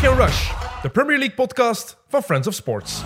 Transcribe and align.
Kick 0.00 0.10
and 0.10 0.18
Rush, 0.18 0.50
de 0.82 0.88
Premier 0.88 1.18
League 1.18 1.34
podcast 1.34 1.96
van 2.08 2.22
Friends 2.22 2.48
of 2.48 2.54
Sports. 2.54 3.02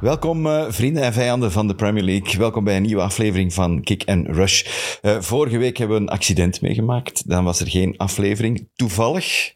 Welkom 0.00 0.46
uh, 0.46 0.64
vrienden 0.68 1.02
en 1.02 1.12
vijanden 1.12 1.52
van 1.52 1.68
de 1.68 1.74
Premier 1.74 2.02
League. 2.02 2.38
Welkom 2.38 2.64
bij 2.64 2.76
een 2.76 2.82
nieuwe 2.82 3.02
aflevering 3.02 3.54
van 3.54 3.82
Kick 3.82 4.04
and 4.06 4.26
Rush. 4.26 4.64
Uh, 5.02 5.20
vorige 5.20 5.58
week 5.58 5.76
hebben 5.76 5.96
we 5.96 6.02
een 6.02 6.08
accident 6.08 6.60
meegemaakt. 6.60 7.28
Dan 7.28 7.44
was 7.44 7.60
er 7.60 7.68
geen 7.68 7.96
aflevering. 7.96 8.68
Toevallig, 8.74 9.54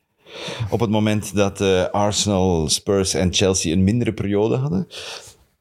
op 0.71 0.81
het 0.81 0.91
moment 0.91 1.35
dat 1.35 1.61
uh, 1.61 1.85
Arsenal, 1.85 2.69
Spurs 2.69 3.15
en 3.15 3.35
Chelsea 3.35 3.73
een 3.73 3.85
mindere 3.85 4.13
periode 4.13 4.57
hadden. 4.57 4.89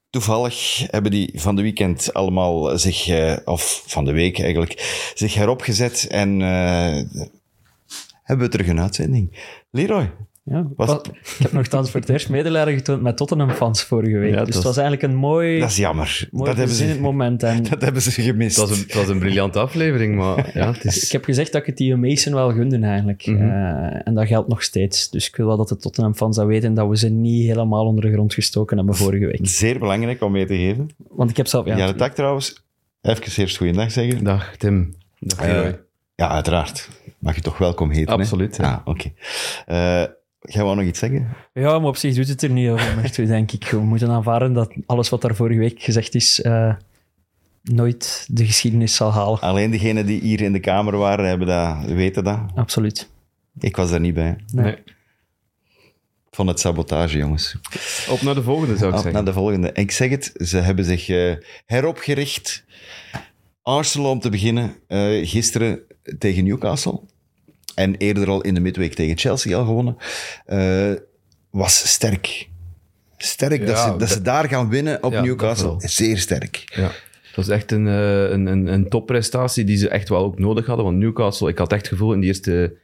Toevallig 0.10 0.86
hebben 0.92 1.12
die 1.12 1.32
van 1.36 1.56
de 1.56 1.62
weekend 1.62 2.14
allemaal 2.14 2.78
zich, 2.78 3.10
of 3.46 3.84
van 3.86 4.06
de 4.06 4.12
week 4.12 4.40
eigenlijk, 4.40 5.12
zich 5.16 5.34
heropgezet 5.34 6.08
en 6.08 6.40
hebben 8.24 8.46
we 8.46 8.52
terug 8.52 8.68
een 8.68 8.82
uitzending. 8.82 9.38
Leroy, 9.72 10.12
ja, 10.50 10.68
was... 10.76 10.92
ik 10.92 11.38
heb 11.38 11.52
nogthans 11.52 11.92
voor 11.92 12.00
het 12.00 12.10
eerst 12.10 12.30
medelijden 12.30 12.74
getoond 12.74 13.02
met 13.02 13.18
Tottenham-fans 13.18 13.84
vorige 13.84 14.18
week. 14.18 14.34
Ja, 14.34 14.44
dus 14.44 14.56
het 14.56 14.64
was 14.64 14.78
eigenlijk 14.78 15.12
een 15.12 15.20
mooi... 15.20 15.60
Dat 15.60 15.70
is 15.70 15.78
jammer. 15.78 16.28
Mooi 16.32 16.50
dat 16.50 16.58
hebben 16.58 16.76
ze, 16.76 16.98
moment. 17.02 17.44
En... 17.44 17.64
Dat 17.70 17.82
hebben 17.82 18.02
ze 18.02 18.22
gemist. 18.22 18.58
Het 18.58 18.70
was 18.70 18.78
een, 18.78 18.84
het 18.84 18.94
was 18.94 19.08
een 19.08 19.20
briljante 19.20 19.60
aflevering, 19.60 20.16
maar 20.16 20.50
ja, 20.60 20.72
het 20.72 20.86
is... 20.86 21.04
Ik 21.04 21.12
heb 21.12 21.24
gezegd 21.24 21.52
dat 21.52 21.62
ik 21.62 21.68
het 21.68 21.78
die 21.78 21.96
Mason 21.96 22.34
wel 22.34 22.52
gunde 22.52 22.80
eigenlijk. 22.80 23.26
Mm 23.26 23.38
-hmm. 23.38 23.48
uh, 23.48 24.08
en 24.08 24.14
dat 24.14 24.28
geldt 24.28 24.48
nog 24.48 24.64
steeds. 24.64 25.10
Dus 25.10 25.28
ik 25.28 25.36
wil 25.36 25.48
wel 25.48 25.58
dat 25.58 25.70
de 25.70 25.78
Tottenham-fans 25.78 26.36
dat 26.36 26.46
weten, 26.46 26.74
dat 26.74 26.90
we 26.90 26.98
ze 26.98 27.10
niet 27.10 27.48
helemaal 27.48 27.86
onder 27.86 28.04
de 28.04 28.12
grond 28.12 28.34
gestoken 28.34 28.78
hebben 28.78 28.96
vorige 28.96 29.26
week. 29.26 29.40
Zeer 29.42 29.80
belangrijk 29.80 30.22
om 30.22 30.32
mee 30.32 30.46
te 30.46 30.56
geven. 30.56 30.90
Want 31.10 31.30
ik 31.30 31.38
heb 31.38 31.48
zelf... 31.48 31.66
Ja, 31.66 31.78
ja 31.78 31.88
de 31.88 31.96
tak 31.96 32.14
trouwens. 32.14 32.64
Even 33.02 33.42
eerst 33.44 33.58
goeiedag 33.58 33.92
zeggen. 33.92 34.24
Dag 34.24 34.56
Tim. 34.58 34.96
Dag 35.20 35.48
uh, 35.48 35.70
Ja, 36.16 36.30
uiteraard. 36.30 36.90
Mag 37.20 37.36
je 37.36 37.42
toch 37.42 37.58
welkom 37.58 37.90
heten, 37.90 38.14
Absoluut. 38.14 38.60
Ah, 38.60 38.78
oké. 38.86 39.12
Okay. 39.68 40.04
Uh, 40.04 40.10
Jij 40.48 40.64
wou 40.64 40.76
nog 40.76 40.86
iets 40.86 41.00
zeggen? 41.00 41.28
Ja, 41.54 41.80
maar 41.80 41.88
op 41.88 41.96
zich 41.96 42.16
doet 42.16 42.28
het 42.28 42.42
er 42.42 42.50
niet 42.50 42.70
over, 42.70 42.96
maar 42.96 43.12
denk 43.26 43.52
ik. 43.52 43.68
We 43.70 43.80
moeten 43.80 44.10
aanvaarden 44.10 44.54
dat 44.54 44.74
alles 44.86 45.10
wat 45.10 45.22
daar 45.22 45.36
vorige 45.36 45.60
week 45.60 45.82
gezegd 45.82 46.16
is, 46.16 46.40
uh, 46.40 46.74
nooit 47.64 48.28
de 48.30 48.46
geschiedenis 48.46 48.96
zal 48.96 49.12
halen. 49.12 49.40
Alleen 49.40 49.72
degenen 49.72 50.06
die 50.06 50.22
hier 50.22 50.42
in 50.42 50.54
de 50.54 50.60
kamer 50.60 50.98
waren, 50.98 51.28
hebben 51.28 51.48
dat, 51.48 51.92
weten 51.92 52.24
dat. 52.24 52.40
Absoluut. 52.56 53.10
Ik 53.60 53.76
was 53.76 53.90
daar 53.90 54.00
niet 54.00 54.14
bij. 54.14 54.36
Nee. 54.54 54.66
nee. 54.66 54.84
Van 56.32 56.48
het 56.48 56.60
sabotage, 56.60 57.18
jongens. 57.18 57.56
Op 58.10 58.22
naar 58.22 58.36
de 58.36 58.44
volgende, 58.44 58.78
zou 58.78 58.90
ik 58.90 58.98
Op 58.98 59.04
zeggen. 59.04 59.14
naar 59.14 59.34
de 59.34 59.40
volgende. 59.40 59.72
Ik 59.74 59.92
zeg 59.92 60.10
het, 60.10 60.32
ze 60.36 60.58
hebben 60.58 60.86
zich 60.86 61.10
uh, 61.10 61.36
heropgericht. 61.66 62.64
Arsenal 63.62 64.12
om 64.12 64.20
te 64.20 64.30
beginnen, 64.30 64.76
uh, 64.88 65.28
gisteren 65.28 65.80
tegen 66.18 66.44
Newcastle 66.44 67.02
en 67.78 67.96
eerder 67.96 68.30
al 68.30 68.42
in 68.42 68.54
de 68.54 68.60
midweek 68.60 68.94
tegen 68.94 69.18
Chelsea 69.18 69.58
al 69.58 69.66
gewonnen, 69.66 69.98
uh, 70.48 70.92
was 71.50 71.92
sterk. 71.92 72.50
Sterk 73.18 73.60
ja, 73.60 73.66
dat, 73.66 73.78
ze, 73.78 73.90
dat, 73.90 74.00
dat, 74.00 74.10
ze 74.10 74.22
daar 74.22 74.48
gaan 74.48 74.70
winnen 74.70 75.04
op 75.04 75.12
ja, 75.12 75.22
Newcastle. 75.22 75.74
Zeer 75.78 76.18
sterk. 76.18 76.64
Ja. 76.76 76.82
Dat 77.36 77.46
was 77.46 77.50
echt 77.50 77.72
een, 77.72 77.86
een, 77.86 78.46
een, 78.46 78.68
een 78.68 78.90
topprestatie 78.90 79.64
die 79.64 79.78
ze 79.78 79.90
echt 79.90 80.10
wel 80.10 80.24
ook 80.24 80.40
nodig 80.40 80.66
hadden. 80.66 80.86
Want 80.86 80.98
Newcastle, 80.98 81.50
ik 81.50 81.58
had 81.58 81.72
echt 81.72 81.82
het 81.82 81.92
gevoel 81.92 82.14
in 82.14 82.22
de 82.22 82.28
eerste 82.28 82.78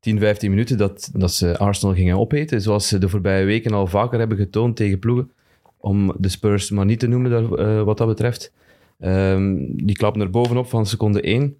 10, 0.00 0.18
15 0.18 0.50
minuten 0.50 0.78
dat, 0.78 1.10
dat 1.12 1.32
ze 1.32 1.58
Arsenal 1.58 1.94
gingen 1.94 2.18
opeten. 2.18 2.60
Zoals 2.60 2.88
ze 2.88 2.98
de 2.98 3.08
voorbije 3.08 3.44
weken 3.44 3.72
al 3.72 3.86
vaker 3.86 4.18
hebben 4.18 4.36
getoond 4.36 4.76
tegen 4.76 4.98
ploegen. 4.98 5.30
Om 5.76 6.14
de 6.18 6.28
Spurs 6.28 6.70
maar 6.70 6.84
niet 6.84 6.98
te 6.98 7.06
noemen 7.06 7.30
daar, 7.30 7.42
uh, 7.42 7.82
wat 7.82 7.98
dat 7.98 8.06
betreft. 8.06 8.52
Um, 9.00 9.86
die 9.86 9.96
klappen 9.96 10.20
er 10.20 10.30
bovenop 10.30 10.68
van 10.68 10.86
seconde 10.86 11.20
1. 11.20 11.56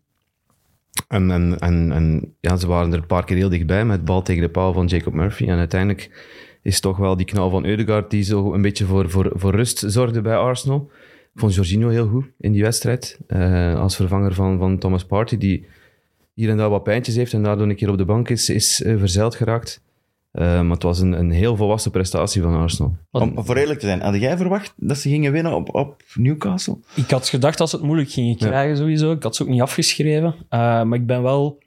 En, 1.14 1.30
en, 1.30 1.58
en, 1.58 1.92
en 1.92 2.34
ja, 2.40 2.56
ze 2.56 2.66
waren 2.66 2.92
er 2.92 2.98
een 2.98 3.06
paar 3.06 3.24
keer 3.24 3.36
heel 3.36 3.48
dichtbij 3.48 3.84
met 3.84 4.04
bal 4.04 4.22
tegen 4.22 4.42
de 4.42 4.48
paal 4.48 4.72
van 4.72 4.86
Jacob 4.86 5.12
Murphy. 5.12 5.48
En 5.48 5.58
uiteindelijk 5.58 6.10
is 6.62 6.80
toch 6.80 6.96
wel 6.96 7.16
die 7.16 7.26
knal 7.26 7.50
van 7.50 7.64
Eudegaard 7.64 8.10
die 8.10 8.22
zo 8.22 8.52
een 8.52 8.62
beetje 8.62 8.84
voor, 8.84 9.10
voor, 9.10 9.32
voor 9.34 9.54
rust 9.54 9.84
zorgde 9.86 10.20
bij 10.20 10.36
Arsenal. 10.36 10.90
Ik 11.34 11.40
vond 11.40 11.54
Jorginho 11.54 11.88
heel 11.88 12.06
goed 12.06 12.26
in 12.38 12.52
die 12.52 12.62
wedstrijd. 12.62 13.18
Uh, 13.28 13.80
als 13.80 13.96
vervanger 13.96 14.34
van, 14.34 14.58
van 14.58 14.78
Thomas 14.78 15.04
Partey, 15.04 15.38
die 15.38 15.66
hier 16.32 16.50
en 16.50 16.56
daar 16.56 16.70
wat 16.70 16.82
pijntjes 16.82 17.16
heeft 17.16 17.32
en 17.32 17.42
daardoor 17.42 17.68
een 17.68 17.76
keer 17.76 17.90
op 17.90 17.98
de 17.98 18.04
bank 18.04 18.28
is, 18.28 18.50
is 18.50 18.80
uh, 18.80 18.98
verzeild 18.98 19.34
geraakt. 19.34 19.82
Uh, 20.34 20.60
maar 20.60 20.70
het 20.70 20.82
was 20.82 21.00
een, 21.00 21.12
een 21.12 21.30
heel 21.30 21.56
volwassen 21.56 21.90
prestatie 21.90 22.42
van 22.42 22.54
Arsenal. 22.54 22.96
Om 23.10 23.32
voor 23.36 23.56
eerlijk 23.56 23.80
te 23.80 23.86
zijn, 23.86 24.00
had 24.00 24.20
jij 24.20 24.36
verwacht 24.36 24.72
dat 24.76 24.96
ze 24.96 25.08
gingen 25.08 25.32
winnen 25.32 25.54
op, 25.54 25.74
op 25.74 26.02
Newcastle? 26.14 26.78
Ik 26.94 27.10
had 27.10 27.28
gedacht 27.28 27.58
dat 27.58 27.70
ze 27.70 27.76
het 27.76 27.84
moeilijk 27.84 28.10
gingen 28.10 28.36
krijgen 28.36 28.70
ja. 28.70 28.76
sowieso. 28.76 29.12
Ik 29.12 29.22
had 29.22 29.36
ze 29.36 29.42
ook 29.42 29.48
niet 29.48 29.60
afgeschreven. 29.60 30.26
Uh, 30.26 30.58
maar 30.82 30.98
ik 30.98 31.06
ben 31.06 31.22
wel 31.22 31.58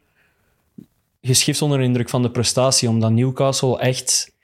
geschift 1.22 1.62
onder 1.62 1.78
de 1.78 1.84
indruk 1.84 2.10
van 2.10 2.22
de 2.22 2.32
prestatie, 2.32 2.90
omdat 2.90 3.12
Newcastle 3.12 3.80
echt... 3.80 4.36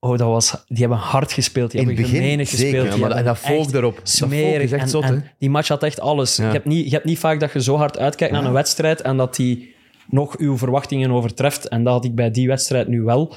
Oh, 0.00 0.18
dat 0.18 0.28
was, 0.28 0.64
die 0.66 0.78
hebben 0.78 0.98
hard 0.98 1.32
gespeeld. 1.32 1.70
Die 1.70 1.80
In 1.80 1.86
hebben 1.86 2.04
gemenig 2.04 2.48
gespeeld. 2.48 2.92
Ja, 2.92 2.96
maar 2.96 3.10
en 3.10 3.24
dat 3.24 3.38
volk 3.38 3.72
erop. 3.72 4.00
Smerig. 4.02 4.70
Dat 4.70 4.80
echt 4.80 4.90
zot, 4.90 5.02
en, 5.02 5.08
en 5.08 5.32
die 5.38 5.50
match 5.50 5.68
had 5.68 5.82
echt 5.82 6.00
alles. 6.00 6.36
Ja. 6.36 6.46
Je, 6.46 6.52
hebt 6.52 6.64
niet, 6.64 6.84
je 6.84 6.90
hebt 6.90 7.04
niet 7.04 7.18
vaak 7.18 7.40
dat 7.40 7.52
je 7.52 7.62
zo 7.62 7.76
hard 7.76 7.98
uitkijkt 7.98 8.34
naar 8.34 8.44
een 8.44 8.52
wedstrijd 8.52 9.00
en 9.00 9.16
dat 9.16 9.36
die 9.36 9.74
nog 10.08 10.36
uw 10.38 10.56
verwachtingen 10.58 11.10
overtreft. 11.10 11.68
En 11.68 11.84
dat 11.84 11.92
had 11.92 12.04
ik 12.04 12.14
bij 12.14 12.30
die 12.30 12.46
wedstrijd 12.48 12.88
nu 12.88 13.02
wel. 13.02 13.34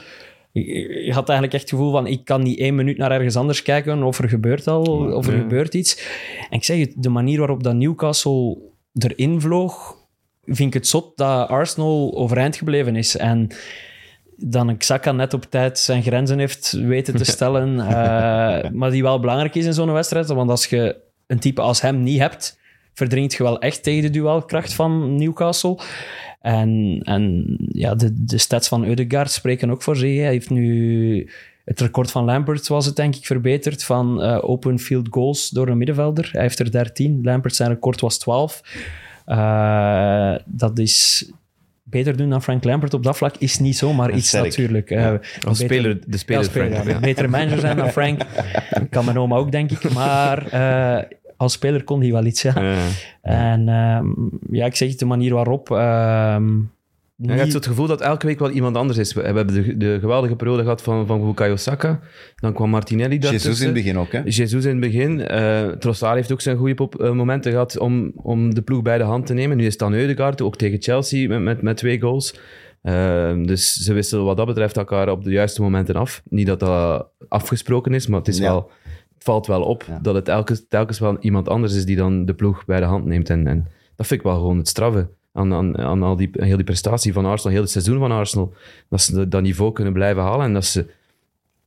Je 0.52 1.10
had 1.14 1.30
eigenlijk 1.30 1.54
echt 1.54 1.62
het 1.62 1.70
gevoel 1.80 1.92
van, 1.92 2.08
ik 2.08 2.26
kan 2.26 2.44
niet 2.44 2.60
één 2.60 2.76
minuut 2.76 2.98
naar 2.98 3.12
ergens 3.12 3.36
anders 3.36 3.62
kijken 3.62 4.04
of 4.04 4.20
er 4.20 4.30
gebeurt 4.30 4.68
al, 4.68 4.84
of 5.14 5.28
er 5.28 5.34
Ja. 5.36 5.40
gebeurt 5.42 5.74
iets. 5.74 6.08
En 6.50 6.58
ik 6.58 6.64
zeg 6.64 6.80
het, 6.80 6.94
de 6.98 7.10
manier 7.10 7.38
waarop 7.38 7.64
dat 7.64 7.76
Newcastle 7.76 8.58
erin 8.94 9.42
vloog, 9.42 9.98
vind 10.46 10.60
ik 10.68 10.74
het 10.74 10.88
zot 10.88 11.18
dat 11.18 11.48
Arsenal 11.50 12.14
overeind 12.16 12.56
gebleven 12.56 12.96
is. 12.96 13.18
En 13.18 13.48
dan 14.36 14.78
Xhaka 14.78 15.12
net 15.12 15.34
op 15.34 15.44
tijd 15.50 15.80
zijn 15.80 16.04
grenzen 16.04 16.40
heeft 16.40 16.72
weten 16.72 17.16
te 17.16 17.24
stellen. 17.36 17.80
eh, 17.80 18.70
maar 18.72 18.92
die 18.92 19.04
wel 19.04 19.20
belangrijk 19.20 19.56
is 19.56 19.66
in 19.66 19.74
zo'n 19.74 19.92
wedstrijd. 19.92 20.28
Want 20.28 20.50
als 20.50 20.66
je 20.66 20.96
een 21.28 21.40
type 21.40 21.62
als 21.62 21.82
hem 21.82 22.04
niet 22.04 22.20
hebt, 22.20 22.60
verdringt 22.94 23.34
je 23.34 23.44
wel 23.44 23.60
echt 23.60 23.84
tegen 23.84 24.02
de 24.02 24.10
duelkracht 24.10 24.74
van 24.74 25.16
Newcastle. 25.16 25.78
En, 26.40 27.00
en 27.04 27.56
ja, 27.72 27.96
de, 27.96 28.24
de 28.26 28.38
stats 28.38 28.68
van 28.68 28.86
Eudegaard 28.86 29.32
spreken 29.32 29.70
ook 29.70 29.82
voor 29.82 29.96
zich. 29.96 30.18
Hij 30.18 30.28
heeft 30.28 30.50
nu... 30.50 31.30
Het 31.66 31.80
record 31.82 32.12
van 32.12 32.26
Lampert 32.26 32.68
was 32.68 32.86
het 32.86 32.96
denk 32.96 33.16
ik 33.16 33.26
verbeterd 33.26 33.84
van 33.84 34.22
eh, 34.22 34.38
open 34.42 34.80
field 34.80 35.08
goals 35.12 35.50
door 35.50 35.68
een 35.68 35.78
middenvelder. 35.78 36.30
Hij 36.32 36.42
heeft 36.42 36.60
er 36.60 36.72
13. 36.72 37.20
Lampert 37.24 37.56
zijn 37.56 37.70
record 37.70 38.02
was 38.02 38.18
12. 38.18 38.62
Uh, 39.28 40.36
dat 40.46 40.80
is 40.80 41.30
beter 41.84 42.18
doen 42.18 42.30
dan 42.30 42.44
Frank 42.44 42.64
Lampert 42.64 42.94
op 42.94 43.04
dat 43.04 43.18
vlak 43.18 43.36
is 43.38 43.60
niet 43.60 43.78
zomaar 43.78 44.12
iets 44.12 44.28
sterk. 44.28 44.44
natuurlijk. 44.44 44.90
Uh, 44.92 45.12
Als 45.12 45.20
beter- 45.42 45.56
speler, 45.56 46.00
de 46.08 46.18
speler, 46.18 46.44
ja, 46.44 46.50
speler, 46.50 46.72
Frank, 46.72 46.86
ja. 46.88 46.94
ja. 46.94 47.00
Betere 47.00 47.28
manager 47.28 47.60
zijn 47.60 47.78
dan 47.78 47.90
Frank. 47.92 48.22
kan 48.90 49.06
mijn 49.06 49.18
oma 49.20 49.36
ook, 49.36 49.52
denk 49.52 49.72
ik. 49.72 49.94
Maar 49.94 50.48
eh, 50.48 51.18
als 51.40 51.54
speler 51.54 51.84
kon 51.84 52.02
hij 52.02 52.12
wel 52.12 52.26
iets, 52.26 52.42
ja. 52.42 52.54
Ja. 52.62 52.86
En 53.22 53.70
ehm, 53.70 54.06
ja, 54.52 54.66
ik 54.66 54.76
zeg 54.76 54.90
het, 54.90 55.00
de 55.00 55.06
manier 55.06 55.34
waarop... 55.34 55.72
ehm, 55.72 55.78
Ja, 57.22 57.26
je 57.26 57.32
hebt 57.32 57.42
niet- 57.44 57.52
zo 57.52 57.58
het 57.58 57.68
gevoel 57.68 57.88
dat 57.88 58.02
elke 58.02 58.26
week 58.26 58.40
wel 58.40 58.50
iemand 58.50 58.76
anders 58.78 58.98
is. 59.00 59.14
We, 59.14 59.22
hebben 59.22 59.48
de, 59.48 59.78
de 59.78 59.98
geweldige 60.00 60.36
periode 60.36 60.62
gehad 60.64 60.82
van, 60.82 61.08
van 61.08 61.26
Bukayo 61.26 61.56
Saka. 61.56 62.00
Dan 62.36 62.54
kwam 62.54 62.70
Martinelli 62.70 63.18
daartussen. 63.20 63.50
Jesus 63.50 63.66
in 63.68 63.74
het 63.74 63.84
begin 63.84 63.98
ook, 63.98 64.12
hè? 64.12 64.22
Jesus 64.26 64.66
in 64.66 64.72
het 64.72 64.80
begin. 64.80 65.22
eh 65.28 65.68
Trossard 65.68 66.16
heeft 66.16 66.32
ook 66.32 66.42
zijn 66.42 66.58
goede 66.58 66.74
pop- 66.74 67.02
eh, 67.02 67.12
momenten 67.12 67.52
gehad 67.52 67.78
om, 67.78 68.12
om 68.16 68.54
de 68.54 68.62
ploeg 68.62 68.82
bij 68.82 68.98
de 68.98 69.04
hand 69.04 69.26
te 69.26 69.34
nemen. 69.34 69.58
Nu 69.58 69.64
is 69.66 69.70
het 69.72 69.80
dan 69.80 69.94
Eudegaard, 69.94 70.42
ook 70.42 70.56
tegen 70.58 70.82
Chelsea 70.82 71.28
met, 71.28 71.42
met, 71.42 71.62
met 71.62 71.78
twee 71.78 72.02
goals. 72.02 72.40
Eh, 72.82 73.34
dus 73.44 73.74
ze 73.74 73.94
wisselen 73.94 74.26
wat 74.26 74.38
dat 74.38 74.46
betreft 74.46 74.78
elkaar 74.78 75.10
op 75.10 75.24
de 75.24 75.32
juiste 75.32 75.62
momenten 75.62 75.96
af. 75.96 76.22
Niet 76.30 76.48
dat 76.48 76.60
dat 76.60 77.08
afgesproken 77.28 77.94
is, 77.94 78.08
maar 78.08 78.20
het, 78.20 78.28
is 78.28 78.38
Ja. 78.38 78.44
wel, 78.44 78.72
valt 79.20 79.48
wel 79.48 79.64
op 79.64 79.84
Ja. 79.84 80.00
dat 80.02 80.16
het 80.16 80.26
telkens, 80.26 80.66
telkens 80.68 81.00
wel 81.00 81.18
iemand 81.20 81.50
anders 81.50 81.74
is 81.74 81.86
die 81.86 81.96
dan 81.96 82.26
de 82.26 82.34
ploeg 82.34 82.66
bij 82.66 82.80
de 82.80 82.86
hand 82.86 83.06
neemt. 83.06 83.30
En, 83.30 83.48
en 83.48 83.68
dat 83.96 84.08
vind 84.08 84.20
ik 84.20 84.26
wel 84.26 84.36
gewoon 84.36 84.58
het 84.58 84.68
straffe 84.68 85.10
aan, 85.34 85.54
aan, 85.54 85.78
aan 85.78 86.04
al 86.04 86.16
die, 86.16 86.30
heel 86.32 86.56
die 86.56 86.66
prestatie 86.66 87.14
van 87.14 87.26
Arsenal, 87.26 87.54
heel 87.54 87.62
het 87.62 87.72
seizoen 87.72 88.00
van 88.00 88.12
Arsenal. 88.12 88.54
Dat 88.90 89.02
ze 89.02 89.28
dat 89.28 89.42
niveau 89.42 89.74
kunnen 89.74 89.94
blijven 89.94 90.24
halen 90.24 90.46
en 90.46 90.54
dat 90.54 90.66
ze... 90.66 90.86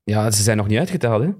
Ja, 0.04 0.30
ze 0.30 0.42
zijn 0.42 0.56
nog 0.56 0.66
niet 0.68 0.78
uitgeteld, 0.78 1.22
hè. 1.22 1.30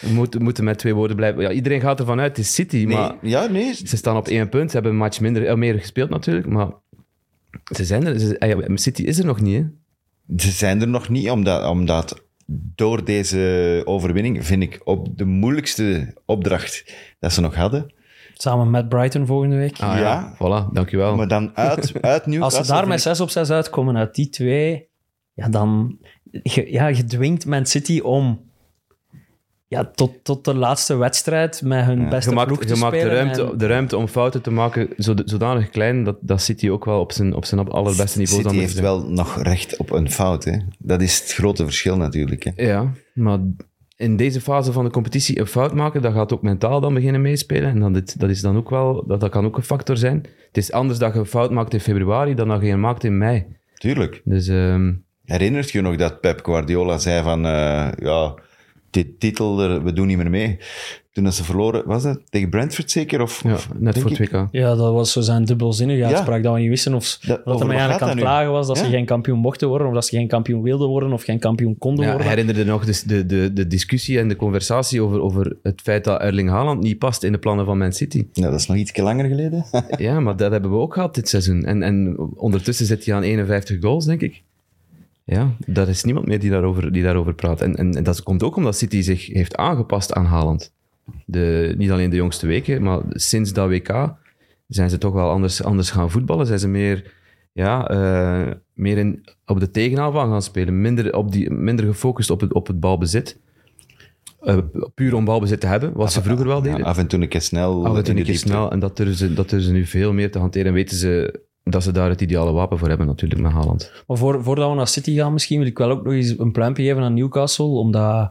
We 0.00 0.12
moeten, 0.12 0.42
moeten 0.42 0.64
met 0.64 0.78
twee 0.78 0.94
woorden 0.94 1.16
blijven... 1.16 1.42
Ja, 1.42 1.50
iedereen 1.50 1.80
gaat 1.80 2.00
ervan 2.00 2.20
uit, 2.20 2.36
het 2.36 2.46
is 2.46 2.54
City, 2.54 2.76
Nee, 2.76 2.86
maar 2.86 3.16
ja, 3.22 3.46
nee. 3.46 3.74
ze 3.74 3.96
staan 3.96 4.16
op 4.16 4.28
één 4.28 4.48
punt. 4.48 4.68
Ze 4.68 4.74
hebben 4.74 4.92
een 4.92 4.98
match 4.98 5.20
minder, 5.20 5.46
eh, 5.46 5.54
meer 5.54 5.78
gespeeld 5.78 6.10
natuurlijk, 6.10 6.46
maar 6.46 6.68
ze 7.74 7.84
zijn 7.84 8.06
er. 8.06 8.18
Ze, 8.18 8.38
eh, 8.38 8.76
City 8.76 9.02
is 9.02 9.18
er 9.18 9.24
nog 9.24 9.40
niet, 9.40 9.56
hè. 9.56 9.64
Ze 10.36 10.50
zijn 10.50 10.80
er 10.80 10.88
nog 10.88 11.08
niet, 11.08 11.30
omdat, 11.30 11.68
omdat 11.68 12.24
door 12.52 13.04
deze 13.04 13.82
overwinning, 13.84 14.46
vind 14.46 14.62
ik, 14.62 14.80
op 14.84 15.18
de 15.18 15.24
moeilijkste 15.24 16.14
opdracht 16.26 16.94
dat 17.18 17.32
ze 17.32 17.40
nog 17.40 17.54
hadden. 17.54 17.94
Samen 18.34 18.70
met 18.70 18.88
Brighton 18.88 19.26
volgende 19.26 19.56
week. 19.56 19.78
Ah, 19.80 19.98
Ja. 19.98 20.34
Voilà, 20.34 20.72
dankjewel. 20.72 21.16
Maar 21.16 21.28
dan 21.28 21.56
uit, 21.56 21.92
uit 22.00 22.26
Newcastle... 22.26 22.58
Als 22.58 22.66
ze 22.66 22.72
daar 22.72 22.88
met 22.88 23.00
vind 23.00 23.00
6 23.00 23.20
op 23.20 23.30
6 23.30 23.50
uitkomen 23.50 23.96
uit 23.96 24.14
die 24.14 24.28
twee, 24.28 24.88
ja, 25.32 25.48
dan... 25.48 25.98
Je, 26.42 26.72
ja, 26.72 26.86
je 26.86 27.04
dwingt 27.04 27.46
Man 27.46 27.66
City 27.66 28.00
om 28.00 28.49
ja, 29.70 29.84
tot, 29.94 30.12
tot 30.24 30.44
de 30.44 30.54
laatste 30.54 30.96
wedstrijd 30.96 31.62
met 31.64 31.84
hun 31.84 32.08
beste 32.08 32.34
maakt, 32.34 32.46
ploeg 32.46 32.64
te 32.64 32.74
je 32.74 32.80
maakt 32.80 33.00
de, 33.00 33.08
ruimte, 33.08 33.42
en- 33.42 33.58
de 33.58 33.66
ruimte 33.66 33.96
om 33.96 34.06
fouten 34.06 34.42
te 34.42 34.50
maken 34.50 34.88
zoda- 34.96 35.22
zodanig 35.26 35.70
klein 35.70 36.04
dat, 36.04 36.16
dat 36.20 36.42
City 36.42 36.68
ook 36.70 36.84
wel 36.84 37.00
op 37.00 37.12
zijn, 37.12 37.34
op 37.34 37.44
zijn 37.44 37.68
allerbeste 37.68 38.18
niveau 38.18 38.40
City 38.42 38.54
dan 38.54 38.62
heeft 38.62 38.80
wel 38.80 39.02
nog 39.08 39.42
recht 39.42 39.76
op 39.76 39.90
een 39.90 40.10
fout. 40.10 40.44
Hè. 40.44 40.56
Dat 40.78 41.00
is 41.02 41.20
het 41.20 41.32
grote 41.32 41.64
verschil 41.64 41.96
natuurlijk. 41.96 42.42
Hè. 42.44 42.64
Ja, 42.64 42.92
maar 43.14 43.38
in 43.96 44.16
deze 44.16 44.40
fase 44.40 44.72
van 44.72 44.84
de 44.84 44.90
competitie 44.90 45.38
een 45.38 45.46
fout 45.46 45.74
maken, 45.74 46.02
dat 46.02 46.12
gaat 46.12 46.32
ook 46.32 46.42
mentaal 46.42 46.80
dan 46.80 46.94
beginnen 46.94 47.20
meespelen. 47.22 47.70
En 47.70 47.80
dan 47.80 47.92
dit, 47.92 48.20
dat, 48.20 48.30
is 48.30 48.40
dan 48.40 48.56
ook 48.56 48.70
wel, 48.70 49.04
dat, 49.06 49.20
dat 49.20 49.30
kan 49.30 49.44
ook 49.44 49.56
een 49.56 49.62
factor 49.62 49.96
zijn. 49.96 50.16
Het 50.46 50.56
is 50.56 50.72
anders 50.72 50.98
dat 50.98 51.12
je 51.12 51.18
een 51.18 51.26
fout 51.26 51.50
maakt 51.50 51.72
in 51.72 51.80
februari 51.80 52.34
dan 52.34 52.48
dat 52.48 52.62
je 52.62 52.68
een 52.68 52.80
maakt 52.80 53.04
in 53.04 53.18
mei. 53.18 53.46
Tuurlijk. 53.74 54.20
Dus 54.24 54.48
ehm, 54.48 54.92
Herinnert 55.24 55.70
je 55.70 55.80
nog 55.80 55.96
dat 55.96 56.20
Pep 56.20 56.40
Guardiola 56.44 56.98
zei 56.98 57.22
van... 57.22 57.44
eh, 57.46 57.88
ja, 57.98 58.34
dit 58.90 59.20
titel, 59.20 59.82
we 59.82 59.92
doen 59.92 60.06
niet 60.06 60.16
meer 60.16 60.30
mee. 60.30 60.58
Toen 61.12 61.24
dat 61.24 61.34
ze 61.34 61.44
verloren, 61.44 61.82
was 61.86 62.02
dat 62.02 62.20
tegen 62.30 62.48
Brentford 62.50 62.90
zeker? 62.90 63.22
Of, 63.22 63.42
ja, 63.44 63.52
of- 63.52 63.68
net 63.78 63.98
voor 63.98 64.10
het? 64.10 64.18
WK. 64.18 64.46
Ja, 64.50 64.74
dat 64.74 64.92
was 64.92 65.12
zo 65.12 65.20
zijn 65.20 65.44
dubbelzinnige 65.44 65.98
Ja. 65.98 66.06
uitspraak, 66.06 66.42
dat 66.42 66.54
we 66.54 66.60
niet 66.60 66.68
wisten 66.68 66.94
of 66.94 67.18
Dat- 67.26 67.44
dat, 67.44 67.58
wat 67.60 67.68
eigenlijk 67.70 68.02
aan 68.02 68.08
het 68.08 68.18
klagen 68.18 68.50
was 68.52 68.66
dat 68.66 68.76
Ja. 68.78 68.84
ze 68.84 68.90
geen 68.90 69.04
kampioen 69.04 69.38
mochten 69.38 69.68
worden, 69.68 69.86
of 69.88 69.94
dat 69.94 70.04
ze 70.06 70.16
geen 70.16 70.28
kampioen 70.28 70.62
wilden 70.62 70.88
worden, 70.88 71.12
of 71.12 71.22
geen 71.22 71.38
kampioen 71.38 71.78
konden 71.78 72.04
Ja, 72.04 72.10
worden. 72.10 72.28
herinnerde 72.30 72.64
nog 72.64 72.84
dus 72.84 73.02
de, 73.02 73.26
de, 73.26 73.52
de 73.52 73.66
discussie 73.66 74.18
en 74.18 74.28
de 74.28 74.36
conversatie 74.36 75.02
over, 75.02 75.20
over 75.20 75.56
het 75.62 75.80
feit 75.80 76.04
dat 76.04 76.20
Erling 76.20 76.48
Haaland 76.48 76.82
niet 76.82 76.98
past 76.98 77.22
in 77.22 77.32
de 77.32 77.38
plannen 77.38 77.64
van 77.64 77.78
Man 77.78 77.92
City. 77.92 78.26
Ja, 78.32 78.50
dat 78.50 78.60
is 78.60 78.66
nog 78.66 78.76
iets 78.76 78.96
langer 78.96 79.26
geleden. 79.28 79.64
Ja, 79.98 80.20
maar 80.20 80.36
dat 80.36 80.50
hebben 80.52 80.70
we 80.70 80.76
ook 80.76 80.94
gehad 80.94 81.14
dit 81.14 81.28
seizoen. 81.28 81.64
En, 81.64 81.82
en 81.82 82.16
ondertussen 82.36 82.86
zit 82.86 83.04
hij 83.04 83.14
aan 83.14 83.22
51 83.22 83.76
goals, 83.80 84.04
denk 84.04 84.20
ik. 84.20 84.42
Ja, 85.30 85.56
daar 85.66 85.88
is 85.88 86.04
niemand 86.04 86.26
meer 86.26 86.38
die 86.38 86.50
daarover, 86.50 86.92
die 86.92 87.02
daarover 87.02 87.34
praat. 87.34 87.60
En, 87.60 87.76
en, 87.76 87.94
en 87.94 88.02
dat 88.02 88.22
komt 88.22 88.42
ook 88.42 88.56
omdat 88.56 88.76
City 88.76 89.00
zich 89.00 89.26
heeft 89.26 89.56
aangepast 89.56 90.12
aan 90.12 90.24
Haaland. 90.24 90.72
De, 91.26 91.74
niet 91.76 91.90
alleen 91.90 92.10
de 92.10 92.16
jongste 92.16 92.46
weken, 92.46 92.82
maar 92.82 93.00
sinds 93.08 93.52
dat 93.52 93.68
WK 93.68 94.14
zijn 94.66 94.90
ze 94.90 94.98
toch 94.98 95.12
wel 95.12 95.30
anders, 95.30 95.62
anders 95.62 95.90
gaan 95.90 96.10
voetballen. 96.10 96.46
Zijn 96.46 96.58
ze 96.58 96.68
meer, 96.68 97.14
ja, 97.52 97.88
eh, 97.88 98.54
meer 98.74 98.98
in, 98.98 99.24
op 99.46 99.60
de 99.60 99.70
tegenaanval 99.70 100.28
gaan 100.28 100.42
spelen. 100.42 100.80
Minder, 100.80 101.14
op 101.14 101.32
die, 101.32 101.50
minder 101.50 101.86
gefocust 101.86 102.30
op 102.30 102.40
het, 102.40 102.52
op 102.52 102.66
het 102.66 102.80
balbezit. 102.80 103.40
Eh, 104.40 104.58
puur 104.94 105.14
om 105.14 105.24
balbezit 105.24 105.60
te 105.60 105.66
hebben, 105.66 105.92
wat 105.92 106.12
ze 106.12 106.22
vroeger 106.22 106.46
wel 106.46 106.62
deden. 106.62 106.78
Ja, 106.78 106.84
af 106.84 106.98
en 106.98 107.06
toe 107.06 107.20
een 107.20 107.28
keer 107.28 107.40
snel. 107.40 107.86
Af 107.86 107.96
en 107.96 108.04
toe 108.04 108.16
een 108.16 108.24
keer 108.24 108.38
snel. 108.38 108.70
En 108.70 108.78
dat 108.78 108.96
durven, 108.96 109.16
ze, 109.16 109.34
dat 109.34 109.50
durven 109.50 109.68
ze 109.68 109.74
nu 109.74 109.86
veel 109.86 110.12
meer 110.12 110.30
te 110.30 110.38
hanteren. 110.38 110.66
En 110.66 110.72
weten 110.72 110.96
ze 110.96 111.40
dat 111.70 111.82
ze 111.82 111.92
daar 111.92 112.08
het 112.08 112.20
ideale 112.20 112.52
wapen 112.52 112.78
voor 112.78 112.88
hebben, 112.88 113.06
natuurlijk, 113.06 113.40
met 113.40 113.52
Haaland. 113.52 113.92
Maar 114.06 114.16
voor, 114.16 114.42
voordat 114.42 114.70
we 114.70 114.76
naar 114.76 114.88
City 114.88 115.14
gaan 115.14 115.32
misschien, 115.32 115.58
wil 115.58 115.66
ik 115.66 115.78
wel 115.78 115.90
ook 115.90 116.04
nog 116.04 116.12
eens 116.12 116.38
een 116.38 116.52
pluimpje 116.52 116.82
geven 116.82 117.02
aan 117.02 117.14
Newcastle, 117.14 117.66
omdat 117.66 118.30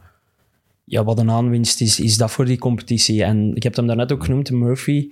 ja, 0.84 1.04
wat 1.04 1.20
een 1.20 1.32
aanwinst 1.32 1.82
is, 1.82 2.00
is 2.00 2.18
dat 2.18 2.32
voor 2.32 2.46
die 2.46 2.58
competitie. 2.58 3.24
En 3.24 3.56
ik 3.56 3.64
heb 3.64 3.76
hem 3.76 3.88
daarnet 3.88 4.12
ook 4.12 4.24
genoemd, 4.24 4.52
Murphy. 4.52 5.10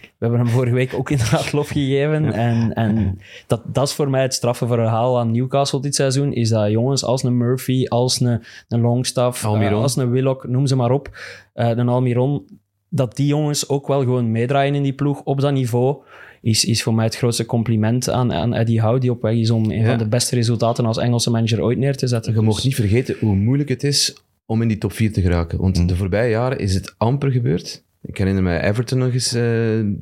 We 0.00 0.26
hebben 0.26 0.38
hem 0.38 0.48
vorige 0.48 0.74
week 0.74 0.94
ook 0.94 1.10
inderdaad 1.16 1.52
lof 1.52 1.68
gegeven. 1.68 2.32
En, 2.32 2.74
en 2.74 3.18
dat, 3.46 3.62
dat 3.64 3.88
is 3.88 3.94
voor 3.94 4.10
mij 4.10 4.22
het 4.22 4.34
straffe 4.34 4.66
verhaal 4.66 5.18
aan 5.18 5.32
Newcastle 5.32 5.80
dit 5.80 5.94
seizoen, 5.94 6.32
is 6.32 6.48
dat 6.48 6.70
jongens 6.70 7.04
als 7.04 7.22
een 7.22 7.36
Murphy, 7.36 7.86
als 7.86 8.20
een, 8.20 8.42
een 8.68 8.80
Longstaff, 8.80 9.44
eh, 9.44 9.72
als 9.72 9.96
een 9.96 10.10
Willock, 10.10 10.48
noem 10.48 10.66
ze 10.66 10.76
maar 10.76 10.90
op, 10.90 11.18
een 11.54 11.88
Almiron, 11.88 12.46
dat 12.88 13.16
die 13.16 13.26
jongens 13.26 13.68
ook 13.68 13.86
wel 13.86 14.00
gewoon 14.00 14.30
meedraaien 14.30 14.74
in 14.74 14.82
die 14.82 14.92
ploeg 14.92 15.20
op 15.22 15.40
dat 15.40 15.52
niveau, 15.52 16.02
is, 16.40 16.64
is 16.64 16.82
voor 16.82 16.94
mij 16.94 17.04
het 17.04 17.16
grootste 17.16 17.46
compliment 17.46 18.10
aan, 18.10 18.32
aan 18.32 18.54
Eddie 18.54 18.80
Howe, 18.80 18.98
die 19.00 19.10
op 19.10 19.22
weg 19.22 19.34
is 19.34 19.50
om 19.50 19.64
een 19.70 19.78
Ja. 19.80 19.88
van 19.88 19.98
de 19.98 20.08
beste 20.08 20.34
resultaten 20.34 20.86
als 20.86 20.98
Engelse 20.98 21.30
manager 21.30 21.62
ooit 21.62 21.78
neer 21.78 21.96
te 21.96 22.06
zetten. 22.06 22.32
Je 22.32 22.38
Dus- 22.38 22.48
mag 22.48 22.64
niet 22.64 22.74
vergeten 22.74 23.16
hoe 23.20 23.36
moeilijk 23.36 23.68
het 23.68 23.84
is 23.84 24.16
om 24.46 24.62
in 24.62 24.68
die 24.68 24.78
top 24.78 24.92
4 24.92 25.12
te 25.12 25.20
geraken. 25.20 25.58
Want 25.60 25.88
de 25.88 25.96
voorbije 25.96 26.30
jaren 26.30 26.58
is 26.58 26.74
het 26.74 26.94
amper 26.98 27.30
gebeurd. 27.30 27.86
Ik 28.02 28.18
herinner 28.18 28.42
me 28.42 28.60
Everton 28.62 28.98
nog 28.98 29.12
eens, 29.12 29.28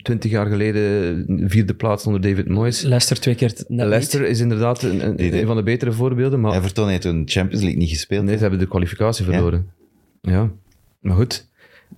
twintig 0.03 0.31
jaar 0.31 0.47
geleden, 0.47 1.25
vierde 1.51 1.75
plaats 1.75 2.07
onder 2.07 2.21
David 2.21 2.49
Moyes. 2.49 2.83
Leicester 2.83 3.21
twee 3.21 3.35
keer 3.35 3.49
net 3.57 3.69
niet. 3.69 3.81
Leicester 3.81 4.27
is 4.27 4.41
inderdaad 4.41 4.83
een, 4.83 5.25
een 5.37 5.47
van 5.47 5.57
de 5.57 5.63
betere 5.63 5.93
voorbeelden, 5.93 6.41
maar 6.41 6.57
Everton 6.57 6.89
heeft 6.89 7.05
een 7.05 7.23
Champions 7.27 7.63
League 7.63 7.81
niet 7.81 7.91
gespeeld. 7.91 8.25
nee, 8.25 8.35
ze 8.35 8.41
hebben 8.41 8.59
de 8.59 8.69
kwalificatie 8.69 9.25
verloren. 9.25 9.67
Ja. 10.23 10.51
maar 11.01 11.17
goed, 11.17 11.49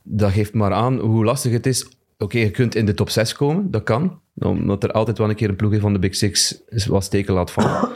dat 0.03 0.31
geeft 0.33 0.55
maar 0.55 0.73
aan 0.73 0.99
hoe 0.99 1.25
lastig 1.25 1.53
het 1.53 1.67
is. 1.67 1.87
Oké, 2.19 2.39
je 2.39 2.51
kunt 2.51 2.75
in 2.75 2.87
de 2.87 2.95
top 2.95 3.11
6 3.11 3.33
komen, 3.33 3.71
dat 3.71 3.83
kan. 3.83 4.21
Omdat 4.35 4.85
er 4.85 4.93
altijd 4.93 5.19
wel 5.19 5.29
een 5.29 5.35
keer 5.35 5.49
een 5.49 5.57
ploeg 5.57 5.81
van 5.81 5.93
de 5.93 5.99
Big 5.99 6.15
Six 6.15 6.61
wat 6.87 7.05
steken 7.05 7.35
laat 7.35 7.51
vallen. 7.51 7.89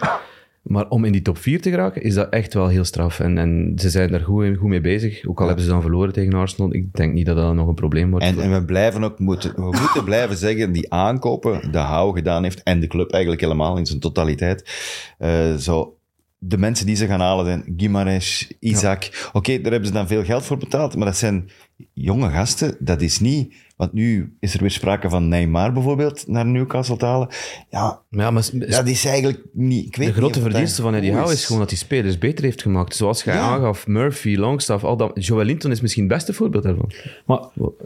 Maar 0.63 0.89
om 0.89 1.05
in 1.05 1.13
die 1.13 1.23
top 1.23 1.39
4 1.39 1.61
te 1.61 1.71
geraken, 1.71 2.03
is 2.03 2.15
dat 2.15 2.29
echt 2.29 2.55
wel 2.55 2.69
heel 2.69 2.85
straf. 2.85 3.21
En, 3.21 3.39
en 3.39 3.73
ze 3.77 3.91
zijn 3.91 4.11
daar 4.11 4.21
goed, 4.21 4.57
goed 4.57 4.69
mee 4.69 4.81
bezig. 4.81 5.27
Ook 5.27 5.41
al 5.41 5.47
hebben 5.47 5.65
ze 5.65 5.71
dan 5.71 5.81
verloren 5.81 6.13
tegen 6.13 6.33
Arsenal. 6.33 6.75
Ik 6.75 6.93
denk 6.95 7.13
niet 7.13 7.27
dat 7.27 7.37
dat 7.37 7.55
nog 7.55 7.69
een 7.69 7.75
probleem 7.75 8.11
wordt. 8.11 8.25
En, 8.25 8.41
en 8.41 8.53
we 8.53 8.65
blijven 8.65 9.05
ook 9.05 9.19
moeten, 9.19 9.55
we 9.55 9.63
moeten 9.81 10.05
blijven 10.05 10.37
zeggen, 10.37 10.73
die 10.73 10.93
aankopen, 10.93 11.73
de 11.73 11.79
Hou 11.79 12.15
gedaan 12.15 12.43
heeft, 12.43 12.63
en 12.63 12.81
de 12.81 12.87
club 12.87 13.11
eigenlijk 13.11 13.43
helemaal 13.43 13.77
in 13.77 13.87
zijn 13.87 14.01
totaliteit. 14.01 14.71
eh, 15.19 15.55
zo, 15.55 15.97
de 16.39 16.59
mensen 16.59 16.87
die 16.87 16.97
ze 16.97 17.07
gaan 17.07 17.21
halen 17.21 17.45
zijn 17.45 17.75
Gimares, 17.77 18.53
Isaac. 18.59 19.31
Oké, 19.33 19.61
daar 19.61 19.71
hebben 19.73 19.89
ze 19.89 19.95
dan 19.95 20.07
veel 20.07 20.25
geld 20.25 20.45
voor 20.45 20.57
betaald, 20.59 20.97
maar 20.97 21.07
dat 21.07 21.17
zijn 21.17 21.51
jonge 21.93 22.31
gasten. 22.31 22.77
Dat 22.79 23.01
is 23.01 23.21
niet, 23.21 23.55
want 23.83 23.95
nu 23.95 24.37
is 24.41 24.55
er 24.55 24.61
weer 24.61 24.71
sprake 24.71 25.09
van 25.11 25.29
Neymar 25.29 25.73
bijvoorbeeld 25.73 26.25
naar 26.27 26.47
Newcastle 26.47 26.97
te 26.97 27.05
halen. 27.05 27.29
Ja, 27.71 28.01
ja, 28.11 28.31
maar 28.31 28.49
dat 28.53 28.87
is 28.87 29.05
eigenlijk 29.05 29.41
niet. 29.53 29.87
Ik 29.87 29.97
weet 29.97 30.07
de 30.07 30.13
grote 30.13 30.41
verdienste 30.41 30.83
van 30.83 30.95
Eddie 30.95 31.13
Howe 31.13 31.33
is 31.33 31.45
gewoon 31.45 31.61
dat 31.61 31.71
hij 31.71 31.79
spelers 31.79 32.19
beter 32.19 32.45
heeft 32.45 32.63
gemaakt. 32.63 32.95
Zoals 32.97 33.25
jij 33.25 33.35
Ja. 33.35 33.41
aangaf, 33.41 33.87
Murphy, 33.87 34.37
Longstaff, 34.37 34.85
al 34.85 34.97
dat. 34.97 35.11
Joel 35.27 35.45
Linton 35.45 35.71
is 35.71 35.81
misschien 35.81 36.03
het 36.05 36.13
beste 36.13 36.33
voorbeeld 36.33 36.63
daarvan. 36.63 36.91
Maar 37.27 37.39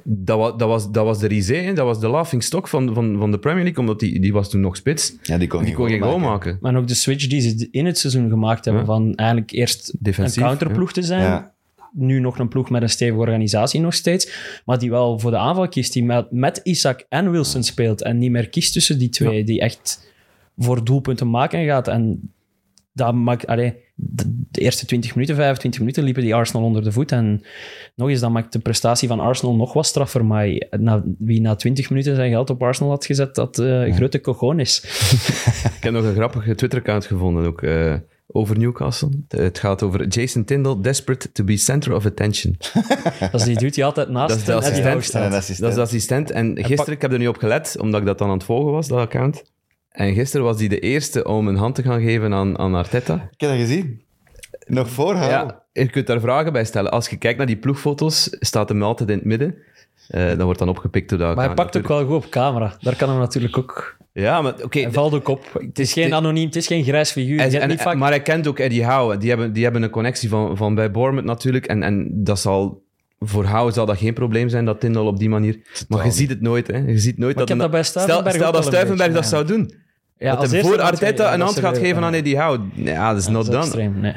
Dat 0.04 0.38
was, 0.38 0.52
dat 0.56 0.68
was, 0.68 0.90
dat 0.90 1.04
was 1.04 1.18
de 1.18 1.26
risée, 1.26 1.62
hè. 1.64 1.72
dat 1.72 1.84
was 1.86 2.00
de 2.00 2.08
laughing 2.10 2.42
stock 2.42 2.68
van, 2.68 2.94
van, 2.94 3.16
van 3.18 3.30
de 3.30 3.38
Premier 3.38 3.62
League, 3.62 3.80
omdat 3.80 4.00
die, 4.00 4.20
die 4.20 4.32
was 4.32 4.50
toen 4.50 4.60
nog 4.60 4.76
spits. 4.76 5.14
Ja, 5.22 5.38
die 5.38 5.48
kon 5.48 5.58
Die 5.58 5.68
geen 5.68 5.76
kon 5.76 5.88
geen 5.88 6.00
goal 6.00 6.18
maken. 6.18 6.28
maken. 6.30 6.58
Maar 6.60 6.76
ook 6.76 6.88
de 6.88 6.94
switch 6.94 7.26
die 7.26 7.40
ze 7.40 7.68
in 7.70 7.86
het 7.86 7.98
seizoen 7.98 8.28
gemaakt 8.28 8.64
hebben, 8.64 8.82
Ja. 8.82 8.88
van 8.88 9.14
eigenlijk 9.14 9.50
eerst 9.50 9.94
Defensief, 9.98 10.36
een 10.36 10.42
counterploeg 10.42 10.92
te 10.92 11.02
zijn, 11.02 11.22
Ja. 11.22 11.54
Nu 11.96 12.20
nog 12.20 12.38
een 12.38 12.48
ploeg 12.48 12.70
met 12.70 12.82
een 12.82 12.88
stevige 12.88 13.20
organisatie 13.20 13.80
nog 13.80 13.94
steeds, 13.94 14.32
maar 14.64 14.78
die 14.78 14.90
wel 14.90 15.18
voor 15.18 15.30
de 15.30 15.36
aanval 15.36 15.68
kiest, 15.68 15.92
die 15.92 16.04
met, 16.04 16.30
met 16.30 16.60
Isaac 16.62 17.06
en 17.08 17.30
Wilson 17.30 17.62
speelt 17.62 18.02
en 18.02 18.18
niet 18.18 18.30
meer 18.30 18.48
kiest 18.48 18.72
tussen 18.72 18.98
die 18.98 19.08
twee, 19.08 19.44
die 19.44 19.60
echt 19.60 20.14
voor 20.56 20.84
doelpunten 20.84 21.30
maken 21.30 21.64
gaat. 21.64 21.88
En 21.88 22.32
dat 22.92 23.14
maakt, 23.14 23.46
allee, 23.46 23.74
de, 23.94 24.44
de 24.50 24.60
eerste 24.60 24.86
20 24.86 25.14
minuten, 25.14 25.36
25 25.36 25.80
minuten 25.80 26.04
liepen 26.04 26.22
die 26.22 26.34
Arsenal 26.34 26.66
onder 26.66 26.84
de 26.84 26.92
voet. 26.92 27.12
En 27.12 27.42
nog 27.94 28.08
eens, 28.08 28.20
dat 28.20 28.30
maakt 28.30 28.52
de 28.52 28.58
prestatie 28.58 29.08
van 29.08 29.20
Arsenal 29.20 29.56
nog 29.56 29.72
wat 29.72 29.86
straffer. 29.86 30.24
Maar 30.24 30.48
na, 30.70 31.02
wie 31.18 31.40
na 31.40 31.54
20 31.54 31.90
minuten 31.90 32.14
zijn 32.14 32.30
geld 32.30 32.50
op 32.50 32.62
Arsenal 32.62 32.90
had 32.90 33.06
gezet, 33.06 33.34
dat 33.34 33.58
eh 33.58 33.94
grote 33.94 34.20
cojones 34.20 34.80
is. 34.80 35.12
Ik 35.76 35.82
heb 35.82 35.92
nog 35.92 36.04
een 36.04 36.14
grappige 36.14 36.54
Twitter-account 36.54 37.06
gevonden 37.06 37.46
ook, 37.46 37.62
eh, 37.62 37.94
over 38.26 38.58
Newcastle. 38.58 39.10
Het 39.28 39.58
gaat 39.58 39.82
over 39.82 40.06
Jason 40.06 40.44
Tyndall, 40.44 40.80
desperate 40.80 41.32
to 41.32 41.44
be 41.44 41.56
center 41.56 41.94
of 41.94 42.06
attention. 42.06 42.56
Dat 43.32 43.34
is 43.34 43.44
die 43.44 43.58
dude 43.58 43.70
die 43.70 43.84
altijd 43.84 44.08
naast 44.08 44.28
Dat 44.28 44.38
is 44.38 44.44
de 44.44 44.54
assistent. 44.54 45.04
Staat. 45.04 45.32
Assistent. 45.32 45.58
Dat 45.60 45.68
is 45.68 45.74
de 45.74 45.80
assistent. 45.80 46.30
En 46.30 46.64
gisteren, 46.64 46.94
ik 46.94 47.02
heb 47.02 47.12
er 47.12 47.18
niet 47.18 47.28
op 47.28 47.36
gelet, 47.36 47.76
omdat 47.80 48.00
ik 48.00 48.06
dat 48.06 48.18
dan 48.18 48.28
aan 48.28 48.36
het 48.36 48.44
volgen 48.44 48.72
was, 48.72 48.88
dat 48.88 48.98
account. 48.98 49.44
En 49.90 50.14
gisteren 50.14 50.46
was 50.46 50.58
hij 50.58 50.68
de 50.68 50.78
eerste 50.78 51.24
om 51.24 51.48
een 51.48 51.56
hand 51.56 51.74
te 51.74 51.82
gaan 51.82 52.00
geven 52.00 52.32
aan, 52.32 52.58
aan 52.58 52.74
Arteta. 52.74 53.14
Ik 53.14 53.40
heb 53.40 53.50
dat 53.50 53.58
gezien. 53.58 54.04
Nog 54.66 54.90
voor. 54.90 55.14
Ja, 55.14 55.62
je 55.72 55.90
kunt 55.90 56.06
daar 56.06 56.20
vragen 56.20 56.52
bij 56.52 56.64
stellen. 56.64 56.90
Als 56.90 57.08
je 57.08 57.16
kijkt 57.16 57.38
naar 57.38 57.46
die 57.46 57.56
ploegfoto's, 57.56 58.36
staat 58.40 58.68
hem 58.68 58.82
altijd 58.82 59.08
in 59.08 59.16
het 59.16 59.24
midden. 59.24 59.54
Eh 60.08 60.28
dat 60.28 60.40
wordt 60.40 60.58
dan 60.58 60.68
opgepikt 60.68 61.08
door 61.08 61.18
dat 61.18 61.36
Maar 61.36 61.46
hij 61.46 61.54
pakt 61.54 61.76
ook 61.76 61.88
wel 61.88 62.06
goed 62.06 62.24
op 62.24 62.28
camera. 62.30 62.76
Daar 62.80 62.96
kan 62.96 63.08
hem 63.08 63.18
natuurlijk 63.18 63.58
ook... 63.58 63.95
Ja, 64.22 64.42
maar 64.42 64.54
oké. 64.62 64.80
Hij 64.80 64.90
valt 64.92 65.14
ook 65.14 65.28
op. 65.28 65.60
Het 65.66 65.78
is 65.78 65.92
geen 65.92 66.14
anoniem, 66.14 66.46
het 66.46 66.56
is 66.56 66.66
geen 66.66 66.84
grijs 66.84 67.10
figuur. 67.10 67.40
En- 67.40 67.68
niet 67.68 67.80
vaak... 67.80 67.96
Maar 67.96 68.10
hij 68.10 68.22
kent 68.22 68.46
ook 68.46 68.58
Eddie 68.58 68.84
Howe. 68.84 69.16
Die 69.16 69.28
hebben, 69.28 69.52
die 69.52 69.62
hebben 69.64 69.82
een 69.82 69.90
connectie 69.90 70.28
van, 70.28 70.56
van 70.56 70.74
bij 70.74 70.90
Bournemouth 70.90 71.26
natuurlijk. 71.26 71.66
En, 71.66 71.82
en 71.82 72.08
dat 72.12 72.38
zal, 72.38 72.82
voor 73.20 73.44
Howe 73.44 73.72
zal 73.72 73.86
dat 73.86 73.98
geen 73.98 74.14
probleem 74.14 74.48
zijn, 74.48 74.64
dat 74.64 74.80
Tindal 74.80 75.06
op 75.06 75.18
die 75.18 75.28
manier... 75.28 75.58
Maar 75.88 76.04
je 76.04 76.10
ziet 76.10 76.28
het 76.28 76.40
nooit, 76.40 76.66
hè. 76.66 76.76
Je 76.76 76.98
ziet 76.98 77.18
nooit 77.18 77.34
Maar 77.34 77.42
ik 77.42 77.48
dat... 77.48 77.48
heb 77.48 77.58
dat 77.58 77.70
bij 77.70 77.82
stel, 77.82 78.02
stel 78.02 78.52
dat 78.52 78.64
Stuivenberg 78.64 79.12
dat 79.12 79.26
zou 79.26 79.44
doen. 79.44 79.74
ja, 80.18 80.30
dat 80.30 80.38
als 80.40 80.50
hij 80.50 80.60
voor 80.62 80.80
Arteta 80.80 81.34
een 81.34 81.40
hand 81.40 81.58
gaat 81.58 81.78
geven 81.78 82.02
aan 82.04 82.14
Eddie 82.14 82.38
Howe. 82.38 82.60
Ja, 82.74 83.08
dat 83.12 83.18
is 83.18 83.24
Dat 83.24 83.32
not 83.34 83.42
is 83.44 83.48
done. 83.50 83.62
extreem, 83.64 84.00
nee. 84.00 84.14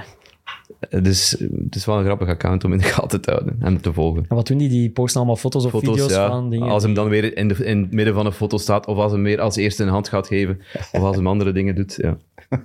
Dus 1.02 1.30
het 1.64 1.76
is 1.76 1.86
wel 1.86 1.98
een 1.98 2.04
grappig 2.04 2.28
account 2.28 2.64
om 2.64 2.72
in 2.72 2.78
de 2.78 2.84
gaten 2.84 3.22
te 3.22 3.32
houden 3.32 3.58
en 3.60 3.82
te 3.82 3.94
volgen. 3.94 4.26
En 4.30 4.36
wat 4.36 4.48
doen 4.48 4.58
die? 4.58 4.70
Die 4.70 4.90
posten 4.90 5.18
allemaal 5.18 5.38
foto's 5.38 5.66
of 5.66 5.72
Foto's, 5.72 5.90
video's 5.90 6.12
ja. 6.12 6.28
van 6.28 6.50
dingen. 6.50 6.70
Als 6.70 6.84
hem 6.84 6.94
dan 6.94 7.10
weer 7.10 7.38
in, 7.38 7.48
de, 7.48 7.66
in 7.66 7.82
het 7.82 7.92
midden 7.92 8.14
van 8.14 8.26
een 8.26 8.32
foto 8.32 8.58
staat, 8.58 8.86
of 8.86 8.98
als 8.98 9.12
hem 9.12 9.24
weer 9.24 9.42
als 9.42 9.56
eerste 9.56 9.84
een 9.84 9.90
hand 9.90 10.10
gaat 10.10 10.28
geven, 10.28 10.62
of 10.92 11.02
als 11.02 11.16
hem 11.16 11.28
andere 11.28 11.52
dingen 11.52 11.76
doet. 11.76 11.98
Ja. 12.02 12.18
Een 12.50 12.62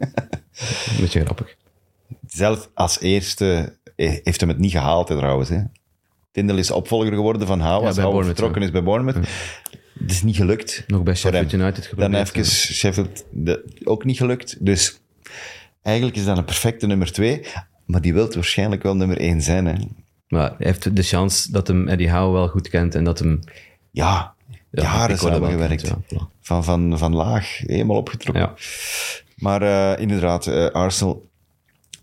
beetje 1.01 1.21
grappig. 1.21 1.57
Zelf 2.27 2.71
als 2.75 3.01
eerste 3.01 3.77
eh, 3.97 4.13
heeft 4.23 4.41
hem 4.41 4.49
het 4.49 4.59
niet 4.59 4.71
gehaald, 4.71 5.09
hè, 5.09 5.17
trouwens. 5.17 5.49
Hè. 5.49 5.63
Tindal 6.33 6.57
is 6.57 6.71
opvolger 6.71 7.13
geworden 7.13 7.47
van 7.47 7.61
Hou 7.61 7.85
Ja, 7.85 7.93
vertrokken 8.25 8.61
ja. 8.61 8.67
is 8.67 8.73
bij 8.73 8.83
Bournemouth. 8.83 9.27
Het 9.99 10.11
is 10.11 10.23
niet 10.23 10.37
gelukt. 10.37 10.85
Nog 10.87 11.03
bij 11.03 11.15
Sheffield. 11.15 11.53
United 11.53 11.87
geprobeerd. 11.87 12.13
Dan 12.13 12.21
even 12.21 12.45
Sheffield 12.75 13.25
de, 13.31 13.65
ook 13.85 14.05
niet 14.05 14.17
gelukt. 14.17 14.57
Dus 14.65 15.01
eigenlijk 15.83 16.17
is 16.17 16.25
dat 16.25 16.39
een 16.39 16.45
perfecte 16.45 16.87
nummer 16.87 17.13
twee. 17.13 17.47
Maar 17.85 18.01
die 18.01 18.15
wilt 18.15 18.35
waarschijnlijk 18.35 18.83
wel 18.83 18.97
nummer 18.97 19.19
één 19.19 19.43
zijn. 19.43 19.67
Hè. 19.67 19.75
Maar 20.29 20.49
hij 20.49 20.67
heeft 20.67 20.97
de 20.97 21.03
chance 21.03 21.53
dat 21.53 21.67
hem 21.67 21.89
Eddie 21.89 22.11
Howe 22.11 22.33
wel 22.33 22.49
goed 22.49 22.69
kent 22.69 22.95
en 22.95 23.05
dat 23.05 23.19
hem... 23.19 23.41
Ja, 23.91 24.35
Ja, 24.71 24.83
jaren 24.83 25.19
kent, 25.19 25.81
ja. 25.81 25.99
Voilà. 26.05 26.41
Van, 26.41 26.65
van, 26.65 26.99
van 26.99 27.15
laag, 27.15 27.59
helemaal 27.59 27.97
opgetrokken. 27.97 28.43
Ja. 28.43 28.55
Maar 29.37 29.63
eh, 29.63 30.01
inderdaad, 30.01 30.47
eh, 30.47 30.67
Arsenal, 30.71 31.29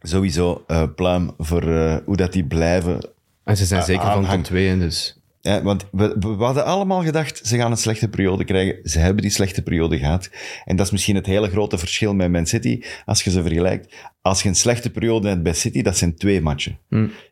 sowieso 0.02 0.64
eh 0.68 0.84
pluim 0.96 1.32
voor 1.38 1.64
hoe 2.06 2.16
dat 2.16 2.34
die 2.34 2.44
blijven. 2.44 3.10
En 3.44 3.58
ze 3.58 3.66
zijn 3.66 3.84
zeker 3.84 4.12
van 4.12 4.26
top 4.26 4.44
2, 4.44 4.78
dus... 4.78 5.21
Ja, 5.41 5.62
want 5.63 5.86
we, 5.91 6.15
we 6.19 6.43
hadden 6.43 6.65
allemaal 6.65 7.03
gedacht, 7.03 7.41
ze 7.48 7.57
gaan 7.57 7.71
een 7.71 7.77
slechte 7.77 8.07
periode 8.07 8.43
krijgen. 8.43 8.89
Ze 8.89 9.00
hebben 9.00 9.21
die 9.21 9.31
slechte 9.31 9.62
periode 9.62 9.98
gehad. 9.98 10.29
En 10.65 10.75
dat 10.75 10.86
is 10.86 10.91
misschien 10.91 11.15
het 11.15 11.25
hele 11.25 11.50
grote 11.50 11.77
verschil 11.77 12.13
met 12.13 12.31
Man 12.31 12.45
City, 12.45 12.81
als 13.05 13.24
je 13.24 13.29
ze 13.31 13.41
vergelijkt. 13.41 13.93
Als 14.21 14.41
je 14.41 14.50
een 14.50 14.55
slechte 14.55 14.89
periode 14.89 15.27
hebt 15.27 15.43
bij 15.43 15.53
City, 15.53 15.81
dat 15.81 15.98
zijn 15.98 16.15
twee 16.15 16.41
matchen. 16.41 16.77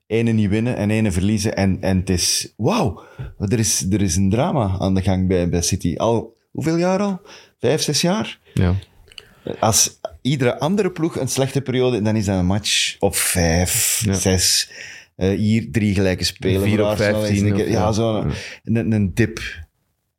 Ene 0.08 0.32
niet 0.32 0.50
winnen 0.50 0.76
en 0.76 0.90
ene 0.92 1.12
verliezen. 1.12 1.56
En, 1.56 1.78
en 1.82 1.98
het 1.98 2.10
is, 2.10 2.54
wauw, 2.58 3.04
er 3.40 3.60
is, 3.60 3.86
er 3.92 4.02
is 4.02 4.16
een 4.16 4.30
drama 4.30 4.76
aan 4.80 4.94
de 4.94 5.02
gang 5.02 5.28
bij, 5.28 5.50
bij 5.50 5.62
City. 5.62 5.96
Al, 5.98 6.36
hoeveel 6.52 6.78
jaar 6.78 7.00
al? 7.00 7.22
Vijf, 7.60 7.82
zes 7.82 8.02
jaar? 8.02 8.40
Ja. 8.54 8.76
Als 9.60 10.00
iedere 10.22 10.60
andere 10.60 10.92
ploeg 10.92 11.20
een 11.20 11.28
slechte 11.28 11.62
periode, 11.62 12.02
dan 12.02 12.16
is 12.16 12.26
dat 12.26 12.38
een 12.38 12.46
match 12.46 12.96
op 13.00 13.16
vijf, 13.16 14.02
Ja. 14.06 14.14
zes. 14.14 14.72
Eh, 15.20 15.38
hier 15.38 15.72
drie 15.72 15.94
gelijke 15.94 16.24
spelen. 16.24 16.62
Vier 16.62 16.90
op 16.90 16.96
vijftien 16.98 17.56
ja, 17.58 17.64
ja. 17.66 17.92
zo'n 17.92 18.32
een, 18.64 18.92
een 18.92 19.14
dip. 19.14 19.40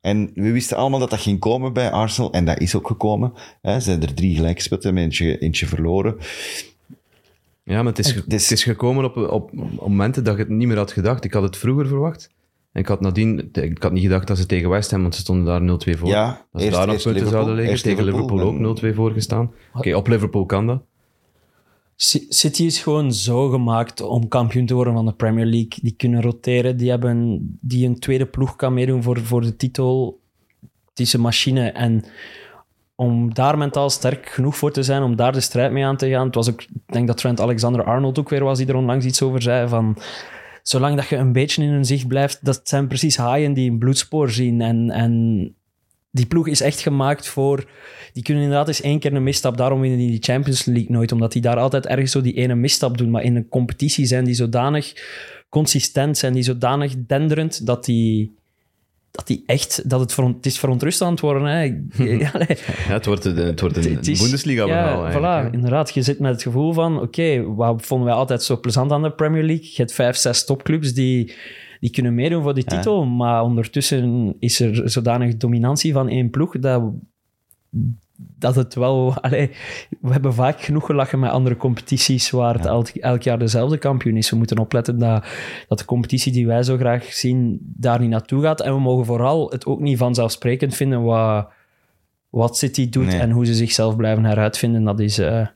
En 0.01 0.31
we 0.33 0.51
wisten 0.51 0.77
allemaal 0.77 0.99
dat 0.99 1.09
dat 1.09 1.19
ging 1.19 1.39
komen 1.39 1.73
bij 1.73 1.91
Arsenal. 1.91 2.31
En 2.31 2.45
dat 2.45 2.59
is 2.59 2.75
ook 2.75 2.87
gekomen. 2.87 3.33
Hè. 3.61 3.79
Ze 3.79 3.89
hebben 3.89 4.09
er 4.09 4.15
drie 4.15 4.35
gelijk 4.35 4.57
gespeeld, 4.57 4.83
hebben 4.83 5.03
eentje, 5.03 5.37
eentje 5.37 5.65
verloren. 5.65 6.15
Ja, 7.63 7.77
maar 7.77 7.85
het 7.93 7.99
is, 7.99 8.07
Het 8.13 8.33
is- 8.33 8.43
het 8.49 8.51
is 8.51 8.63
gekomen 8.63 9.05
op, 9.05 9.17
op, 9.17 9.29
op 9.31 9.87
momenten 9.87 10.23
dat 10.23 10.33
ik 10.33 10.39
het 10.39 10.49
niet 10.49 10.67
meer 10.67 10.77
had 10.77 10.91
gedacht. 10.91 11.23
Ik 11.23 11.33
had 11.33 11.43
het 11.43 11.57
vroeger 11.57 11.87
verwacht. 11.87 12.29
En 12.71 12.81
ik 12.81 12.87
had 12.87 13.01
nadien... 13.01 13.49
Ik 13.53 13.83
had 13.83 13.91
niet 13.91 14.03
gedacht 14.03 14.27
dat 14.27 14.37
ze 14.37 14.45
tegen 14.45 14.69
West 14.69 14.91
Ham, 14.91 15.01
want 15.01 15.15
ze 15.15 15.21
stonden 15.21 15.45
daar 15.45 15.61
0-2 15.95 15.97
voor. 15.97 16.07
Ja, 16.09 16.45
dat 16.51 16.61
ze 16.61 16.67
eerst- 16.67 16.77
daar 16.77 16.87
nog 16.87 16.95
punten 16.95 17.13
Liverpool, 17.13 17.31
zouden 17.43 17.55
liggen. 17.65 17.83
Tegen 17.83 18.03
Liverpool, 18.03 18.37
Liverpool, 18.37 18.59
en- 18.59 18.65
ook 18.65 18.77
0-2 18.77 18.95
voor 18.95 19.11
gestaan. 19.11 19.51
Oké, 19.73 19.93
op 19.95 20.07
Liverpool 20.07 20.45
kan 20.45 20.67
dat. 20.67 20.83
City 22.29 22.63
is 22.63 22.79
gewoon 22.79 23.13
zo 23.13 23.49
gemaakt 23.49 24.01
om 24.01 24.27
kampioen 24.27 24.65
te 24.65 24.73
worden 24.73 24.93
van 24.93 25.05
de 25.05 25.13
Premier 25.13 25.45
League. 25.45 25.79
Die 25.81 25.93
kunnen 25.97 26.21
roteren, 26.21 26.77
die 26.77 26.89
hebben 26.89 27.39
die 27.61 27.87
een 27.87 27.99
tweede 27.99 28.25
ploeg 28.25 28.55
kan 28.55 28.73
meedoen 28.73 29.03
voor, 29.03 29.19
voor 29.19 29.41
de 29.41 29.55
titel. 29.55 30.19
Het 30.89 30.99
is 30.99 31.13
een 31.13 31.21
machine. 31.21 31.69
En 31.69 32.03
om 32.95 33.33
daar 33.33 33.57
mentaal 33.57 33.89
sterk 33.89 34.29
genoeg 34.29 34.57
voor 34.57 34.71
te 34.71 34.83
zijn, 34.83 35.03
om 35.03 35.15
daar 35.15 35.31
de 35.31 35.41
strijd 35.41 35.71
mee 35.71 35.85
aan 35.85 35.97
te 35.97 36.09
gaan. 36.09 36.25
Het 36.25 36.35
was 36.35 36.49
ook, 36.49 36.61
ik 36.61 36.93
denk 36.93 37.07
dat 37.07 37.17
Trent 37.17 37.39
Alexander-Arnold 37.39 38.19
ook 38.19 38.29
weer 38.29 38.43
was, 38.43 38.57
die 38.57 38.67
er 38.67 38.75
onlangs 38.75 39.05
iets 39.05 39.21
over 39.21 39.41
zei. 39.41 39.67
Van, 39.67 39.97
zolang 40.63 40.95
dat 40.95 41.07
je 41.07 41.15
een 41.15 41.33
beetje 41.33 41.63
in 41.63 41.69
hun 41.69 41.85
zicht 41.85 42.07
blijft, 42.07 42.45
dat 42.45 42.61
zijn 42.63 42.87
precies 42.87 43.17
haaien 43.17 43.53
die 43.53 43.69
een 43.69 43.79
bloedspoor 43.79 44.29
zien. 44.29 44.61
En, 44.61 44.89
en 44.89 45.55
die 46.11 46.25
ploeg 46.25 46.47
is 46.47 46.61
echt 46.61 46.79
gemaakt 46.79 47.27
voor... 47.27 47.69
Die 48.13 48.23
kunnen 48.23 48.43
inderdaad 48.43 48.67
eens 48.67 48.81
één 48.81 48.99
keer 48.99 49.13
een 49.13 49.23
misstap. 49.23 49.57
Daarom 49.57 49.81
winnen 49.81 49.99
die 49.99 50.09
die 50.09 50.23
Champions 50.23 50.65
League 50.65 50.91
nooit. 50.91 51.11
Omdat 51.11 51.31
die 51.31 51.41
daar 51.41 51.57
altijd 51.57 51.85
ergens 51.85 52.11
zo 52.11 52.21
die 52.21 52.33
ene 52.33 52.55
misstap 52.55 52.97
doen. 52.97 53.09
Maar 53.09 53.23
in 53.23 53.35
een 53.35 53.49
competitie 53.49 54.05
zijn 54.05 54.23
die 54.23 54.33
zodanig 54.33 54.93
consistent, 55.49 56.17
zijn 56.17 56.33
die 56.33 56.43
zodanig 56.43 56.93
denderend, 57.07 57.65
dat 57.65 57.85
die... 57.85 58.39
Dat 59.11 59.27
die 59.27 59.43
echt... 59.45 59.89
Dat 59.89 59.99
het, 59.99 60.15
het 60.15 60.45
is 60.45 60.59
verontrustend 60.59 61.07
aan 61.07 61.13
het 61.13 61.23
worden. 61.23 61.45
Hè. 61.45 61.63
Ja, 62.19 62.31
nee. 62.37 62.57
Ja, 62.87 62.93
het 62.93 63.05
wordt, 63.05 63.23
het 63.23 63.61
wordt 63.61 63.85
een, 63.85 63.99
Bundesliga-verhaal 64.03 65.07
Ja, 65.09 65.47
voilà, 65.47 65.53
inderdaad. 65.53 65.93
Je 65.93 66.01
zit 66.01 66.19
met 66.19 66.31
het 66.31 66.41
gevoel 66.41 66.73
van, 66.73 67.01
oké, 67.01 67.53
wat 67.53 67.85
vonden 67.85 68.07
wij 68.07 68.15
altijd 68.15 68.43
zo 68.43 68.59
plezant 68.59 68.91
aan 68.91 69.01
de 69.01 69.11
Premier 69.11 69.43
League? 69.43 69.65
Je 69.65 69.75
hebt 69.75 69.93
vijf, 69.93 70.15
zes 70.15 70.45
topclubs 70.45 70.93
die, 70.93 71.33
die 71.81 71.89
kunnen 71.89 72.15
meedoen 72.15 72.43
voor 72.43 72.53
die 72.53 72.63
titel, 72.63 73.05
maar 73.05 73.43
ondertussen 73.43 74.35
is 74.39 74.59
er 74.59 74.89
zodanig 74.89 75.37
dominantie 75.37 75.93
van 75.93 76.09
één 76.09 76.29
ploeg 76.29 76.59
dat, 76.59 76.83
dat 78.15 78.55
het 78.55 78.75
wel... 78.75 79.13
Allee, 79.21 79.51
we 80.01 80.11
hebben 80.11 80.33
vaak 80.33 80.61
genoeg 80.61 80.85
gelachen 80.85 81.19
met 81.19 81.31
andere 81.31 81.57
competities 81.57 82.29
waar 82.29 82.53
het 82.53 82.65
elk, 82.65 82.87
elk 82.87 83.21
jaar 83.21 83.39
dezelfde 83.39 83.77
kampioen 83.77 84.17
is. 84.17 84.29
We 84.29 84.35
moeten 84.35 84.57
opletten 84.57 84.99
dat, 84.99 85.25
dat 85.67 85.79
de 85.79 85.85
competitie 85.85 86.31
die 86.31 86.47
wij 86.47 86.63
zo 86.63 86.77
graag 86.77 87.03
zien 87.03 87.59
daar 87.61 87.99
niet 87.99 88.09
naartoe 88.09 88.41
gaat. 88.43 88.61
En 88.61 88.73
we 88.73 88.79
mogen 88.79 89.05
vooral 89.05 89.49
het 89.49 89.65
ook 89.65 89.79
niet 89.79 89.97
vanzelfsprekend 89.97 90.75
vinden 90.75 91.03
wat, 91.03 91.49
wat 92.29 92.57
City 92.57 92.89
doet 92.89 93.05
Nee. 93.05 93.19
en 93.19 93.31
hoe 93.31 93.45
ze 93.45 93.53
zichzelf 93.53 93.95
blijven 93.95 94.25
heruitvinden. 94.25 94.83
Dat 94.83 94.99
is, 94.99 95.17
eh, 95.17 95.47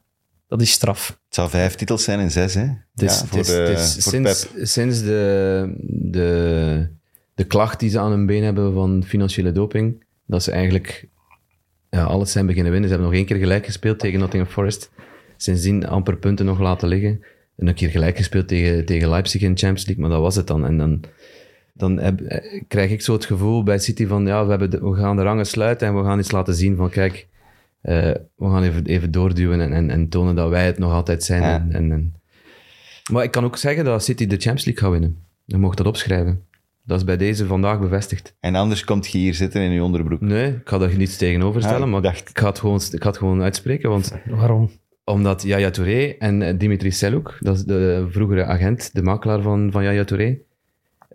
dat 0.57 0.67
is 0.67 0.73
straf. 0.73 1.07
Het 1.07 1.35
zou 1.35 1.49
vijf 1.49 1.75
titels 1.75 2.03
zijn 2.03 2.19
in 2.19 2.31
zes, 2.31 2.53
hè? 2.53 2.61
Ja, 2.93 3.05
is 3.05 3.23
voor 3.27 3.45
sinds, 3.45 4.45
Pep. 4.47 4.65
sinds 4.65 5.01
de, 5.03 5.73
de, 5.89 6.87
de 7.35 7.43
klacht 7.43 7.79
die 7.79 7.89
ze 7.89 7.99
aan 7.99 8.11
hun 8.11 8.25
been 8.25 8.43
hebben 8.43 8.73
van 8.73 9.03
financiële 9.07 9.51
doping, 9.51 10.03
dat 10.25 10.43
ze 10.43 10.51
eigenlijk 10.51 11.07
ja, 11.89 12.03
alles 12.03 12.31
zijn 12.31 12.45
beginnen 12.45 12.71
winnen. 12.71 12.89
Ze 12.89 12.95
hebben 12.95 13.13
nog 13.13 13.21
één 13.21 13.29
keer 13.29 13.43
gelijk 13.45 13.65
gespeeld 13.65 13.99
tegen 13.99 14.19
Nottingham 14.19 14.51
Forest. 14.51 14.91
Sindsdien 15.37 15.87
amper 15.87 16.17
punten 16.17 16.45
nog 16.45 16.59
laten 16.59 16.87
liggen. 16.87 17.23
En 17.57 17.67
een 17.67 17.73
keer 17.73 17.89
gelijk 17.89 18.17
gespeeld 18.17 18.47
tegen, 18.47 18.85
tegen 18.85 19.09
Leipzig 19.09 19.41
in 19.41 19.53
de 19.53 19.59
Champions 19.59 19.85
League, 19.85 20.03
maar 20.03 20.13
dat 20.13 20.21
was 20.21 20.35
het 20.35 20.47
dan. 20.47 20.65
En 20.65 20.77
dan, 20.77 21.01
dan 21.73 21.97
heb, 21.99 22.21
eh, 22.21 22.61
krijg 22.67 22.91
ik 22.91 23.01
zo 23.01 23.13
het 23.13 23.25
gevoel 23.25 23.63
bij 23.63 23.79
City 23.79 24.05
van, 24.07 24.25
ja, 24.25 24.43
we, 24.43 24.49
hebben 24.49 24.69
de- 24.69 24.79
we 24.89 24.95
gaan 24.95 25.15
de 25.15 25.21
rangen 25.21 25.45
sluiten 25.45 25.87
en 25.87 25.95
we 25.97 26.03
gaan 26.03 26.19
iets 26.19 26.31
laten 26.31 26.55
zien 26.55 26.75
van, 26.75 26.89
kijk, 26.89 27.27
eh, 27.85 27.95
we 28.35 28.49
gaan 28.49 28.63
even, 28.63 28.85
even 28.85 29.11
doorduwen 29.11 29.61
en, 29.61 29.73
en, 29.73 29.89
en 29.89 30.09
tonen 30.09 30.35
dat 30.35 30.49
wij 30.49 30.65
het 30.65 30.77
nog 30.77 30.91
altijd 30.91 31.23
zijn. 31.23 31.41
Ja. 31.41 31.53
En, 31.55 31.71
en, 31.73 31.91
en- 31.91 32.13
Maar 33.11 33.23
ik 33.23 33.31
kan 33.31 33.43
ook 33.43 33.57
zeggen 33.57 33.85
dat 33.85 34.03
City 34.03 34.25
de 34.25 34.35
Champions 34.35 34.65
League 34.65 34.83
gaat 34.83 34.91
winnen. 34.91 35.17
Je 35.45 35.57
mocht 35.57 35.77
dat 35.77 35.87
opschrijven. 35.87 36.43
Dat 36.83 36.97
is 36.97 37.03
bij 37.03 37.17
deze 37.17 37.45
vandaag 37.45 37.79
bevestigd. 37.79 38.35
En 38.39 38.55
anders 38.55 38.83
komt 38.83 39.07
je 39.07 39.17
hier 39.17 39.33
zitten 39.33 39.61
in 39.61 39.71
je 39.71 39.83
onderbroek. 39.83 40.21
Nee, 40.21 40.51
ik 40.51 40.61
ga 40.69 40.77
daar 40.77 40.97
niets 40.97 41.17
tegenover 41.17 41.61
stellen, 41.61 41.79
Ah, 41.79 41.85
ik 41.85 41.91
maar 41.91 42.01
dacht- 42.01 42.29
ik 42.29 42.39
ga, 42.39 42.47
het 42.47 42.59
gewoon, 42.59 42.81
ik 42.91 43.01
ga 43.03 43.07
het 43.09 43.17
gewoon 43.17 43.41
uitspreken. 43.41 43.89
Want 43.89 44.13
Waarom? 44.25 44.69
omdat 45.03 45.41
Yaya 45.43 45.69
Touré 45.69 46.15
en 46.19 46.57
Dimitri 46.57 46.91
Seluk, 46.91 47.37
dat 47.39 47.55
is 47.55 47.63
de 47.63 48.05
vroegere 48.09 48.43
agent, 48.45 48.89
de 48.93 49.01
makelaar 49.03 49.41
van, 49.41 49.71
van 49.71 49.83
Yaya 49.83 50.03
Touré. 50.03 50.37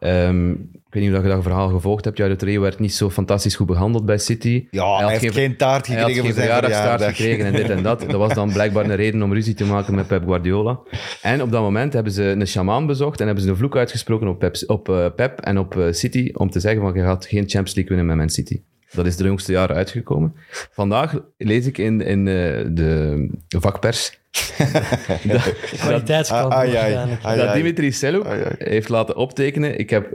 Ehm, 0.00 0.50
ik 0.50 0.96
weet 0.96 1.02
niet 1.02 1.14
of 1.14 1.22
je 1.22 1.28
dat 1.28 1.42
verhaal 1.42 1.68
gevolgd 1.68 2.04
hebt. 2.04 2.16
Yaya 2.16 2.36
Touré 2.36 2.60
werd 2.60 2.78
niet 2.78 2.94
zo 2.94 3.10
fantastisch 3.10 3.54
goed 3.54 3.66
behandeld 3.66 4.06
bij 4.06 4.18
City. 4.18 4.66
Ja, 4.70 4.96
hij 4.96 5.18
heeft 5.18 5.34
geen 5.34 5.56
taart 5.56 5.86
hij 5.86 5.96
had 5.96 6.06
gekregen 6.06 6.24
geen 6.24 6.34
verjaardagstaart 6.34 7.00
verjaardag. 7.00 7.16
gekregen 7.16 7.44
en 7.44 7.52
dit 7.52 7.70
en 7.70 7.82
dat. 7.82 8.00
Dat 8.00 8.12
was 8.12 8.34
dan 8.34 8.52
blijkbaar 8.52 8.84
een 8.84 8.96
reden 8.96 9.22
om 9.22 9.32
ruzie 9.32 9.54
te 9.54 9.64
maken 9.64 9.94
met 9.94 10.06
Pep 10.06 10.24
Guardiola. 10.24 10.80
En 11.22 11.42
op 11.42 11.50
dat 11.50 11.62
moment 11.62 11.92
hebben 11.92 12.12
ze 12.12 12.22
een 12.22 12.46
shamaan 12.46 12.86
bezocht 12.86 13.20
en 13.20 13.26
hebben 13.26 13.44
ze 13.44 13.50
een 13.50 13.56
vloek 13.56 13.76
uitgesproken 13.76 14.28
op 14.28 14.38
Pep, 14.38 14.56
op, 14.66 14.88
eh, 14.88 15.06
Pep 15.16 15.40
en 15.40 15.58
op 15.58 15.76
eh, 15.76 15.92
City 15.92 16.30
om 16.34 16.50
te 16.50 16.60
zeggen 16.60 16.82
van 16.82 16.94
je 16.94 17.02
gaat 17.02 17.26
geen 17.26 17.48
Champions 17.48 17.74
League 17.74 17.96
winnen 17.96 18.06
met 18.06 18.16
Man 18.16 18.28
City. 18.28 18.60
Dat 18.92 19.06
is 19.06 19.16
de 19.16 19.24
jongste 19.24 19.52
jaren 19.52 19.76
uitgekomen. 19.76 20.34
Vandaag 20.70 21.14
lees 21.36 21.66
ik 21.66 21.78
in, 21.78 22.00
in 22.00 22.28
eh, 22.28 22.34
de 22.72 23.28
vakpers 23.48 24.19
Kwaliteitskant. 25.78 26.52
Ah, 26.52 26.58
waarschijnlijk. 26.58 27.24
Ai, 27.24 27.38
dat. 27.38 27.54
Dimitri 27.54 27.94
ai. 28.02 28.42
heeft 28.58 28.88
laten 28.88 29.16
optekenen. 29.16 29.78
Ik 29.78 29.90
heb 29.90 30.14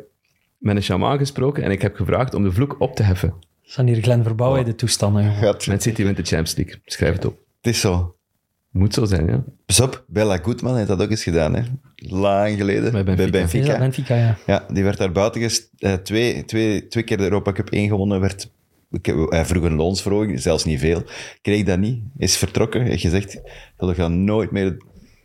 met 0.57 0.75
een 0.75 0.83
shamaan 0.83 1.17
gesproken 1.17 1.63
en 1.63 1.71
ik 1.71 1.81
heb 1.81 1.95
gevraagd 1.95 2.33
om 2.33 2.43
de 2.43 2.51
vloek 2.51 2.75
op 2.79 2.95
te 2.95 3.03
heffen. 3.03 3.33
zijn 3.61 3.87
hier 3.87 4.01
Glenn 4.01 4.23
Verbouwen 4.23 4.65
de 4.65 4.75
toestanden. 4.75 5.33
Gat. 5.33 5.67
Man 5.67 5.81
City 5.81 6.03
wint 6.03 6.17
de 6.17 6.23
Champions 6.23 6.55
League. 6.55 6.81
Schrijf 6.85 7.13
het 7.13 7.25
op. 7.25 7.37
Het 7.61 7.73
is 7.73 7.79
zo. 7.79 8.15
Moet 8.71 8.93
zo 8.93 9.05
zijn, 9.05 9.27
ja. 9.27 9.43
Pas 9.65 9.79
op, 9.79 10.03
Bella 10.07 10.37
Goodman 10.37 10.75
heeft 10.75 10.87
dat 10.87 11.01
ook 11.01 11.09
eens 11.09 11.23
gedaan, 11.23 11.55
hè. 11.55 11.61
Lang 11.95 12.57
geleden. 12.57 12.91
Bij 12.91 13.29
Benfica. 13.29 13.77
Benfica, 13.77 14.15
ja. 14.15 14.37
Ja, 14.45 14.65
die 14.73 14.83
werd 14.83 14.97
daar 14.97 15.11
buiten 15.11 15.41
ges... 15.41 15.69
eh, 15.77 15.93
twee, 15.93 16.45
twee, 16.45 16.87
twee 16.87 17.03
keer 17.03 17.17
de 17.17 17.23
Europa 17.23 17.51
Cup 17.51 17.69
1 17.69 17.87
gewonnen. 17.87 18.19
Werd, 18.19 18.51
ik 18.95 19.05
heb, 19.05 19.29
hij 19.29 19.45
vroeg 19.45 19.63
een 19.63 19.75
loonsverhoging, 19.75 20.41
zelfs 20.41 20.63
niet 20.63 20.79
veel. 20.79 21.03
Kreeg 21.41 21.63
dat 21.63 21.79
niet. 21.79 22.03
Is 22.17 22.37
vertrokken. 22.37 22.81
Heeft 22.81 23.01
gezegd 23.01 23.41
dat 23.77 23.89
we 23.89 23.95
gaan 23.95 24.23
nooit 24.23 24.51
meer, 24.51 24.77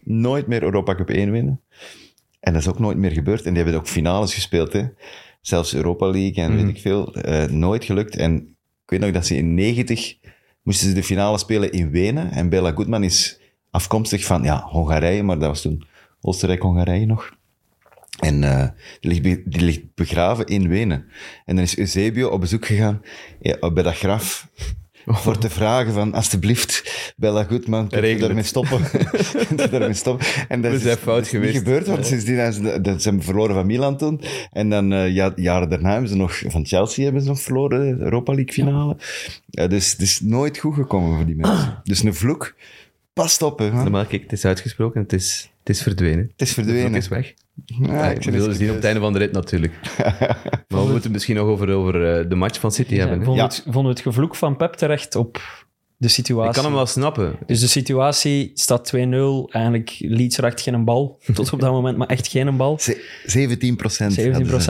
nooit 0.05 0.47
meer 0.47 0.62
Europa 0.62 0.95
Cup 0.95 1.11
1 1.11 1.31
winnen. 1.31 1.61
En 2.41 2.53
dat 2.53 2.62
is 2.62 2.69
ook 2.69 2.79
nooit 2.79 2.97
meer 2.97 3.11
gebeurd. 3.11 3.43
En 3.43 3.55
die 3.55 3.62
hebben 3.62 3.81
ook 3.81 3.89
finales 3.89 4.35
gespeeld, 4.35 4.73
hè. 4.73 4.85
Zelfs 5.41 5.75
Europa 5.75 6.11
League 6.11 6.45
en 6.45 6.57
weet 6.57 6.69
ik 6.69 6.81
veel. 6.81 7.15
Eh, 7.15 7.45
nooit 7.45 7.85
gelukt. 7.85 8.17
En 8.17 8.37
ik 8.85 8.91
weet 8.91 9.00
nog 9.00 9.11
dat 9.11 9.27
ze 9.27 9.37
in 9.37 9.55
90 9.55 10.17
moesten 10.62 10.89
ze 10.89 10.95
de 10.95 11.03
finale 11.03 11.39
spelen 11.39 11.73
in 11.73 11.91
Wenen. 11.91 12.31
En 12.31 12.49
Bela 12.49 12.73
Goodman 12.73 13.05
is 13.05 13.41
afkomstig 13.71 14.25
van 14.25 14.43
ja, 14.43 14.62
Hongarije, 14.62 15.23
maar 15.23 15.39
dat 15.39 15.49
was 15.49 15.62
toen 15.62 15.85
Oostenrijk-Hongarije 16.21 17.07
nog. 17.07 17.39
En 18.19 18.45
eh, 18.45 18.69
die, 19.00 19.11
ligt 19.11 19.23
die 19.23 19.61
ligt 19.61 19.95
begraven 19.95 20.47
in 20.47 20.69
Wenen. 20.69 21.07
En 21.45 21.55
dan 21.55 21.64
is 21.64 21.79
Eusebio 21.79 22.29
op 22.29 22.40
bezoek 22.40 22.67
gegaan 22.67 23.02
ja, 23.40 23.71
bij 23.73 23.83
dat 23.83 23.97
graf. 23.97 24.49
Voor 25.07 25.38
te 25.38 25.50
vragen 25.50 25.93
van, 25.93 26.14
alsjeblieft, 26.14 27.12
Bella 27.17 27.45
Goodman, 27.45 27.88
kun 27.88 28.09
je 28.09 28.17
daarmee 28.17 28.37
het. 28.37 28.47
stoppen? 28.47 28.81
Daarmee 29.71 29.95
stoppen? 29.95 30.26
En 30.49 30.61
dat 30.61 30.71
We 30.71 30.76
is, 30.76 30.83
zijn 30.83 30.97
fout 30.97 31.17
dat 31.17 31.25
is 31.25 31.31
geweest. 31.31 31.52
niet 31.52 31.62
gebeurd, 31.62 31.87
want 31.87 32.07
sindsdien 32.07 32.37
hebben 32.37 32.55
ze, 32.55 32.81
dat, 32.81 33.05
hebben 33.05 33.23
verloren 33.23 33.55
van 33.55 33.67
Milan 33.67 33.97
toen. 33.97 34.21
En 34.52 34.71
dan, 34.71 34.93
eh, 34.93 35.14
ja, 35.14 35.33
jaren 35.37 35.69
daarna 35.69 35.90
hebben 35.90 36.09
ze 36.09 36.17
nog, 36.17 36.43
van 36.47 36.67
Chelsea 36.67 37.05
hebben 37.05 37.23
ze 37.23 37.29
nog 37.29 37.40
verloren, 37.40 37.99
de 37.99 38.05
Europa 38.05 38.35
League 38.35 38.52
finale. 38.52 38.97
Ja, 39.47 39.67
dus 39.67 39.93
het 39.93 40.00
is 40.00 40.21
nooit 40.21 40.59
goed 40.59 40.75
gekomen 40.75 41.17
voor 41.17 41.26
die 41.26 41.37
mensen. 41.37 41.81
Dus 41.85 42.02
een 42.02 42.14
vloek, 42.14 42.55
past 43.12 43.43
op, 43.43 43.59
hè. 43.59 43.90
man. 43.90 44.07
Kijk, 44.07 44.23
het 44.23 44.33
is 44.33 44.45
uitgesproken, 44.45 45.00
het 45.02 45.12
is, 45.12 45.50
het 45.59 45.69
is 45.69 45.83
verdwenen. 45.83 46.31
Het 46.33 46.49
is 46.49 46.52
verdwenen. 46.52 46.95
is 46.95 47.09
weg. 47.09 47.35
Ja, 47.67 48.11
ik 48.11 48.23
zullen 48.23 48.47
eens 48.49 48.57
zien 48.57 48.69
op 48.69 48.75
het 48.75 48.85
einde 48.85 49.00
van 49.00 49.12
de 49.12 49.19
rit 49.19 49.33
natuurlijk. 49.33 49.73
maar 50.69 50.69
we 50.69 50.76
moeten 50.76 51.02
het 51.02 51.12
misschien 51.12 51.37
nog 51.37 51.47
over, 51.47 51.71
over 51.75 52.19
eh, 52.19 52.29
de 52.29 52.35
match 52.35 52.61
van 52.61 52.73
City 52.73 52.95
hebben. 52.97 53.25
vonden, 53.25 53.35
Ja. 53.43 53.49
we 53.49 53.55
het, 53.55 53.62
vonden 53.64 53.83
we 53.83 53.88
het 53.88 54.00
gevloek 54.00 54.35
van 54.35 54.57
Pep 54.57 54.73
terecht 54.75 55.14
op 55.14 55.40
de 55.97 56.09
situatie? 56.09 56.49
Ik 56.49 56.55
kan 56.55 56.64
hem 56.64 56.75
wel 56.75 56.87
snappen. 56.87 57.37
Dus 57.47 57.61
de 57.61 57.67
situatie 57.67 58.50
staat 58.55 58.93
2-0. 58.97 58.99
Eigenlijk 59.52 59.97
Leeds 59.99 60.37
raakt 60.38 60.61
geen 60.61 60.85
bal 60.85 61.19
tot 61.35 61.52
op 61.52 61.61
dat 61.61 61.71
moment, 61.73 61.97
maar 61.97 62.07
echt 62.09 62.29
geen 62.29 62.57
bal. 62.57 62.79
Ze- 62.79 63.05
17 63.26 63.76
procent. 63.76 64.21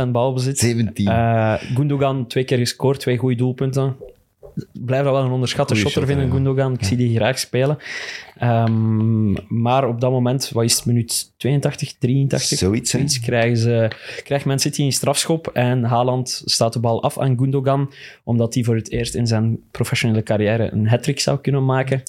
17% 0.06 0.08
balbezit. 0.10 0.58
17. 0.58 1.06
Eh 1.06 1.54
Gundogan 1.74 2.26
twee 2.26 2.44
keer 2.44 2.58
gescoord, 2.58 3.00
twee 3.00 3.16
goede 3.16 3.36
doelpunten. 3.36 3.96
Blijf 4.72 5.04
dat 5.04 5.12
wel 5.12 5.24
een 5.24 5.30
onderschatte 5.30 5.74
Goeie 5.74 5.88
shotter 5.88 6.06
vinden, 6.06 6.26
ja. 6.26 6.32
Gundogan. 6.32 6.72
Ik 6.72 6.84
zie 6.84 6.96
die 6.96 7.16
graag 7.16 7.38
spelen. 7.38 7.78
Ehm, 8.38 9.32
maar 9.62 9.88
op 9.88 10.00
dat 10.00 10.10
moment, 10.10 10.50
wat 10.52 10.64
is 10.64 10.76
het, 10.76 10.86
minuut 10.86 11.32
82, 11.36 11.92
83? 11.98 12.58
Zoiets, 12.58 13.20
krijgen 13.20 13.56
ze, 13.56 13.90
krijgt 14.24 14.44
Man 14.44 14.58
City 14.58 14.82
een 14.82 14.92
strafschop 14.92 15.46
en 15.46 15.84
Haaland 15.84 16.42
staat 16.44 16.72
de 16.72 16.80
bal 16.80 17.02
af 17.02 17.18
aan 17.18 17.38
Gundogan, 17.38 17.92
omdat 18.24 18.54
hij 18.54 18.64
voor 18.64 18.76
het 18.76 18.90
eerst 18.90 19.14
in 19.14 19.26
zijn 19.26 19.60
professionele 19.70 20.22
carrière 20.22 20.72
een 20.72 20.88
hat 20.88 21.10
zou 21.14 21.38
kunnen 21.38 21.64
maken. 21.64 22.02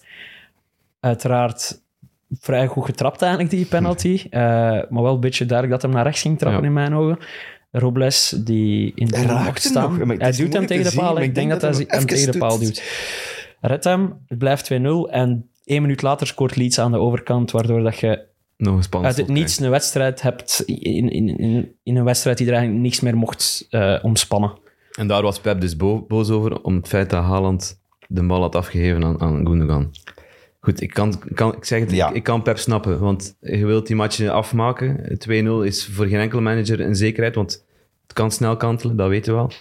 Uiteraard 1.00 1.82
vrij 2.40 2.68
goed 2.68 2.86
getrapt 2.86 3.22
eigenlijk, 3.22 3.52
die 3.52 3.66
penalty. 3.66 4.22
Eh, 4.30 4.42
maar 4.90 5.04
wel 5.04 5.14
een 5.14 5.20
beetje 5.20 5.46
duidelijk 5.46 5.82
dat 5.82 5.90
hem 5.90 5.98
naar 5.98 6.06
rechts 6.06 6.22
ging 6.22 6.38
trappen 6.38 6.62
Ja. 6.62 6.68
in 6.68 6.74
mijn 6.74 6.96
ogen. 6.96 7.18
Robles, 7.72 8.30
die 8.38 8.92
in 8.96 9.08
de 9.08 9.52
staan. 9.54 9.98
nog, 9.98 10.06
maar 10.06 10.16
het 10.16 10.22
Hij 10.22 10.32
duwt 10.32 10.54
hem 10.54 10.66
tegen 10.66 10.84
te 10.84 10.90
de 10.90 10.96
paal. 10.96 11.20
Ik 11.22 11.36
denk 11.36 11.50
dat 11.50 11.62
hij 11.62 11.84
hem 11.88 12.06
tegen 12.06 12.32
de 12.32 12.38
paal 12.38 12.60
duwt. 12.60 12.84
Redt 13.62 13.84
hem, 13.84 14.14
het 14.28 14.38
blijft 14.38 14.72
2-0 14.74 14.76
en 15.10 15.50
één 15.64 15.82
minuut 15.82 16.02
later 16.02 16.28
scoort 16.28 16.56
Leeds 16.56 16.80
aan 16.80 16.92
de 16.92 16.98
overkant, 16.98 17.52
waardoor 17.52 17.84
dat 17.84 17.98
je 18.00 18.30
Nog 18.58 18.88
uit 18.92 19.18
het 19.18 19.28
niets 19.28 19.60
een 19.60 19.70
wedstrijd 19.70 20.22
hebt, 20.22 20.64
in, 20.66 21.10
in, 21.10 21.38
in, 21.38 21.76
in 21.84 21.96
een 21.96 22.04
wedstrijd 22.04 22.38
die 22.38 22.48
er 22.48 22.54
eigenlijk 22.54 22.84
niks 22.84 23.00
meer 23.00 23.18
mocht 23.18 23.68
eh, 23.70 24.00
omspannen. 24.02 24.58
En 24.92 25.08
daar 25.08 25.22
was 25.22 25.40
Pep 25.40 25.62
dus 25.62 25.76
bo- 25.76 26.06
boos 26.08 26.30
over, 26.30 26.62
om 26.62 26.76
het 26.76 26.88
feit 26.88 27.10
dat 27.10 27.24
Haaland 27.24 27.82
de 28.08 28.24
bal 28.24 28.42
had 28.42 28.56
afgegeven 28.56 29.04
aan, 29.04 29.22
aan 29.22 29.48
Gundogan. 29.48 29.92
Goed, 30.64 30.82
ik, 30.82 30.90
kan, 30.94 31.22
kan, 31.34 31.56
ik 31.56 31.66
zeg 31.66 31.80
het, 31.80 31.92
Ja. 31.92 32.10
ik, 32.10 32.16
ik 32.16 32.24
kan 32.24 32.42
Pep 32.42 32.58
snappen, 32.58 33.00
want 33.00 33.36
je 33.40 33.66
wilt 33.66 33.88
die 33.88 33.96
match 33.96 34.28
afmaken. 34.28 35.18
2-0 35.30 35.66
is 35.66 35.86
voor 35.88 36.06
geen 36.06 36.20
enkele 36.20 36.42
manager 36.42 36.80
een 36.80 36.96
zekerheid, 36.96 37.36
want 37.36 37.66
het 38.04 38.14
kan 38.14 38.32
snel 38.32 38.58
kantelen, 38.58 38.96
dat 38.96 39.10
weten 39.10 39.34
we 39.34 39.40
wel. 39.40 39.52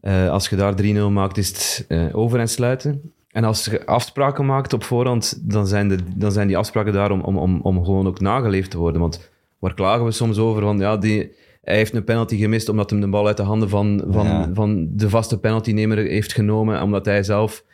Eh, 0.00 0.30
als 0.30 0.48
je 0.48 0.56
daar 0.56 0.74
3-0 0.82 1.10
maakt, 1.10 1.36
is 1.36 1.48
het 1.48 1.84
eh, 1.88 2.06
over 2.16 2.38
en 2.40 2.48
sluiten. 2.48 3.12
En 3.30 3.44
als 3.44 3.64
je 3.64 3.86
afspraken 3.86 4.46
maakt 4.46 4.72
op 4.72 4.84
voorhand, 4.84 5.40
dan 5.52 5.66
zijn, 5.66 5.88
de, 5.88 5.98
dan 6.16 6.32
zijn 6.32 6.46
die 6.46 6.56
afspraken 6.56 6.92
daar 6.92 7.10
om, 7.10 7.20
om, 7.20 7.38
om, 7.38 7.60
om 7.62 7.84
gewoon 7.84 8.06
ook 8.06 8.20
nageleefd 8.20 8.70
te 8.70 8.78
worden. 8.78 9.00
Want 9.00 9.30
waar 9.58 9.74
klagen 9.74 10.04
we 10.04 10.10
soms 10.10 10.38
over? 10.38 10.62
Van, 10.62 10.78
ja, 10.78 10.96
die, 10.96 11.32
hij 11.62 11.76
heeft 11.76 11.94
een 11.94 12.04
penalty 12.04 12.36
gemist 12.36 12.68
omdat 12.68 12.90
hem 12.90 13.00
de 13.00 13.08
bal 13.08 13.26
uit 13.26 13.36
de 13.36 13.42
handen 13.42 13.68
van, 13.68 14.04
van, 14.08 14.26
Ja. 14.26 14.50
van 14.54 14.88
de 14.90 15.08
vaste 15.08 15.38
penaltynemer 15.38 15.96
heeft 15.98 16.32
genomen, 16.32 16.82
omdat 16.82 17.04
hij 17.04 17.22
zelf 17.22 17.64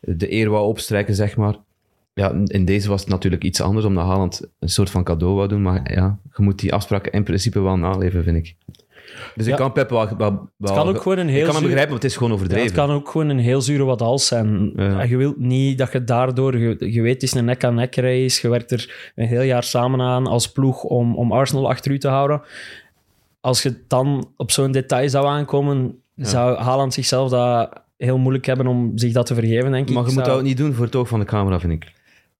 de 0.00 0.32
eer 0.32 0.50
wou 0.50 0.66
opstrijken, 0.66 1.14
zeg 1.14 1.36
maar. 1.36 1.56
Ja, 2.14 2.32
in 2.44 2.64
deze 2.64 2.88
was 2.88 3.00
het 3.00 3.10
natuurlijk 3.10 3.44
iets 3.44 3.60
anders, 3.60 3.86
omdat 3.86 4.04
Haaland 4.04 4.40
een 4.58 4.68
soort 4.68 4.90
van 4.90 5.04
cadeau 5.04 5.34
wou 5.34 5.48
doen. 5.48 5.62
Maar 5.62 5.92
ja, 5.92 6.18
je 6.36 6.42
moet 6.42 6.58
die 6.58 6.72
afspraken 6.72 7.12
in 7.12 7.22
principe 7.24 7.60
wel 7.60 7.76
naleven, 7.76 8.24
vind 8.24 8.36
ik. 8.36 8.56
Dus 9.34 9.46
Ja. 9.46 9.52
ik 9.52 9.58
kan 9.58 9.72
Pep 9.72 9.90
wel... 9.90 10.16
wel, 10.16 10.48
wel 10.56 10.74
kan 10.74 10.88
ook 10.88 11.02
gewoon 11.02 11.18
een 11.18 11.28
heel 11.28 11.38
Ik 11.38 11.44
kan 11.44 11.54
hem 11.54 11.62
begrijpen, 11.62 11.92
maar 11.92 12.00
het 12.02 12.10
is 12.10 12.16
gewoon 12.16 12.28
Ja, 12.28 12.34
overdreven. 12.36 12.66
het 12.66 12.74
kan 12.74 12.90
ook 12.90 13.08
gewoon 13.08 13.28
een 13.28 13.38
heel 13.38 13.60
zure 13.60 13.84
wat 13.84 14.02
als 14.02 14.26
zijn. 14.26 14.72
Ja. 14.76 15.00
En 15.00 15.08
Je 15.08 15.16
wilt 15.16 15.38
niet 15.38 15.78
dat 15.78 15.92
je 15.92 16.04
daardoor... 16.04 16.58
Je, 16.58 16.92
je 16.92 17.02
weet, 17.02 17.12
het 17.14 17.22
is 17.22 17.34
een 17.34 17.44
nek-aan-nek 17.44 17.96
race. 17.96 18.38
Je 18.42 18.48
werkt 18.48 18.70
er 18.70 19.12
een 19.14 19.26
heel 19.26 19.42
jaar 19.42 19.62
samen 19.62 20.00
aan 20.00 20.26
als 20.26 20.52
ploeg 20.52 20.82
om, 20.82 21.16
om 21.16 21.32
Arsenal 21.32 21.68
achter 21.68 21.92
u 21.92 21.98
te 21.98 22.08
houden. 22.08 22.42
Als 23.40 23.62
je 23.62 23.74
dan 23.88 24.28
op 24.36 24.50
zo'n 24.50 24.72
detail 24.72 25.08
zou 25.08 25.26
aankomen, 25.26 25.98
zou 26.16 26.56
Haaland 26.58 26.94
zichzelf 26.94 27.30
dat 27.30 27.82
heel 27.96 28.18
moeilijk 28.18 28.46
hebben 28.46 28.66
om 28.66 28.92
zich 28.98 29.12
dat 29.12 29.26
te 29.26 29.34
vergeven, 29.34 29.70
denk 29.70 29.88
ik. 29.88 29.94
Maar 29.94 30.06
je 30.06 30.12
moet 30.14 30.24
dat 30.24 30.36
ook 30.36 30.42
niet 30.42 30.56
doen 30.56 30.72
voor 30.74 30.84
het 30.84 30.96
oog 30.96 31.08
van 31.08 31.18
de 31.20 31.26
camera, 31.26 31.60
vind 31.60 31.72
ik. 31.72 31.92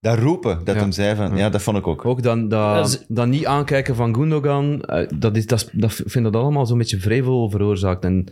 Dat 0.04 0.18
roepen, 0.18 0.60
dat 0.64 0.74
Ja. 0.74 0.80
hem 0.80 0.92
zei 0.92 1.16
van... 1.16 1.36
Ja, 1.36 1.48
dat 1.50 1.62
vond 1.62 1.76
ik 1.76 1.86
ook. 1.86 2.04
Ook 2.04 2.22
dan, 2.22 2.48
dat, 2.48 3.04
dan 3.08 3.28
niet 3.30 3.46
aankijken 3.46 3.94
van 3.94 4.14
Gundogan, 4.14 4.82
eh, 4.82 5.08
dat 5.18 5.36
is, 5.36 5.46
dat, 5.46 5.58
is- 5.60 5.68
dat 5.72 5.98
ik 5.98 6.10
vind 6.10 6.24
dat 6.24 6.36
allemaal 6.36 6.66
zo'n 6.66 6.78
beetje 6.78 7.00
vrevel 7.00 7.50
veroorzaakt. 7.50 8.04
En 8.04 8.26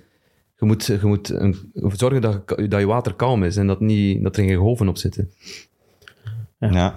je 0.58 0.66
moet, 0.66 0.84
je 0.86 0.98
moet 1.02 1.28
een- 1.30 1.56
zorgen 1.92 2.20
dat, 2.20 2.42
je- 2.56 2.68
dat 2.68 2.80
je 2.80 2.86
water 2.86 3.14
kalm 3.14 3.42
is 3.44 3.56
en 3.56 3.66
dat, 3.66 3.80
niet, 3.80 4.22
dat 4.22 4.36
er 4.36 4.44
geen 4.44 4.56
golven 4.56 4.88
op 4.88 4.96
zitten. 4.96 5.30
Ja. 6.58 6.94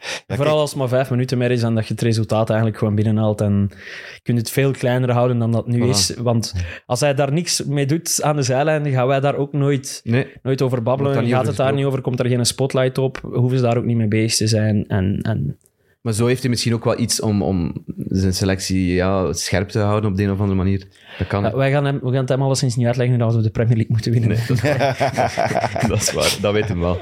Ja, 0.00 0.06
Vooral 0.26 0.44
kijk, 0.46 0.60
als 0.60 0.70
het 0.70 0.78
maar 0.78 0.88
vijf 0.88 1.10
minuten 1.10 1.38
meer 1.38 1.50
is 1.50 1.62
en 1.62 1.74
dat 1.74 1.86
je 1.86 1.92
het 1.94 2.02
resultaat 2.02 2.48
eigenlijk 2.48 2.78
gewoon 2.78 2.94
binnenhaalt. 2.94 3.40
En 3.40 3.70
je 4.14 4.20
kunt 4.22 4.38
het 4.38 4.50
veel 4.50 4.70
kleiner 4.70 5.10
houden 5.12 5.38
dan 5.38 5.52
dat 5.52 5.66
nu 5.66 5.80
Voilà. 5.86 5.88
is. 5.88 6.14
Want 6.18 6.54
als 6.86 7.00
hij 7.00 7.14
daar 7.14 7.32
niks 7.32 7.64
mee 7.64 7.86
doet 7.86 8.22
aan 8.22 8.36
de 8.36 8.42
zijlijn, 8.42 8.86
gaan 8.90 9.06
wij 9.06 9.20
daar 9.20 9.36
ook 9.36 9.52
nooit, 9.52 10.00
Nee, 10.04 10.26
nooit 10.42 10.62
over 10.62 10.82
babbelen. 10.82 11.14
Gaat 11.14 11.24
over 11.34 11.46
het 11.46 11.56
daar 11.56 11.74
niet 11.74 11.84
over, 11.84 12.00
komt 12.00 12.20
er 12.20 12.26
geen 12.28 12.46
spotlight 12.46 12.98
op, 12.98 13.18
hoeven 13.32 13.58
ze 13.58 13.64
daar 13.64 13.76
ook 13.76 13.84
niet 13.84 13.96
mee 13.96 14.08
bezig 14.08 14.36
te 14.36 14.46
zijn. 14.46 14.84
En, 14.86 15.18
en 15.22 15.58
maar 16.00 16.12
zo 16.12 16.26
heeft 16.26 16.40
hij 16.40 16.50
misschien 16.50 16.74
ook 16.74 16.84
wel 16.84 16.98
iets 16.98 17.20
om, 17.20 17.42
om 17.42 17.84
zijn 18.08 18.34
selectie 18.34 18.94
ja, 18.94 19.32
scherp 19.32 19.68
te 19.68 19.78
houden 19.78 20.10
op 20.10 20.16
de 20.16 20.22
een 20.22 20.30
of 20.30 20.38
andere 20.38 20.56
manier. 20.56 20.86
Dat 21.18 21.26
kan. 21.26 21.42
Ja, 21.42 21.56
wij 21.56 21.70
gaan 21.70 21.84
hem, 21.84 21.98
we 22.02 22.06
gaan 22.10 22.14
het 22.20 22.28
hem 22.28 22.42
alleszins 22.42 22.76
niet 22.76 22.86
uitleggen 22.86 23.18
dat 23.18 23.34
we 23.34 23.42
de 23.42 23.50
Premier 23.50 23.76
League 23.76 23.92
moeten 23.92 24.12
winnen. 24.12 24.28
dat 25.88 26.00
is 26.00 26.12
waar, 26.12 26.36
dat 26.40 26.52
weet 26.52 26.68
hem 26.68 26.80
wel. 26.80 26.98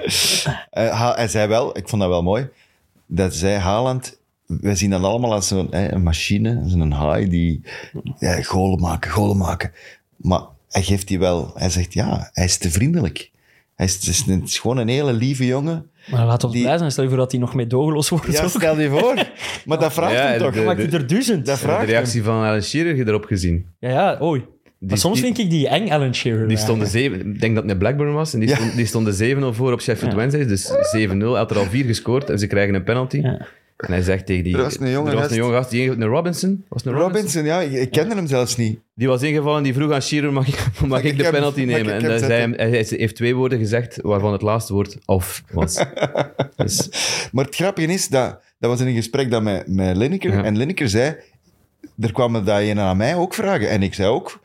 eh, 0.71 0.89
Ha- 1.01 1.15
hij 1.15 1.29
zei 1.29 1.49
wel, 1.49 1.77
ik 1.79 1.89
vond 1.89 2.03
dat 2.03 2.11
wel 2.11 2.23
mooi, 2.23 2.49
dat 3.07 3.35
zei 3.35 3.57
Haaland... 3.59 4.19
Wij 4.47 4.75
zien 4.75 4.91
dat 4.91 5.03
allemaal 5.03 5.33
als 5.33 5.49
zo'n 5.49 5.67
hè, 5.71 5.93
een 5.93 6.03
machine, 6.03 6.63
zo'n 6.67 6.91
haai 6.91 7.29
die 7.29 7.61
ja, 8.19 8.43
golen 8.43 8.81
maken, 8.81 9.11
golen 9.11 9.37
maken. 9.37 9.73
Maar 10.17 10.41
hij 10.71 10.83
geeft 10.83 11.09
die 11.09 11.19
wel... 11.19 11.51
Hij 11.55 11.71
zegt, 11.71 11.93
ja, 11.93 12.31
hij 12.33 12.45
is 12.45 12.57
te 12.59 12.71
vriendelijk. 12.71 13.31
Hij 13.75 13.87
is, 13.87 13.95
het 13.95 14.07
is, 14.07 14.25
een- 14.27 14.43
is 14.43 14.59
gewoon 14.59 14.77
een 14.77 14.89
hele 14.89 15.13
lieve 15.13 15.47
jongen. 15.47 15.91
Maar 16.11 16.27
laat 16.27 16.45
ons 16.45 16.53
Die- 16.53 16.63
blij 16.63 16.79
zijn. 16.79 16.91
Stel 16.91 17.03
je 17.03 17.09
voor 17.09 17.19
dat 17.19 17.31
hij 17.31 17.41
nog 17.41 17.55
mee 17.55 17.67
dogeloos 17.67 18.09
wordt. 18.09 18.33
Ja, 18.33 18.43
ook. 18.43 18.49
stel 18.49 18.79
je 18.81 18.89
voor. 18.89 19.15
Maar 19.67 19.79
dat 19.79 19.93
vraagt 19.93 20.13
Ja, 20.13 20.27
hem 20.27 20.39
toch? 20.39 20.55
de- 20.55 20.63
Maakt 20.63 20.83
hij 20.83 20.91
er 20.91 21.07
duizend? 21.07 21.47
dat 21.47 21.61
De 21.61 21.67
hem. 21.67 21.85
reactie 21.85 22.23
van 22.23 22.35
Alan 22.45 22.63
Shearer 22.63 22.89
heb 22.97 23.07
je 23.07 23.07
erop 23.13 23.25
gezien. 23.25 23.67
Ja, 23.79 23.89
ja, 23.91 24.19
oei. 24.23 24.45
Maar 24.79 24.99
soms 24.99 25.15
die- 25.15 25.25
vind 25.25 25.39
ik 25.39 25.51
die 25.51 25.69
eng, 25.69 25.91
Alan 25.91 26.15
Shearer. 26.15 26.49
Die 26.49 26.57
stonden 26.57 26.89
zeven, 26.89 27.19
ik 27.35 27.41
denk 27.41 27.55
dat 27.55 27.63
het 27.63 27.73
een 27.73 27.79
Blackburn 27.79 28.13
was, 28.13 28.35
en 28.35 28.41
die, 28.41 28.49
Ja. 28.49 28.55
stond, 28.55 28.77
die 28.77 28.87
stonden 28.87 29.15
7-0 29.15 29.53
voor 29.55 29.73
op 29.73 29.81
Sheffield 29.81 30.13
Ja. 30.13 30.17
Wednesday, 30.19 30.47
dus 30.47 30.73
7-0. 30.91 31.31
Hij 31.31 31.39
had 31.41 31.51
er 31.51 31.59
al 31.59 31.65
vier 31.65 31.85
gescoord 31.85 32.31
en 32.31 32.39
ze 32.39 32.47
krijgen 32.47 32.75
een 32.75 32.85
penalty. 32.85 33.17
Ja. 33.21 33.47
En 33.77 33.93
hij 33.93 34.03
zegt 34.03 34.27
tegen 34.27 34.45
die... 34.45 34.57
Er 34.57 34.63
was 34.63 34.81
een 34.81 34.91
jonge 34.91 35.11
was 35.11 35.21
gast. 35.21 35.31
een 35.31 35.37
jonge 35.37 35.53
gast, 35.53 35.71
die, 35.71 35.91
een 35.91 36.05
Robinson? 36.05 36.65
Was 36.69 36.85
een 36.85 36.93
Robinson? 36.93 37.17
Robinson, 37.17 37.45
ja, 37.45 37.61
ik, 37.61 37.73
ik 37.73 37.91
kende 37.91 38.15
hem 38.15 38.27
zelfs 38.27 38.57
niet. 38.57 38.79
Die 38.95 39.09
was 39.09 39.23
ingevallen, 39.23 39.63
die 39.63 39.75
vroeg 39.75 39.93
aan 39.93 40.03
Shearer, 40.03 40.33
mag 40.33 40.49
ik, 40.49 40.67
mag 40.87 40.99
ik 41.03 41.05
ik 41.05 41.17
de 41.25 41.31
penalty 41.31 41.61
mag 41.65 41.69
nemen? 41.77 41.95
ik 41.95 42.03
En 42.03 42.09
dan 42.09 42.19
zei 42.19 42.55
hij 42.57 42.87
heeft 42.89 43.17
twee 43.17 43.35
woorden 43.35 43.59
gezegd, 43.59 43.99
waarvan 44.03 44.33
het 44.33 44.43
laatste 44.43 44.73
woord 44.73 44.97
of 45.07 45.43
was. 45.51 45.75
dus, 46.57 46.89
Maar 47.33 47.45
het 47.45 47.55
grappige 47.55 47.93
is, 47.93 48.09
dat, 48.09 48.41
dat 48.59 48.71
was 48.71 48.81
in 48.81 48.87
een 48.87 48.95
gesprek 48.95 49.31
dat 49.31 49.43
met, 49.43 49.67
met 49.69 49.97
Lineker. 49.97 50.33
Ja. 50.33 50.45
En 50.45 50.57
Lineker 50.57 50.89
zei, 50.89 51.15
er 52.01 52.13
kwamen 52.13 52.45
dat 52.45 52.61
een 52.61 52.79
aan 52.81 52.97
mij 52.97 53.15
ook 53.15 53.35
vragen. 53.35 53.69
En 53.69 53.83
ik 53.83 53.95
zei 53.95 54.09
ook, 54.09 54.41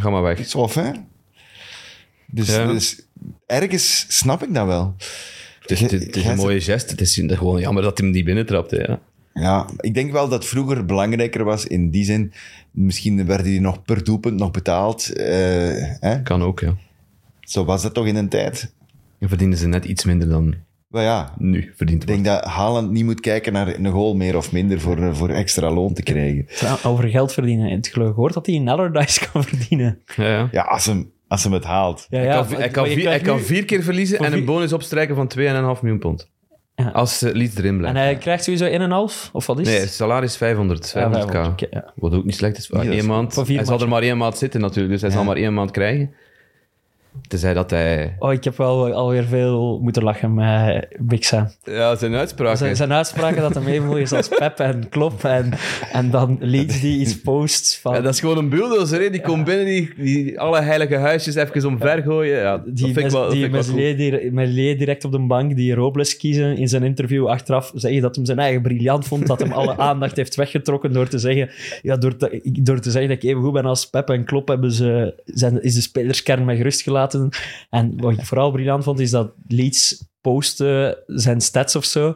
ga 0.00 0.10
maar 0.10 0.22
weg. 0.22 0.38
it's 0.38 0.54
wel 0.54 0.68
fijn. 0.68 1.08
Dus, 2.26 2.48
Ja. 2.56 2.66
dus 2.66 3.02
ergens 3.46 4.04
snap 4.08 4.42
ik 4.42 4.54
dat 4.54 4.66
wel. 4.66 4.94
Het 5.60 5.70
is, 5.70 5.80
het, 5.80 5.92
is- 5.92 6.06
is 6.06 6.24
een 6.24 6.36
mooie 6.36 6.60
gest, 6.60 6.90
het 6.90 7.00
is 7.00 7.22
gewoon 7.26 7.60
jammer 7.60 7.82
dat 7.82 7.98
hij 7.98 8.06
hem 8.06 8.14
die 8.16 8.24
binnentrapte. 8.24 8.76
Ja. 8.88 9.00
Ja, 9.42 9.66
ik 9.80 9.94
denk 9.94 10.12
wel 10.12 10.28
dat 10.28 10.44
vroeger 10.46 10.84
belangrijker 10.84 11.44
was 11.44 11.66
in 11.66 11.90
die 11.90 12.04
zin. 12.04 12.32
Misschien 12.70 13.26
werden 13.26 13.46
die 13.46 13.60
nog 13.60 13.82
per 13.82 14.04
doelpunt 14.04 14.38
nog 14.38 14.50
betaald. 14.50 15.12
eh, 15.12 15.26
hè? 16.00 16.22
Kan 16.22 16.42
ook, 16.42 16.60
ja. 16.60 16.76
Zo 17.40 17.64
was 17.64 17.82
dat 17.82 17.94
toch 17.94 18.06
in 18.06 18.16
een 18.16 18.28
tijd. 18.28 18.72
Dan 19.18 19.28
verdienen 19.28 19.58
ze 19.58 19.66
net 19.68 19.84
iets 19.84 20.04
minder 20.04 20.28
dan 20.28 20.54
Maar 20.88 21.02
ja, 21.02 21.34
nu 21.38 21.72
verdiend 21.76 22.02
ik 22.02 22.08
denk 22.08 22.24
dat 22.24 22.44
Haaland 22.44 22.90
niet 22.90 23.04
moet 23.04 23.20
kijken 23.20 23.52
naar 23.52 23.68
een 23.74 23.86
goal 23.86 24.14
meer 24.14 24.36
of 24.36 24.52
minder 24.52 24.80
voor, 24.80 24.98
eh, 25.02 25.14
voor 25.14 25.28
extra 25.28 25.70
loon 25.70 25.92
te 25.92 26.02
krijgen. 26.02 26.46
Over 26.84 27.08
geld 27.08 27.32
verdienen. 27.32 27.70
Het 27.70 27.86
geloof 27.88 28.14
gehoord 28.14 28.34
dat 28.34 28.46
hij 28.46 28.54
in 28.54 28.68
Allardyce 28.68 29.28
kan 29.32 29.44
verdienen. 29.48 30.02
Ja, 30.16 30.28
ja. 30.28 30.48
Ja, 30.52 30.62
als 30.62 30.86
hem, 30.86 31.10
als 31.28 31.44
hem 31.44 31.52
het 31.52 31.64
haalt. 31.64 32.06
Ja, 32.10 32.18
Hij 32.18 32.28
kan, 32.28 32.46
hij 32.58 32.68
kan, 32.68 32.86
vier, 32.86 33.08
hij 33.08 33.20
kan 33.20 33.40
vier 33.40 33.64
keer 33.64 33.82
verliezen 33.82 34.16
Voor 34.16 34.26
en 34.26 34.32
een 34.32 34.44
bonus 34.44 34.72
opstrijken 34.72 35.14
van 35.16 35.28
2,5 35.38 35.42
miljoen 35.82 35.98
pond. 35.98 36.30
Ja. 36.74 36.88
Als 36.88 37.22
uh, 37.22 37.32
Leeds 37.34 37.56
erin 37.56 37.70
En 37.70 37.78
blijft. 37.78 37.98
hij 37.98 38.16
krijgt 38.16 38.44
sowieso 38.44 39.08
1,5? 39.28 39.30
Of 39.32 39.46
wat 39.46 39.58
is 39.58 39.66
Nee, 39.66 39.78
het? 39.80 39.90
salaris 39.90 40.36
500, 40.36 40.88
500k. 40.88 40.92
Ja, 40.92 41.10
500, 41.10 41.48
oké, 41.48 41.66
ja. 41.70 41.92
Wat 41.94 42.12
ook 42.14 42.24
niet 42.24 42.34
slecht 42.34 42.58
is. 42.58 42.70
Is 42.70 42.86
Eén 43.00 43.06
maand, 43.06 43.34
voor 43.34 43.46
hij 43.46 43.64
zal 43.64 43.80
er 43.80 43.88
maar 43.88 44.02
één 44.02 44.16
maand 44.18 44.38
zitten 44.38 44.60
natuurlijk, 44.60 44.92
dus 44.92 45.00
hij 45.00 45.10
Ja. 45.10 45.16
zal 45.16 45.24
maar 45.24 45.36
één 45.36 45.54
maand 45.54 45.70
krijgen. 45.70 46.14
Tenzij 47.28 47.54
dat 47.54 47.70
hij... 47.70 48.16
Oh, 48.18 48.32
ik 48.32 48.44
heb 48.44 48.56
wel 48.56 48.92
alweer 48.92 49.24
veel 49.24 49.78
moeten 49.82 50.02
lachen 50.02 50.34
met 50.34 50.86
Big 50.98 51.24
Sam. 51.24 51.48
Ja, 51.64 51.96
zijn 51.96 52.14
uitspraak. 52.14 52.56
Zijn, 52.56 52.76
zijn 52.76 52.92
uitspraken 52.92 53.42
dat 53.42 53.54
hem 53.54 53.66
even 53.66 53.86
mooi 53.86 54.02
is 54.02 54.12
als 54.12 54.28
Pep 54.28 54.58
en 54.58 54.88
Klopp. 54.88 55.24
En, 55.24 55.50
en 55.92 56.10
dan 56.10 56.36
Leeds 56.40 56.80
die 56.80 57.00
iets 57.00 57.20
post 57.20 57.78
van... 57.82 57.94
Ja, 57.94 58.00
dat 58.00 58.14
is 58.14 58.20
gewoon 58.20 58.38
een 58.38 58.48
bulldozer, 58.48 59.00
hè. 59.00 59.10
Die 59.10 59.20
komt 59.20 59.44
binnen, 59.44 59.66
die, 59.66 59.92
die 59.96 60.40
alle 60.40 60.60
heilige 60.60 60.96
huisjes 60.96 61.34
even 61.34 61.66
omver 61.66 62.02
gooien. 62.02 62.38
Ja, 62.38 62.58
dat 62.58 62.76
die 62.76 62.92
vind 62.92 63.06
ik 63.06 63.10
wel, 63.10 63.22
dat 63.22 63.30
die 63.32 63.40
vind 63.40 63.54
ik 63.54 63.62
wel 63.62 63.74
met 63.74 63.96
cool. 63.96 63.96
Lee 64.08 64.20
di- 64.20 64.30
met 64.30 64.48
Lee 64.48 64.76
direct 64.76 65.04
op 65.04 65.12
de 65.12 65.18
bank, 65.18 65.56
die 65.56 65.74
Robles 65.74 66.16
kiezen 66.16 66.56
in 66.56 66.68
zijn 66.68 66.82
interview 66.82 67.26
achteraf, 67.26 67.72
zeggen 67.74 68.02
dat 68.02 68.16
hem 68.16 68.24
zijn 68.24 68.38
eigen 68.38 68.62
briljant 68.62 69.06
vond, 69.06 69.26
dat 69.26 69.40
hem 69.40 69.52
alle 69.52 69.76
aandacht 69.76 70.16
heeft 70.16 70.34
weggetrokken 70.34 70.92
door 70.92 71.08
te 71.08 71.18
zeggen, 71.18 71.50
ja, 71.82 71.96
door 71.96 72.16
te, 72.16 72.40
door 72.62 72.80
te 72.80 72.90
zeggen 72.90 73.10
dat 73.10 73.22
ik 73.22 73.30
even 73.30 73.42
goed 73.42 73.52
ben 73.52 73.64
als 73.64 73.90
Pep 73.90 74.10
en 74.10 74.24
Klopp, 74.24 74.48
hebben 74.48 74.72
ze, 74.72 75.14
zijn, 75.24 75.62
is 75.62 75.74
de 75.74 75.80
spelerskern 75.80 76.44
mij 76.44 76.56
gerust 76.56 76.82
gelaten. 76.82 77.07
En 77.70 78.00
wat 78.00 78.12
ik 78.12 78.24
vooral 78.24 78.50
briljant 78.50 78.84
vond, 78.84 79.00
is 79.00 79.10
dat 79.10 79.32
Leeds 79.46 80.06
postte 80.20 81.02
zijn 81.06 81.40
stats 81.40 81.76
of 81.76 81.84
zo, 81.84 82.14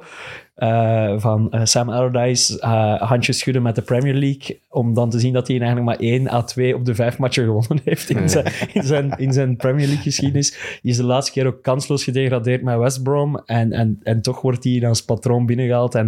eh, 0.55 1.15
van 1.17 1.51
eh, 1.51 1.61
Sam 1.65 1.91
Allardyce 1.91 2.61
eh, 2.61 3.03
handjes 3.03 3.39
schudden 3.39 3.63
met 3.63 3.75
de 3.75 3.83
Premier 3.83 4.15
League, 4.15 4.61
om 4.69 4.95
dan 4.95 5.11
te 5.11 5.19
zien 5.19 5.33
dat 5.33 5.49
hij 5.49 5.57
eigenlijk 5.57 5.87
maar 5.87 6.09
1 6.09 6.29
à 6.29 6.43
2 6.43 6.75
op 6.75 6.85
de 6.85 6.95
vijf 6.95 7.19
matchen 7.19 7.45
gewonnen 7.45 7.81
heeft 7.85 8.11
in, 8.11 8.29
zijn, 8.29 8.53
in, 8.73 8.83
zijn, 8.83 9.15
in 9.17 9.33
zijn 9.33 9.57
Premier 9.57 9.87
League 9.87 10.03
geschiedenis. 10.03 10.79
Die 10.83 10.91
is 10.91 10.97
de 10.97 11.05
laatste 11.05 11.33
keer 11.33 11.47
ook 11.47 11.63
kansloos 11.63 12.05
gedegradeerd 12.05 12.63
met 12.63 12.79
West 12.79 13.03
Brom 13.03 13.43
en, 13.47 13.73
en, 13.73 14.01
en 14.03 14.23
toch 14.23 14.41
wordt 14.41 14.65
hij 14.65 14.89
als 14.89 15.05
patroon 15.05 15.47
binnengehaald. 15.47 15.95
En 15.95 16.07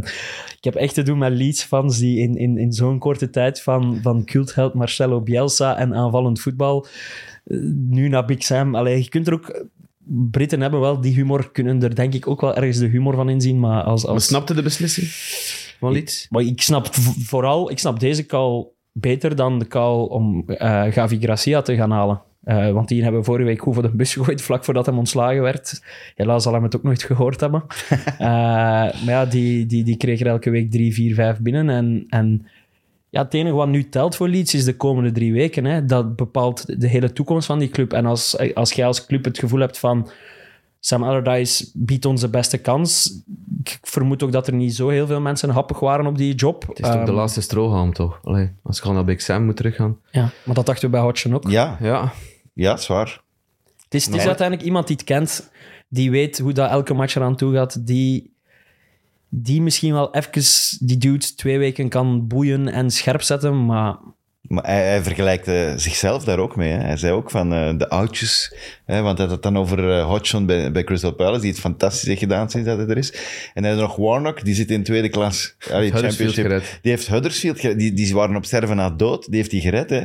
ik 0.56 0.64
heb 0.64 0.74
echt 0.74 0.94
te 0.94 1.02
doen 1.02 1.18
met 1.18 1.32
Leeds-fans 1.32 1.98
die 1.98 2.18
in, 2.18 2.36
in, 2.36 2.58
in 2.58 2.72
zo'n 2.72 2.98
korte 2.98 3.30
tijd 3.30 3.62
van, 3.62 3.98
van 4.02 4.24
cultheld 4.24 4.74
Marcelo 4.74 5.20
Bielsa 5.20 5.76
en 5.76 5.94
aanvallend 5.94 6.40
voetbal 6.40 6.86
nu 7.74 8.08
naar 8.08 8.24
Big 8.24 8.42
Sam. 8.42 8.74
Allee, 8.74 9.02
je 9.02 9.08
kunt 9.08 9.26
er 9.26 9.32
ook... 9.32 9.66
Britten 10.30 10.60
hebben 10.60 10.80
wel 10.80 11.00
die 11.00 11.14
humor, 11.14 11.50
kunnen 11.50 11.82
er 11.82 11.94
denk 11.94 12.14
ik 12.14 12.26
ook 12.26 12.40
wel 12.40 12.56
ergens 12.56 12.78
de 12.78 12.86
humor 12.86 13.14
van 13.14 13.28
inzien, 13.28 13.60
maar 13.60 13.82
als... 13.82 14.04
Maar 14.04 14.12
als 14.12 14.26
snapte 14.26 14.54
de 14.54 14.62
beslissing 14.62 15.06
van 15.78 15.92
Leeds? 15.92 16.26
maar 16.30 16.42
ik 16.42 16.62
snap 16.62 16.94
vooral, 17.30 17.70
ik 17.70 17.78
snap 17.78 18.00
deze 18.00 18.26
call 18.26 18.66
beter 18.92 19.36
dan 19.36 19.58
de 19.58 19.66
call 19.66 20.06
om 20.06 20.44
eh 20.46 20.84
Gavi 20.84 21.18
Gracia 21.20 21.62
te 21.62 21.74
gaan 21.74 21.90
halen. 21.90 22.22
Eh, 22.44 22.70
want 22.70 22.88
die 22.88 23.02
hebben 23.02 23.20
we 23.20 23.26
vorige 23.26 23.44
week 23.44 23.60
goed 23.60 23.74
voor 23.74 23.82
de 23.82 23.90
bus 23.90 24.12
gegooid, 24.12 24.42
vlak 24.42 24.64
voordat 24.64 24.86
hij 24.86 24.94
ontslagen 24.94 25.42
werd. 25.42 25.82
Helaas 26.14 26.42
zal 26.42 26.52
hij 26.52 26.62
het 26.62 26.76
ook 26.76 26.82
nooit 26.82 27.02
gehoord 27.02 27.40
hebben. 27.40 27.64
Eh, 28.18 28.30
maar 29.04 29.04
ja, 29.06 29.26
die, 29.26 29.66
die, 29.66 29.84
die 29.84 29.96
kreeg 29.96 30.20
er 30.20 30.26
elke 30.26 30.50
week 30.50 30.70
drie, 30.70 30.94
vier, 30.94 31.14
vijf 31.14 31.40
binnen. 31.40 31.70
En, 31.70 32.04
en 32.08 32.46
ja, 33.14 33.22
het 33.22 33.34
enige 33.34 33.54
wat 33.54 33.68
nu 33.68 33.88
telt 33.88 34.16
voor 34.16 34.28
Leeds 34.28 34.54
is 34.54 34.64
de 34.64 34.76
komende 34.76 35.12
drie 35.12 35.32
weken. 35.32 35.64
Hè. 35.64 35.84
Dat 35.84 36.16
bepaalt 36.16 36.80
de 36.80 36.88
hele 36.88 37.12
toekomst 37.12 37.46
van 37.46 37.58
die 37.58 37.68
club. 37.68 37.92
En 37.92 38.06
als, 38.06 38.54
als 38.54 38.72
jij 38.72 38.86
als 38.86 39.06
club 39.06 39.24
het 39.24 39.38
gevoel 39.38 39.60
hebt 39.60 39.78
van... 39.78 40.08
Sam 40.80 41.02
Allardyce 41.02 41.70
biedt 41.74 42.04
ons 42.04 42.20
de 42.20 42.28
beste 42.28 42.58
kans. 42.58 43.20
Ik 43.60 43.78
vermoed 43.82 44.22
ook 44.22 44.32
dat 44.32 44.46
er 44.46 44.52
niet 44.54 44.74
zo 44.74 44.88
heel 44.88 45.06
veel 45.06 45.20
mensen 45.20 45.50
happig 45.50 45.80
waren 45.80 46.06
op 46.06 46.18
die 46.18 46.34
job. 46.34 46.66
Het 46.68 46.78
is 46.78 46.84
toch 46.86 46.94
de 46.94 47.00
Ehm, 47.00 47.14
laatste 47.14 47.40
strohalm, 47.40 47.92
toch? 47.92 48.20
Allee, 48.24 48.50
als 48.62 48.78
ik 48.78 48.84
al 48.84 48.92
naar 48.92 49.04
Big 49.04 49.20
Sam 49.22 49.44
moet 49.44 49.56
teruggaan. 49.56 49.98
Ja, 50.10 50.30
maar 50.44 50.54
dat 50.54 50.66
dachten 50.66 50.84
we 50.84 50.90
bij 50.90 51.00
Hodgson 51.00 51.34
ook. 51.34 51.50
Ja, 51.50 51.76
Ja, 51.80 52.12
ja, 52.54 52.76
zwaar. 52.76 53.20
Het 53.84 53.94
is, 53.94 54.04
het 54.04 54.14
is 54.14 54.18
Nee. 54.20 54.26
uiteindelijk 54.26 54.66
iemand 54.66 54.86
die 54.86 54.96
het 54.96 55.04
kent, 55.04 55.50
die 55.88 56.10
weet 56.10 56.38
hoe 56.38 56.52
dat 56.52 56.70
elke 56.70 56.94
match 56.94 57.14
eraan 57.16 57.36
toe 57.36 57.54
gaat, 57.54 57.86
die, 57.86 58.33
die 59.36 59.62
misschien 59.62 59.92
wel 59.92 60.14
even 60.14 60.42
die 60.86 60.98
dude 60.98 61.34
twee 61.34 61.58
weken 61.58 61.88
kan 61.88 62.26
boeien 62.26 62.68
en 62.68 62.90
scherp 62.90 63.22
zetten, 63.22 63.66
maar 63.66 63.96
Maar 64.40 64.64
hij, 64.64 64.84
hij 64.84 65.02
vergelijkt 65.02 65.80
zichzelf 65.80 66.24
daar 66.24 66.38
ook 66.38 66.56
mee. 66.56 66.70
Hè. 66.70 66.78
Hij 66.78 66.96
zei 66.96 67.12
ook 67.12 67.30
van 67.30 67.52
eh, 67.52 67.78
de 67.78 67.88
oudjes, 67.88 68.54
hè, 68.84 69.02
want 69.02 69.18
hij 69.18 69.26
had 69.26 69.34
het 69.34 69.42
dan 69.42 69.58
over 69.58 69.90
eh, 69.90 70.06
Hodgson 70.06 70.46
bij, 70.46 70.72
bij 70.72 70.84
Crystal 70.84 71.14
Palace, 71.14 71.40
die 71.40 71.50
het 71.50 71.60
fantastisch 71.60 72.08
heeft 72.08 72.18
gedaan 72.18 72.50
sinds 72.50 72.68
dat 72.68 72.78
hij 72.78 72.86
er 72.86 72.96
is. 72.96 73.12
En 73.54 73.62
hij 73.62 73.72
had 73.72 73.80
nog 73.80 73.96
Warnock, 73.96 74.44
die 74.44 74.54
zit 74.54 74.70
in 74.70 74.82
tweede 74.82 75.08
klas. 75.08 75.56
Allee, 75.70 75.90
Championship. 75.90 76.44
gered. 76.44 76.78
Die 76.82 76.90
heeft 76.90 77.06
Huddersfield 77.06 77.60
gered. 77.60 77.78
Die, 77.78 77.92
die 77.92 78.14
waren 78.14 78.36
op 78.36 78.44
sterven 78.44 78.76
na 78.76 78.90
dood. 78.90 79.26
Die 79.26 79.36
heeft 79.36 79.52
hij 79.52 79.60
gered. 79.60 79.90
Hè. 79.90 80.04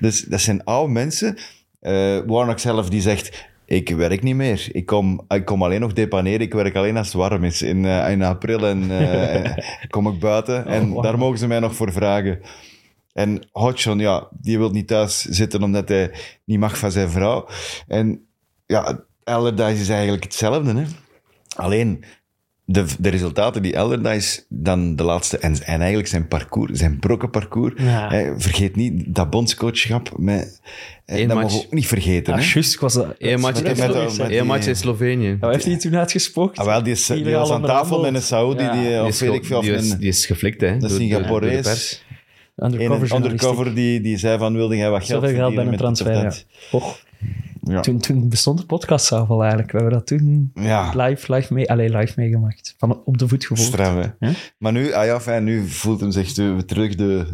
Dus 0.00 0.22
dat 0.22 0.40
zijn 0.40 0.64
oude 0.64 0.92
mensen. 0.92 1.36
Eh, 1.80 2.18
Warnock 2.26 2.58
zelf 2.58 2.88
die 2.88 3.00
zegt... 3.00 3.54
Ik 3.66 3.88
werk 3.88 4.22
niet 4.22 4.34
meer. 4.34 4.68
Ik 4.72 4.86
kom, 4.86 5.24
ik 5.28 5.44
kom 5.44 5.62
alleen 5.62 5.80
nog 5.80 5.92
depaneren. 5.92 6.40
Ik 6.40 6.52
werk 6.52 6.76
alleen 6.76 6.96
als 6.96 7.06
het 7.06 7.16
warm 7.16 7.44
is. 7.44 7.62
In, 7.62 7.84
eh, 7.84 8.10
in 8.10 8.22
april 8.22 8.66
en, 8.66 8.90
eh, 8.90 9.34
en 9.44 9.64
kom 9.88 10.08
ik 10.08 10.20
buiten. 10.20 10.66
en 10.66 10.88
wow. 10.88 11.02
daar 11.02 11.18
mogen 11.18 11.38
ze 11.38 11.46
mij 11.46 11.58
nog 11.58 11.74
voor 11.74 11.92
vragen. 11.92 12.40
En 13.12 13.48
Hodgson, 13.52 13.98
ja, 13.98 14.28
die 14.30 14.58
wil 14.58 14.70
niet 14.70 14.86
thuis 14.88 15.20
zitten 15.22 15.62
omdat 15.62 15.88
hij 15.88 16.10
niet 16.44 16.58
mag 16.58 16.78
van 16.78 16.90
zijn 16.90 17.10
vrouw. 17.10 17.48
En 17.86 18.26
ja, 18.66 19.04
Allardyce 19.24 19.80
is 19.80 19.88
eigenlijk 19.88 20.24
hetzelfde. 20.24 20.74
Hè? 20.74 20.84
Alleen 21.56 22.04
de, 22.68 22.84
de 22.98 23.08
resultaten 23.08 23.62
die 23.62 23.78
Allardyce 23.78 24.44
dan 24.48 24.96
de 24.96 25.02
laatste... 25.02 25.38
En, 25.38 25.52
en 25.64 25.78
eigenlijk 25.78 26.08
zijn 26.08 26.28
parcours, 26.28 26.78
zijn 26.78 26.98
brokkenparcours. 26.98 27.74
Ja. 27.76 28.08
Hè, 28.08 28.40
vergeet 28.40 28.76
niet 28.76 29.14
dat 29.14 29.30
bondscoachschap. 29.30 30.10
Met, 30.18 30.60
Eén 31.06 31.28
dat 31.28 31.36
match. 31.36 31.48
mogen 31.48 31.58
we 31.60 31.66
ook 31.66 31.72
niet 31.72 31.86
vergeten. 31.86 32.34
ja, 32.34 32.40
hè? 32.40 32.50
juist, 32.52 32.74
ik 32.74 32.80
was 32.80 32.94
dat... 32.94 33.14
één 33.18 33.40
match, 33.40 33.62
met- 33.62 33.78
in, 33.78 33.86
met- 33.86 33.92
Slo- 33.92 34.02
met 34.04 34.18
één 34.20 34.28
die- 34.28 34.42
match 34.42 34.66
in 34.66 34.76
Slovenië. 34.76 35.36
Ja, 35.40 35.50
heeft 35.50 35.64
hij 35.64 35.76
toen 35.78 35.96
uitgespookt? 35.96 36.58
Ah, 36.58 36.66
wel, 36.66 36.82
die, 36.82 36.92
is, 36.92 37.06
die 37.06 37.24
was 37.34 37.50
aan 37.50 37.62
tafel 37.62 38.00
met 38.02 38.14
een. 38.14 38.22
Saudi, 38.22 38.62
Ja. 38.62 38.72
die, 38.72 38.82
Die 38.88 39.00
of 39.02 39.08
is, 39.08 39.20
weet 39.20 39.32
ik 39.34 39.44
veel, 39.44 39.58
of 39.58 39.64
die 39.64 39.74
is, 39.74 39.90
een, 39.90 39.98
die 39.98 40.08
is 40.08 40.26
geflikt, 40.26 40.60
hè. 40.60 40.76
de 40.78 40.88
Singaporees. 40.88 41.60
pers. 41.66 42.04
Undercover 42.56 43.12
een 43.12 43.24
undercover 43.24 43.74
die, 43.74 44.00
die 44.00 44.16
zei 44.18 44.38
van, 44.38 44.54
wilde 44.54 44.76
jij 44.76 44.90
wat 44.90 45.04
geld 45.04 45.22
Zoveel 45.22 45.36
geld 45.38 45.54
bij 45.54 45.64
verdienen 45.64 45.88
een 45.88 45.94
transfer? 45.94 46.44
Och, 46.70 46.98
Ja. 47.68 47.80
toen, 47.80 47.98
toen 47.98 48.28
bestond 48.28 48.58
de 48.60 48.66
podcast 48.66 49.06
zelf 49.06 49.28
al 49.28 49.40
eigenlijk. 49.40 49.72
We 49.72 49.78
hebben 49.78 49.98
dat 49.98 50.06
toen 50.06 50.50
Ja. 50.54 50.92
live, 50.94 51.34
live, 51.34 51.54
mee, 51.54 51.70
allee, 51.70 51.96
live 51.96 52.12
meegemaakt. 52.16 52.74
Van 52.78 53.00
op 53.04 53.18
de 53.18 53.28
voet 53.28 53.44
gevolgd. 53.46 53.70
Straf, 53.72 53.94
hè. 53.94 54.26
Ja? 54.26 54.32
Maar 54.58 54.72
nu, 54.72 54.92
ah 54.92 55.04
ja, 55.04 55.20
fijn, 55.20 55.44
nu 55.44 55.68
voelt 55.68 56.00
hem 56.00 56.10
zich 56.10 56.32
te- 56.32 56.62
terug 56.66 56.94
de, 56.94 57.26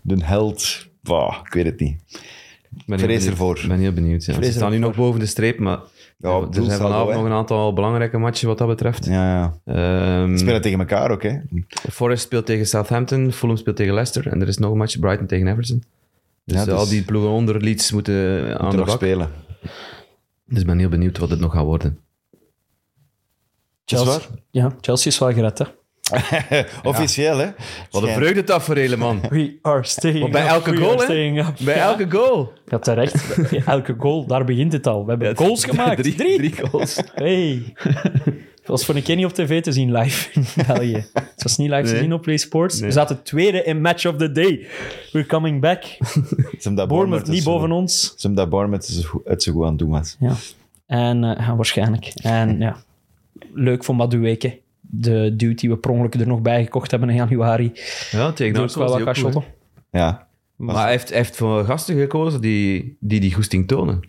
de 0.00 0.16
held. 0.24 0.86
Bah, 1.02 1.36
ik 1.44 1.52
weet 1.52 1.64
het 1.64 1.80
niet. 1.80 2.00
Ik 2.76 2.82
ben 2.86 2.98
heel 2.98 3.06
Vrees 3.06 3.08
benieuwd. 3.18 3.32
ervoor. 3.38 3.58
Ik 3.58 3.68
ben 3.68 3.78
heel 3.78 3.92
benieuwd. 3.92 4.24
Ja. 4.24 4.42
Ze 4.42 4.52
staan 4.52 4.70
nu 4.70 4.78
nog 4.78 4.94
boven 4.96 5.20
de 5.20 5.26
streep, 5.26 5.58
maar 5.58 5.78
Ja, 6.18 6.28
er 6.40 6.64
zijn 6.64 6.78
vanavond 6.78 7.14
nog 7.14 7.24
een 7.24 7.32
aantal 7.32 7.72
belangrijke 7.72 8.18
matchen 8.18 8.48
wat 8.48 8.58
dat 8.58 8.68
betreft. 8.68 9.04
Ja, 9.06 9.12
ja. 9.64 9.74
Ehm, 10.22 10.36
Spelen 10.36 10.60
tegen 10.62 10.78
elkaar 10.78 11.10
ook, 11.10 11.22
hè. 11.22 11.38
Forest 11.90 12.22
speelt 12.22 12.46
tegen 12.46 12.66
Southampton, 12.66 13.32
Fulham 13.32 13.56
speelt 13.56 13.76
tegen 13.76 13.94
Leicester 13.94 14.32
en 14.32 14.40
er 14.40 14.48
is 14.48 14.58
nog 14.58 14.70
een 14.70 14.76
match, 14.78 14.98
Brighton 14.98 15.26
tegen 15.26 15.46
Everton. 15.48 15.82
Dus, 16.44 16.56
Ja, 16.58 16.64
dus- 16.64 16.74
al 16.74 16.88
die 16.88 17.02
ploegen 17.02 17.30
onder 17.30 17.60
Leeds 17.62 17.92
moeten 17.92 18.38
aan 18.42 18.48
Moeten 18.48 18.70
de 18.70 18.76
nog 18.76 18.86
bak. 18.86 18.94
spelen. 18.96 19.28
Dus 20.44 20.60
ik 20.60 20.66
ben 20.66 20.78
heel 20.78 20.88
benieuwd 20.88 21.18
wat 21.18 21.30
het 21.30 21.40
nog 21.40 21.52
gaat 21.52 21.64
worden. 21.64 22.00
Dat 23.84 24.00
is 24.00 24.06
Chelsea, 24.06 24.28
ja, 24.50 24.76
Chelsea 24.80 25.10
is 25.10 25.18
wel 25.18 25.32
gered, 25.32 25.58
hè. 25.58 25.64
Officieel, 26.90 27.38
hè. 27.38 27.46
Wat 27.90 28.02
een 28.02 28.08
Schijn- 28.08 28.14
vreugdetaferelen, 28.22 28.98
man. 28.98 29.20
We 29.28 29.58
are 29.62 29.84
staying 29.84 30.20
Maar 30.20 30.30
bij 30.30 30.42
up, 30.42 30.48
elke 30.48 30.76
goal, 30.76 30.98
hè? 31.00 31.06
Bij 31.64 31.74
Ja. 31.76 31.82
elke 31.88 32.10
goal. 32.10 32.52
Je 32.64 32.70
had 32.70 32.84
terecht. 32.84 33.36
Elke 33.66 33.94
goal, 33.98 34.26
daar 34.26 34.44
begint 34.44 34.72
het 34.72 34.86
al. 34.86 35.04
We 35.04 35.10
hebben 35.10 35.36
goals 35.36 35.64
gemaakt. 35.70 36.02
Drie, 36.02 36.14
Drie. 36.14 36.36
drie 36.36 36.66
goals. 36.68 37.00
Hey. 37.14 37.74
Het 38.66 38.74
was 38.74 38.84
voor 38.84 38.94
een 38.96 39.02
keer 39.02 39.16
niet 39.16 39.24
op 39.24 39.32
tv 39.32 39.62
te 39.62 39.72
zien 39.72 39.92
live 39.92 40.30
in 40.40 40.44
België. 40.66 41.06
Het 41.12 41.42
was 41.42 41.56
niet 41.56 41.70
live 41.70 41.82
te 41.82 41.90
Nee. 41.92 42.00
zien 42.00 42.12
op 42.12 42.22
Play 42.22 42.36
Sports. 42.36 42.80
We 42.80 42.90
zaten 42.90 43.22
tweede 43.22 43.62
in 43.64 43.80
Match 43.80 44.06
of 44.06 44.16
the 44.16 44.32
Day. 44.32 44.66
We're 45.12 45.26
coming 45.26 45.60
back. 45.60 45.82
Ze 46.12 46.20
hebben 46.52 46.74
dat 46.74 46.88
Bournemouth 46.88 47.26
niet 47.26 47.42
zo- 47.42 47.52
boven 47.52 47.72
ons. 47.72 48.02
Ze 48.02 48.12
hebben 48.18 48.34
dat 48.34 48.48
Bournemouth 48.48 48.86
het 49.24 49.42
zo 49.42 49.52
goed 49.52 49.62
aan 49.64 49.68
het 49.70 49.78
doen 49.78 49.90
was. 49.90 50.16
Ja. 50.20 50.34
En 50.86 51.24
eh, 51.24 51.46
ja, 51.46 51.56
waarschijnlijk. 51.56 52.12
En 52.22 52.58
ja, 52.58 52.76
leuk 53.52 53.84
voor 53.84 53.96
Madueke. 53.96 54.58
De 54.80 55.34
dude 55.36 55.54
die 55.54 55.70
we 55.70 55.76
per 55.76 55.90
ongeluk 55.90 56.14
er 56.14 56.26
nog 56.26 56.40
bij 56.42 56.62
gekocht 56.64 56.90
hebben 56.90 57.08
in 57.08 57.14
januari. 57.16 57.72
Ja, 58.10 58.32
tegen 58.32 58.52
wel 58.54 58.62
was 58.62 58.74
wat 59.20 59.34
hij. 59.34 59.44
Ja. 59.90 60.26
Maar 60.56 60.76
hij 60.82 60.90
heeft, 60.90 61.08
hij 61.08 61.18
heeft 61.18 61.36
voor 61.36 61.64
gasten 61.64 61.98
gekozen 61.98 62.40
die 62.40 62.96
die, 63.00 63.20
die 63.20 63.34
goesting 63.34 63.68
tonen, 63.68 64.00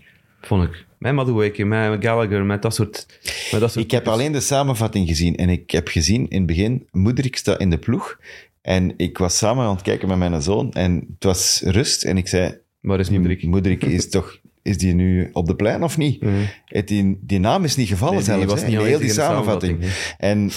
vond 0.42 0.64
ik. 0.64 0.86
Met 0.98 1.14
Madueke, 1.14 1.66
met 1.66 2.04
Gallagher, 2.04 2.46
met 2.46 2.62
dat 2.62 2.76
soort... 2.76 3.06
Met 3.52 3.60
dat 3.62 3.72
soort 3.72 3.86
Ik 3.86 3.92
heb 3.92 4.04
types. 4.04 4.20
alleen 4.20 4.32
de 4.32 4.40
samenvatting 4.40 5.08
gezien. 5.08 5.36
En 5.36 5.50
ik 5.50 5.72
heb 5.72 5.88
gezien 5.88 6.28
in 6.30 6.38
het 6.38 6.46
begin, 6.48 6.88
Moederik 6.92 7.36
staat 7.38 7.60
in 7.60 7.70
de 7.70 7.78
ploeg. 7.78 8.20
En 8.62 8.94
ik 8.98 9.18
was 9.18 9.38
samen 9.38 9.66
aan 9.66 9.74
het 9.74 9.82
kijken 9.82 10.08
met 10.08 10.18
mijn 10.18 10.42
zoon. 10.42 10.72
En 10.74 10.94
het 11.14 11.24
was 11.24 11.62
rust. 11.66 12.04
En 12.04 12.18
ik 12.18 12.28
zei, 12.28 12.58
Waar 12.82 13.00
is 13.00 13.10
Moederik? 13.10 13.44
Moederik 13.44 13.84
is 13.84 14.10
toch... 14.18 14.38
Is 14.68 14.78
die 14.78 14.94
nu 14.94 15.30
op 15.34 15.48
de 15.48 15.56
plein 15.56 15.84
of 15.84 15.98
niet? 15.98 16.24
Het 16.66 16.88
die, 16.88 17.20
die 17.22 17.40
naam 17.40 17.64
is 17.64 17.76
niet 17.76 17.88
gevallen 17.88 18.16
Nee, 18.16 18.24
zelfs. 18.24 18.46
was 18.46 18.62
niet 18.62 18.72
in 18.72 18.86
heel 18.86 18.98
die 18.98 19.08
de 19.08 19.14
samenvatting. 19.14 19.80
En, 20.18 20.52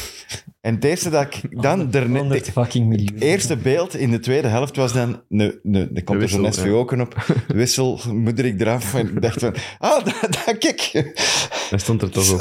en 0.61 0.75
het 0.75 0.85
eerste 0.85 1.11
dat 1.11 1.35
ik 1.35 1.63
dan... 1.63 1.79
100 2.07 2.51
fucking 2.51 2.87
miljoen. 2.87 3.19
eerste 3.19 3.57
beeld 3.57 3.97
in 3.97 4.11
de 4.11 4.19
tweede 4.19 4.49
helft 4.49 4.77
was 4.77 4.93
dan... 4.93 5.23
Ne, 5.29 5.61
ne, 5.63 5.91
er 5.95 6.05
komt 6.05 6.23
er 6.23 6.29
zo'n 6.29 6.41
net 6.41 6.57
ja. 6.57 6.71
ook 6.71 6.93
op. 6.93 7.25
Wissel, 7.49 8.01
Moederik 8.13 8.61
eraf. 8.61 8.95
En 8.95 9.09
ik 9.09 9.23
dacht 9.23 9.41
van... 9.41 9.55
Ah, 9.79 10.05
dat, 10.05 10.21
dat 10.21 10.59
kijk. 10.59 10.91
Hij 11.71 11.79
stond 11.79 12.03
er 12.03 12.11
toch 12.11 12.33
op. 12.33 12.39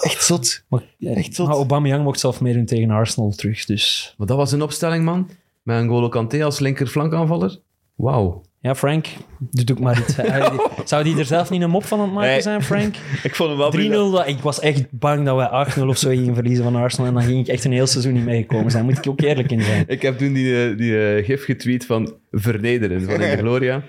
Echt 0.00 0.24
zot. 0.24 0.64
Maar, 0.68 0.82
Echt 1.00 1.34
zot. 1.34 1.46
maar 1.46 1.56
Aubameyang 1.56 2.04
mocht 2.04 2.20
zelf 2.20 2.40
meedoen 2.40 2.64
tegen 2.64 2.90
Arsenal 2.90 3.30
terug. 3.30 3.64
Dus 3.64 4.14
Maar 4.18 4.26
dat 4.26 4.36
was 4.36 4.52
een 4.52 4.62
opstelling, 4.62 5.04
man. 5.04 5.30
Met 5.62 5.76
een 5.80 5.88
Golo 5.88 6.08
Kanté 6.08 6.44
als 6.44 6.58
linkerflankaanvaller. 6.58 7.58
Wauw. 7.94 8.42
Ja, 8.66 8.74
Frank, 8.74 9.06
doe 9.38 9.64
ook 9.76 9.80
maar 9.80 9.98
iets. 9.98 10.14
Zou 10.90 11.04
die 11.04 11.18
er 11.18 11.24
zelf 11.24 11.50
niet 11.50 11.62
een 11.62 11.70
mop 11.70 11.84
van 11.84 11.98
aan 11.98 12.04
het 12.04 12.14
maken 12.14 12.30
Nee. 12.30 12.40
zijn, 12.40 12.62
Frank? 12.62 12.94
3-0, 12.96 12.98
Ik 13.22 13.34
vond 13.34 13.48
hem 13.48 13.58
wel 13.88 14.10
dat- 14.10 14.26
ik 14.28 14.38
was 14.38 14.60
echt 14.60 14.84
bang 14.90 15.24
dat 15.24 15.36
wij 15.36 15.48
8-0 15.78 15.88
of 15.88 15.98
zo 15.98 16.08
gingen 16.08 16.34
verliezen 16.34 16.64
van 16.64 16.76
Arsenal. 16.76 17.06
En 17.06 17.14
dan 17.14 17.22
ging 17.22 17.40
ik 17.40 17.46
echt 17.48 17.64
een 17.64 17.72
heel 17.72 17.86
seizoen 17.86 18.12
niet 18.12 18.24
meegekomen 18.24 18.70
zijn. 18.70 18.84
Moet 18.84 18.98
ik 18.98 19.06
ook 19.08 19.20
eerlijk 19.20 19.50
in 19.50 19.62
zijn. 19.62 19.84
Ik 19.86 20.02
heb 20.02 20.18
toen 20.18 20.32
die, 20.32 20.64
eh, 20.70 20.76
die 20.78 20.98
eh, 21.14 21.24
gif 21.24 21.44
getweet 21.44 21.86
van 21.86 22.14
vernederen 22.32 23.02
van 23.02 23.18
de 23.18 23.36
Gloria. 23.36 23.82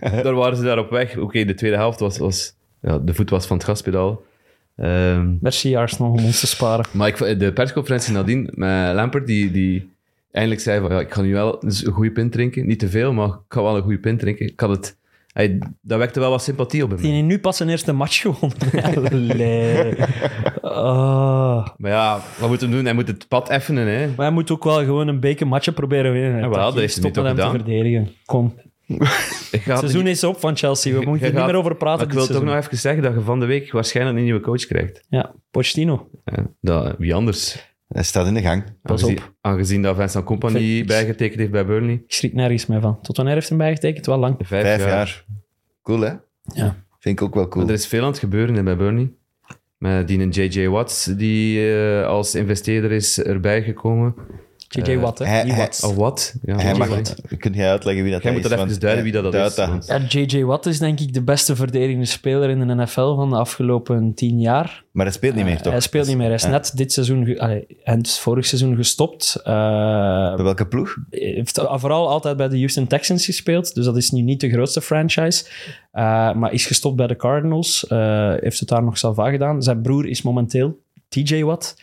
daar 0.22 0.34
waren 0.34 0.56
ze 0.56 0.62
daar 0.62 0.78
op 0.78 0.90
weg. 0.90 1.16
Oké, 1.16 1.44
de 1.44 1.54
tweede 1.54 1.76
helft 1.76 2.00
was... 2.00 2.18
was 2.18 2.56
ja, 2.82 2.98
de 2.98 3.14
voet 3.14 3.30
was 3.30 3.46
van 3.46 3.56
het 3.56 3.66
gaspedaal. 3.66 4.22
Ehm, 4.76 5.26
Merci 5.40 5.76
Arsenal 5.76 6.12
om 6.12 6.24
ons 6.24 6.40
te 6.40 6.46
sparen. 6.46 6.84
maar 6.92 7.08
ik, 7.08 7.38
de 7.40 7.52
persconferentie 7.52 8.12
nadien 8.12 8.50
met 8.54 8.94
Lampert, 8.94 9.26
die, 9.26 9.50
die 9.50 9.88
eindelijk 10.30 10.60
zei 10.62 10.80
van... 10.80 10.90
Ja, 10.90 11.00
ik 11.00 11.12
ga 11.12 11.20
nu 11.20 11.32
wel 11.32 11.62
een 11.64 11.92
goede 11.92 12.12
pint 12.12 12.32
drinken. 12.32 12.66
Niet 12.66 12.78
te 12.78 12.88
veel, 12.88 13.12
maar 13.12 13.28
ik 13.28 13.34
ga 13.48 13.62
wel 13.62 13.76
een 13.76 13.82
goede 13.82 13.98
pint 13.98 14.18
drinken. 14.18 14.46
Ik 14.46 14.60
had 14.60 14.70
het... 14.70 14.96
Hij, 15.32 15.58
dat 15.82 15.98
wekte 15.98 16.20
wel 16.20 16.30
wat 16.30 16.42
sympathie 16.42 16.82
op 16.84 16.90
hem. 16.90 17.00
Die 17.00 17.22
nu 17.22 17.38
pas 17.38 17.56
zijn 17.56 17.68
eerste 17.68 17.92
match 17.92 18.20
gewonnen. 18.20 18.58
Oh. 20.62 21.66
Maar 21.76 21.90
ja, 21.90 22.20
wat 22.38 22.48
moet 22.48 22.60
hem 22.60 22.70
doen? 22.70 22.84
Hij 22.84 22.94
moet 22.94 23.08
het 23.08 23.28
pad 23.28 23.48
effenen, 23.48 23.86
hè. 23.86 24.06
Maar 24.06 24.26
hij 24.26 24.30
moet 24.30 24.50
ook 24.50 24.64
wel 24.64 24.84
gewoon 24.84 25.08
een 25.08 25.20
beker 25.20 25.46
matchen 25.46 25.74
proberen 25.74 26.12
winnen. 26.12 26.40
Ja, 26.40 26.48
wel, 26.48 26.72
dat 26.72 27.00
met 27.00 27.14
toch 27.14 27.24
hem 27.24 27.36
te 27.36 27.50
verdedigen. 27.50 28.08
Kom. 28.24 28.54
Het 29.50 29.78
seizoen 29.78 30.06
is 30.06 30.24
op 30.24 30.40
van 30.40 30.56
Chelsea. 30.56 30.98
We 30.98 31.04
moeten 31.06 31.26
er 31.26 31.34
niet 31.34 31.44
meer 31.44 31.54
over 31.54 31.76
praten. 31.76 32.06
Maar 32.06 32.16
ik 32.16 32.26
wil 32.26 32.36
toch 32.36 32.44
nog 32.44 32.54
even 32.54 32.76
zeggen 32.76 33.02
dat 33.02 33.14
je 33.14 33.20
van 33.20 33.40
de 33.40 33.46
week 33.46 33.72
waarschijnlijk 33.72 34.16
een 34.16 34.24
nieuwe 34.24 34.40
coach 34.40 34.66
krijgt. 34.66 35.04
Ja, 35.08 35.34
Pochettino. 35.50 36.10
Ja, 36.24 36.46
dat, 36.60 36.94
wie 36.98 37.14
anders? 37.14 37.72
Hij 37.88 38.02
staat 38.02 38.26
in 38.26 38.34
de 38.34 38.40
gang. 38.40 38.64
Pas 38.82 39.02
aangezien, 39.02 39.18
op. 39.18 39.32
Aangezien 39.40 39.82
dat 39.82 39.96
Vincent 39.96 40.24
Company 40.24 40.58
Vind- 40.58 40.86
bijgetekend 40.86 41.38
heeft 41.38 41.50
bij 41.50 41.66
Burnley. 41.66 41.94
Ik 41.94 42.12
schrik 42.12 42.32
nergens 42.34 42.66
meer 42.66 42.80
van. 42.80 43.00
Tot 43.02 43.16
wanneer 43.16 43.34
heeft 43.34 43.48
hij 43.48 43.56
hem 43.58 43.66
bijgetekend? 43.66 44.06
Wel 44.06 44.18
lang. 44.18 44.34
Vijf, 44.38 44.62
Vijf 44.62 44.80
jaar. 44.80 44.88
jaar. 44.90 45.24
Cool, 45.82 46.00
hè? 46.00 46.12
Ja. 46.54 46.76
Vind 46.98 47.20
ik 47.20 47.22
ook 47.26 47.34
wel 47.34 47.48
cool. 47.48 47.64
Maar 47.64 47.72
er 47.74 47.78
is 47.80 47.86
veel 47.86 48.02
aan 48.02 48.08
het 48.10 48.18
gebeuren 48.18 48.54
hè, 48.54 48.62
bij 48.62 48.76
Burnley. 48.76 49.12
Met 49.78 50.08
die 50.08 50.18
een 50.20 50.28
J.J. 50.30 50.66
Watts, 50.66 51.04
die 51.04 51.72
eh, 51.72 52.06
als 52.06 52.34
investeerder 52.34 52.92
is 52.92 53.22
erbij 53.22 53.62
gekomen. 53.62 54.14
JJ 54.68 54.82
Eh, 54.94 55.00
Watt, 55.00 55.18
hè? 55.18 55.64
Of 55.86 55.94
wat? 55.94 56.34
Ja, 56.42 56.56
Hij 56.56 56.74
mag 56.74 56.88
Watt. 56.88 57.08
het. 57.28 57.38
Kun 57.38 57.52
jij 57.52 57.70
uitleggen 57.70 58.02
wie 58.02 58.12
dat 58.12 58.22
Jij 58.22 58.30
is? 58.30 58.36
moet 58.40 58.48
dat 58.48 58.58
even 58.58 58.68
Want 58.68 58.80
duiden 58.80 59.04
wie 59.04 59.12
dat 59.12 59.24
is, 59.24 59.30
duidt 59.30 59.56
want- 59.56 59.86
Ja, 60.12 60.20
JJ 60.20 60.44
Watt 60.44 60.66
is 60.66 60.78
denk 60.78 61.00
ik 61.00 61.12
de 61.14 61.22
beste 61.22 61.56
verdedigende 61.56 62.04
speler 62.06 62.50
in 62.50 62.66
de 62.66 62.74
NFL 62.74 63.14
van 63.14 63.30
de 63.30 63.36
afgelopen 63.36 64.14
tien 64.14 64.40
jaar. 64.40 64.84
Maar 64.92 65.04
hij 65.06 65.14
speelt 65.14 65.34
niet 65.34 65.44
meer, 65.44 65.62
toch? 65.62 65.72
Hij 65.72 65.80
speelt 65.80 66.06
niet 66.06 66.16
meer. 66.16 66.26
Hij 66.26 66.34
is 66.34 66.42
Ja. 66.42 66.48
net 66.48 66.72
dit 66.74 66.92
seizoen, 66.92 67.24
ge- 67.24 67.40
allee, 67.40 67.66
en 67.84 68.06
vorig 68.06 68.46
seizoen 68.46 68.76
gestopt. 68.76 69.34
Eh, 69.44 70.34
Bij 70.34 70.44
welke 70.44 70.66
ploeg? 70.66 70.96
heeft 71.10 71.60
vooral 71.70 72.08
altijd 72.08 72.36
bij 72.36 72.48
de 72.48 72.56
Houston 72.56 72.86
Texans 72.86 73.24
gespeeld. 73.24 73.74
Dus 73.74 73.84
dat 73.84 73.96
is 73.96 74.10
nu 74.10 74.20
niet 74.20 74.40
de 74.40 74.50
grootste 74.50 74.80
franchise. 74.80 75.44
Uh, 75.92 76.32
maar 76.34 76.52
is 76.52 76.66
gestopt 76.66 76.96
bij 76.96 77.06
de 77.06 77.16
Cardinals. 77.16 77.86
Uh, 77.88 78.32
heeft 78.40 78.60
het 78.60 78.68
daar 78.68 78.82
nog 78.82 78.98
zelf 78.98 79.18
aan 79.18 79.30
gedaan. 79.30 79.62
Zijn 79.62 79.82
broer 79.82 80.06
is 80.08 80.22
momenteel 80.22 80.78
TJ 81.08 81.42
Watt. 81.42 81.76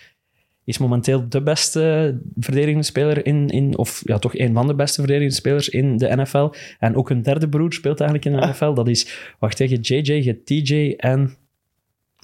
Is 0.66 0.78
momenteel 0.78 1.30
de 1.30 1.44
beste 1.44 2.18
verdedigende 2.40 2.86
speler 2.86 3.26
in, 3.26 3.48
in... 3.48 3.78
Of 3.78 4.02
ja, 4.06 4.20
toch 4.20 4.38
een 4.38 4.54
van 4.54 4.68
de 4.68 4.76
beste 4.76 5.00
verdedigende 5.00 5.36
spelers 5.36 5.70
in 5.70 5.98
de 5.98 6.16
NFL. 6.16 6.50
En 6.80 6.96
ook 6.96 7.10
een 7.10 7.22
derde 7.22 7.50
broer 7.50 7.74
speelt 7.74 8.00
eigenlijk 8.00 8.36
in 8.36 8.42
de 8.42 8.48
NFL. 8.48 8.74
Dat 8.74 8.88
is... 8.88 9.34
Wacht 9.40 9.58
tegen 9.58 9.80
JJ, 9.82 10.14
je 10.14 10.44
TJ 10.44 10.94
en... 10.98 11.36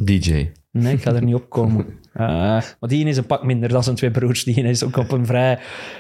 DJ. 0.04 0.52
Nee, 0.72 0.94
ik 0.94 1.02
ga 1.02 1.14
er 1.14 1.24
niet 1.24 1.36
op 1.36 1.50
komen. 1.50 1.86
Uh, 2.16 2.28
maar 2.80 2.90
die 2.90 3.06
is 3.06 3.18
een 3.18 3.26
pak 3.26 3.44
minder 3.44 3.70
dan 3.70 3.84
zijn 3.84 3.96
twee 3.96 4.12
broers. 4.12 4.44
Die 4.44 4.64
is 4.64 4.84
ook 4.84 4.98
op 4.98 5.12
een 5.12 5.26
vrij, 5.26 5.60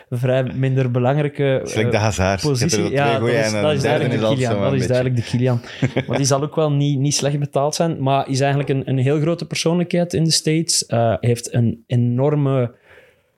vrij 0.10 0.44
minder 0.44 0.92
belangrijke 0.92 1.62
de 1.64 1.82
eh, 1.82 2.02
Hazard. 2.02 2.42
positie. 2.42 2.92
Ja, 2.92 3.20
dat 3.20 3.30
is, 3.30 3.52
dat 3.52 3.74
is 3.74 3.82
duidelijk 3.82 4.20
de 4.20 4.28
Kilian. 4.28 4.62
Dat 4.62 4.74
is 4.74 4.88
duidelijk 4.88 5.16
de 5.16 5.24
Kilian. 5.24 5.62
Maar 6.08 6.18
die 6.18 6.26
zal 6.26 6.42
ook 6.42 6.56
wel 6.56 6.72
niet, 6.72 7.00
niet 7.00 7.16
slecht 7.16 7.40
betaald 7.40 7.76
zijn. 7.76 8.04
Maar 8.04 8.30
is 8.30 8.40
eigenlijk 8.40 8.70
een, 8.70 8.90
een 8.90 8.98
heel 8.98 9.20
grote 9.20 9.46
persoonlijkheid 9.46 10.14
in 10.14 10.24
de 10.24 10.32
States. 10.32 10.84
Uh, 10.88 11.16
heeft 11.20 11.54
een 11.54 11.84
enorme 11.88 12.76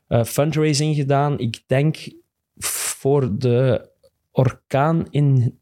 uh, 0.10 0.24
fundraising 0.24 0.96
gedaan. 0.96 1.40
Ik 1.40 1.64
denk 1.68 1.98
voor 2.58 3.38
de 3.38 3.90
orkaan 4.32 5.06
in 5.10 5.60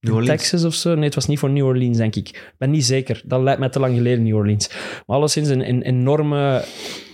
Texas 0.00 0.64
of 0.64 0.74
zo. 0.74 0.94
Nee, 0.94 1.04
het 1.04 1.14
was 1.14 1.26
niet 1.26 1.38
voor 1.38 1.50
New 1.50 1.66
Orleans, 1.66 1.96
denk 1.96 2.16
ik. 2.16 2.28
Ik 2.28 2.54
ben 2.58 2.70
niet 2.70 2.84
zeker. 2.84 3.22
Dat 3.24 3.40
lijkt 3.40 3.60
mij 3.60 3.68
te 3.68 3.80
lang 3.80 3.96
geleden, 3.96 4.24
New 4.24 4.36
Orleans. 4.36 4.70
Maar 5.06 5.16
alleszins 5.16 5.48
een, 5.48 5.68
een 5.68 5.82
enorme, 5.82 6.64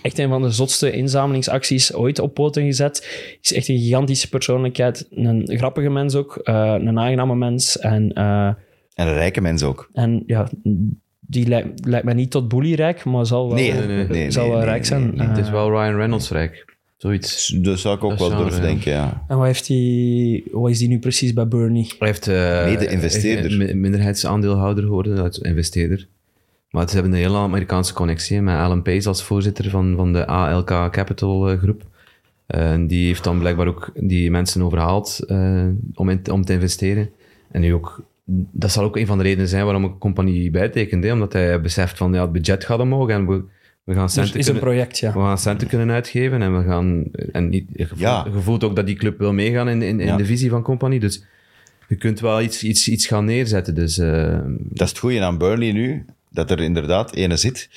echt 0.01 0.19
een 0.19 0.29
van 0.29 0.41
de 0.41 0.51
zotste 0.51 0.91
inzamelingsacties 0.91 1.93
ooit 1.93 2.19
op 2.19 2.33
poten 2.33 2.63
gezet. 2.63 3.07
Is 3.41 3.53
echt 3.53 3.67
een 3.67 3.79
gigantische 3.79 4.29
persoonlijkheid. 4.29 5.07
Een 5.09 5.57
grappige 5.57 5.89
mens 5.89 6.15
ook. 6.15 6.39
Uh, 6.43 6.75
een 6.77 6.99
aangename 6.99 7.35
mens. 7.35 7.79
En, 7.79 8.11
uh, 8.17 8.47
en 8.93 9.07
een 9.07 9.13
rijke 9.13 9.41
mens 9.41 9.63
ook. 9.63 9.89
En 9.93 10.23
ja, 10.25 10.49
die 11.19 11.47
lijkt, 11.47 11.85
lijkt 11.85 12.05
mij 12.05 12.13
niet 12.13 12.31
tot 12.31 12.47
bully-rijk, 12.47 13.05
maar 13.05 13.25
zal 13.25 13.47
wel, 13.47 13.55
nee, 13.55 13.73
nee, 13.73 13.87
nee, 13.87 14.07
nee, 14.07 14.31
zal 14.31 14.49
wel 14.49 14.63
rijk 14.63 14.85
zijn. 14.85 15.13
Uh, 15.15 15.27
het 15.27 15.37
is 15.37 15.49
wel 15.49 15.69
Ryan 15.69 15.95
Reynolds 15.95 16.31
rijk. 16.31 16.76
Zoiets. 16.97 17.47
Dat 17.47 17.79
zou 17.79 17.95
ik 17.95 18.03
ook 18.03 18.17
wel 18.17 18.29
durven 18.29 18.61
denken, 18.61 18.91
ja. 18.91 19.25
En 19.27 19.37
wat, 19.37 19.45
heeft 19.45 19.67
hij, 19.67 20.43
wat 20.51 20.69
is 20.69 20.77
die 20.77 20.87
nu 20.87 20.99
precies 20.99 21.33
bij 21.33 21.47
Bernie? 21.47 21.93
Hij 21.99 22.07
heeft... 22.07 22.27
Uh, 22.27 22.63
Mede-investeerder. 22.63 23.77
minderheidsaandeelhouder 23.77 24.83
geworden, 24.83 25.31
investeerder. 25.41 26.07
Maar 26.69 26.87
ze 26.87 26.93
hebben 26.93 27.13
een 27.13 27.17
hele 27.17 27.37
Amerikaanse 27.37 27.93
connectie 27.93 28.41
met 28.41 28.55
Alan 28.55 28.81
Pace 28.81 29.07
als 29.07 29.23
voorzitter 29.23 29.69
van, 29.69 29.95
van 29.95 30.13
de 30.13 30.27
ALK 30.27 30.91
Capital 30.91 31.51
uh, 31.51 31.59
groep. 31.59 31.85
En 32.47 32.87
die 32.87 33.05
heeft 33.05 33.23
dan 33.23 33.39
blijkbaar 33.39 33.67
ook 33.67 33.91
die 33.95 34.31
mensen 34.31 34.61
overhaald 34.61 35.19
uh, 35.27 35.67
om, 35.93 36.09
in, 36.09 36.31
om 36.31 36.45
te 36.45 36.53
investeren. 36.53 37.09
En 37.51 37.61
nu 37.61 37.73
ook, 37.73 38.03
dat 38.51 38.71
zal 38.71 38.83
ook 38.83 38.97
een 38.97 39.05
van 39.05 39.17
de 39.17 39.23
redenen 39.23 39.47
zijn 39.47 39.63
waarom 39.63 39.83
een 39.83 39.97
compagnie 39.97 40.51
bijtekent. 40.51 41.03
Hè? 41.03 41.11
Omdat 41.11 41.33
hij 41.33 41.61
beseft 41.61 41.97
van 41.97 42.13
ja, 42.13 42.21
het 42.21 42.31
budget 42.31 42.65
gaat 42.65 42.79
omhoog 42.79 43.09
en 43.09 43.27
we, 43.27 43.43
we 43.87 43.93
gaan 43.93 44.09
centen, 44.09 44.31
dus 44.31 44.39
is 44.39 44.45
kunnen, 44.45 44.63
een 44.63 44.69
project, 44.69 44.99
ja. 44.99 45.13
we 45.13 45.19
gaan 45.19 45.37
centen 45.37 45.67
kunnen 45.67 45.91
uitgeven. 45.91 46.41
En, 46.41 46.57
we 46.57 46.63
gaan, 46.63 47.03
en 47.31 47.49
niet, 47.49 47.65
je, 47.73 47.87
voelt, 47.87 47.99
ja. 47.99 48.25
je 48.33 48.41
voelt 48.41 48.63
ook 48.63 48.75
dat 48.75 48.85
die 48.85 48.95
club 48.95 49.17
wil 49.17 49.33
meegaan 49.33 49.69
in, 49.69 49.81
in, 49.81 49.99
in 49.99 50.07
ja. 50.07 50.17
de 50.17 50.25
visie 50.25 50.49
van 50.49 50.61
compagnie. 50.61 50.99
Dus 50.99 51.23
je 51.87 51.95
kunt 51.95 52.19
wel 52.19 52.41
iets, 52.41 52.63
iets, 52.63 52.87
iets 52.87 53.05
gaan 53.05 53.25
neerzetten. 53.25 53.75
Dus, 53.75 53.97
uh, 53.97 54.39
dat 54.57 54.81
is 54.81 54.89
het 54.89 54.97
goede 54.97 55.21
aan 55.21 55.37
Burnley 55.37 55.71
nu, 55.71 56.05
dat 56.29 56.51
er 56.51 56.59
inderdaad 56.59 57.13
ene 57.13 57.37
zit. 57.37 57.69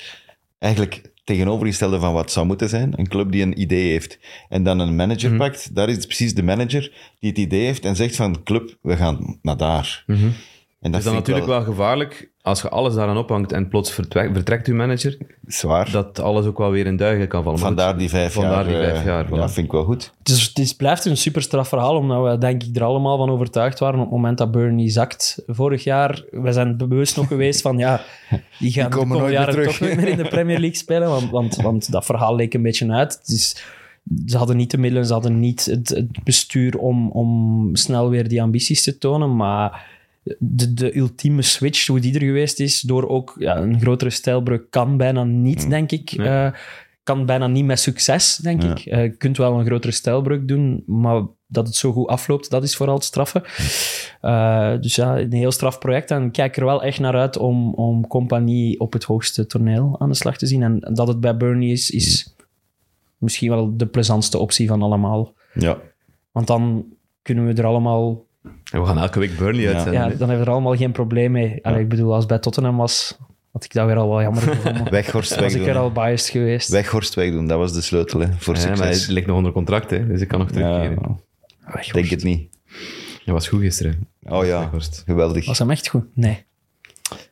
Eigenlijk 0.59 1.01
tegenovergestelde 1.23 1.99
van 1.99 2.13
wat 2.13 2.31
zou 2.31 2.45
moeten 2.45 2.69
zijn. 2.69 2.93
Een 2.95 3.07
club 3.07 3.31
die 3.31 3.43
een 3.43 3.61
idee 3.61 3.91
heeft 3.91 4.19
en 4.49 4.63
dan 4.63 4.79
een 4.79 4.95
manager 4.95 5.29
Mhm. 5.29 5.33
mm 5.33 5.41
-hmm. 5.41 5.51
pakt. 5.51 5.75
Daar 5.75 5.89
is 5.89 5.95
het 5.95 6.05
precies 6.05 6.33
de 6.33 6.43
manager 6.43 6.91
die 7.19 7.29
het 7.29 7.39
idee 7.39 7.65
heeft 7.65 7.85
en 7.85 7.95
zegt 7.95 8.15
van 8.15 8.43
club, 8.43 8.77
we 8.81 8.97
gaan 8.97 9.37
naar 9.41 9.57
daar. 9.57 10.03
Mm 10.07 10.15
-hmm. 10.15 10.33
En 10.81 10.91
dat 10.91 10.99
is 10.99 11.05
dan 11.05 11.15
natuurlijk 11.15 11.45
wel... 11.45 11.55
wel... 11.55 11.65
gevaarlijk 11.65 12.31
als 12.41 12.61
je 12.61 12.69
alles 12.69 12.93
daaraan 12.93 13.17
ophangt 13.17 13.51
en 13.51 13.67
plots 13.67 13.91
vertrekt, 13.91 14.33
vertrekt 14.33 14.67
uw 14.67 14.75
manager. 14.75 15.17
Zwaar. 15.45 15.91
Dat 15.91 16.19
alles 16.19 16.45
ook 16.45 16.57
wel 16.57 16.71
weer 16.71 16.85
in 16.85 16.97
duigen 16.97 17.27
kan 17.27 17.43
vallen. 17.43 17.59
Vandaar 17.59 17.97
die 17.97 18.09
vijf 18.09 18.33
Vandaar 18.33 18.51
jaar. 18.51 18.83
Die 18.83 18.91
vijf 18.91 19.05
jaar 19.05 19.31
uh, 19.31 19.37
ja, 19.37 19.49
vind 19.49 19.65
ik 19.65 19.71
wel 19.71 19.83
goed. 19.83 20.13
Het, 20.19 20.29
is, 20.29 20.47
het 20.47 20.59
is, 20.59 20.75
blijft 20.75 21.05
een 21.05 21.17
super 21.17 21.41
straf 21.41 21.67
verhaal, 21.67 21.95
omdat 21.95 22.31
we 22.31 22.37
denk 22.37 22.63
ik 22.63 22.75
er 22.75 22.83
allemaal 22.83 23.17
van 23.17 23.29
overtuigd 23.29 23.79
waren 23.79 23.99
op 23.99 24.05
het 24.05 24.13
moment 24.13 24.37
dat 24.37 24.51
Burnley 24.51 24.89
zakt. 24.89 25.43
Vorig 25.47 25.83
jaar, 25.83 26.23
we 26.31 26.51
zijn 26.51 26.77
bewust 26.77 27.15
nog 27.15 27.27
geweest 27.27 27.61
van 27.61 27.77
ja, 27.77 28.01
die 28.59 28.71
gaan 28.73 28.89
die 28.89 28.99
de 28.99 29.05
komende 29.05 29.31
jaren 29.31 29.53
terug. 29.53 29.77
toch 29.77 29.87
niet 29.87 29.97
meer 29.97 30.07
in 30.07 30.17
de 30.17 30.27
Premier 30.27 30.59
League 30.59 30.77
spelen, 30.85 31.09
want, 31.09 31.29
want, 31.29 31.55
want 31.55 31.91
dat 31.91 32.05
verhaal 32.05 32.35
leek 32.35 32.53
een 32.53 32.61
beetje 32.61 32.91
uit. 32.91 33.17
Het 33.19 33.27
is, 33.27 33.63
ze 34.25 34.37
hadden 34.37 34.57
niet 34.57 34.71
de 34.71 34.77
middelen, 34.77 35.05
ze 35.05 35.13
hadden 35.13 35.39
niet 35.39 35.65
het, 35.65 35.89
het 35.89 36.23
bestuur 36.23 36.77
om, 36.77 37.09
om 37.09 37.69
snel 37.75 38.09
weer 38.09 38.27
die 38.27 38.41
ambities 38.41 38.83
te 38.83 38.97
tonen, 38.97 39.35
maar 39.35 39.99
de, 40.39 40.73
de 40.73 40.97
ultieme 40.97 41.41
switch, 41.41 41.87
hoe 41.87 41.99
die 41.99 42.13
er 42.13 42.21
geweest 42.25 42.59
is, 42.59 42.81
door 42.81 43.07
ook 43.09 43.35
ja, 43.37 43.57
een 43.57 43.79
grotere 43.79 44.09
stijlbreuk, 44.09 44.69
kan 44.69 44.97
bijna 44.97 45.23
niet, 45.23 45.69
denk 45.69 45.91
ik. 45.91 46.15
Nee. 46.17 46.27
Uh, 46.27 46.51
kan 47.03 47.25
bijna 47.25 47.47
niet 47.47 47.65
met 47.65 47.79
succes, 47.79 48.35
denk 48.35 48.61
Ja. 48.63 48.71
ik. 48.71 48.85
Uh, 48.85 49.03
je 49.03 49.09
kunt 49.17 49.37
wel 49.37 49.59
een 49.59 49.65
grotere 49.65 49.93
stijlbreuk 49.93 50.47
doen, 50.47 50.83
maar 50.85 51.21
dat 51.47 51.67
het 51.67 51.75
zo 51.75 51.91
goed 51.91 52.07
afloopt, 52.07 52.49
dat 52.49 52.63
is 52.63 52.75
vooral 52.75 52.95
het 52.95 53.03
straffen. 53.03 53.43
Uh, 54.21 54.79
dus 54.81 54.95
ja, 54.95 55.19
een 55.19 55.33
heel 55.33 55.51
straf 55.51 55.79
project. 55.79 56.11
En 56.11 56.23
ik 56.25 56.31
kijk 56.31 56.57
er 56.57 56.65
wel 56.65 56.83
echt 56.83 56.99
naar 56.99 57.15
uit 57.15 57.37
om, 57.37 57.73
om 57.73 58.07
compagnie 58.07 58.79
op 58.79 58.93
het 58.93 59.03
hoogste 59.03 59.45
toneel 59.45 59.95
aan 59.99 60.09
de 60.09 60.15
slag 60.15 60.37
te 60.37 60.45
zien. 60.45 60.63
En 60.63 60.79
dat 60.93 61.07
het 61.07 61.19
bij 61.19 61.37
Burnley 61.37 61.67
is, 61.69 61.91
is 61.91 62.35
misschien 63.17 63.49
wel 63.49 63.77
de 63.77 63.85
plezantste 63.85 64.37
optie 64.37 64.67
van 64.67 64.81
allemaal. 64.81 65.33
Ja. 65.53 65.77
Want 66.31 66.47
dan 66.47 66.85
kunnen 67.21 67.45
we 67.45 67.53
er 67.53 67.65
allemaal 67.65 68.25
we 68.71 68.85
gaan 68.85 68.97
elke 68.97 69.19
week 69.19 69.37
Burnley 69.37 69.63
Ja. 69.63 69.71
uitzenden. 69.73 70.01
ja, 70.01 70.07
dan 70.09 70.17
hebben 70.19 70.37
we 70.37 70.43
er 70.45 70.51
allemaal 70.51 70.75
geen 70.75 70.91
probleem 70.91 71.31
mee. 71.31 71.59
Allee, 71.65 71.79
ik 71.79 71.89
bedoel, 71.89 72.09
als 72.09 72.19
het 72.19 72.27
bij 72.27 72.39
Tottenham 72.39 72.77
was, 72.77 73.17
had 73.51 73.63
ik 73.63 73.73
dat 73.73 73.85
weer 73.85 73.95
al 73.95 74.09
wel 74.09 74.21
jammer 74.21 74.41
gevonden. 74.41 74.91
Weghorst 74.91 75.29
was 75.29 75.37
ik 75.37 75.43
wegdoen. 75.43 75.63
weer 75.65 75.77
al 75.77 75.91
biased 75.91 76.29
geweest. 76.29 76.69
Weghorst 76.69 77.13
wegdoen, 77.13 77.47
dat 77.47 77.57
was 77.57 77.73
de 77.73 77.81
sleutel 77.81 78.19
hè, 78.19 78.27
voor 78.37 78.55
Ja, 78.57 78.67
maar 78.67 78.77
succes. 78.77 79.05
hij 79.05 79.13
ligt 79.13 79.27
nog 79.27 79.37
onder 79.37 79.51
contract, 79.51 79.89
hè, 79.89 80.07
dus 80.07 80.21
ik 80.21 80.27
kan 80.27 80.39
nog 80.39 80.47
Ja, 80.47 80.53
terugkeren. 80.53 81.19
Weghorst. 81.65 81.93
denk 81.93 82.05
het 82.09 82.23
niet. 82.23 82.49
Hij 83.25 83.33
was 83.33 83.47
goed 83.47 83.61
gisteren. 83.61 84.07
Oh 84.23 84.45
ja, 84.45 84.59
Weghorst. 84.59 85.03
geweldig. 85.05 85.45
Was 85.45 85.59
hem 85.59 85.71
echt 85.71 85.87
goed? 85.87 86.05
Nee. 86.15 86.45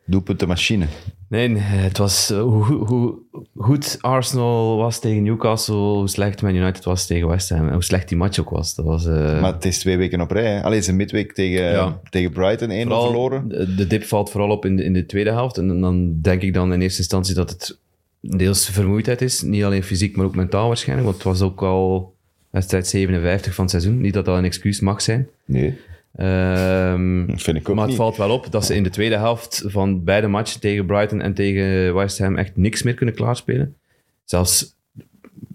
Doelpuntenmachine. 0.09 0.85
Nee, 1.27 1.47
nee, 1.47 1.61
het 1.61 1.97
was... 1.97 2.29
eh, 2.29 2.41
hoe, 2.41 2.63
hoe, 2.65 3.15
goed 3.57 3.97
Arsenal 4.01 4.77
was 4.77 4.99
tegen 4.99 5.23
Newcastle, 5.23 5.75
hoe 5.75 6.07
slecht 6.09 6.41
Man 6.41 6.55
United 6.55 6.83
was 6.83 7.05
tegen 7.05 7.27
West 7.27 7.49
Ham. 7.49 7.67
En 7.67 7.73
hoe 7.73 7.83
slecht 7.83 8.07
die 8.09 8.17
match 8.17 8.39
ook 8.39 8.49
was. 8.49 8.75
Dat 8.75 8.85
was 8.85 9.05
eh, 9.05 9.41
Maar 9.41 9.53
het 9.53 9.65
is 9.65 9.79
twee 9.79 9.97
weken 9.97 10.21
op 10.21 10.31
rij. 10.31 10.53
hè. 10.53 10.63
Allee, 10.63 10.81
ze 10.81 10.93
midweek 10.93 11.33
tegen, 11.33 11.63
Ja. 11.71 11.99
tegen 12.09 12.31
Brighton 12.31 12.69
1 12.69 12.83
vooral 12.83 13.03
verloren. 13.05 13.47
De, 13.47 13.75
de 13.75 13.87
dip 13.87 14.03
valt 14.03 14.29
vooral 14.31 14.49
op 14.49 14.65
in 14.65 14.75
de, 14.75 14.83
in 14.83 14.93
de 14.93 15.05
tweede 15.05 15.29
helft. 15.31 15.57
En 15.57 15.81
dan 15.81 16.21
denk 16.21 16.41
ik 16.41 16.53
dan 16.53 16.73
in 16.73 16.81
eerste 16.81 16.99
instantie 16.99 17.35
dat 17.35 17.49
het 17.49 17.77
deels 18.21 18.69
vermoeidheid 18.69 19.21
is. 19.21 19.41
Niet 19.41 19.63
alleen 19.63 19.83
fysiek, 19.83 20.15
maar 20.15 20.25
ook 20.25 20.35
mentaal 20.35 20.67
waarschijnlijk. 20.67 21.07
Want 21.09 21.23
het 21.23 21.31
was 21.39 21.41
ook 21.49 21.61
al 21.63 22.13
wedstrijd 22.49 22.87
57 22.87 23.53
van 23.53 23.63
het 23.63 23.71
seizoen. 23.73 24.01
Niet 24.01 24.13
dat 24.13 24.25
dat 24.25 24.37
een 24.37 24.45
excuus 24.45 24.79
mag 24.79 25.01
zijn. 25.01 25.27
Nee, 25.45 25.77
Ehm, 26.15 27.25
dat 27.27 27.41
vind 27.47 27.57
ik 27.57 27.69
ook 27.69 27.75
maar 27.75 27.83
het 27.83 27.87
niet. 27.93 28.01
valt 28.01 28.17
wel 28.17 28.29
op 28.31 28.51
dat 28.51 28.65
ze 28.65 28.75
in 28.75 28.83
de 28.83 28.89
tweede 28.89 29.17
helft 29.17 29.63
van 29.67 30.03
beide 30.03 30.27
matchen 30.27 30.59
tegen 30.59 30.85
Brighton 30.85 31.21
en 31.21 31.33
tegen 31.33 31.93
West 31.95 32.17
Ham 32.19 32.35
echt 32.35 32.55
niks 32.57 32.83
meer 32.83 32.93
kunnen 32.93 33.15
klaarspelen. 33.15 33.75
Zelfs 34.23 34.77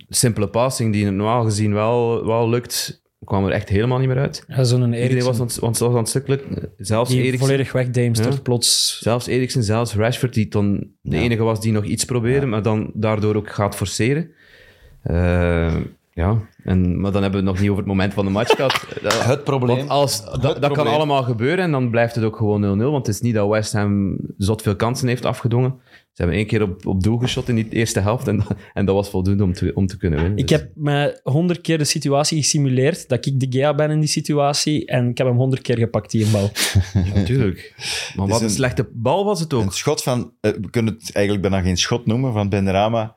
simpele 0.08 0.48
passing 0.48 0.92
die 0.92 1.04
normaal 1.10 1.44
gezien 1.44 1.72
wel, 1.72 2.26
wel 2.26 2.48
lukt, 2.48 3.02
kwam 3.24 3.44
er 3.46 3.52
echt 3.52 3.68
helemaal 3.68 3.98
niet 3.98 4.08
meer 4.08 4.18
uit. 4.18 4.44
Ja, 4.48 4.64
Zo'n 4.64 4.78
Iedereen 4.84 5.00
Eriksen 5.04 5.26
was 5.30 5.40
aan, 5.40 5.46
het- 5.46 5.78
was 5.78 5.90
aan 5.90 5.96
het 5.96 6.08
sukkelen. 6.08 6.40
Zelfs 6.76 7.10
die 7.10 7.18
Eriksen, 7.20 7.38
volledig 7.46 7.72
wegdeemstert 7.72 8.34
Ja. 8.34 8.40
plots. 8.40 8.98
zelfs 9.02 9.26
Eriksen, 9.26 9.62
zelfs 9.64 9.94
Rashford, 9.94 10.34
die 10.34 10.48
dan 10.48 10.86
de 11.00 11.16
Ja. 11.16 11.22
enige 11.22 11.42
was 11.42 11.60
die 11.60 11.72
nog 11.72 11.84
iets 11.84 12.04
probeerde, 12.04 12.46
maar 12.46 12.62
dan 12.62 12.90
daardoor 12.94 13.34
ook 13.34 13.50
gaat 13.52 13.76
forceren. 13.76 14.30
Eh, 15.02 15.74
ja, 16.14 16.38
en, 16.64 17.00
maar 17.00 17.12
dan 17.12 17.22
hebben 17.22 17.40
we 17.40 17.46
het 17.46 17.54
nog 17.54 17.60
niet 17.60 17.70
over 17.70 17.82
het 17.82 17.92
moment 17.92 18.14
van 18.14 18.24
de 18.24 18.30
match 18.30 18.54
gehad. 18.56 18.86
Dat- 19.02 19.24
Het 19.24 19.44
probleem. 19.44 19.76
want 19.76 19.88
als, 19.90 20.24
dat, 20.24 20.62
dat 20.62 20.72
kan 20.72 20.86
allemaal 20.86 21.22
gebeuren 21.22 21.64
en 21.64 21.70
dan 21.70 21.90
blijft 21.90 22.14
het 22.14 22.24
ook 22.24 22.36
gewoon 22.36 22.78
0-0. 22.78 22.82
Want 22.82 23.06
het 23.06 23.14
is 23.14 23.20
niet 23.20 23.34
dat 23.34 23.48
West 23.48 23.72
Ham 23.72 24.16
zot 24.38 24.62
veel 24.62 24.76
kansen 24.76 25.08
heeft 25.08 25.24
afgedwongen. 25.24 25.74
Ze 26.12 26.22
hebben 26.22 26.36
één 26.38 26.46
keer 26.48 26.62
op, 26.62 26.86
op 26.86 27.02
doel 27.02 27.18
geschot 27.18 27.48
in 27.48 27.54
die 27.54 27.68
eerste 27.68 28.00
helft 28.00 28.28
en, 28.28 28.36
dat- 28.36 28.56
en 28.74 28.84
dat 28.86 28.94
was 28.94 29.10
voldoende 29.10 29.44
om 29.44 29.52
te, 29.52 29.70
om 29.74 29.86
te 29.86 29.96
kunnen 29.96 30.18
winnen. 30.20 30.38
Ik 30.38 30.48
Dus- 30.48 30.58
heb 30.58 30.70
me 30.74 31.20
honderd 31.22 31.60
keer 31.60 31.78
de 31.78 31.84
situatie 31.84 32.38
gesimuleerd, 32.42 33.08
dat 33.08 33.26
ik 33.26 33.40
de 33.40 33.46
Gea 33.50 33.74
ben 33.74 33.90
in 33.90 34.00
die 34.00 34.08
situatie, 34.08 34.86
en 34.86 35.08
ik 35.08 35.18
heb 35.18 35.26
hem 35.26 35.36
honderd 35.36 35.62
keer 35.62 35.78
gepakt, 35.78 36.10
die 36.10 36.24
een 36.24 36.32
bal. 36.32 36.50
Natuurlijk. 37.14 37.74
Maar 38.16 38.26
wat 38.26 38.38
een- 38.40 38.44
een 38.46 38.50
slechte 38.52 38.88
bal 38.92 39.24
was 39.24 39.40
het 39.40 39.52
Een 39.52 39.58
ook. 39.58 39.72
schot 39.72 40.02
van, 40.02 40.32
eh, 40.40 40.50
we 40.60 40.70
kunnen 40.70 40.94
het 40.94 41.12
eigenlijk 41.12 41.48
bijna 41.48 41.64
geen 41.66 41.76
schot 41.76 42.06
noemen, 42.06 42.32
van 42.32 42.48
Benrama. 42.48 43.16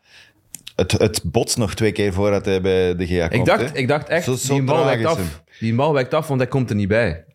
Het, 0.78 0.92
het 0.92 1.22
botst 1.24 1.58
nog 1.58 1.74
twee 1.74 1.92
keer 1.92 2.14
voordat 2.14 2.46
hij 2.46 2.62
bij 2.62 2.96
de 2.96 3.08
GA 3.08 3.28
komt. 3.28 3.40
Ik 3.40 3.46
dacht, 3.46 3.72
hè. 3.72 3.78
ik 3.78 3.88
dacht 3.88 4.08
echt, 4.10 4.24
Zo- 4.24 4.36
zo 4.36 4.54
die 4.54 4.64
bal 4.64 4.86
wijkt 4.86 5.06
af. 5.06 5.42
Die 5.60 5.76
bal 5.76 5.94
wijkt 5.94 6.14
af, 6.14 6.28
want 6.28 6.40
hij 6.40 6.50
komt 6.50 6.70
er 6.70 6.76
niet 6.76 6.88
bij. 6.88 7.26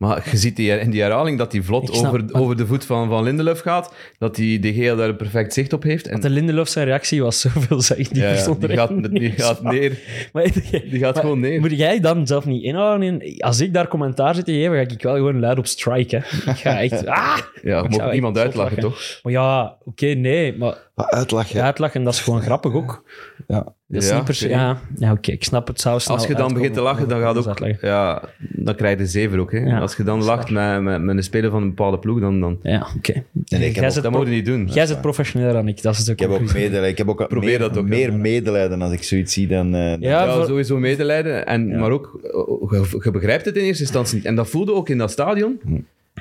Maar 0.00 0.28
je 0.30 0.36
ziet 0.36 0.56
die, 0.56 0.70
in 0.78 0.90
die 0.90 1.00
herhaling 1.02 1.38
dat 1.38 1.52
hij 1.52 1.62
vlot 1.62 1.96
snap, 1.96 2.06
over, 2.14 2.24
maar- 2.24 2.40
over 2.40 2.56
de 2.56 2.66
voet 2.66 2.84
van, 2.84 3.08
van 3.08 3.22
Lindelöf 3.22 3.60
gaat. 3.60 3.94
Dat 4.18 4.34
die 4.34 4.58
De 4.58 4.72
Gea 4.72 4.94
daar 4.94 5.14
perfect 5.14 5.52
zicht 5.54 5.72
op 5.72 5.82
heeft. 5.82 6.06
En 6.06 6.20
De 6.20 6.30
Lindelof 6.30 6.68
zijn 6.68 6.86
reactie 6.86 7.22
was 7.22 7.40
zoveel 7.40 7.80
zeg 7.80 7.96
die 8.08 8.22
ja, 8.22 8.28
ja, 8.28 8.32
verstond 8.32 8.60
die, 8.60 8.68
er 8.70 8.76
gaat, 8.76 9.10
die 9.12 9.30
gaat 9.32 9.62
neer. 9.62 9.98
Maar, 10.32 10.42
Die 10.90 10.98
gaat 10.98 11.14
maar 11.14 11.22
gewoon 11.22 11.40
neer. 11.40 11.60
Moet 11.60 11.76
jij 11.76 12.00
dan 12.00 12.26
zelf 12.26 12.44
niet 12.44 12.62
inhouden? 12.62 13.20
In, 13.22 13.40
als 13.42 13.60
ik 13.60 13.72
daar 13.74 13.88
commentaar 13.88 14.34
zit 14.34 14.44
te 14.44 14.52
geven, 14.52 14.74
ga 14.74 14.80
ik 14.80 15.02
wel 15.02 15.14
gewoon 15.14 15.40
luid 15.40 15.58
op 15.58 15.66
strike. 15.66 16.16
Hè. 16.16 16.50
Ik 16.50 16.56
ga 16.56 16.80
echt... 16.80 17.06
Ah! 17.20 17.38
Ja, 17.62 17.82
Ik 17.82 17.88
mocht 17.90 18.12
niemand 18.12 18.38
uitlachen, 18.38 18.76
lachen. 18.82 18.90
toch? 18.98 19.20
Maar 19.22 19.32
ja, 19.32 19.76
oké, 19.84 20.06
nee. 20.06 20.56
Maar 20.56 20.78
Wat 20.94 21.06
uitlachen. 21.10 21.56
ja, 21.58 21.64
uitlachen, 21.64 22.02
dat 22.04 22.12
is 22.14 22.20
gewoon 22.20 22.42
grappig 22.42 22.72
ook. 22.74 23.04
Ja. 23.46 23.74
Dat 23.92 24.02
is 24.02 24.08
Ja, 24.08 24.14
niet 24.14 24.24
per 24.24 24.34
se... 24.34 24.44
oké. 24.44 24.54
Ja, 24.54 24.80
ja 24.98 25.12
oké, 25.12 25.30
ik 25.32 25.44
snap 25.44 25.66
het. 25.66 25.80
Snel 25.80 25.92
Als 25.92 26.26
je 26.26 26.34
dan 26.34 26.52
begint 26.54 26.74
te 26.74 26.80
lachen, 26.80 27.08
dan 27.08 27.20
gaat 27.20 27.34
Dat 27.34 27.48
ook... 27.48 27.80
Ja, 27.80 28.22
dan 28.38 28.74
krijg 28.74 28.98
je 28.98 29.02
de 29.04 29.08
zever 29.10 29.38
ook. 29.38 29.52
Hè. 29.52 29.58
Ja, 29.58 29.78
Als 29.78 29.96
je 29.96 30.02
dan 30.02 30.18
dat 30.18 30.26
lacht 30.28 30.50
met, 30.50 30.82
met, 30.82 31.02
met 31.02 31.16
een 31.16 31.22
speler 31.22 31.50
van 31.50 31.62
een 31.62 31.68
bepaalde 31.68 31.98
ploeg, 31.98 32.20
dan... 32.20 32.40
dan 32.40 32.58
Ja, 32.62 32.86
oké. 32.96 33.12
En 33.12 33.22
ik 33.34 33.50
heb 33.50 33.74
Jij 33.74 33.84
ook- 33.86 33.90
zit 33.92 34.02
dat 34.02 34.12
moet 34.12 34.26
je 34.26 34.32
niet 34.32 34.44
doen. 34.46 34.66
Jij 34.66 34.86
zit 34.86 35.00
professioneler 35.00 35.52
dan 35.52 35.68
ik, 35.68 35.82
dat 35.82 35.94
is 35.94 36.08
Ik 36.08 36.18
heb 36.20 36.30
ook 36.30 36.40
medelijden. 36.52 36.88
Ik 36.88 36.98
heb 36.98 37.08
ook 37.08 37.28
Probeer 37.28 37.48
meer, 37.48 37.58
dat 37.58 37.78
ook, 37.78 37.86
meer 37.88 38.10
ja. 38.10 38.16
medelijden 38.16 38.82
als 38.82 38.92
ik 38.92 39.02
zoiets 39.02 39.32
zie 39.32 39.46
dan... 39.46 39.74
eh, 39.74 39.90
dan- 39.90 40.00
Ja, 40.00 40.34
voor- 40.34 40.44
sowieso 40.46 40.78
medelijden. 40.78 41.46
En, 41.46 41.78
Maar 41.78 41.90
ook, 41.90 42.20
eh, 42.22 42.80
je, 42.90 43.00
je 43.04 43.10
begrijpt 43.10 43.44
het 43.44 43.56
in 43.56 43.64
eerste 43.64 43.82
instantie 43.82 44.16
niet. 44.16 44.24
En 44.24 44.34
dat 44.34 44.48
voelde 44.48 44.72
ook 44.74 44.88
in 44.88 44.98
dat 44.98 45.10
stadion. 45.10 45.60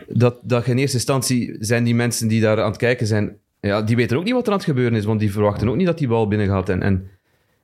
Dat, 0.08 0.36
dat 0.42 0.66
je 0.66 0.72
in 0.72 0.78
eerste 0.78 0.96
instantie 0.98 1.56
zijn 1.60 1.84
die 1.84 1.96
mensen 1.96 2.28
die 2.28 2.42
daar 2.42 2.62
aan 2.62 2.70
het 2.70 2.78
kijken 2.78 3.08
zijn, 3.08 3.32
ja, 3.60 3.82
die 3.82 3.96
weten 3.96 4.18
ook 4.18 4.24
niet 4.24 4.34
wat 4.34 4.46
er 4.46 4.52
aan 4.52 4.58
het 4.58 4.68
gebeuren 4.68 4.98
is, 4.98 5.06
want 5.06 5.20
die 5.20 5.32
verwachten 5.32 5.70
ook 5.70 5.76
niet 5.76 5.86
dat 5.86 5.98
die 5.98 6.08
bal 6.08 6.28
binnen 6.28 6.48
gaat. 6.48 6.70
En, 6.70 6.82
en 6.82 7.08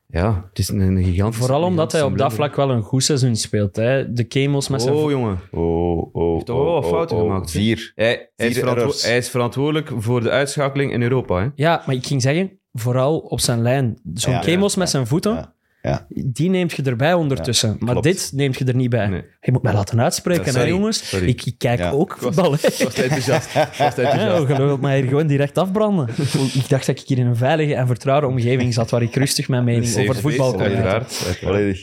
ja, 0.08 0.46
het 0.50 0.60
is 0.60 0.70
een, 0.70 0.80
een 0.80 1.04
gigantische... 1.04 1.46
Vooral 1.46 1.64
omdat 1.64 1.92
hij 1.92 2.04
op 2.04 2.18
dat 2.18 2.34
vlak 2.34 2.56
wel 2.56 2.70
een 2.72 2.82
goed 2.82 3.04
seizoen 3.04 3.36
speelt. 3.36 3.76
Hè. 3.76 4.14
De 4.14 4.24
Kemos 4.24 4.68
met 4.68 4.82
zijn... 4.82 4.94
Oh, 4.96 5.12
jongen. 5.12 5.40
Oh, 5.52 6.16
oh, 6.16 6.34
heeft 6.34 6.46
toch 6.46 6.64
wel 6.64 6.74
wat 6.74 6.84
oh, 6.84 6.90
fouten 6.90 7.18
oh, 7.18 7.22
gemaakt? 7.22 7.52
Vier. 7.52 7.92
Hij, 7.96 8.08
hij, 8.08 8.48
is 8.48 8.54
Vier 8.54 8.54
verantwo- 8.54 8.82
errors. 8.82 9.06
hij 9.06 9.18
is 9.18 9.30
verantwoordelijk 9.30 9.92
voor 9.98 10.22
de 10.22 10.30
uitschakeling 10.30 10.92
in 10.92 11.02
Europa. 11.02 11.42
Hè? 11.42 11.48
Ja, 11.56 11.84
maar 11.86 11.96
ik 11.96 12.06
ging 12.06 12.22
zeggen, 12.22 12.60
vooral 12.72 13.18
op 13.18 13.40
zijn 13.40 13.62
lijn. 13.62 14.00
Zo'n 14.14 14.34
Ja, 14.34 14.40
Kemos 14.40 14.74
ja, 14.74 14.80
met 14.80 14.90
zijn 14.90 15.08
voeten, 15.08 15.55
ja, 15.88 16.06
die 16.10 16.50
neemt 16.50 16.72
je 16.74 16.84
erbij 16.84 17.14
ondertussen. 17.14 17.76
maar 17.80 17.92
klopt. 17.92 18.04
dit 18.06 18.32
neemt 18.34 18.58
je 18.58 18.66
er 18.66 18.76
niet 18.76 18.90
bij. 18.90 19.08
Nee. 19.08 19.24
Je 19.42 19.52
moet 19.52 19.62
mij 19.62 19.74
laten 19.74 20.02
uitspreken, 20.02 20.54
Ja, 20.54 20.60
hè, 20.60 20.66
jongens. 20.66 21.10
Sorry. 21.10 21.28
Ik, 21.28 21.46
ik 21.46 21.58
kijk 21.58 21.80
Ja. 21.80 21.90
ook 21.90 22.18
voetbal. 22.20 22.54
Ik 22.54 22.60
was 22.62 22.94
te 22.94 23.04
enthousiast. 23.04 23.46
Ik 23.56 23.76
was 23.78 23.98
enthousiast. 23.98 24.82
mij 24.82 25.00
hier 25.00 25.08
gewoon 25.10 25.28
direct 25.28 25.58
afbranden. 25.58 26.10
ik 26.54 26.70
dacht 26.70 26.86
dat 26.86 27.00
ik 27.00 27.08
hier 27.08 27.18
in 27.18 27.26
een 27.26 27.36
veilige 27.36 27.76
en 27.76 27.88
vertrouwde 27.88 28.28
omgeving 28.28 28.74
zat, 28.74 28.90
waar 28.90 29.02
ik 29.02 29.16
rustig 29.16 29.48
mijn 29.48 29.64
mening 29.64 29.98
over 29.98 30.16
voetbal 30.16 30.52
kon 30.54 30.62
uiten. 30.62 31.78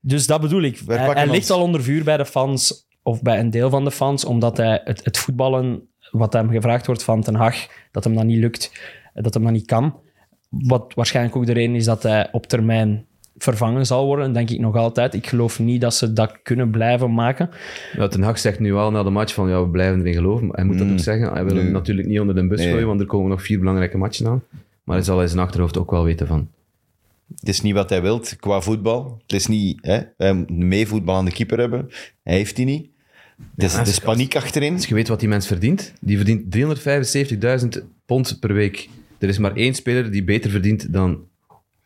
Dus 0.00 0.26
dat 0.26 0.40
bedoel 0.40 0.62
ik. 0.62 0.80
Hij, 0.86 1.26
ligt 1.26 1.50
al 1.50 1.62
onder 1.62 1.82
vuur 1.82 2.04
bij 2.04 2.16
de 2.16 2.26
fans, 2.26 2.88
of 3.02 3.22
bij 3.22 3.38
een 3.38 3.50
deel 3.50 3.70
van 3.70 3.84
de 3.84 3.90
fans, 3.90 4.24
omdat 4.24 4.56
hij 4.56 4.80
het, 4.84 5.04
het 5.04 5.18
voetballen, 5.18 5.88
wat 6.10 6.32
hem 6.32 6.50
gevraagd 6.50 6.86
wordt 6.86 7.02
van 7.02 7.22
Ten 7.22 7.34
Hag, 7.34 7.56
dat 7.90 8.04
hem 8.04 8.14
dat 8.14 8.24
niet 8.24 8.38
lukt, 8.38 8.72
dat 9.14 9.34
hem 9.34 9.42
dat 9.42 9.52
niet 9.52 9.66
kan. 9.66 10.00
Wat 10.48 10.92
waarschijnlijk 10.94 11.36
ook 11.36 11.46
de 11.46 11.52
reden 11.52 11.74
is 11.74 11.84
dat 11.84 12.02
hij 12.02 12.28
op 12.32 12.46
termijn 12.46 13.06
vervangen 13.38 13.86
zal 13.86 14.06
worden, 14.06 14.32
denk 14.32 14.50
ik 14.50 14.58
nog 14.60 14.76
altijd. 14.76 15.14
Ik 15.14 15.26
geloof 15.26 15.58
niet 15.58 15.80
dat 15.80 15.94
ze 15.94 16.12
dat 16.12 16.38
kunnen 16.42 16.70
blijven 16.70 17.14
maken. 17.14 17.50
Ja, 17.96 18.08
Ten 18.08 18.22
Hag 18.22 18.38
zegt 18.38 18.60
nu 18.60 18.72
wel 18.72 18.90
na 18.90 19.02
de 19.02 19.10
match 19.10 19.34
van 19.34 19.48
ja, 19.48 19.62
we 19.62 19.68
blijven 19.68 20.00
erin 20.00 20.14
geloven. 20.14 20.46
Maar 20.46 20.56
hij 20.56 20.64
moet 20.64 20.78
dat 20.78 20.86
Mm. 20.86 20.92
ook 20.92 20.98
zeggen. 20.98 21.32
Hij 21.32 21.44
wil 21.44 21.56
hem 21.56 21.70
natuurlijk 21.70 22.08
niet 22.08 22.20
onder 22.20 22.34
de 22.34 22.46
bus 22.46 22.58
Nee. 22.60 22.70
gooien, 22.70 22.86
want 22.86 23.00
er 23.00 23.06
komen 23.06 23.30
nog 23.30 23.42
vier 23.42 23.58
belangrijke 23.58 23.98
matchen 23.98 24.26
aan. 24.26 24.42
Maar 24.84 24.96
hij 24.96 25.04
zal 25.04 25.22
in 25.22 25.28
zijn 25.28 25.40
achterhoofd 25.40 25.78
ook 25.78 25.90
wel 25.90 26.04
weten 26.04 26.26
van. 26.26 26.48
Het 27.40 27.48
is 27.48 27.60
niet 27.60 27.74
wat 27.74 27.90
hij 27.90 28.02
wilt 28.02 28.36
qua 28.40 28.60
voetbal. 28.60 29.18
Het 29.22 29.32
is 29.32 29.46
niet... 29.46 29.78
Hè, 29.82 29.98
hij 30.16 30.32
moet 30.34 30.50
mee 30.50 30.86
voetbal 30.86 31.16
aan 31.16 31.24
de 31.24 31.32
keeper 31.32 31.58
hebben. 31.58 31.88
Hij 32.22 32.34
heeft 32.36 32.56
die 32.56 32.64
niet. 32.64 32.86
Het 33.54 33.64
is, 33.64 33.72
Ja, 33.72 33.78
het 33.78 33.88
is 33.88 33.98
paniek 33.98 34.36
achterin. 34.36 34.74
Als 34.74 34.86
je 34.86 34.94
weet 34.94 35.08
wat 35.08 35.20
die 35.20 35.28
mens 35.28 35.46
verdient, 35.46 35.92
die 36.00 36.16
verdient 36.16 36.50
375.000 36.50 37.68
pond 38.06 38.36
per 38.40 38.52
week. 38.54 38.88
Er 39.18 39.28
is 39.28 39.38
maar 39.38 39.54
één 39.56 39.74
speler 39.74 40.10
die 40.10 40.24
beter 40.24 40.50
verdient 40.50 40.92
dan 40.92 41.18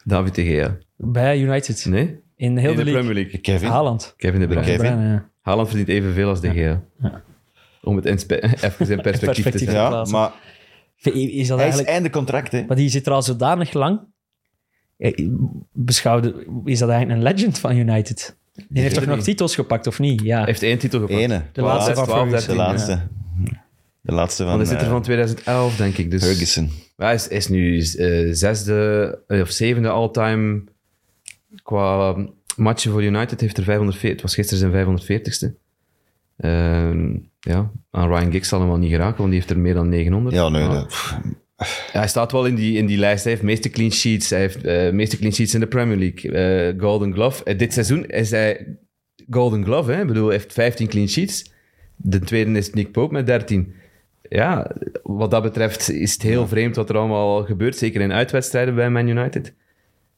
David 0.05 0.35
de 0.35 0.45
Gea. 0.45 0.77
Bij 0.97 1.41
United. 1.41 1.85
Nee? 1.89 2.21
In 2.37 2.57
heel 2.57 2.71
in 2.71 2.77
de. 2.77 2.91
Premier 2.93 3.15
League. 3.15 3.41
Kevin. 3.41 3.69
Haaland. 3.69 4.15
Kevin 4.17 4.41
de 4.41 4.47
Bruyne. 4.47 4.65
Kevin. 4.67 4.87
Bruyne, 4.87 5.09
ja. 5.09 5.29
Haaland 5.41 5.69
verdient 5.69 5.89
evenveel 5.89 6.29
als 6.29 6.41
de 6.41 6.51
Gea. 6.51 6.83
Om 7.83 7.97
het 7.97 8.05
even 8.07 8.91
in 8.91 9.01
perspectief 9.01 9.51
te 9.51 9.59
zetten. 9.59 9.77
Ja, 9.77 9.89
plaatsen. 9.89 10.19
maar 10.19 10.33
Is 10.97 11.13
dat 11.13 11.15
hij 11.15 11.29
is 11.39 11.49
eigenlijk... 11.59 11.89
einde 11.89 12.11
contract, 12.11 12.53
hè. 12.53 12.65
Maar 12.67 12.77
die 12.77 12.89
zit 12.89 13.07
er 13.07 13.13
al 13.13 13.23
zodanig 13.23 13.73
lang. 13.73 14.01
Beschouwde, 15.73 16.47
is 16.65 16.79
dat 16.79 16.89
eigenlijk 16.89 17.21
een 17.21 17.35
legend 17.35 17.59
van 17.59 17.77
United? 17.77 18.37
Die 18.69 18.83
heeft 18.83 18.95
toch 18.95 19.07
nog 19.07 19.23
titels 19.23 19.55
gepakt, 19.55 19.87
of 19.87 19.99
niet? 19.99 20.21
Ja. 20.23 20.37
Hij 20.37 20.47
heeft 20.47 20.63
één 20.63 20.79
titel 20.79 21.01
gepakt. 21.01 21.21
Ene. 21.21 21.43
De 21.53 21.63
laatste 21.63 21.95
van 21.95 22.05
12, 22.05 22.29
Ferguson. 22.29 22.57
De 22.57 22.63
13, 22.63 22.73
laatste. 22.73 23.09
De 24.05 24.13
laatste 24.13 24.43
van, 24.45 24.57
Want 24.57 24.69
hij 24.69 24.71
zit 24.71 24.81
er 24.81 24.87
eh, 24.87 24.93
van 24.93 25.03
2011, 25.03 25.77
denk 25.77 25.97
ik. 25.97 26.11
Dus 26.11 26.23
Ferguson. 26.25 26.71
Hij 26.97 27.15
is, 27.15 27.29
is 27.29 27.49
nu 27.49 27.79
eh, 27.79 28.29
zesde 28.33 29.19
eh, 29.27 29.41
of 29.41 29.51
zevende 29.51 29.89
all-time 29.89 30.63
qua 31.63 32.17
matchen 32.57 32.91
voor 32.93 33.03
United. 33.03 33.41
Heeft 33.41 33.57
er 33.59 33.65
540, 33.65 34.11
het 34.11 34.23
was 34.23 34.35
gisteren 34.35 34.73
zijn 34.73 35.01
540ste. 35.01 35.61
Ehm, 36.37 37.17
ja, 37.41 37.71
aan 37.91 38.09
Ryan 38.09 38.31
Giggs 38.33 38.49
zal 38.49 38.59
hem 38.61 38.69
wel 38.69 38.79
niet 38.79 38.91
geraken, 38.91 39.17
want 39.17 39.31
die 39.31 39.39
heeft 39.39 39.51
er 39.53 39.59
meer 39.59 39.75
dan 39.75 39.89
900. 39.89 40.35
Ja, 40.35 40.49
nee, 40.49 40.67
Maar- 40.67 40.75
dat- 40.75 40.87
pff, 40.87 41.17
Ja, 41.93 41.99
hij 41.99 42.09
staat 42.09 42.33
wel 42.33 42.47
in 42.47 42.55
die, 42.55 42.77
in 42.77 42.87
die 42.87 42.99
lijst. 42.99 43.23
Hij 43.25 43.33
heeft 43.33 43.45
meeste 43.45 43.71
clean 43.71 43.91
sheets. 43.93 44.31
Hij 44.31 44.41
heeft 44.41 44.65
eh 44.65 44.93
meeste 44.93 45.17
clean 45.17 45.33
sheets 45.33 45.55
in 45.55 45.61
de 45.61 45.67
Premier 45.67 45.97
League. 45.97 46.31
Eh, 46.33 46.81
Golden 46.81 47.13
Glove. 47.13 47.45
Eh, 47.45 47.59
dit 47.59 47.73
seizoen 47.73 48.07
is 48.07 48.31
hij 48.31 48.77
Golden 49.31 49.65
Glove. 49.65 49.93
Hè? 49.93 50.01
Ik 50.01 50.07
bedoel, 50.07 50.27
hij 50.27 50.37
heeft 50.37 50.53
15 50.53 50.89
clean 50.89 51.09
sheets. 51.09 51.51
De 51.97 52.19
tweede 52.19 52.51
is 52.59 52.71
Nick 52.73 52.93
Pope 52.93 53.13
met 53.13 53.27
13. 53.27 53.75
Ja, 54.35 54.71
wat 55.03 55.31
dat 55.31 55.43
betreft 55.43 55.91
is 55.91 56.13
het 56.13 56.23
heel 56.23 56.47
vreemd 56.49 56.77
wat 56.77 56.89
er 56.89 56.97
allemaal 56.97 57.45
gebeurt. 57.45 57.77
Zeker 57.77 58.01
in 58.01 58.13
uitwedstrijden 58.13 58.75
bij 58.75 58.91
Man 58.91 59.09
United. 59.09 59.55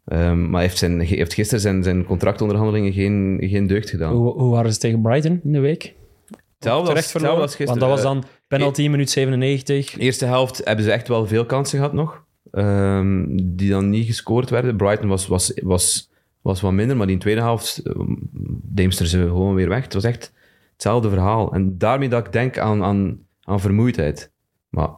Ehm, 0.04 0.50
maar 0.50 0.60
heeft, 0.60 0.78
zijn, 0.78 1.00
heeft 1.00 1.34
gisteren 1.34 1.60
zijn, 1.60 1.82
zijn 1.82 2.04
contractonderhandelingen 2.04 2.92
geen, 2.92 3.38
geen 3.40 3.66
deugd 3.66 3.90
gedaan. 3.90 4.14
Hoe, 4.14 4.32
hoe 4.32 4.50
waren 4.50 4.72
ze 4.72 4.78
tegen 4.78 5.00
Brighton 5.00 5.40
in 5.44 5.52
de 5.52 5.58
week? 5.58 5.94
Hetzelfde 6.54 6.94
als, 6.94 7.10
verloren? 7.10 7.40
als 7.40 7.56
gisteren. 7.56 7.80
Want 7.80 7.80
dat 7.80 7.90
was 7.90 7.98
Eh, 7.98 8.20
dan 8.20 8.30
penalty, 8.48 8.88
minuut 8.88 9.10
97. 9.10 9.98
eerste 9.98 10.24
helft 10.24 10.60
hebben 10.64 10.84
ze 10.84 10.92
echt 10.92 11.08
wel 11.08 11.26
veel 11.26 11.46
kansen 11.46 11.78
gehad 11.78 11.92
nog. 11.92 12.24
ehm, 12.50 13.24
die 13.42 13.70
dan 13.70 13.90
niet 13.90 14.06
gescoord 14.06 14.50
werden. 14.50 14.76
Brighton 14.76 15.08
was, 15.08 15.26
was, 15.26 15.52
was, 15.62 16.10
was 16.42 16.60
wat 16.60 16.72
minder, 16.72 16.96
maar 16.96 17.06
die 17.06 17.14
in 17.14 17.20
de 17.20 17.24
tweede 17.24 17.46
helft 17.46 17.80
um, 17.86 18.18
deemster 18.62 19.06
ze 19.06 19.18
gewoon 19.18 19.54
weer 19.54 19.68
weg. 19.68 19.82
Het 19.82 19.94
was 19.94 20.04
echt 20.04 20.32
hetzelfde 20.72 21.08
verhaal. 21.08 21.52
En 21.52 21.78
daarmee 21.78 22.08
dat 22.08 22.26
ik 22.26 22.32
denk 22.32 22.58
aan, 22.58 22.82
aan, 22.82 23.18
aan 23.44 23.60
vermoeidheid. 23.60 24.30
Maar 24.68 24.88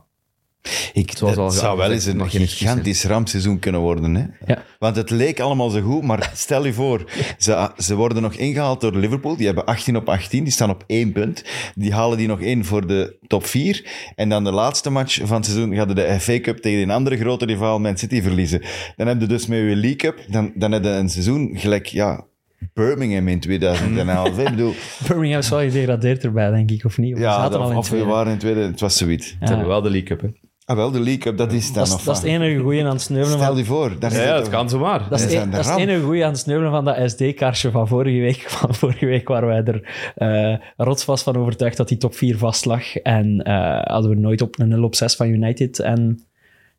Ik, 0.92 1.12
Zoals 1.16 1.34
dat 1.34 1.44
al 1.44 1.50
zou 1.50 1.76
wel 1.76 1.90
eens 1.90 2.04
een 2.04 2.30
gigantisch 2.30 3.04
rampseizoen 3.04 3.58
kunnen 3.58 3.80
worden. 3.80 4.14
Hè? 4.14 4.24
Ja. 4.46 4.62
Want 4.78 4.96
het 4.96 5.10
leek 5.10 5.40
allemaal 5.40 5.70
zo 5.70 5.80
goed, 5.80 6.02
maar 6.02 6.30
stel 6.34 6.64
je 6.64 6.72
voor, 6.72 7.10
ze, 7.38 7.70
ze 7.76 7.94
worden 7.94 8.22
nog 8.22 8.34
ingehaald 8.34 8.80
door 8.80 8.96
Liverpool. 8.96 9.36
Die 9.36 9.46
hebben 9.46 9.64
18 9.64 9.96
op 9.96 10.08
18, 10.08 10.44
die 10.44 10.52
staan 10.52 10.70
op 10.70 10.84
één 10.86 11.12
punt. 11.12 11.44
Die 11.74 11.92
halen 11.92 12.18
die 12.18 12.26
nog 12.26 12.40
in 12.40 12.64
voor 12.64 12.86
de 12.86 13.18
top 13.26 13.46
4. 13.46 14.12
En 14.14 14.28
dan 14.28 14.44
de 14.44 14.52
laatste 14.52 14.90
match 14.90 15.20
van 15.24 15.36
het 15.36 15.44
seizoen 15.46 15.74
gaan 15.74 15.94
de 15.94 16.20
FA 16.20 16.40
Cup 16.40 16.58
tegen 16.58 16.82
een 16.82 16.90
andere 16.90 17.16
grote 17.16 17.44
rivaal, 17.44 17.80
Man 17.80 17.98
City, 17.98 18.22
verliezen. 18.22 18.62
Dan 18.96 19.06
heb 19.06 19.20
je 19.20 19.26
dus 19.26 19.46
met 19.46 19.58
je 19.58 19.64
League 19.64 19.96
Cup, 19.96 20.20
dan, 20.28 20.52
dan 20.54 20.72
heb 20.72 20.84
je 20.84 20.90
een 20.90 21.08
seizoen 21.08 21.50
gelijk, 21.54 21.86
ja, 21.86 22.26
Birmingham 22.74 23.28
in 23.28 23.40
2011. 23.40 24.36
hè. 24.36 24.42
Ik 24.42 24.50
bedoel, 24.50 24.74
Birmingham 25.08 25.38
is 25.38 25.48
wel 25.48 25.60
gedegradeerd 25.60 26.24
erbij, 26.24 26.50
denk 26.50 26.70
ik, 26.70 26.84
of 26.84 26.98
niet? 26.98 27.12
Of 27.12 27.18
we 27.18 27.24
ja, 27.24 27.34
zaten 27.34 27.50
dat, 27.50 27.60
al 27.60 27.70
in 27.70 27.76
of 27.76 27.90
we 27.90 28.04
waren 28.04 28.32
in 28.32 28.38
tweede, 28.38 28.60
het 28.60 28.80
was 28.80 28.96
zoiets. 28.96 29.28
Ze 29.28 29.36
hebben 29.40 29.66
wel 29.66 29.82
de 29.82 29.90
League 29.90 30.08
Cup, 30.08 30.20
hè. 30.20 30.28
Ah, 30.66 30.76
wel, 30.76 30.90
de 30.90 31.00
League 31.00 31.18
Cup, 31.18 31.36
dat 31.36 31.52
is 31.52 31.66
dan 31.66 31.74
Dat 31.74 31.86
is, 31.86 31.92
nog 31.92 32.02
dat 32.02 32.16
is 32.16 32.22
het 32.22 32.30
enige 32.30 32.60
goeie 32.60 32.84
aan 32.84 32.90
het 32.90 33.00
sneuvelen 33.00 33.38
Stel 33.38 33.56
je 33.56 33.64
voor. 33.64 33.96
Daar 33.98 34.12
Ja, 34.12 34.22
ja, 34.22 34.36
dat 34.36 34.48
kan 34.48 34.68
zomaar. 34.70 35.08
Dat 35.08 35.20
is, 35.20 35.32
Dat 35.32 35.52
dat 35.52 35.60
is 35.60 35.68
het 35.68 35.78
enige 35.78 36.00
goeie 36.00 36.24
aan 36.24 36.30
het 36.30 36.38
sneuvelen 36.38 36.70
van 36.70 36.84
dat 36.84 37.10
SD-kaartje 37.10 37.70
van 37.70 37.88
vorige 37.88 38.20
week. 38.20 38.44
Van 38.50 38.74
vorige 38.74 39.06
week 39.06 39.28
waren 39.28 39.48
wij 39.48 39.62
er 39.64 40.12
eh 40.14 40.66
rotsvast 40.76 41.24
van 41.24 41.36
overtuigd 41.36 41.76
dat 41.76 41.88
die 41.88 41.98
top 41.98 42.14
4 42.14 42.38
vast 42.38 42.64
lag. 42.64 42.96
En 42.96 43.42
eh, 43.42 43.82
hadden 43.82 44.10
we 44.10 44.16
nooit 44.16 44.40
op 44.40 44.58
een 44.58 44.68
0 44.68 44.82
op 44.82 44.94
6 44.94 45.14
van 45.14 45.28
United. 45.28 45.78
En 45.78 46.24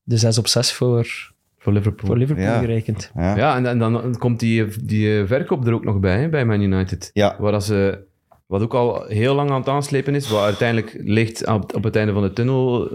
de 0.03 0.17
6 0.17 0.37
op 0.37 0.47
6 0.47 0.73
voor, 0.73 1.31
Voor 1.67 1.75
Liverpool. 1.75 2.07
voor 2.07 2.17
Liverpool 2.17 2.45
Ja. 2.45 2.59
gerekend. 2.59 3.11
Ja. 3.15 3.35
Ja, 3.37 3.55
en, 3.55 3.65
en 3.65 3.79
dan 3.79 4.17
komt 4.17 4.39
die, 4.39 4.65
die 4.83 5.25
verkoop 5.25 5.67
er 5.67 5.73
ook 5.73 5.83
nog 5.83 5.99
bij, 5.99 6.19
hè, 6.19 6.29
bij 6.29 6.45
Man 6.45 6.61
United. 6.61 7.09
Ja. 7.13 7.35
Waar 7.39 7.51
dat 7.51 7.63
ze, 7.63 7.99
wat 8.45 8.61
ook 8.61 8.73
al 8.73 9.05
heel 9.05 9.35
lang 9.35 9.49
aan 9.49 9.59
het 9.59 9.69
aanslepen 9.69 10.15
is, 10.15 10.29
wat 10.29 10.43
uiteindelijk 10.43 10.97
licht 11.03 11.47
op, 11.47 11.75
op 11.75 11.83
het 11.83 11.95
einde 11.95 12.13
van 12.13 12.21
de 12.21 12.33
tunnel 12.33 12.89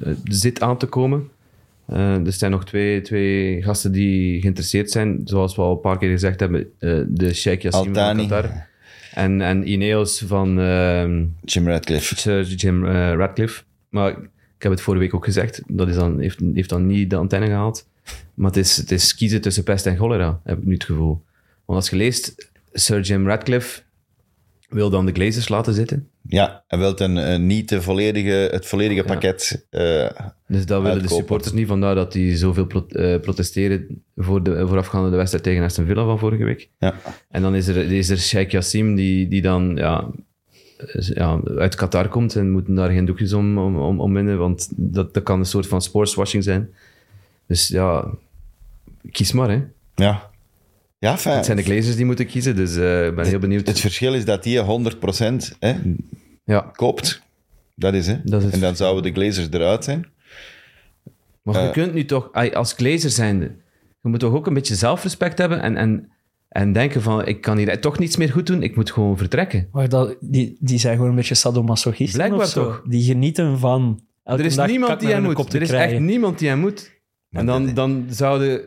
eh, 0.00 0.12
zit 0.24 0.60
aan 0.60 0.78
te 0.78 0.86
komen. 0.86 1.28
Eh, 1.86 2.26
er 2.26 2.32
zijn 2.32 2.50
nog 2.50 2.64
twee, 2.64 3.00
twee 3.00 3.62
gasten 3.62 3.92
die 3.92 4.40
geïnteresseerd 4.40 4.90
zijn. 4.90 5.20
Zoals 5.24 5.56
we 5.56 5.62
al 5.62 5.72
een 5.72 5.80
paar 5.80 5.98
keer 5.98 6.10
gezegd 6.10 6.40
hebben, 6.40 6.70
eh, 6.78 7.00
de 7.08 7.34
Sheikh 7.34 7.62
Yassim 7.62 7.94
van. 7.94 8.16
Qatar. 8.16 8.68
En, 9.12 9.40
en 9.40 9.72
Ineos 9.72 10.24
van 10.26 10.60
ehm, 10.60 11.24
Jim 11.44 11.68
Radcliffe. 11.68 12.16
Sir 12.16 12.42
Jim 12.42 12.84
Radcliffe. 12.86 13.62
Maar 13.88 14.10
ik 14.56 14.62
heb 14.62 14.72
het 14.72 14.80
vorige 14.80 15.02
week 15.02 15.14
ook 15.14 15.24
gezegd. 15.24 15.62
Dat 15.66 15.88
is 15.88 15.94
dan, 15.94 16.20
heeft, 16.20 16.40
heeft 16.54 16.68
dan 16.68 16.86
niet 16.86 17.10
de 17.10 17.16
antenne 17.16 17.46
gehaald. 17.46 17.86
Maar 18.34 18.46
het 18.50 18.56
is, 18.56 18.76
het 18.76 18.90
is 18.90 19.14
kiezen 19.14 19.40
tussen 19.40 19.62
pest 19.64 19.86
en 19.86 19.96
cholera, 19.96 20.40
heb 20.44 20.58
ik 20.58 20.64
nu 20.64 20.74
het 20.74 20.84
gevoel. 20.84 21.22
Want 21.64 21.78
als 21.78 21.90
je 21.90 21.96
leest, 21.96 22.50
Sir 22.72 23.00
Jim 23.00 23.26
Radcliffe 23.26 23.82
wil 24.68 24.90
dan 24.90 25.06
de 25.06 25.12
Glazers 25.12 25.48
laten 25.48 25.74
zitten. 25.74 26.08
Ja, 26.28 26.64
hij 26.66 26.78
wil 26.78 27.00
een, 27.00 27.16
eh, 27.18 27.38
niet 27.38 27.68
de 27.68 27.82
volledige, 27.82 28.48
het 28.52 28.66
volledige 28.66 29.04
pakket. 29.04 29.66
eh, 29.70 30.08
Dus 30.46 30.66
dat 30.66 30.82
willen 30.82 31.02
de 31.02 31.08
supporters 31.08 31.52
niet, 31.52 31.66
vandaar 31.66 31.94
dat 31.94 32.12
die 32.12 32.36
zoveel 32.36 32.66
pro- 32.66 32.86
eh, 32.88 33.20
protesteren 33.20 34.02
voor 34.16 34.42
de 34.42 34.66
voorafgaande 34.66 35.10
de 35.10 35.16
wedstrijd 35.16 35.44
tegen 35.44 35.62
Aston 35.64 35.86
Villa 35.86 36.04
van 36.04 36.18
vorige 36.18 36.44
week. 36.44 36.68
ja. 36.78 36.94
En 37.30 37.42
dan 37.42 37.54
is 37.54 37.66
er, 37.68 37.76
is 37.92 38.08
er 38.08 38.18
Sheikh 38.18 38.50
Yassim, 38.50 38.94
die, 38.94 39.28
die 39.28 39.42
dan 39.42 39.72
ja, 39.76 40.10
ja, 41.14 41.40
uit 41.56 41.74
Qatar 41.74 42.08
komt 42.08 42.36
en 42.36 42.50
moeten 42.50 42.74
daar 42.74 42.90
geen 42.90 43.04
doekjes 43.04 43.32
om, 43.32 43.58
om, 43.58 43.76
om, 43.76 44.00
om 44.00 44.12
winnen, 44.14 44.38
want 44.38 44.68
dat, 44.76 45.14
dat 45.14 45.22
kan 45.22 45.38
een 45.38 45.44
soort 45.46 45.66
van 45.66 45.82
sportswashing 45.82 46.44
zijn. 46.44 46.68
Dus 47.46 47.68
ja, 47.68 48.08
kies 49.10 49.32
maar. 49.32 49.50
Hè. 49.50 49.62
ja. 49.94 50.30
Ja, 50.98 51.18
fijn. 51.18 51.36
Het 51.36 51.44
zijn 51.44 51.56
de 51.56 51.62
Glazers 51.62 51.96
die 51.96 52.04
moeten 52.04 52.26
kiezen, 52.26 52.56
dus 52.56 52.76
eh, 52.76 53.06
ik 53.06 53.14
ben 53.14 53.26
heel 53.26 53.38
benieuwd. 53.38 53.66
Het 53.66 53.80
verschil 53.80 54.14
is 54.14 54.24
dat 54.24 54.42
die 54.42 54.62
100% 54.62 54.64
hè, 55.58 55.74
ja, 56.44 56.60
koopt. 56.60 57.22
Dat 57.74 57.94
is, 57.94 58.06
hè. 58.06 58.16
Dat 58.24 58.38
is 58.40 58.44
het 58.44 58.54
en 58.54 58.60
dan 58.60 58.76
zouden 58.76 59.02
de 59.02 59.20
Glazers 59.20 59.48
eruit 59.50 59.84
zijn. 59.84 60.06
maar 61.42 61.60
je 61.62 61.66
Eh. 61.66 61.72
kunt 61.72 61.94
nu 61.94 62.04
toch, 62.04 62.32
als 62.32 62.72
Glazer 62.72 63.10
zijnde, 63.10 63.44
je 64.00 64.08
moet 64.08 64.20
toch 64.20 64.34
ook 64.34 64.46
een 64.46 64.54
beetje 64.54 64.74
zelfrespect 64.74 65.38
hebben 65.38 65.60
en, 65.62 65.76
en, 65.76 66.10
en 66.48 66.72
denken 66.72 67.02
van, 67.02 67.26
ik 67.26 67.40
kan 67.40 67.56
hier 67.56 67.80
toch 67.80 67.98
niets 67.98 68.16
meer 68.16 68.32
goed 68.32 68.46
doen, 68.46 68.62
ik 68.62 68.76
moet 68.76 68.90
gewoon 68.92 69.16
vertrekken. 69.16 69.68
Maar 69.72 69.88
dat, 69.88 70.16
die, 70.20 70.56
die 70.60 70.78
zijn 70.78 70.94
gewoon 70.94 71.10
een 71.10 71.16
beetje 71.16 71.34
sadomasochisten 71.34 72.16
Blijkbaar 72.18 72.40
of 72.46 72.48
zo. 72.52 72.64
toch? 72.64 72.82
Die 72.86 73.04
genieten 73.04 73.58
van... 73.58 74.00
elke 74.24 74.40
Er 74.40 74.46
is 74.46 74.54
dag 74.54 74.66
niemand 74.66 75.00
die 75.00 75.08
hem 75.08 75.22
moet. 75.22 75.54
Er 75.54 75.62
is 75.62 75.68
krijgen. 75.68 75.96
echt 75.96 76.04
niemand 76.04 76.38
die 76.38 76.48
hem 76.48 76.58
moet. 76.58 76.94
En 77.30 77.46
dan, 77.46 77.74
dan 77.74 78.06
zouden 78.10 78.60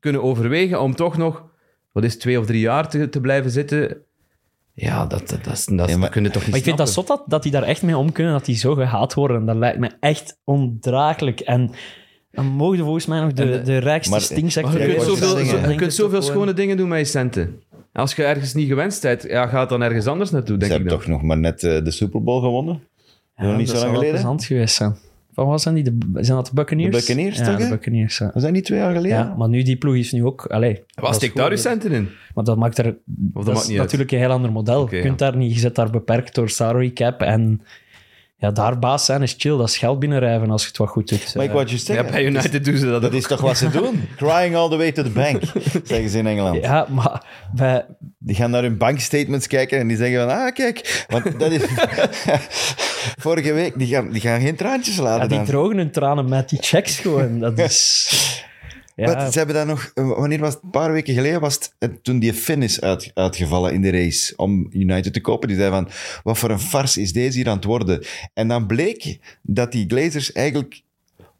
kunnen 0.00 0.22
overwegen 0.22 0.80
om 0.80 0.94
toch 0.94 1.16
nog, 1.16 1.44
wat 1.92 2.04
is 2.04 2.18
twee 2.18 2.38
of 2.40 2.46
drie 2.46 2.60
jaar 2.60 2.88
te, 2.88 3.08
te 3.08 3.20
blijven 3.20 3.50
zitten. 3.50 3.96
Ja, 4.74 5.06
dat, 5.06 5.28
dat, 5.28 5.44
dat, 5.44 5.52
is- 5.52 5.64
dat, 5.64 5.88
Ja, 5.88 5.92
maar- 5.94 6.00
dat 6.00 6.10
kun 6.10 6.22
je 6.22 6.30
toch 6.30 6.40
niet 6.42 6.50
Maar 6.50 6.58
ik 6.58 6.64
vind 6.64 6.78
dat 6.78 6.90
zot 6.90 7.06
dat, 7.06 7.22
dat 7.26 7.42
die 7.42 7.52
daar 7.52 7.62
echt 7.62 7.82
mee 7.82 7.96
om 7.96 8.12
kunnen, 8.12 8.32
dat 8.32 8.44
die 8.44 8.56
zo 8.56 8.74
gehaat 8.74 9.14
worden. 9.14 9.46
Dat 9.46 9.56
lijkt 9.56 9.78
me 9.78 9.90
echt 10.00 10.38
ondraaglijk. 10.44 11.40
En 11.40 11.70
dan 12.30 12.46
mogen 12.46 12.78
volgens 12.78 13.06
mij 13.06 13.20
nog 13.20 13.32
de, 13.32 13.62
de 13.62 13.78
rijkste 13.78 14.10
maar- 14.10 14.20
stinksector... 14.20 14.72
Maar 14.72 14.88
je 14.88 14.94
kunt 14.94 15.02
zoveel, 15.06 15.44
zo- 15.44 15.68
je 15.68 15.74
kunt 15.74 15.94
zoveel 15.94 16.22
schone 16.22 16.52
dingen 16.52 16.76
doen 16.76 16.88
met 16.88 16.98
je 16.98 17.04
centen. 17.04 17.62
Als 17.92 18.14
je 18.14 18.24
ergens 18.24 18.54
niet 18.54 18.68
gewenst 18.68 19.02
bent, 19.02 19.22
ja, 19.22 19.46
ga 19.46 19.66
dan 19.66 19.82
ergens 19.82 20.06
anders 20.06 20.30
naartoe, 20.30 20.52
Ze 20.54 20.58
denk 20.58 20.70
ik 20.72 20.76
hebben 20.78 20.96
dan. 20.98 20.98
toch 21.06 21.08
nog 21.16 21.22
maar 21.22 21.38
net 21.38 21.62
eh, 21.62 21.84
de 21.84 21.90
Super 21.90 22.22
Bowl 22.22 22.40
gewonnen. 22.40 22.82
nog 23.36 23.56
niet 23.56 23.68
zo 23.68 23.76
lang 23.76 23.88
geleden. 23.90 24.10
plezant 24.10 24.44
geweest 24.44 24.74
zijn. 24.74 24.96
Wat 25.46 25.62
zijn 25.62 25.74
die? 25.74 25.84
De, 25.84 25.98
zijn 26.14 26.36
dat 26.36 26.46
de 26.46 26.54
Buccaneers? 26.54 26.90
De 26.90 26.96
Buccaneers, 27.00 27.38
ja, 27.38 27.44
toch, 27.44 27.56
de? 27.56 27.68
Buccaneers, 27.68 28.18
ja. 28.18 28.30
Was 28.34 28.42
dat 28.42 28.52
niet 28.52 28.64
twee 28.64 28.78
jaar 28.78 28.94
geleden? 28.94 29.18
Ja, 29.18 29.34
maar 29.38 29.48
nu 29.48 29.62
die 29.62 29.76
ploeg 29.76 29.94
is 29.94 30.12
nu 30.12 30.24
ook... 30.24 30.46
Allee, 30.46 30.82
Wat 30.94 31.04
dat 31.04 31.14
steekt 31.14 31.36
daar 31.36 31.44
gewoon- 31.44 31.58
centen 31.60 31.90
in? 31.92 32.08
Maar 32.34 32.44
dat 32.44 32.56
maakt 32.56 32.78
er... 32.78 32.84
dat, 33.04 33.44
maakt 33.44 33.58
is 33.58 33.62
niet 33.62 33.70
uit. 33.70 33.78
natuurlijk 33.78 34.12
een 34.12 34.18
heel 34.18 34.30
ander 34.30 34.52
model. 34.52 34.94
Je 34.94 35.00
kunt 35.00 35.18
daar 35.18 35.36
niet... 35.36 35.52
Je 35.54 35.58
zit 35.58 35.74
daar 35.74 35.90
beperkt 35.90 36.34
door 36.34 36.48
salary 36.48 36.90
cap 36.92 37.20
en... 37.20 37.60
Ja, 38.40 38.50
daar 38.50 38.78
baas 38.78 39.04
zijn 39.04 39.22
is 39.22 39.34
chill. 39.38 39.56
Dat 39.56 39.68
is 39.68 39.78
geld 39.78 39.98
binnenrijven 39.98 40.50
als 40.50 40.62
je 40.62 40.68
het 40.68 40.76
wat 40.76 40.88
goed 40.88 41.08
doet. 41.08 41.34
Maar 41.34 41.44
ik 41.44 41.50
wou 41.50 41.64
je 41.66 41.72
Ja, 41.72 41.78
zeggen, 41.78 42.10
bij 42.10 42.24
United 42.24 42.64
doen 42.64 42.76
ze 42.76 42.84
dat 42.86 43.02
dat 43.02 43.10
ook. 43.10 43.16
is 43.16 43.26
toch 43.26 43.40
wat 43.40 43.56
ze 43.56 43.70
doen? 43.70 44.08
Crying 44.16 44.56
all 44.56 44.68
the 44.68 44.76
way 44.76 44.92
to 44.92 45.02
the 45.02 45.10
bank, 45.10 45.42
zeggen 45.84 46.08
ze 46.10 46.18
in 46.18 46.26
Engeland. 46.26 46.62
ja, 46.64 46.86
maar 46.90 47.24
bij, 47.54 47.84
Die 48.18 48.34
gaan 48.36 48.50
naar 48.50 48.62
hun 48.62 48.76
bankstatements 48.76 49.46
kijken 49.46 49.78
en 49.78 49.88
die 49.88 49.96
zeggen 49.96 50.18
van, 50.28 50.36
ah, 50.38 50.52
kijk, 50.54 51.04
want 51.08 51.38
dat 51.38 51.50
is... 51.52 51.62
Vorige 53.18 53.52
week, 53.52 53.78
die 53.78 53.86
gaan, 53.86 54.10
die 54.10 54.20
gaan 54.20 54.40
geen 54.40 54.56
traantjes 54.56 54.96
ja, 54.96 55.02
laten 55.02 55.28
die 55.28 55.36
dan. 55.36 55.46
drogen 55.46 55.76
hun 55.76 55.90
tranen 55.90 56.28
met 56.28 56.48
die 56.48 56.58
checks 56.62 56.98
gewoon. 56.98 57.38
Dat 57.38 57.58
is... 57.58 58.44
Ze 58.96 59.38
hebben 59.38 59.54
dat 59.54 59.66
nog, 59.66 59.90
eh, 59.94 60.08
wanneer 60.08 60.38
was? 60.38 60.54
Een 60.62 60.70
paar 60.70 60.92
weken 60.92 61.14
geleden 61.14 61.40
was 61.40 61.54
het, 61.54 61.74
eh, 61.78 61.88
toen 62.02 62.18
die 62.18 62.34
Finn 62.34 62.62
is 62.62 62.80
uit, 62.80 63.10
uitgevallen 63.14 63.72
in 63.72 63.82
de 63.82 63.90
race 63.90 64.32
om 64.36 64.68
United 64.70 65.12
te 65.12 65.20
kopen. 65.20 65.48
Die 65.48 65.56
zei 65.56 65.70
van, 65.70 65.88
wat 66.22 66.38
voor 66.38 66.50
een 66.50 66.60
farce 66.60 67.00
is 67.00 67.12
deze 67.12 67.38
hier 67.38 67.48
aan 67.48 67.56
het 67.56 67.64
worden? 67.64 68.04
En 68.34 68.48
dan 68.48 68.66
bleek 68.66 69.18
dat 69.42 69.72
die 69.72 69.84
Glazers 69.88 70.32
eigenlijk, 70.32 70.82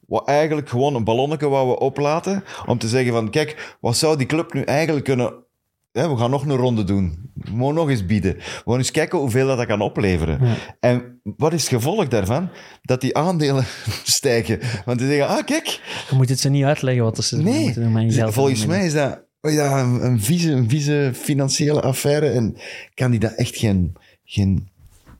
wat 0.07 0.29
eigenlijk 0.29 0.69
gewoon 0.69 0.95
een 0.95 1.05
ballonnetje 1.05 1.49
wouden 1.49 1.79
oplaten 1.79 2.45
om 2.67 2.79
te 2.79 2.89
zeggen 2.89 3.13
van, 3.13 3.31
kijk, 3.31 3.77
wat 3.81 3.97
zou 3.97 4.17
die 4.17 4.27
club 4.27 4.53
nu 4.53 4.63
eigenlijk 4.63 5.05
kunnen... 5.05 5.49
hè, 5.93 6.09
we 6.09 6.17
gaan 6.17 6.31
nog 6.31 6.45
een 6.45 6.57
ronde 6.57 6.85
doen. 6.85 7.31
We 7.35 7.51
moeten 7.51 7.75
nog 7.75 7.89
eens 7.91 8.07
bieden. 8.07 8.35
We 8.37 8.63
gaan 8.65 8.77
eens 8.77 8.91
kijken 8.91 9.19
hoeveel 9.19 9.47
dat, 9.47 9.57
dat 9.57 9.67
kan 9.67 9.81
opleveren. 9.81 10.41
En 10.81 11.21
wat 11.23 11.53
is 11.53 11.61
het 11.61 11.71
gevolg 11.71 12.09
daarvan? 12.09 12.49
Dat 12.83 13.01
die 13.01 13.17
aandelen 13.17 13.65
stijgen. 14.05 14.59
Want 14.85 14.99
die 14.99 15.09
zeggen, 15.09 15.29
ah, 15.29 15.45
kijk, 15.45 15.67
je 16.11 16.17
moet 16.17 16.29
het 16.29 16.41
ze 16.41 16.49
niet 16.49 16.65
uitleggen 16.65 17.05
wat 17.05 17.25
ze 17.25 17.37
Nee, 17.37 17.63
moeten 17.63 17.83
doen 17.83 17.93
met 17.93 18.03
je 18.03 18.13
geld. 18.13 18.33
volgens 18.35 18.67
mij 18.67 18.85
is 18.87 18.93
dat 18.93 19.23
oh 19.41 19.53
ja, 19.53 19.81
een, 19.81 20.05
een, 20.05 20.21
vieze, 20.21 20.51
een 20.53 20.69
vieze 20.69 21.11
financiële 21.15 21.81
affaire 21.81 22.29
en 22.31 22.57
kan 22.95 23.11
die 23.11 23.21
dat 23.21 23.33
echt 23.35 23.57
geen, 23.57 23.93
geen 24.25 24.69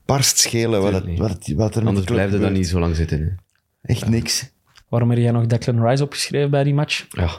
barst 0.05 0.37
schelen 0.37 0.81
wat, 0.81 0.93
het, 0.93 1.17
wat, 1.17 1.29
het- 1.29 1.53
wat 1.55 1.75
er 1.75 1.85
Anders 1.85 2.05
die 2.05 2.05
club 2.05 2.17
blijf 2.17 2.31
je 2.31 2.39
dan 2.39 2.53
niet 2.53 2.67
zo 2.67 2.79
lang 2.79 2.95
zitten. 2.95 3.19
Hè. 3.21 3.27
Echt 3.93 4.09
niks. 4.09 4.49
Waarom 4.89 5.09
heb 5.09 5.19
jij 5.19 5.31
nog 5.31 5.45
Declan 5.45 5.87
Rice 5.87 6.03
opgeschreven 6.03 6.51
bij 6.51 6.63
die 6.63 6.73
match? 6.73 7.05
Ja. 7.09 7.29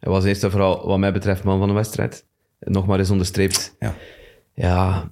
Hij 0.00 0.12
was 0.12 0.24
eerst 0.24 0.44
en 0.44 0.50
vooral, 0.50 0.86
wat 0.86 0.98
mij 0.98 1.12
betreft, 1.12 1.44
man 1.44 1.58
van 1.58 1.68
de 1.68 1.74
wedstrijd. 1.74 2.24
Nog 2.58 2.86
maar 2.86 2.98
eens 2.98 3.10
onderstreept. 3.10 3.76
Ja. 3.78 3.94
Ja, 4.54 5.08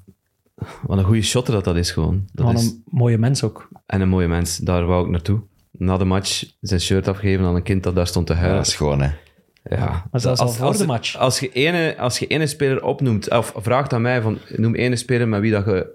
wat 0.83 0.99
een 0.99 1.05
goede 1.05 1.23
shotter 1.23 1.55
dat 1.55 1.65
dat 1.65 1.77
is 1.77 1.91
gewoon. 1.91 2.25
Dat 2.33 2.47
Wat 2.47 2.55
is, 2.59 2.65
een 2.67 2.83
mooie 2.91 3.19
mens 3.19 3.43
ook. 3.43 3.69
En 3.87 4.01
een 4.01 4.09
mooie 4.09 4.29
mens, 4.29 4.57
daar 4.57 4.87
wou 4.87 5.05
ik 5.05 5.11
naartoe. 5.11 5.41
Na 5.71 5.97
de 5.97 6.05
match 6.05 6.45
zijn 6.61 6.81
shirt 6.81 7.09
afgegeven 7.09 7.45
aan 7.45 7.55
een 7.55 7.63
kind 7.63 7.83
dat 7.83 7.95
daar 7.95 8.07
stond 8.07 8.27
te 8.27 8.33
Ja, 8.33 8.39
huilen. 8.39 8.59
dat 8.59 8.67
is 8.71 8.77
gewoon, 8.77 9.01
hè. 9.03 9.11
Ja. 9.69 10.07
Maar 10.11 10.21
zelfs 10.21 10.41
al 10.41 10.49
voor 10.49 10.67
als, 10.67 10.79
de 10.79 10.87
match. 10.87 11.17
Als 11.17 11.41
je, 11.41 11.53
ene, 11.53 11.97
als 11.99 12.19
je 12.19 12.27
ene 12.27 12.47
speler 12.47 12.85
opnoemt, 12.85 13.31
of 13.31 13.55
vraagt 13.57 13.93
aan 13.93 14.03
mij 14.03 14.21
van, 14.21 14.39
noem 14.57 14.75
ene 14.75 14.97
speler 14.97 15.29
met 15.29 15.41
wie 15.41 15.51
dat 15.51 15.65
je 15.65 15.95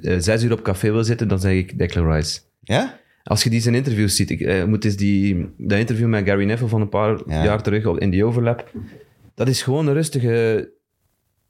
eh, 0.00 0.16
zes 0.18 0.42
uur 0.42 0.52
op 0.52 0.62
café 0.62 0.92
wil 0.92 1.04
zitten, 1.04 1.28
dan 1.28 1.40
zeg 1.40 1.52
ik 1.52 1.78
Declan 1.78 2.12
Rice. 2.12 2.40
Ja? 2.60 2.98
Als 3.22 3.42
je 3.42 3.50
die 3.50 3.60
zijn 3.60 3.74
interviews 3.74 4.16
ziet, 4.16 4.30
ik 4.30 4.40
eh, 4.40 4.64
moet 4.64 4.84
eens 4.84 4.96
die, 4.96 5.48
dat 5.58 5.78
interview 5.78 6.08
met 6.08 6.26
Gary 6.26 6.44
Neville 6.44 6.68
van 6.68 6.80
een 6.80 6.88
paar 6.88 7.18
Ja. 7.26 7.44
jaar 7.44 7.62
terug 7.62 7.86
op- 7.86 7.98
in 7.98 8.10
die 8.10 8.24
overlap, 8.24 8.70
dat 9.34 9.48
is 9.48 9.62
gewoon 9.62 9.86
een 9.86 9.94
rustige, 9.94 10.70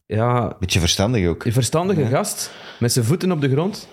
ja, 0.07 0.57
Beetje 0.59 0.80
verstandig 0.80 1.26
ook. 1.26 1.45
een 1.45 1.53
verstandige 1.53 2.07
gast 2.07 2.53
met 2.80 2.93
zijn 2.93 3.05
voeten 3.05 3.32
op 3.32 3.41
de 3.41 3.51
grond. 3.51 3.89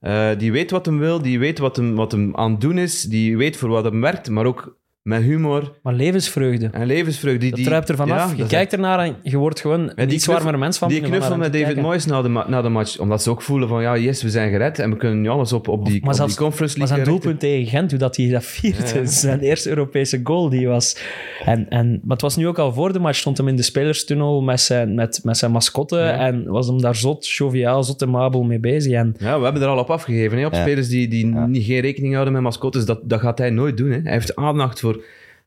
Eh, 0.00 0.30
die 0.38 0.52
weet 0.52 0.70
wat 0.70 0.86
hem 0.86 0.98
wil, 0.98 1.22
die 1.22 1.38
weet 1.38 1.58
wat 1.58 1.76
hem, 1.76 1.94
wat 1.94 2.12
hem 2.12 2.36
aan 2.36 2.50
het 2.50 2.60
doen 2.60 2.78
is, 2.78 3.02
die 3.02 3.36
weet 3.36 3.56
voor 3.56 3.68
wat 3.68 3.84
hem 3.84 4.00
werkt, 4.00 4.30
maar 4.30 4.44
ook 4.46 4.77
met 5.08 5.22
humor 5.22 5.72
Maar 5.82 5.94
levensvreugde. 5.94 6.68
en 6.72 6.86
levensvreugde. 6.86 7.38
Die, 7.38 7.48
Dat 7.48 7.58
die, 7.58 7.68
druipt 7.68 7.88
er 7.88 7.96
vanaf. 7.96 8.30
Ja, 8.30 8.36
je 8.36 8.42
is 8.42 8.48
kijkt 8.48 8.72
ernaar 8.72 8.98
en 8.98 9.16
je 9.22 9.36
wordt 9.36 9.60
gewoon 9.60 9.92
een 9.94 10.12
iets 10.12 10.26
warmer 10.26 10.58
mens 10.58 10.78
van. 10.78 10.88
Die 10.88 11.00
knuffel 11.00 11.36
met 11.36 11.52
David 11.52 11.80
Moyes 11.80 12.06
na 12.06 12.22
de, 12.22 12.28
na 12.28 12.62
de 12.62 12.68
match. 12.68 12.98
Omdat 12.98 13.22
ze 13.22 13.30
ook 13.30 13.42
voelen 13.42 13.68
van, 13.68 13.82
ja, 13.82 13.96
yes, 13.96 14.22
we 14.22 14.30
zijn 14.30 14.50
gered 14.50 14.78
en 14.78 14.90
we 14.90 14.96
kunnen 14.96 15.20
nu 15.20 15.28
alles 15.28 15.52
op, 15.52 15.68
op 15.68 15.84
die, 15.86 16.00
Maar 16.00 16.10
op 16.10 16.16
zelfs- 16.16 16.32
die 16.36 16.42
Conference 16.44 16.78
Maar 16.78 16.86
League 16.88 17.04
zijn 17.06 17.16
richten. 17.20 17.38
doelpunt 17.40 17.60
tegen 17.60 17.78
Gent, 17.78 17.90
hoe 17.90 18.00
dat 18.00 18.16
hij 18.16 18.28
dat 18.28 18.44
viert, 18.44 18.90
Ja, 18.90 19.00
ja. 19.00 19.06
zijn 19.06 19.40
eerste 19.40 19.68
Europese 19.68 20.20
goal 20.24 20.48
die 20.48 20.68
was. 20.68 20.98
En, 21.44 21.68
en, 21.68 21.90
maar 21.90 22.12
het 22.12 22.20
was 22.22 22.36
nu 22.36 22.46
ook 22.46 22.58
al 22.58 22.72
voor 22.72 22.92
de 22.92 22.98
match, 22.98 23.18
stond 23.18 23.36
hem 23.38 23.48
in 23.48 23.56
de 23.56 23.62
spelerstunnel 23.62 24.42
met 24.42 24.60
zijn, 24.60 24.94
met, 24.94 25.20
met 25.22 25.36
zijn 25.36 25.50
mascotte 25.52 25.96
Ja. 25.96 26.26
en 26.26 26.44
was 26.46 26.66
hem 26.66 26.80
daar 26.80 26.94
zot, 26.96 27.28
joviaal, 27.28 27.84
zot 27.84 28.02
en 28.02 28.10
mabel 28.10 28.42
mee 28.42 28.60
bezig. 28.60 28.92
En 28.92 29.14
Ja, 29.18 29.38
we 29.38 29.44
hebben 29.44 29.62
er 29.62 29.68
al 29.68 29.78
op 29.78 29.90
afgegeven. 29.90 30.38
Hè, 30.38 30.46
op 30.46 30.54
spelers 30.54 30.88
die, 30.88 31.08
die 31.08 31.26
niet, 31.26 31.64
geen 31.64 31.80
rekening 31.80 32.12
houden 32.12 32.32
met 32.32 32.42
mascottes. 32.42 32.84
Dat, 32.84 33.00
dat 33.04 33.20
gaat 33.20 33.38
hij 33.38 33.50
nooit 33.50 33.76
doen. 33.76 33.90
Hè. 33.90 33.98
Hij 34.02 34.12
heeft 34.12 34.36
aandacht 34.36 34.80
voor, 34.80 34.97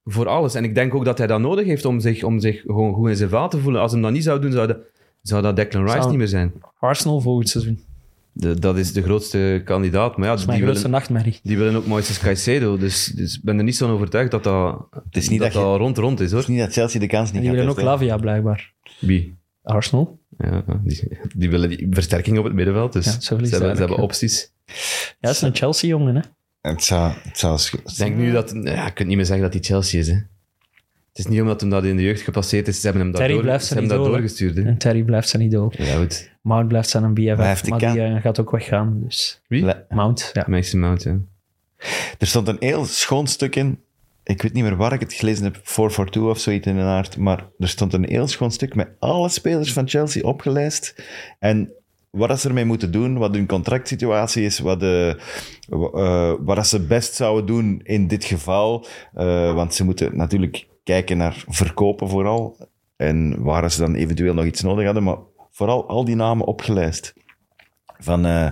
voor 0.06 0.28
alles. 0.28 0.56
En 0.56 0.64
ik 0.64 0.76
denk 0.76 0.95
ook 0.95 1.06
dat 1.06 1.18
hij 1.18 1.28
dat 1.28 1.39
nodig 1.39 1.66
heeft 1.66 1.86
om 1.86 1.99
zich, 1.99 2.24
om 2.24 2.39
zich 2.39 2.62
gewoon 2.62 2.93
goed 2.93 3.10
in 3.10 3.16
zijn 3.16 3.30
vel 3.30 3.47
te 3.49 3.60
voelen. 3.60 3.82
Als 3.82 3.91
hij 3.91 4.02
dat 4.02 4.12
niet 4.12 4.24
zou 4.24 4.39
doen, 4.41 4.52
zou 4.52 4.68
dat, 4.68 4.78
zou 5.22 5.41
dat 5.41 5.56
Declan 5.56 5.84
Rice 5.84 5.95
Zou- 5.97 6.10
niet 6.10 6.18
meer 6.18 6.28
zijn. 6.28 6.54
Arsenal 6.80 7.22
volgend 7.22 7.49
seizoen. 7.49 7.80
De- 8.34 8.60
dat 8.60 8.78
is 8.78 8.93
de 8.93 9.02
grootste 9.02 9.62
kandidaat. 9.66 10.18
Maar 10.18 10.26
ja, 10.26 10.32
Dat 10.32 10.39
is 10.39 10.45
mijn 10.45 10.58
die, 10.58 10.68
grootste 10.68 10.88
willen, 10.88 10.99
nachtmerrie. 10.99 11.39
die 11.43 11.58
willen 11.58 11.76
ook 11.76 11.86
Moises 11.86 12.20
Caicedo. 12.20 12.78
Dus, 12.78 13.06
dus 13.06 13.36
ik 13.38 13.43
ben 13.43 13.58
er 13.58 13.64
niet 13.64 13.76
zo 13.76 13.86
van 13.86 13.95
overtuigd 13.95 14.32
dat 14.32 14.43
dat, 14.43 14.88
Het 14.91 15.16
is 15.18 15.30
niet 15.30 15.39
dat, 15.39 15.52
dat, 15.54 15.62
je- 15.62 15.68
dat 15.68 15.78
rond 15.78 15.97
rond 15.97 16.20
is. 16.20 16.24
het 16.26 16.32
hoor. 16.32 16.41
is 16.41 16.47
niet 16.47 16.60
dat 16.60 16.74
Chelsea 16.74 16.99
de 16.99 17.08
kans 17.08 17.32
niet 17.32 17.41
die 17.41 17.52
willen 17.52 17.70
ook. 17.70 17.82
Lavia, 17.82 18.18
blijkbaar. 18.18 18.74
Wie? 18.99 19.36
Arsenal. 19.64 20.20
Ja, 20.38 20.64
die, 20.84 21.20
die 21.36 21.49
willen 21.49 21.70
die 21.70 21.88
versterking 21.89 22.38
op 22.38 22.43
het 22.43 22.54
middenveld. 22.54 22.93
Dus 22.93 23.06
Ja, 23.06 23.12
zo 23.12 23.20
ze, 23.20 23.34
hebben, 23.36 23.47
ze 23.76 23.80
hebben 23.80 23.97
opties. 23.97 24.52
Ja, 24.66 24.74
dat 25.20 25.32
is 25.32 25.41
een 25.41 25.56
Chelsea-jongen, 25.56 26.16
hè. 26.16 26.22
Het 26.62 26.84
zou... 26.84 27.12
Het 27.24 27.38
zou 27.38 27.57
sch- 27.57 27.74
Ik 27.74 27.97
denk 27.97 28.16
nu 28.16 28.32
dat... 28.32 28.51
Ja, 28.64 28.86
je 28.86 28.93
kunt 28.93 29.07
niet 29.07 29.18
meer 29.18 29.26
zeggen 29.26 29.43
dat 29.43 29.53
hij 29.53 29.64
Chelsea 29.64 29.99
is. 29.99 30.07
Hè. 30.07 30.14
Het 30.14 31.20
is 31.20 31.28
niet 31.28 31.41
omdat 31.41 31.62
hem 31.62 31.70
dat 31.70 31.84
in 31.84 31.95
de 31.95 32.03
jeugd 32.03 32.22
gepasseerd 32.22 32.68
is. 32.68 32.76
Ze 32.80 32.84
hebben 32.84 33.01
hem 33.01 33.12
dat, 33.12 33.20
Terry 33.20 33.34
door, 33.36 33.43
blijft 33.43 33.66
zijn 33.66 33.88
dat 33.88 34.05
doorgestuurd. 34.05 34.55
Hè. 34.55 34.64
En 34.64 34.78
Terry 34.78 35.03
blijft 35.03 35.30
zijn 35.30 35.43
idool. 35.43 35.74
Ja, 35.78 35.97
goed. 35.97 36.32
Mount 36.41 36.68
blijft 36.68 36.89
zijn 36.89 37.03
een 37.03 37.14
BFF, 37.14 37.62
hij 37.62 37.70
maar, 37.70 37.80
die 37.80 38.01
eh, 38.01 38.22
gaat 38.22 38.39
ook 38.39 38.51
weggaan. 38.51 39.01
Dus. 39.03 39.41
Wie? 39.47 39.64
Le- 39.66 39.86
Mount, 39.89 40.30
ja. 40.34 40.45
Mason 40.47 40.80
Mount, 40.80 41.03
ja. 41.03 41.18
Er 42.20 42.28
stond 42.28 42.47
een 42.47 42.57
heel 42.59 42.86
schoon 42.86 43.28
stuk 43.28 43.55
in. 43.55 43.80
Ik 44.24 44.41
weet 44.41 44.53
niet 44.53 44.64
meer 44.64 44.76
waar 44.76 44.93
ik 44.93 44.99
het 44.99 45.14
gelezen 45.14 45.43
heb, 45.43 45.59
442 45.64 46.22
of 46.32 46.39
zoiets 46.39 46.68
in 46.68 46.76
de 46.76 46.82
aard. 46.82 47.18
Maar 47.18 47.45
er 47.59 47.68
stond 47.70 47.93
een 47.93 48.05
heel 48.05 48.28
schoon 48.28 48.51
stuk 48.51 48.76
met 48.76 48.89
alle 48.99 49.30
spelers 49.30 49.74
van 49.74 49.88
Chelsea 49.88 50.24
opgelijst. 50.24 51.03
En 51.39 51.72
wat 52.12 52.30
dat 52.30 52.39
ze 52.39 52.47
ermee 52.47 52.66
moeten 52.66 52.91
doen, 52.91 53.18
wat 53.18 53.34
hun 53.36 53.47
contractsituatie 53.47 54.45
is, 54.45 54.59
wat, 54.59 54.80
de, 54.80 55.22
wa- 55.70 55.89
eh, 55.91 56.34
wat 56.39 56.68
ze 56.68 56.86
best 56.86 57.14
zouden 57.14 57.45
doen 57.45 57.80
in 57.84 58.07
dit 58.07 58.24
geval. 58.26 58.86
Eh, 59.14 59.53
want 59.53 59.74
ze 59.74 59.84
moeten 59.84 60.18
natuurlijk 60.18 60.68
kijken 60.84 61.18
naar 61.18 61.43
verkopen 61.47 62.09
vooral. 62.09 62.57
En 62.95 63.43
waar 63.43 63.72
ze 63.72 63.80
dan 63.80 63.95
eventueel 63.95 64.34
nog 64.34 64.45
iets 64.45 64.62
nodig 64.62 64.86
hadden. 64.86 65.03
Maar 65.03 65.18
vooral 65.51 65.88
al 65.88 66.05
die 66.05 66.16
namen 66.16 66.45
opgelijst. 66.45 67.14
Van, 67.99 68.26
eh, 68.26 68.47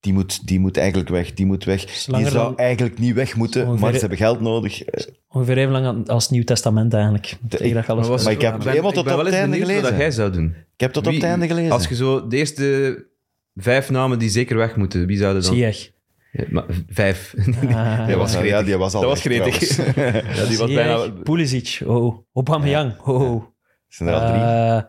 die, 0.00 0.12
moet, 0.12 0.46
die 0.46 0.60
moet 0.60 0.76
eigenlijk 0.76 1.08
weg, 1.08 1.34
die 1.34 1.46
moet 1.46 1.64
weg. 1.64 1.84
Die 1.84 2.00
zou 2.04 2.32
dan- 2.32 2.56
eigenlijk 2.56 2.98
niet 2.98 3.14
weg 3.14 3.34
moeten, 3.36 3.62
Ongeveer- 3.62 3.80
maar 3.80 3.92
ze 3.92 3.98
hebben 3.98 4.18
geld 4.18 4.40
nodig. 4.40 4.82
Eh, 4.84 5.04
Ongeveer 5.28 5.58
even 5.58 5.72
lang 5.72 6.08
als 6.08 6.22
het 6.22 6.32
Nieuw 6.32 6.44
Testament 6.44 6.92
eigenlijk. 6.94 7.34
Tegen 7.48 7.74
dat 7.74 7.86
je 7.86 7.92
alles 7.92 8.08
was- 8.08 8.24
Maar 8.24 8.32
ik 8.32 8.40
heb 8.40 8.58
ben- 8.58 8.68
helemaal 8.68 8.88
ik 8.90 8.94
tot 8.96 9.04
ben 9.04 9.12
op 9.12 9.18
wel 9.22 9.26
het 9.32 9.40
einde 9.40 9.56
gelezen. 9.58 9.82
dat 9.82 9.96
jij 9.96 10.10
zou 10.10 10.30
doen. 10.32 10.54
Ik 10.74 10.80
heb 10.80 10.92
tot 10.92 11.06
op 11.06 11.12
het 11.12 11.22
einde 11.22 11.46
gelezen. 11.46 11.72
Als 11.72 11.88
je 11.88 11.94
zo 11.94 12.26
de 12.26 12.36
eerste 12.36 13.06
vijf 13.54 13.90
namen 13.90 14.18
die 14.18 14.28
zeker 14.30 14.56
weg 14.56 14.76
moeten, 14.76 15.06
wie 15.06 15.18
zouden 15.18 15.42
dan... 15.42 15.52
Ziyech. 15.54 15.90
Ja, 16.32 16.44
maar 16.50 16.64
vijf. 16.88 17.34
Ah, 17.72 18.06
die 18.06 18.16
was, 18.16 18.32
ja, 18.42 18.62
die 18.62 18.76
was 18.76 18.94
al 18.94 19.00
Dat 19.00 19.10
was 19.10 19.20
gretig. 19.20 19.76
ja, 20.36 20.44
die 20.46 20.58
was 20.58 20.72
bijna... 20.74 21.08
Pulisic, 21.22 21.80
oh. 21.86 22.18
Aubameyang, 22.32 22.98
oh. 23.00 23.44
zijn 23.88 24.08
er 24.08 24.14
al 24.14 24.20
drie. 24.28 24.40
Eh, 24.42 24.82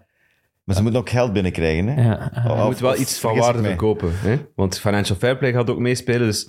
Maar 0.70 0.78
ze 0.78 0.84
moeten 0.84 1.01
ook 1.01 1.09
geld 1.09 1.34
binnenkrijgen. 1.34 1.88
Hè? 1.88 2.03
ja, 2.03 2.32
eh, 2.34 2.57
Je 2.57 2.63
moet 2.65 2.80
wel 2.80 2.99
iets 2.99 3.20
van 3.20 3.38
waarde 3.38 3.63
verkopen. 3.63 4.09
Hè? 4.13 4.38
Want 4.55 4.80
Financial 4.80 5.17
Fairplay 5.17 5.51
gaat 5.51 5.70
ook 5.70 5.80
meespelen, 5.80 6.28
dus 6.28 6.45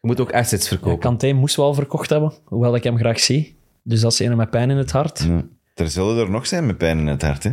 je 0.00 0.06
moet 0.08 0.20
ook 0.20 0.32
assets 0.32 0.62
ja, 0.62 0.68
verkopen. 0.68 0.98
Kanté 0.98 1.32
moest 1.32 1.56
wel 1.56 1.74
verkocht 1.74 2.10
hebben, 2.10 2.32
hoewel 2.44 2.74
ik 2.74 2.84
hem 2.84 2.98
graag 2.98 3.20
zie. 3.20 3.56
Dus 3.82 4.00
dat 4.00 4.12
is 4.12 4.18
een 4.18 4.36
met 4.36 4.50
pijn 4.50 4.70
in 4.70 4.76
het 4.76 4.92
hart. 4.92 5.18
Ja. 5.28 5.44
Er 5.74 5.90
zullen 5.90 6.18
er 6.18 6.30
nog 6.30 6.46
zijn 6.46 6.66
met 6.66 6.78
pijn 6.78 6.98
in 6.98 7.06
het 7.06 7.22
hart. 7.22 7.42
Hè? 7.42 7.50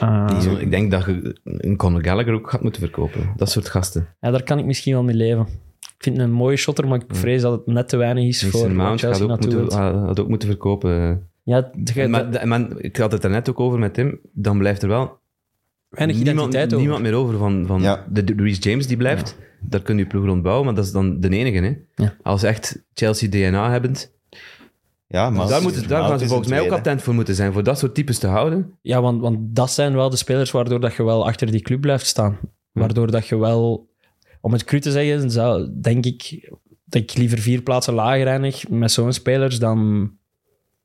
Eh, 0.00 0.40
Zo, 0.40 0.56
ik 0.56 0.70
denk 0.70 0.90
dat 0.90 1.04
je 1.04 1.36
een 1.44 1.76
Conor 1.76 2.04
Gallagher 2.04 2.32
ook 2.34 2.50
gaat 2.50 2.62
moeten 2.62 2.80
verkopen. 2.80 3.32
Dat 3.36 3.50
soort 3.50 3.68
gasten. 3.68 4.08
ja, 4.20 4.30
daar 4.30 4.42
kan 4.42 4.58
ik 4.58 4.64
misschien 4.64 4.92
wel 4.92 5.02
mee 5.02 5.16
leven. 5.16 5.46
Ik 5.80 5.94
vind 6.10 6.16
hem 6.16 6.26
een 6.26 6.32
mooie 6.32 6.56
shotter, 6.56 6.88
maar 6.88 6.98
ik 6.98 7.16
vrees 7.16 7.42
dat 7.42 7.52
het 7.52 7.66
net 7.66 7.88
te 7.88 7.96
weinig 7.96 8.24
is 8.24 8.44
voor 8.44 8.60
Mason 8.60 8.76
Mount 8.76 9.00
gaat 9.00 9.08
Chelsea 9.08 9.22
ook, 9.24 9.30
naartoe 9.30 9.60
moeten, 9.60 9.92
wil. 9.92 10.06
had 10.06 10.20
ook 10.20 10.28
moeten 10.28 10.48
verkopen. 10.48 11.28
Ja, 11.44 11.70
maar, 12.08 12.30
de- 12.30 12.38
de- 12.38 12.46
maar 12.46 12.66
ik 12.78 12.96
had 12.96 13.12
het 13.12 13.24
er 13.24 13.30
net 13.30 13.48
ook 13.50 13.60
over 13.60 13.78
met 13.78 13.94
Tim. 13.94 14.20
Dan 14.32 14.58
blijft 14.58 14.82
er 14.82 14.88
wel 14.88 15.18
weinig 15.88 16.16
niemand, 16.16 16.36
identiteit 16.36 16.66
over. 16.66 16.78
niemand 16.78 17.02
meer 17.02 17.14
over 17.14 17.38
van, 17.38 17.66
van 17.66 17.82
Ja. 17.82 18.06
de, 18.10 18.24
de 18.24 18.34
Reece 18.36 18.60
James 18.60 18.86
die 18.86 18.96
blijft. 18.96 19.36
Daar 19.60 19.82
kun 19.82 19.98
je 19.98 20.06
ploeg 20.06 20.24
rondbouwen, 20.24 20.64
maar 20.66 20.74
dat 20.74 20.84
is 20.84 20.92
dan 20.92 21.20
de 21.20 21.28
enige. 21.28 21.58
Hè? 21.64 22.04
Ja. 22.04 22.14
Als 22.22 22.42
echt 22.42 22.82
Chelsea 22.94 23.28
DNA 23.28 23.70
hebbend. 23.70 24.12
Ja, 25.06 25.30
maar 25.30 25.48
daar 25.48 25.62
moeten, 25.62 25.88
daar 25.88 26.02
gaan 26.04 26.18
ze 26.18 26.26
volgens 26.26 26.48
mij 26.48 26.60
ook 26.60 26.70
attent 26.70 27.02
voor 27.02 27.14
moeten 27.14 27.34
zijn. 27.34 27.52
Voor 27.52 27.62
dat 27.62 27.78
soort 27.78 27.94
types 27.94 28.18
te 28.18 28.26
houden. 28.26 28.72
Ja, 28.82 29.00
want, 29.02 29.20
want 29.20 29.38
dat 29.40 29.70
zijn 29.70 29.94
wel 29.94 30.10
de 30.10 30.16
spelers 30.16 30.50
waardoor 30.50 30.80
dat 30.80 30.94
je 30.94 31.04
wel 31.04 31.26
achter 31.26 31.50
die 31.50 31.60
club 31.62 31.80
blijft 31.80 32.06
staan. 32.06 32.38
Waardoor 32.72 33.10
dat 33.10 33.26
je 33.26 33.36
wel, 33.38 33.88
om 34.40 34.52
het 34.52 34.64
cru 34.64 34.80
te 34.80 34.90
zeggen, 34.90 35.30
zou, 35.30 35.68
denk 35.80 36.04
ik 36.06 36.48
dat 36.84 37.02
ik 37.02 37.14
liever 37.16 37.38
vier 37.38 37.62
plaatsen 37.62 37.94
lager 37.94 38.26
eindig 38.26 38.68
met 38.68 38.90
zo'n 38.92 39.12
spelers 39.12 39.58
dan... 39.58 40.10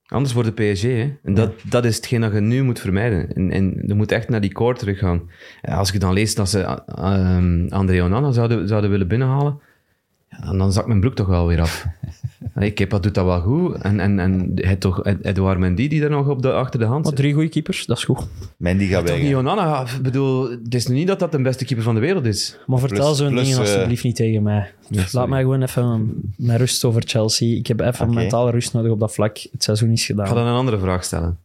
Anders 0.10 0.34
wordt 0.34 0.58
de 0.58 0.72
PSG. 0.72 0.84
Hè? 0.84 1.18
En 1.24 1.34
dat, 1.34 1.52
dat 1.64 1.86
is 1.86 1.96
hetgeen 1.96 2.22
dat 2.22 2.34
je 2.34 2.40
nu 2.40 2.64
moet 2.64 2.80
vermijden. 2.80 3.36
En, 3.36 3.52
en 3.52 3.84
je 3.86 3.94
moet 3.94 4.12
echt 4.12 4.30
naar 4.30 4.42
die 4.42 4.52
core 4.52 4.78
teruggaan. 4.78 5.30
En 5.62 5.74
als 5.74 5.92
je 5.92 6.00
dan 6.00 6.14
leest 6.14 6.36
dat 6.36 6.50
ze 6.50 6.60
uh, 6.60 7.72
André 7.72 8.04
Onana 8.04 8.32
zouden, 8.32 8.68
zouden 8.68 8.90
willen 8.90 9.08
binnenhalen, 9.08 9.60
ja, 10.30 10.38
dan, 10.46 10.58
dan 10.58 10.72
zakt 10.72 10.88
mijn 10.88 11.00
broek 11.00 11.16
toch 11.16 11.28
wel 11.28 11.48
weer 11.48 11.62
af. 11.62 11.86
Allee, 12.60 12.72
Kepa 12.72 13.00
doet 13.00 13.14
dat 13.14 13.26
wel 13.26 13.42
goed. 13.42 13.76
En, 13.82 14.00
en, 14.00 14.20
en 14.20 14.52
het 14.56 14.80
toch 14.80 15.04
Ed- 15.04 15.26
Edouard 15.26 15.60
Mendy 15.60 15.88
die 15.88 16.02
daar 16.02 16.10
nog 16.10 16.28
op 16.28 16.42
de, 16.42 16.52
achter 16.54 16.80
de 16.80 16.86
hand 16.86 16.98
Maar 17.04 17.08
zit. 17.12 17.16
drie 17.22 17.34
goede 17.34 17.50
keepers, 17.50 17.86
dat 17.86 17.98
is 17.98 18.04
goed. 18.04 18.28
Mendy 18.58 18.86
gaat 18.88 19.06
Toch 19.06 19.16
weg. 19.18 19.28
hè. 19.28 19.38
Onana. 19.38 19.82
Ik 19.82 20.02
bedoel, 20.02 20.50
het 20.50 20.76
is 20.76 20.88
nu 20.88 20.96
niet 20.96 21.08
dat 21.08 21.20
dat 21.20 21.32
de 21.32 21.42
beste 21.42 21.66
keeper 21.66 21.84
van 21.86 21.94
de 21.96 22.00
wereld 22.02 22.26
is. 22.26 22.58
Maar 22.68 22.80
vertel 22.80 23.06
Plus- 23.06 23.18
zo'n 23.18 23.30
plus, 23.30 23.42
dingen 23.44 23.64
eh, 23.64 23.72
alsjeblieft 23.72 24.04
niet 24.04 24.16
tegen 24.16 24.44
mij. 24.44 24.72
Laat 24.90 25.10
sorry. 25.10 25.30
mij 25.30 25.42
gewoon 25.42 25.62
even 25.62 26.22
met 26.38 26.58
rust 26.58 26.86
over 26.86 27.02
Chelsea. 27.06 27.58
Ik 27.58 27.68
heb 27.68 27.80
even 27.80 28.06
Oké. 28.06 28.14
mentale 28.16 28.52
rust 28.52 28.74
nodig 28.74 28.92
op 28.92 29.00
dat 29.00 29.14
vlak. 29.14 29.38
Het 29.52 29.64
seizoen 29.64 29.92
is 29.92 30.10
Ik 30.10 30.16
ga 30.16 30.26
gedaan. 30.26 30.44
dan 30.44 30.54
een 30.54 30.60
andere 30.60 30.80
vraag 30.80 31.04
stellen. 31.04 31.38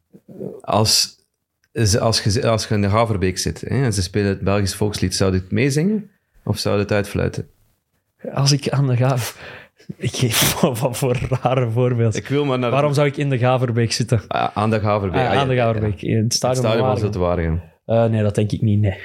Als, 0.61 1.17
ze- 1.73 2.01
als, 2.01 2.23
je, 2.23 2.49
als 2.49 2.67
je 2.69 2.75
in 2.75 2.81
de 2.81 2.89
Haverbeek 2.89 3.39
zit 3.39 3.61
hè, 3.61 3.85
en 3.85 3.93
ze 3.93 4.03
spelen 4.03 4.29
het 4.29 4.41
Belgisch 4.41 4.75
volkslied, 4.75 5.15
zou 5.15 5.33
je 5.33 5.39
het 5.39 5.51
meezingen 5.51 6.11
of 6.45 6.59
zou 6.59 6.75
je 6.77 6.83
het 6.83 6.93
uitfluiten? 6.93 7.47
Als 8.33 8.53
ik 8.53 8.69
aan 8.69 8.87
de 8.87 8.97
gaaf... 8.97 9.39
Ik 9.97 10.16
geef 10.16 10.61
wat 10.80 10.97
voor 10.99 11.16
rare 11.43 11.70
voorbeeld. 11.70 12.16
Ik 12.16 12.28
wil 12.28 12.45
maar 12.45 12.59
naar 12.59 12.70
Waarom 12.70 12.95
zou 12.95 13.07
ik 13.07 13.16
in 13.16 13.28
de 13.30 13.39
Gaverbeek 13.39 13.93
zitten? 13.93 14.22
Ah, 14.28 14.49
aan 14.55 14.70
de 14.70 14.80
Haverbeek. 14.80 15.20
Ah, 15.20 15.26
Ah, 15.26 15.32
ja, 15.35 15.41
aan 15.41 15.49
de. 15.49 15.55
Gaverbeek, 15.57 16.03
in 16.03 16.14
het 16.14 16.22
Het 16.24 16.35
stadion, 16.35 16.64
stadion 16.64 16.87
was 16.87 17.01
het 17.01 17.14
Waregem. 17.14 17.61
Waregem. 17.85 18.05
Eh, 18.07 18.11
nee, 18.14 18.22
dat 18.22 18.35
denk 18.35 18.53
ik 18.53 18.61
niet, 18.62 18.80
nee. 18.80 18.99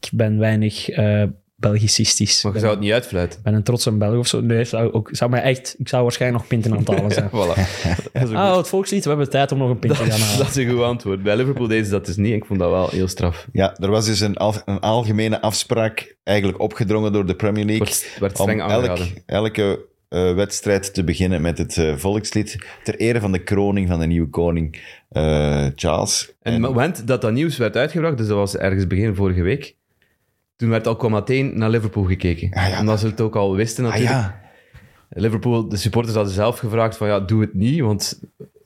Ik 0.00 0.08
ben 0.12 0.38
weinig 0.38 0.88
eh 0.88 1.22
Belgicistisch. 1.58 2.42
Maar 2.42 2.52
je 2.52 2.58
Ik 2.58 2.64
zou 2.64 2.74
het 2.76 2.84
niet 2.84 2.92
uitfluiten. 2.92 3.40
ben 3.42 3.54
een 3.54 3.62
trotse 3.62 3.92
Belg 3.92 4.18
of 4.18 4.26
zo. 4.26 4.40
Nee, 4.40 4.64
zou 4.64 4.92
ook, 4.92 5.08
zou 5.12 5.30
mij 5.30 5.42
echt, 5.42 5.74
ik 5.78 5.88
zou 5.88 6.02
waarschijnlijk 6.02 6.40
nog 6.42 6.50
pinten 6.50 6.72
aan 6.72 6.78
het 6.78 6.88
halen 6.88 7.10
zijn. 7.10 7.28
Voilà. 7.36 7.54
Dat 8.12 8.22
is, 8.22 8.30
een 8.30 8.36
Ah, 8.36 8.56
het 8.56 8.68
volkslied, 8.68 9.02
we 9.02 9.08
hebben 9.08 9.30
tijd 9.30 9.52
om 9.52 9.58
nog 9.58 9.70
een 9.70 9.78
pint 9.78 9.92
te 9.92 9.98
dat, 9.98 10.08
gaan 10.08 10.16
is, 10.18 10.24
halen. 10.24 10.38
dat 10.38 10.56
is 10.56 10.56
een 10.64 10.70
goed 10.70 10.82
antwoord. 10.82 11.22
Bij 11.22 11.36
Liverpool 11.36 11.66
deden 11.66 11.84
ze 11.84 11.90
dat 11.90 12.06
dus 12.06 12.16
niet. 12.16 12.32
Ik 12.34 12.44
vond 12.44 12.58
dat 12.58 12.70
wel 12.70 12.88
heel 12.88 13.08
straf. 13.08 13.46
Ja, 13.52 13.76
er 13.76 13.90
was 13.90 14.06
dus 14.06 14.20
een, 14.20 14.36
al- 14.36 14.54
een 14.64 14.80
algemene 14.80 15.40
afspraak, 15.40 16.16
eigenlijk 16.24 16.60
opgedrongen 16.60 17.12
door 17.12 17.26
de 17.26 17.34
Premier 17.34 17.64
League, 17.64 17.84
Werd, 17.86 18.16
werd 18.20 18.38
om 18.38 18.42
streng 18.44 18.60
elk, 18.60 18.70
aangehouden. 18.70 19.06
elke 19.26 19.84
eh, 20.08 20.34
wedstrijd 20.34 20.94
te 20.94 21.04
beginnen 21.04 21.42
met 21.42 21.58
het 21.58 21.76
eh, 21.76 21.96
volkslied, 21.96 22.58
ter 22.84 22.96
ere 22.96 23.20
van 23.20 23.32
de 23.32 23.38
kroning 23.38 23.88
van 23.88 24.00
de 24.00 24.06
nieuwe 24.06 24.28
koning 24.28 24.80
eh, 25.08 25.66
Charles. 25.74 26.32
En 26.42 26.52
het 26.52 26.62
moment 26.62 27.06
dat 27.06 27.20
dat 27.20 27.32
nieuws 27.32 27.56
werd 27.56 27.76
uitgebracht, 27.76 28.16
dus 28.18 28.26
dat 28.26 28.36
was 28.36 28.56
ergens 28.56 28.86
begin 28.86 29.14
vorige 29.14 29.42
week, 29.42 29.74
toen 30.56 30.68
werd 30.68 30.86
al 30.86 31.08
meteen 31.08 31.58
naar 31.58 31.70
Liverpool 31.70 32.04
gekeken. 32.04 32.50
Ah, 32.52 32.68
ja. 32.68 32.80
Omdat 32.80 33.00
ze 33.00 33.06
het 33.06 33.20
ook 33.20 33.36
al 33.36 33.54
wisten 33.56 33.84
ah 33.84 33.90
natuurlijk. 33.90 34.18
ja, 34.18 34.40
Liverpool, 35.08 35.68
de 35.68 35.76
supporters 35.76 36.14
hadden 36.14 36.34
zelf 36.34 36.58
gevraagd 36.58 36.96
van 36.96 37.08
ja, 37.08 37.20
doe 37.20 37.40
het 37.40 37.54
niet, 37.54 37.80
want 37.80 38.20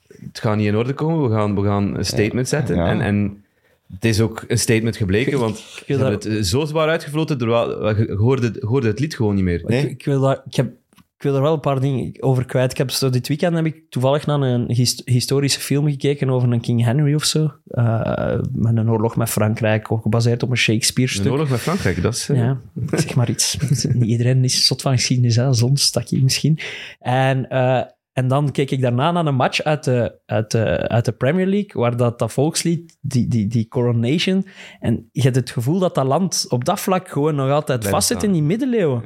het 0.08 0.40
gaat 0.40 0.56
niet 0.56 0.66
in 0.66 0.76
orde 0.76 0.92
komen. 0.94 1.28
We 1.28 1.34
gaan, 1.36 1.54
we 1.54 1.62
gaan 1.62 1.96
een 1.96 2.04
statement 2.04 2.48
zetten. 2.48 2.76
Ja. 2.76 2.86
En, 2.86 3.00
en 3.00 3.44
het 3.92 4.04
is 4.04 4.20
ook 4.20 4.44
een 4.48 4.58
statement 4.58 4.96
gebleken, 4.96 5.38
want 5.38 5.56
ze 5.56 5.82
wil 5.86 5.98
hebben 5.98 6.20
daar- 6.20 6.32
het 6.32 6.46
zo 6.46 6.64
zwaar 6.64 6.88
uitgefloten, 6.88 7.38
terwijl 7.38 7.96
je 7.96 8.14
hoorde, 8.14 8.52
hoorde 8.60 8.86
het 8.86 9.00
lied 9.00 9.14
gewoon 9.14 9.34
niet 9.34 9.44
meer. 9.44 9.62
Nee. 9.66 9.84
Ik, 9.84 9.90
ik 9.90 10.04
wil 10.04 10.20
daar, 10.20 10.42
ik, 10.46 10.54
heb, 10.54 10.72
ik 11.20 11.26
wil 11.26 11.34
er 11.34 11.42
wel 11.42 11.52
een 11.52 11.60
paar 11.60 11.80
dingen 11.80 12.22
over 12.22 12.44
kwijt. 12.44 12.70
Ik 12.70 12.78
heb 12.78 12.90
zo 12.90 13.10
dit 13.10 13.28
weekend 13.28 13.54
heb 13.56 13.64
ik 13.64 13.82
toevallig 13.90 14.26
naar 14.26 14.40
een 14.40 14.64
his- 14.72 15.02
historische 15.04 15.60
film 15.60 15.88
gekeken 15.88 16.30
over 16.30 16.52
een 16.52 16.60
King 16.60 16.84
Henry 16.84 17.14
of 17.14 17.24
zo. 17.24 17.52
Eh, 17.66 18.38
met 18.52 18.76
een 18.76 18.90
oorlog 18.90 19.16
met 19.16 19.30
Frankrijk, 19.30 19.92
ook 19.92 20.02
gebaseerd 20.02 20.42
op 20.42 20.50
een 20.50 20.56
Shakespeare-stuk. 20.56 21.24
Een 21.24 21.30
oorlog 21.32 21.48
met 21.48 21.60
Frankrijk, 21.60 22.02
dat 22.02 22.14
is... 22.14 22.28
eh, 22.28 22.36
Ja, 22.36 22.60
zeg 22.90 23.14
maar 23.14 23.30
iets. 23.30 23.56
Niet 23.92 24.08
iedereen 24.14 24.44
is 24.44 24.66
zot 24.66 24.82
van 24.82 24.92
geschiedenis, 24.92 25.36
hè. 25.36 25.52
Zon 25.52 25.76
stakje 25.76 26.22
misschien. 26.22 26.58
En 26.98 27.48
eh, 27.48 27.82
En 28.12 28.28
dan 28.28 28.50
keek 28.50 28.70
ik 28.70 28.80
daarna 28.80 29.12
naar 29.12 29.26
een 29.26 29.34
match 29.34 29.62
uit 29.62 29.84
de, 29.84 30.18
uit 30.26 30.50
de, 30.50 30.88
uit 30.88 31.04
de 31.04 31.12
Premier 31.12 31.46
League, 31.46 31.70
waar 31.82 31.96
dat, 31.96 32.18
dat 32.18 32.32
volkslied, 32.32 32.98
die, 33.00 33.28
die, 33.28 33.46
die 33.46 33.68
Coronation, 33.68 34.46
en 34.80 35.08
je 35.12 35.22
hebt 35.22 35.36
het 35.36 35.50
gevoel 35.50 35.78
dat 35.78 35.94
dat 35.94 36.06
land 36.06 36.46
op 36.48 36.64
dat 36.64 36.80
vlak 36.80 37.08
gewoon 37.08 37.34
nog 37.34 37.50
altijd 37.50 37.82
vastzit 37.88 38.22
in 38.22 38.32
die 38.32 38.42
middeleeuwen. 38.42 39.02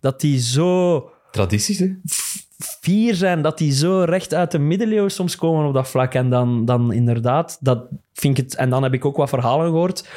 Dat 0.00 0.20
die 0.20 0.38
zo 0.40 1.10
Tradities, 1.32 1.78
hè? 1.78 1.94
fier 2.62 3.14
zijn, 3.14 3.42
dat 3.42 3.58
die 3.58 3.72
zo 3.72 4.02
recht 4.02 4.34
uit 4.34 4.50
de 4.50 4.58
middeleeuwen 4.58 5.10
soms 5.10 5.36
komen 5.36 5.66
op 5.66 5.74
dat 5.74 5.88
vlak. 5.88 6.14
En 6.14 6.30
dan, 6.30 6.64
dan 6.64 6.92
inderdaad, 6.92 7.58
dat 7.60 7.84
vind 8.12 8.38
ik 8.38 8.44
het... 8.44 8.56
En 8.56 8.70
dan 8.70 8.82
heb 8.82 8.94
ik 8.94 9.04
ook 9.04 9.16
wat 9.16 9.28
verhalen 9.28 9.66
gehoord, 9.66 10.08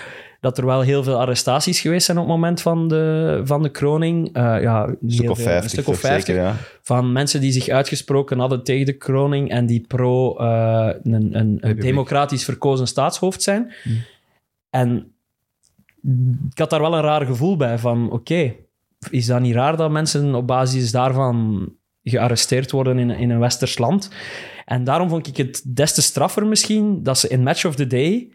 dat 0.42 0.58
er 0.58 0.66
wel 0.66 0.82
heel 0.82 1.04
veel 1.04 1.20
arrestaties 1.20 1.80
geweest 1.80 2.06
zijn 2.06 2.18
op 2.18 2.24
het 2.24 2.34
moment 2.34 2.62
van 2.62 2.88
de, 2.88 3.42
van 3.44 3.64
de 3.64 3.70
kroning. 3.70 4.34
Eh, 4.34 4.62
ja, 4.62 4.88
Een 4.88 5.12
stuk 5.12 5.30
of 5.30 5.40
50, 5.40 5.64
een 5.64 5.70
stuk 5.70 5.88
of 5.88 5.94
toch 5.94 6.10
50 6.10 6.36
zeker, 6.36 6.50
ja. 6.50 6.56
van 6.82 7.12
mensen 7.12 7.42
die 7.42 7.52
zich 7.52 7.68
uitgesproken 7.68 8.40
hadden 8.40 8.64
tegen 8.64 8.86
de 8.86 8.98
kroning 8.98 9.50
en 9.50 9.66
die 9.66 9.86
pro 9.88 10.38
eh, 10.38 10.90
een, 11.04 11.40
een, 11.40 11.80
democratisch 11.80 12.44
verkozen 12.44 12.88
staatshoofd 12.88 13.42
zijn. 13.44 13.74
En 14.70 15.14
ik 16.52 16.58
had 16.58 16.70
daar 16.70 16.82
wel 16.82 16.96
een 16.96 17.02
raar 17.02 17.26
gevoel 17.26 17.58
bij 17.58 17.78
van, 17.78 18.12
oké, 18.12 18.54
is 19.12 19.26
dat 19.26 19.40
niet 19.42 19.56
raar 19.56 19.78
dat 19.78 19.92
mensen 19.92 20.36
op 20.36 20.48
basis 20.48 20.92
daarvan 20.92 21.70
gearresteerd 22.04 22.72
worden 22.72 23.00
in, 23.00 23.10
in 23.10 23.30
een 23.30 23.40
westers 23.40 23.78
land? 23.78 24.10
En 24.66 24.84
daarom 24.84 25.10
vond 25.10 25.28
ik 25.28 25.38
het 25.38 25.64
des 25.68 25.94
te 25.94 26.02
straffer 26.02 26.46
misschien 26.46 27.04
dat 27.04 27.18
ze 27.18 27.28
in 27.28 27.44
Match 27.44 27.66
of 27.66 27.76
the 27.76 27.88
Day 27.88 28.32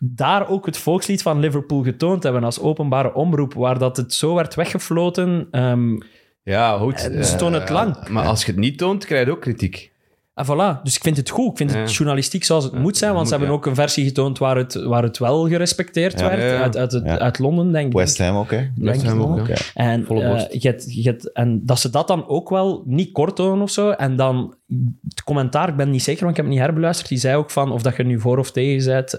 daar 0.00 0.48
ook 0.48 0.66
het 0.66 0.76
volkslied 0.76 1.22
van 1.22 1.38
Liverpool 1.38 1.82
getoond 1.82 2.22
hebben 2.22 2.44
als 2.44 2.60
openbare 2.60 3.14
omroep, 3.14 3.54
waar 3.54 3.78
dat 3.78 3.96
het 3.96 4.14
zo 4.14 4.34
werd 4.34 4.54
weggefloten. 4.54 5.48
ehm, 5.50 5.98
Ja, 6.42 6.78
goed. 6.78 7.12
Dus 7.12 7.36
toon 7.36 7.52
het 7.52 7.62
eh, 7.62 7.70
lang. 7.70 8.08
Maar 8.08 8.26
als 8.26 8.44
je 8.44 8.50
het 8.50 8.60
niet 8.60 8.78
toont, 8.78 9.04
krijg 9.04 9.26
je 9.26 9.32
ook 9.32 9.40
kritiek. 9.40 9.92
En 10.34 10.44
voilà, 10.46 10.82
dus 10.82 10.96
ik 10.96 11.02
vind 11.02 11.16
het 11.16 11.30
goed. 11.30 11.50
Ik 11.50 11.56
vind 11.56 11.74
het 11.74 11.94
journalistiek 11.94 12.44
zoals 12.44 12.64
het 12.64 12.78
moet 12.78 12.96
zijn, 12.96 13.12
want 13.14 13.24
ze 13.26 13.30
hebben 13.32 13.50
ja. 13.52 13.56
ook 13.56 13.66
een 13.66 13.74
versie 13.74 14.04
getoond 14.04 14.38
waar 14.38 14.56
het, 14.56 14.74
waar 14.74 15.02
het 15.02 15.18
wel 15.18 15.48
gerespecteerd 15.48 16.20
Ja, 16.20 16.28
werd, 16.28 16.40
ja, 16.42 16.46
ja. 16.46 16.62
Uit, 16.62 16.76
uit, 16.76 16.92
het- 16.92 17.04
Ja. 17.04 17.18
uit 17.18 17.38
Londen, 17.38 17.72
denk 17.72 17.86
ik. 17.86 17.92
West 17.92 18.18
Ham 18.18 18.36
ook, 18.36 18.50
hè. 18.50 18.68
West 18.76 19.02
Ham 19.02 19.20
ook. 19.22 19.48
En, 19.74 20.04
Volle 20.04 20.22
eh, 20.22 20.28
borst. 20.30 20.52
je 20.62 20.68
hebt- 20.68 20.94
je 20.94 21.02
hebt- 21.02 21.32
en 21.32 21.60
dat 21.66 21.78
ze 21.80 21.90
dat 21.90 22.08
dan 22.08 22.28
ook 22.28 22.48
wel 22.50 22.82
niet 22.86 23.12
kort 23.12 23.36
tonen 23.36 23.62
of 23.62 23.70
zo. 23.70 23.90
En 23.90 24.16
dan 24.16 24.54
het 25.08 25.22
commentaar, 25.24 25.68
ik 25.68 25.76
ben 25.76 25.90
niet 25.90 26.02
zeker, 26.02 26.20
want 26.24 26.30
ik 26.30 26.36
heb 26.36 26.46
het 26.46 26.54
niet 26.54 26.64
herbeluisterd. 26.64 27.08
Die 27.08 27.18
zei 27.18 27.36
ook 27.36 27.50
van 27.50 27.72
of 27.72 27.82
dat 27.82 27.96
je 27.96 28.04
nu 28.04 28.20
voor 28.20 28.38
of 28.38 28.50
tegen 28.50 28.86
bent. 28.92 29.18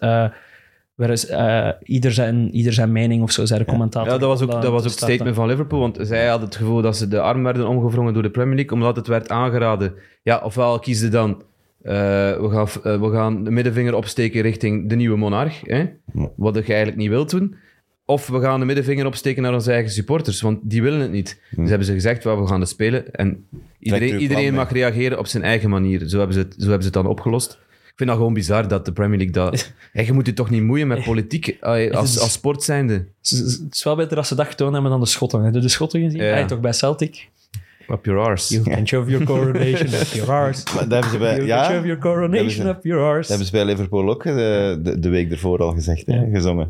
Eh 0.95 1.07
whereas, 1.07 1.27
eh, 1.27 1.69
ieder, 1.83 2.11
zijn, 2.13 2.55
ieder 2.55 2.73
zijn 2.73 2.91
mening 2.91 3.23
of 3.23 3.31
zo, 3.31 3.45
zei 3.45 3.59
de 3.59 3.65
commentator. 3.65 4.13
Ja, 4.13 4.17
dat 4.17 4.29
was 4.29 4.41
ook, 4.41 4.61
dat 4.61 4.71
was 4.71 4.81
ook 4.81 4.89
het 4.89 4.99
statement 4.99 5.35
van 5.35 5.47
Liverpool, 5.47 5.79
want 5.79 5.97
zij 6.01 6.27
hadden 6.27 6.47
het 6.47 6.57
gevoel 6.57 6.81
dat 6.81 6.97
ze 6.97 7.07
de 7.07 7.21
arm 7.21 7.43
werden 7.43 7.67
omgevrongen 7.67 8.13
door 8.13 8.23
de 8.23 8.29
Premier 8.29 8.55
League, 8.55 8.73
omdat 8.73 8.95
het 8.95 9.07
werd 9.07 9.29
aangeraden. 9.29 9.93
Ja, 10.23 10.41
ofwel 10.43 10.79
kiesden 10.79 11.11
dan, 11.11 11.43
eh, 11.81 11.93
we, 12.39 12.47
gaan, 12.51 12.67
eh, 12.83 13.01
we 13.01 13.11
gaan 13.11 13.43
de 13.43 13.51
middenvinger 13.51 13.95
opsteken 13.95 14.41
richting 14.41 14.89
de 14.89 14.95
nieuwe 14.95 15.17
monarch, 15.17 15.61
hè? 15.63 15.85
wat 16.35 16.55
je 16.55 16.63
eigenlijk 16.63 16.97
niet 16.97 17.09
wilt 17.09 17.29
doen. 17.29 17.55
Of 18.05 18.27
we 18.27 18.41
gaan 18.41 18.59
de 18.59 18.65
middenvinger 18.65 19.05
opsteken 19.05 19.41
naar 19.43 19.53
onze 19.53 19.71
eigen 19.71 19.91
supporters, 19.91 20.41
want 20.41 20.59
die 20.63 20.81
willen 20.81 20.99
het 20.99 21.11
niet. 21.11 21.41
Dus 21.55 21.69
hebben 21.69 21.87
ze 21.87 21.93
gezegd, 21.93 22.23
well, 22.23 22.35
we 22.35 22.47
gaan 22.47 22.59
het 22.59 22.69
spelen. 22.69 23.13
En 23.13 23.47
iedereen, 23.79 24.19
iedereen 24.19 24.53
mag 24.53 24.71
reageren 24.71 25.19
op 25.19 25.27
zijn 25.27 25.43
eigen 25.43 25.69
manier. 25.69 26.07
Zo 26.07 26.17
hebben, 26.17 26.35
ze 26.35 26.41
het, 26.41 26.53
zo 26.53 26.61
hebben 26.61 26.79
ze 26.79 26.85
het 26.85 26.93
dan 26.93 27.07
opgelost. 27.07 27.59
Ik 27.95 28.01
vind 28.01 28.09
dat 28.13 28.19
gewoon 28.19 28.33
bizar 28.33 28.67
dat 28.67 28.85
de 28.85 28.91
Premier 28.91 29.17
League 29.17 29.33
dat... 29.33 29.73
Hey, 29.93 30.05
je 30.05 30.13
moet 30.13 30.25
je 30.25 30.33
toch 30.33 30.49
niet 30.49 30.63
moeien 30.63 30.87
met 30.87 31.03
politiek 31.03 31.57
als, 31.61 32.19
als 32.19 32.31
sport 32.31 32.63
zijnde. 32.63 32.93
Het 32.93 33.31
is- 33.31 33.39
Het 33.39 33.67
is 33.75 33.83
wel 33.83 33.95
beter 33.95 34.17
als 34.17 34.27
ze 34.27 34.35
dat 34.35 34.47
getoond 34.47 34.73
hebben 34.73 34.91
dan 34.91 34.99
de 34.99 35.05
Schotten. 35.05 35.43
Heb 35.43 35.53
je 35.53 35.59
de 35.59 35.67
Schotten 35.67 36.01
gezien? 36.01 36.21
Ja. 36.23 36.45
Toch 36.45 36.59
bij 36.59 36.73
Celtic? 36.73 37.29
Up 37.89 38.05
your 38.05 38.19
arse. 38.27 38.53
You 38.53 38.69
can 38.75 38.87
shove 38.87 39.09
your 39.09 39.25
coronation 39.25 39.87
up 39.93 40.07
your 40.13 40.31
arse. 40.31 40.63
Maar 40.75 40.83
dat 40.87 40.91
hebben 40.91 41.11
ze 41.11 41.17
bij, 41.17 41.35
You 41.35 41.47
ja, 41.47 41.61
can 41.63 41.73
shove 41.73 41.85
your 41.87 42.01
dat 42.01 42.11
coronation 42.11 42.35
hebben 42.35 42.51
ze- 42.53 42.67
up 42.69 42.83
your 42.83 43.01
dat 43.01 43.09
arse. 43.11 43.27
hebben 43.29 43.45
ze 43.47 43.51
bij 43.53 43.65
Liverpool 43.65 44.09
ook 44.09 44.25
eh, 44.25 44.33
de, 44.35 44.95
de 44.99 45.09
week 45.09 45.31
ervoor 45.31 45.59
al 45.61 45.71
gezegd, 45.71 46.05
hè, 46.05 46.29
gezongen. 46.31 46.69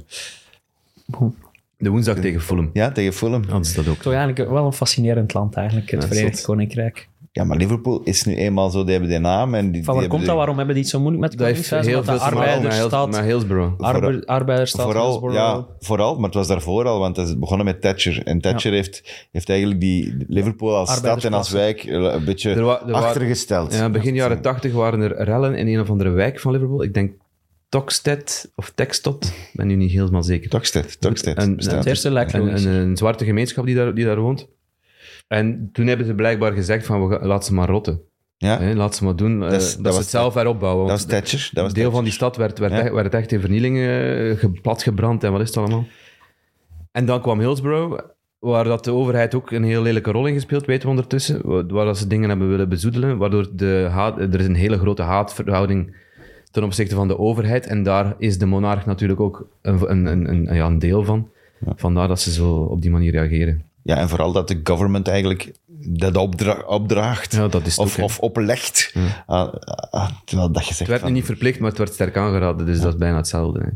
De 1.77 1.89
woensdag 1.89 2.17
tegen 2.19 2.41
Fulham. 2.41 2.69
Ja, 2.73 2.91
tegen 2.91 3.13
Fulham. 3.13 3.45
Dat 3.47 3.65
is 3.65 3.73
dat 3.73 3.87
ook. 3.87 3.97
Toch 4.01 4.13
eigenlijk 4.13 4.49
wel 4.49 4.65
een 4.65 4.73
fascinerend 4.73 5.33
land 5.33 5.55
eigenlijk, 5.55 5.91
het 5.91 6.01
Ja, 6.01 6.07
Verenigd. 6.07 6.41
Koninkrijk. 6.41 7.07
Ja, 7.35 7.43
maar 7.43 7.57
Liverpool 7.57 8.01
is 8.03 8.23
nu 8.23 8.35
eenmaal 8.35 8.69
zo, 8.69 8.81
die 8.83 8.91
hebben 8.91 9.09
die 9.09 9.19
naam. 9.19 9.53
En 9.55 9.71
die, 9.71 9.83
Van 9.83 9.95
waar 9.95 10.07
komt 10.07 10.21
de- 10.21 10.27
dat? 10.27 10.35
Waarom 10.35 10.57
hebben 10.57 10.73
die 10.75 10.83
het 10.83 10.91
zo 10.93 10.99
moeilijk 10.99 11.21
met 11.23 11.31
Dat 11.37 11.47
heeft 11.47 11.69
Koningshuis? 11.69 11.85
heel 11.85 12.03
veel 12.03 12.19
arbeidersstad, 12.27 13.11
met 13.11 13.19
Hillsborough. 13.25 13.79
arbe- 13.79 14.25
arbeidersstad 14.25 14.85
Vooral, 14.85 15.03
Hillsborough. 15.05 15.39
ja, 15.39 15.65
vooral, 15.79 16.15
maar 16.15 16.23
het 16.25 16.33
was 16.33 16.47
daarvoor 16.47 16.85
al, 16.85 16.99
want 16.99 17.17
het 17.17 17.27
is 17.27 17.39
begonnen 17.39 17.65
met 17.65 17.81
Thatcher. 17.81 18.21
En 18.25 18.41
Thatcher 18.41 18.71
heeft, 18.73 19.27
heeft 19.31 19.49
eigenlijk 19.49 19.79
die 19.81 20.25
Liverpool 20.27 20.75
als 20.75 20.95
stad 20.95 21.23
en 21.23 21.33
als 21.33 21.49
wijk 21.49 21.83
eh, 21.83 21.93
een 22.13 22.25
beetje 22.25 22.49
Er 22.53 22.63
wa- 22.63 22.81
er 22.87 22.93
achtergesteld. 22.93 23.73
Ja, 23.73 23.89
begin 23.89 24.13
jaren 24.15 24.41
tachtig 24.41 24.73
waren 24.73 25.01
er 25.01 25.23
rellen 25.23 25.55
in 25.55 25.67
een 25.67 25.79
of 25.79 25.89
andere 25.89 26.09
wijk 26.09 26.39
van 26.39 26.51
Liverpool. 26.51 26.83
Ik 26.83 26.93
denk 26.93 27.11
Toxted 27.69 28.51
of 28.55 28.71
Textot. 28.75 29.25
Ik 29.25 29.49
ben 29.53 29.67
nu 29.67 29.75
niet 29.75 29.91
helemaal 29.91 30.23
zeker. 30.23 30.49
Een, 32.33 32.45
logisch. 32.45 32.63
een, 32.63 32.71
een 32.73 32.97
zwarte 32.97 33.25
gemeenschap 33.25 33.65
die 33.65 33.75
daar, 33.75 33.93
die 33.95 34.05
daar 34.05 34.19
woont. 34.19 34.47
En 35.27 35.69
toen 35.73 35.87
hebben 35.87 36.05
ze 36.05 36.13
blijkbaar 36.13 36.51
gezegd 36.51 36.85
van, 36.85 37.07
we 37.07 37.15
gaan, 37.15 37.27
laat 37.27 37.45
ze 37.45 37.53
maar 37.53 37.69
rotten. 37.69 38.01
Ja, 38.37 38.59
Hè, 38.59 38.73
laat 38.73 38.95
ze 38.95 39.03
maar 39.03 39.15
doen. 39.15 39.43
eh, 39.43 39.49
Dat 39.49 39.77
dat 39.81 39.93
ze 39.93 39.99
het 39.99 40.09
zelf 40.09 40.33
heropbouwen. 40.33 40.87
dat 40.87 40.95
was 40.95 41.05
Thatcher. 41.05 41.49
Dat 41.53 41.63
was 41.63 41.73
deel 41.73 41.91
van 41.91 42.03
die 42.03 42.13
stad 42.13 42.37
werd, 42.37 42.59
werd, 42.59 42.71
Ja. 42.71 42.79
echt, 42.81 42.91
werd 42.93 43.13
echt 43.13 43.31
in 43.31 43.39
vernieling 43.39 43.75
eh, 43.77 43.83
ge- 44.37 44.59
platgebrand 44.61 45.23
en 45.23 45.31
wat 45.31 45.41
is 45.41 45.47
het 45.47 45.57
allemaal. 45.57 45.85
En 46.91 47.05
dan 47.05 47.21
kwam 47.21 47.39
Hillsborough, 47.39 47.99
waar 48.39 48.63
dat 48.63 48.83
de 48.83 48.91
overheid 48.91 49.35
ook 49.35 49.51
een 49.51 49.63
heel 49.63 49.81
lelijke 49.81 50.11
rol 50.11 50.25
in 50.25 50.33
gespeeld, 50.33 50.65
weten 50.65 50.83
we 50.83 50.89
ondertussen. 50.89 51.41
Waar 51.73 51.85
dat 51.85 51.97
ze 51.97 52.07
dingen 52.07 52.29
hebben 52.29 52.49
willen 52.49 52.69
bezoedelen, 52.69 53.17
waardoor 53.17 53.47
de 53.55 53.87
haat, 53.91 54.17
er 54.19 54.39
is 54.39 54.45
een 54.45 54.55
hele 54.55 54.77
grote 54.77 55.01
haatverhouding 55.01 55.95
ten 56.51 56.63
opzichte 56.63 56.95
van 56.95 57.07
de 57.07 57.17
overheid. 57.19 57.65
En 57.67 57.83
daar 57.83 58.15
is 58.17 58.37
de 58.37 58.45
monarch 58.45 58.85
natuurlijk 58.85 59.19
ook 59.19 59.47
een, 59.61 59.91
een, 59.91 60.05
een, 60.05 60.29
een, 60.29 60.55
ja, 60.55 60.65
een 60.65 60.79
deel 60.79 61.03
van. 61.03 61.29
Vandaar 61.75 62.07
dat 62.07 62.19
ze 62.19 62.31
zo 62.31 62.53
op 62.55 62.81
die 62.81 62.91
manier 62.91 63.11
reageren. 63.11 63.63
Ja, 63.87 63.97
en 63.97 64.09
vooral 64.09 64.31
dat 64.31 64.47
de 64.47 64.59
government 64.63 65.07
eigenlijk 65.07 65.51
dat 65.87 66.15
opdra- 66.17 66.63
opdraagt. 66.67 67.31
Ja, 67.35 67.47
dat 67.47 67.65
is 67.65 67.75
het 67.77 67.85
of, 67.85 67.97
ook, 67.99 68.03
of 68.05 68.19
oplegt. 68.19 68.93
Ah, 69.25 69.53
ah, 69.89 70.09
terwijl 70.25 70.51
dat 70.51 70.61
je 70.67 70.73
zegt 70.73 70.79
Het 70.79 70.89
werd 70.89 71.03
nu 71.03 71.11
niet 71.11 71.25
verplicht, 71.25 71.59
maar 71.59 71.69
het 71.69 71.77
werd 71.77 71.93
sterk 71.93 72.17
aangeraden, 72.17 72.65
dus 72.65 72.79
dat 72.79 72.93
is 72.93 72.99
bijna 72.99 73.17
hetzelfde. 73.17 73.59
Hè. 73.59 73.69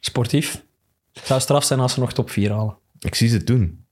Sportief. 0.00 0.62
Het 1.12 1.26
zou 1.26 1.40
straf 1.40 1.64
zijn 1.64 1.80
als 1.80 1.92
ze 1.92 2.00
nog 2.00 2.12
top 2.12 2.30
4 2.30 2.50
halen. 2.52 2.76
Ik 2.98 3.14
zie 3.14 3.28
ze 3.28 3.44
doen. 3.44 3.84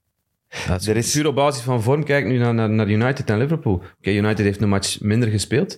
Er 0.67 0.97
is- 0.97 1.11
Puur 1.11 1.27
op 1.27 1.35
basis 1.35 1.63
van 1.63 1.81
vorm, 1.81 2.03
kijk 2.03 2.25
nu 2.25 2.37
naar, 2.37 2.53
naar, 2.53 2.69
naar 2.69 2.89
United 2.89 3.29
en 3.29 3.37
Liverpool. 3.37 3.83
Oké, 3.97 4.09
United 4.09 4.45
heeft 4.45 4.61
een 4.61 4.69
match 4.69 5.01
minder 5.01 5.29
gespeeld, 5.29 5.77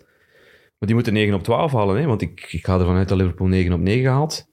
maar 0.78 0.88
die 0.88 0.94
moeten 0.94 1.14
9 1.14 1.34
op 1.34 1.44
12 1.44 1.72
halen. 1.72 1.98
Hè? 2.00 2.06
Want 2.06 2.22
ik, 2.22 2.48
ik 2.52 2.66
ga 2.66 2.80
ervan 2.80 2.96
uit 2.96 3.08
dat 3.10 3.18
Liverpool 3.18 3.48
9 3.48 3.74
op 3.74 3.80
9 3.80 4.12
haalt. 4.12 4.48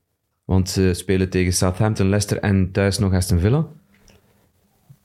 Want 0.45 0.69
ze 0.71 0.95
spelen 0.95 1.31
tegen 1.31 1.53
Southampton, 1.53 2.09
Leicester 2.09 2.39
en 2.39 2.71
thuis 2.73 2.99
nog 2.99 3.13
Aston 3.13 3.39
Villa. 3.39 3.67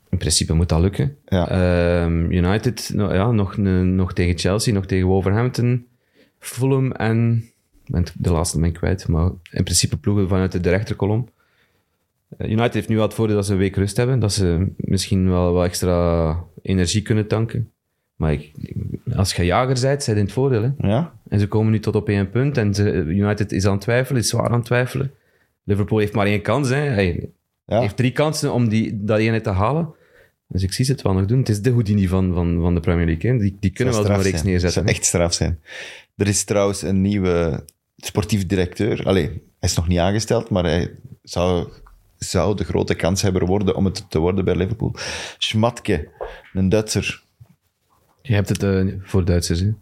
In 0.10 0.18
principe 0.18 0.54
moet 0.54 0.70
dat 0.70 0.82
lukken. 0.82 1.18
Ja. 1.26 1.50
Ehm, 1.50 2.32
United 2.32 2.92
nou, 2.94 3.14
ja, 3.14 3.32
nog, 3.32 3.58
nog 3.58 4.14
tegen 4.14 4.38
Chelsea, 4.38 4.74
nog 4.74 4.86
tegen 4.86 5.08
Wolverhampton, 5.08 5.88
Fulham 6.40 6.92
en... 6.92 7.50
De 8.14 8.32
laatste 8.32 8.60
ben 8.60 8.70
ik 8.70 8.74
kwijt, 8.74 9.08
maar 9.08 9.32
in 9.52 9.64
principe 9.64 9.98
ploegen 9.98 10.28
vanuit 10.28 10.64
de 10.64 10.70
rechterkolom. 10.70 11.28
Eh, 12.38 12.50
United 12.50 12.74
heeft 12.74 12.88
nu 12.88 12.96
wel 12.96 13.06
het 13.06 13.14
voordeel 13.14 13.36
dat 13.36 13.46
ze 13.46 13.52
een 13.52 13.58
week 13.58 13.76
rust 13.76 13.98
hebben, 13.98 14.20
dat 14.20 14.34
ze 14.34 14.68
misschien 14.76 15.30
wel 15.30 15.54
wat 15.54 15.66
extra 15.66 16.38
energie 16.62 17.02
kunnen 17.02 17.28
tanken. 17.28 17.72
Maar 18.16 18.34
ik, 18.34 18.52
als 19.16 19.34
je 19.34 19.46
jager 19.46 19.82
bent, 19.82 20.04
zijn 20.04 20.18
in 20.18 20.24
het 20.24 20.32
voordeel. 20.32 20.62
Hè? 20.62 20.88
Ja? 20.88 21.14
En 21.28 21.40
ze 21.40 21.48
komen 21.48 21.72
nu 21.72 21.80
tot 21.80 21.96
op 21.96 22.10
één 22.10 22.30
punt 22.30 22.58
en 22.58 22.74
ze, 22.74 22.94
United 22.94 23.52
is 23.52 23.66
aan 23.66 23.72
het 23.72 23.82
twijfelen, 23.82 24.22
is 24.22 24.30
zwaar 24.30 24.50
aan 24.50 24.54
het 24.54 24.66
twijfelen. 24.66 25.12
Liverpool 25.64 26.00
heeft 26.00 26.14
maar 26.14 26.26
één 26.26 26.42
kans. 26.42 26.70
Hè. 26.70 27.16
Hij 27.66 27.80
heeft 27.80 27.98
drie 27.98 28.12
kansen 28.12 28.54
om 28.54 28.70
die, 28.70 29.04
dat 29.04 29.20
ene 29.20 29.42
te 29.42 29.50
halen. 29.50 29.94
Dus 30.48 30.64
ik 30.64 30.74
zie 30.74 30.86
ze 30.86 30.92
het 30.92 31.02
wel 31.02 31.14
nog 31.14 31.26
doen. 31.26 31.40
Het 31.40 31.50
is 31.50 31.62
de 31.62 31.72
Houdini 31.72 32.08
van, 32.08 32.34
van, 32.34 32.62
van 32.62 32.74
de 32.74 32.80
Premier 32.80 33.06
League. 33.06 33.32
Hè. 33.32 33.38
Die, 33.38 33.58
die 33.60 33.72
kunnen 33.72 33.94
wel 33.94 34.04
Zou 34.04 34.16
straf 34.16 34.32
reeks 34.32 34.44
neerzetten. 34.44 34.72
zou 34.72 34.86
hè. 34.86 34.92
echt 34.92 35.06
straf 35.06 35.34
zijn. 35.34 35.60
Er 36.16 36.28
is 36.28 36.44
trouwens 36.44 36.82
een 36.82 37.02
nieuwe 37.02 37.66
sportief 37.98 38.46
directeur. 38.46 39.06
Allee, 39.06 39.26
hij 39.26 39.70
is 39.70 39.76
nog 39.76 39.88
niet 39.88 40.00
aangesteld, 40.00 40.50
maar 40.50 40.64
hij 40.64 40.96
zou, 41.24 41.70
zou 42.18 42.56
de 42.56 42.64
grote 42.64 42.96
kans 42.96 43.22
hebben 43.22 43.46
worden 43.46 43.76
om 43.76 43.86
het 43.86 44.10
te 44.10 44.20
worden 44.20 44.46
bij 44.46 44.56
Liverpool. 44.56 44.96
Schmatke, 45.38 46.10
een 46.54 46.70
Duitser. 46.70 47.24
Je 48.22 48.34
hebt 48.34 48.50
het 48.50 48.64
eh, 48.64 48.86
voor 49.00 49.26
Duitsers. 49.26 49.60
Hè. 49.60 49.74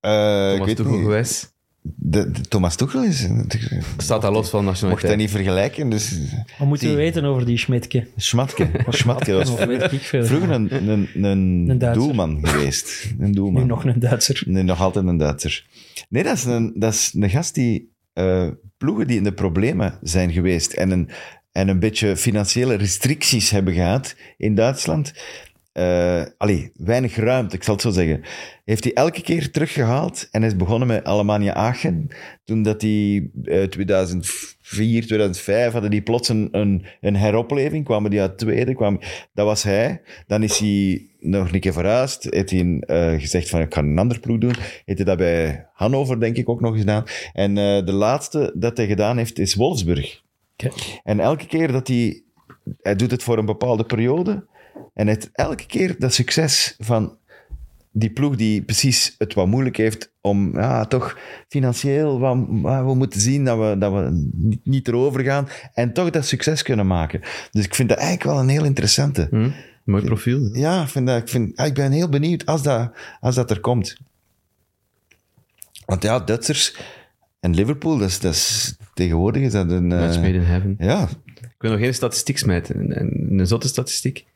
Eh, 0.00 0.54
ik 0.54 0.64
weet 0.64 0.84
niet. 0.84 1.56
De, 1.96 2.30
de- 2.30 2.40
Thomas 2.40 2.76
Tuchel 2.76 3.04
is... 3.04 3.26
Staat 3.96 4.22
daar 4.22 4.32
los 4.32 4.50
van 4.50 4.64
Mocht 4.64 4.80
hij 4.80 4.90
nationaliteit. 4.90 5.16
niet 5.16 5.30
vergelijken, 5.30 5.90
dus... 5.90 6.18
Wat 6.58 6.68
moeten 6.68 6.88
we 6.88 6.94
weten 6.94 7.24
over 7.24 7.46
die 7.46 7.58
Schmidtke? 7.58 8.06
Schmatke. 8.16 8.68
Schmatke 8.88 9.32
was 9.32 9.50
vroeger 10.10 10.50
een, 10.50 10.88
een, 10.88 11.08
een, 11.22 11.66
Een 11.80 11.92
doelman 11.92 12.38
geweest. 12.46 13.12
Een 13.18 13.32
doelman. 13.32 13.62
Nu 13.62 13.68
nog 13.68 13.84
een 13.84 13.98
Duitser. 14.00 14.42
Nee, 14.46 14.62
nog 14.62 14.80
altijd 14.80 15.06
een 15.06 15.16
Duitser. 15.16 15.66
Nee, 16.08 16.22
dat 16.22 16.36
is 16.36 16.44
een, 16.44 16.72
dat 16.74 16.92
is 16.92 17.12
een 17.14 17.30
gast 17.30 17.54
die 17.54 17.92
eh, 18.12 18.48
ploegen 18.78 19.06
die 19.06 19.16
in 19.16 19.24
de 19.24 19.32
problemen 19.32 19.98
zijn 20.02 20.32
geweest 20.32 20.72
en 20.72 20.90
een, 20.90 21.08
en 21.52 21.68
een 21.68 21.78
beetje 21.78 22.16
financiële 22.16 22.74
restricties 22.74 23.50
hebben 23.50 23.74
gehad 23.74 24.14
in 24.36 24.54
Duitsland, 24.54 25.12
eh 25.78 26.22
allee, 26.36 26.72
weinig 26.76 27.16
ruimte, 27.16 27.56
ik 27.56 27.62
zal 27.62 27.74
het 27.74 27.82
zo 27.82 27.90
zeggen. 27.90 28.20
Heeft 28.64 28.84
hij 28.84 28.92
elke 28.92 29.22
keer 29.22 29.50
teruggehaald 29.50 30.28
en 30.30 30.42
is 30.42 30.56
begonnen 30.56 30.88
met 30.88 31.04
Alemannia 31.04 31.54
Aachen. 31.54 32.08
Toen 32.44 32.62
dat 32.62 32.80
die 32.80 33.30
eh 33.44 33.62
2004, 33.62 35.06
2005 35.06 35.72
hadden 35.72 35.90
die 35.90 36.02
plots 36.02 36.28
een, 36.28 36.48
een, 36.50 36.84
een 37.00 37.16
heropleving, 37.16 37.84
kwamen 37.84 38.10
die 38.10 38.20
uit 38.20 38.38
tweede, 38.38 38.74
kwamen, 38.74 39.00
dat 39.34 39.46
was 39.46 39.62
hij. 39.62 40.00
Dan 40.26 40.42
is 40.42 40.58
hij 40.58 41.08
nog 41.20 41.52
een 41.52 41.60
keer 41.60 41.72
verhuisd, 41.72 42.26
heeft 42.30 42.50
hij 42.50 42.78
eh, 42.80 43.20
gezegd 43.20 43.48
van 43.48 43.60
ik 43.60 43.74
ga 43.74 43.80
een 43.80 43.98
ander 43.98 44.20
ploeg 44.20 44.38
doen. 44.38 44.54
Heeft 44.84 44.98
hij 44.98 45.04
dat 45.04 45.18
bij 45.18 45.66
Hannover 45.72 46.20
denk 46.20 46.36
ik 46.36 46.48
ook 46.48 46.60
nog 46.60 46.78
gedaan. 46.78 47.04
En 47.32 47.58
eh, 47.58 47.84
de 47.84 47.92
laatste 47.92 48.52
dat 48.54 48.76
hij 48.76 48.86
gedaan 48.86 49.16
heeft 49.16 49.38
is 49.38 49.54
Wolfsburg. 49.54 50.22
En 51.04 51.20
elke 51.20 51.46
keer 51.46 51.72
dat 51.72 51.88
hij... 51.88 52.22
Hij 52.82 52.96
doet 52.96 53.10
het 53.10 53.22
voor 53.22 53.38
een 53.38 53.46
bepaalde 53.46 53.84
periode. 53.84 54.46
En 54.98 55.06
heeft 55.06 55.28
elke 55.32 55.66
keer 55.66 55.94
dat 55.98 56.14
succes 56.14 56.74
van 56.78 57.16
die 57.92 58.10
ploeg 58.10 58.36
die 58.36 58.62
precies 58.62 59.14
het 59.18 59.34
wat 59.34 59.46
moeilijk 59.46 59.76
heeft 59.76 60.12
om 60.20 60.54
ja, 60.54 60.84
toch 60.84 61.18
financieel... 61.48 62.18
Wat, 62.18 62.36
we 62.84 62.94
moeten 62.94 63.20
zien 63.20 63.44
dat 63.44 63.58
we, 63.58 63.78
dat 63.78 63.92
we 63.92 64.28
niet, 64.64 64.88
erover 64.88 65.24
gaan. 65.24 65.48
En 65.74 65.92
toch 65.92 66.10
dat 66.10 66.26
succes 66.26 66.62
kunnen 66.62 66.86
maken. 66.86 67.20
Dus 67.50 67.64
ik 67.64 67.74
vind 67.74 67.88
dat 67.88 67.98
eigenlijk 67.98 68.30
wel 68.30 68.40
een 68.40 68.48
heel 68.48 68.64
interessante. 68.64 69.26
Hm? 69.30 69.50
Mooi 69.84 70.04
profiel. 70.04 70.56
Ja, 70.56 70.82
ik, 70.82 70.88
vind 70.88 71.06
dat, 71.06 71.22
ik, 71.22 71.28
vind, 71.28 71.56
ah, 71.56 71.66
ik 71.66 71.74
ben 71.74 71.92
heel 71.92 72.08
benieuwd 72.08 72.46
als 72.46 72.62
dat, 72.62 72.92
als 73.20 73.34
dat 73.34 73.50
er 73.50 73.60
komt. 73.60 73.96
Want 75.86 76.02
ja, 76.02 76.18
Duitsers 76.18 76.76
en 77.40 77.54
Liverpool, 77.54 77.98
dat 77.98 78.08
is, 78.08 78.20
dat 78.20 78.34
is, 78.34 78.76
tegenwoordig 78.94 79.42
is 79.42 79.52
dat 79.52 79.70
een... 79.70 79.92
eh, 79.92 79.98
Match 79.98 80.16
made 80.20 80.32
in 80.32 80.40
heaven. 80.42 80.74
ja, 80.78 81.08
Ik 81.34 81.54
wil 81.58 81.70
nog 81.70 81.80
geen 81.80 81.94
statistiek 81.94 82.38
smijten. 82.38 83.00
Een 83.38 83.46
zotte 83.46 83.68
statistiek. 83.68 84.26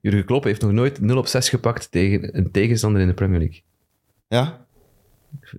Jurgen 0.00 0.24
Klopp 0.24 0.44
heeft 0.44 0.60
nog 0.60 0.72
nooit 0.72 1.00
0 1.00 1.16
op 1.18 1.26
6 1.26 1.48
gepakt 1.48 1.90
tegen 1.90 2.36
een 2.36 2.50
tegenstander 2.50 3.00
in 3.00 3.06
de 3.08 3.14
Premier 3.14 3.38
League. 3.38 3.62
ja. 4.28 4.68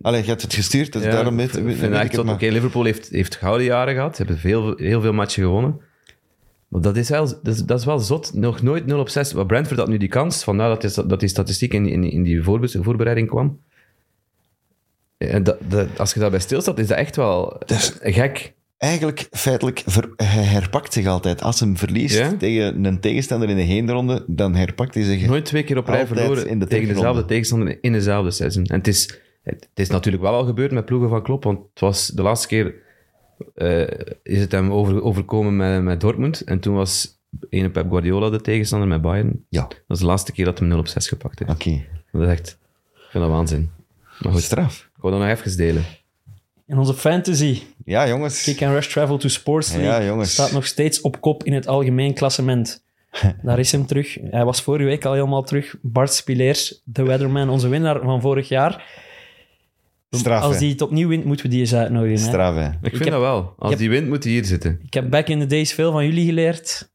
Allee, 0.01 0.21
je 0.21 0.27
hebt 0.27 0.41
het 0.41 0.53
gestuurd, 0.53 0.93
dus 0.93 1.03
Ja, 1.03 1.11
daarom 1.11 1.35
weet, 1.37 1.47
ik 1.47 1.53
vind 1.53 1.69
het 1.79 2.23
maar. 2.25 2.39
Liverpool 2.51 2.83
heeft, 2.83 3.09
heeft 3.09 3.35
gouden 3.35 3.65
jaren 3.65 3.93
gehad. 3.93 4.15
Ze 4.15 4.21
hebben 4.23 4.41
veel, 4.41 4.75
heel 4.77 5.01
veel 5.01 5.13
matchen 5.13 5.43
gewonnen. 5.43 5.81
Maar 6.67 6.81
dat 6.81 6.95
is, 6.97 7.09
wel, 7.09 7.25
dat, 7.25 7.47
is, 7.55 7.63
dat 7.63 7.79
is 7.79 7.85
wel 7.85 7.99
zot. 7.99 8.33
Nog 8.33 8.61
nooit 8.61 8.85
0 8.85 8.99
op 8.99 9.09
6. 9.09 9.33
Maar 9.33 9.45
Brentford 9.45 9.79
had 9.79 9.87
nu 9.87 9.97
die 9.97 10.07
kans. 10.07 10.43
Vandaar 10.43 10.69
dat 10.69 10.81
die, 10.81 11.07
dat 11.07 11.19
die 11.19 11.29
statistiek 11.29 11.73
in, 11.73 11.85
in, 11.85 12.03
in 12.03 12.23
die 12.23 12.43
voorbe- 12.43 12.83
voorbereiding 12.83 13.27
kwam. 13.27 13.59
En 15.17 15.43
dat, 15.43 15.57
dat, 15.67 15.99
als 15.99 16.13
je 16.13 16.19
daarbij 16.19 16.39
stilstaat, 16.39 16.79
is 16.79 16.87
dat 16.87 16.97
echt 16.97 17.15
wel 17.15 17.61
gek. 18.01 18.53
Eigenlijk, 18.81 19.27
feitelijk, 19.31 19.83
ver, 19.85 20.09
hij 20.15 20.43
herpakt 20.43 20.93
zich 20.93 21.05
altijd. 21.07 21.41
Als 21.41 21.59
hij 21.59 21.75
verliest 21.75 22.17
Ja? 22.17 22.33
tegen 22.37 22.85
een 22.85 22.99
tegenstander 22.99 23.49
in 23.49 23.55
de 23.55 23.61
heenronde, 23.61 24.23
dan 24.27 24.55
herpakt 24.55 24.93
hij 24.93 25.03
zich. 25.03 25.25
Nooit 25.27 25.45
twee 25.45 25.63
keer 25.63 25.77
op 25.77 25.87
rij 25.87 26.07
verloren 26.07 26.47
in 26.47 26.59
de 26.59 26.67
tegen 26.67 26.87
dezelfde 26.87 27.25
tegenstander 27.25 27.77
in 27.81 27.91
dezelfde 27.91 28.31
seizoen. 28.31 28.65
En 28.65 28.77
het 28.77 28.87
is, 28.87 29.19
het 29.43 29.67
is 29.73 29.89
natuurlijk 29.89 30.23
wel 30.23 30.33
al 30.33 30.45
gebeurd 30.45 30.71
met 30.71 30.85
ploegen 30.85 31.09
van 31.09 31.23
Klopp, 31.23 31.43
want 31.43 31.59
het 31.69 31.79
was 31.79 32.07
de 32.07 32.21
laatste 32.21 32.47
keer 32.47 32.75
eh, 33.55 33.87
is 34.23 34.39
het 34.39 34.51
hem 34.51 34.71
over, 34.71 35.03
overkomen 35.03 35.55
met, 35.55 35.81
met 35.83 36.01
Dortmund. 36.01 36.41
En 36.41 36.59
toen 36.59 36.75
was 36.75 37.19
ene 37.49 37.69
Pep 37.69 37.89
Guardiola 37.89 38.29
de 38.29 38.41
tegenstander 38.41 38.87
met 38.87 39.01
Bayern. 39.01 39.45
Ja, 39.49 39.61
Dat 39.67 39.77
is 39.87 39.99
de 39.99 40.05
laatste 40.05 40.31
keer 40.31 40.45
dat 40.45 40.59
hij 40.59 40.67
0 40.67 40.79
op 40.79 40.87
6 40.87 41.07
gepakt 41.07 41.39
heeft. 41.39 41.51
oké. 41.51 41.85
Dat 42.11 42.21
is 42.21 42.27
echt, 42.27 42.57
ik 42.95 43.07
vind 43.09 43.23
dat 43.23 43.33
waanzin. 43.33 43.69
Maar 44.19 44.31
goed, 44.31 44.41
Straf. 44.41 44.89
ik 44.95 45.01
wil 45.01 45.11
dat 45.11 45.19
nog 45.19 45.29
even 45.29 45.57
delen. 45.57 45.83
In 46.71 46.77
onze 46.77 46.93
fantasy, 46.93 47.61
Ja, 47.85 48.07
jongens. 48.07 48.43
Kick 48.43 48.61
and 48.61 48.73
Rush 48.73 48.87
Travel 48.87 49.17
to 49.17 49.27
Sports 49.27 49.71
League, 49.73 49.89
Ja, 49.89 50.03
jongens. 50.05 50.31
staat 50.31 50.51
nog 50.51 50.65
steeds 50.65 51.01
op 51.01 51.21
kop 51.21 51.43
in 51.43 51.53
het 51.53 51.67
algemeen 51.67 52.13
klassement. 52.13 52.83
Daar 53.43 53.59
is 53.59 53.71
hem 53.71 53.85
terug. 53.85 54.17
Hij 54.29 54.45
was 54.45 54.61
vorige 54.61 54.85
week 54.85 55.05
al 55.05 55.13
helemaal 55.13 55.43
terug. 55.43 55.75
Bart 55.81 56.13
Spileers, 56.13 56.81
de 56.83 57.03
weatherman, 57.03 57.49
onze 57.49 57.67
winnaar 57.67 57.99
van 58.01 58.21
vorig 58.21 58.47
jaar. 58.47 58.83
Straf, 60.17 60.41
Als 60.43 60.57
die 60.57 60.71
het 60.71 60.81
opnieuw 60.81 61.07
wint, 61.07 61.25
moeten 61.25 61.45
we 61.45 61.51
die 61.51 61.59
eens 61.59 61.73
uitnodigen. 61.73 62.17
Hè? 62.19 62.27
Straf, 62.29 62.55
hè. 62.55 62.67
Ik 62.67 62.77
vind 62.81 62.99
heb- 62.99 63.09
dat 63.09 63.19
wel. 63.21 63.53
Als 63.57 63.69
heb- 63.69 63.79
die 63.79 63.89
wint, 63.89 64.07
moet 64.07 64.23
hij 64.23 64.33
hier 64.33 64.45
zitten. 64.45 64.79
Ik 64.83 64.93
heb 64.93 65.09
back 65.09 65.27
in 65.27 65.39
the 65.39 65.45
days 65.45 65.73
veel 65.73 65.91
van 65.91 66.05
jullie 66.05 66.25
geleerd. 66.25 66.91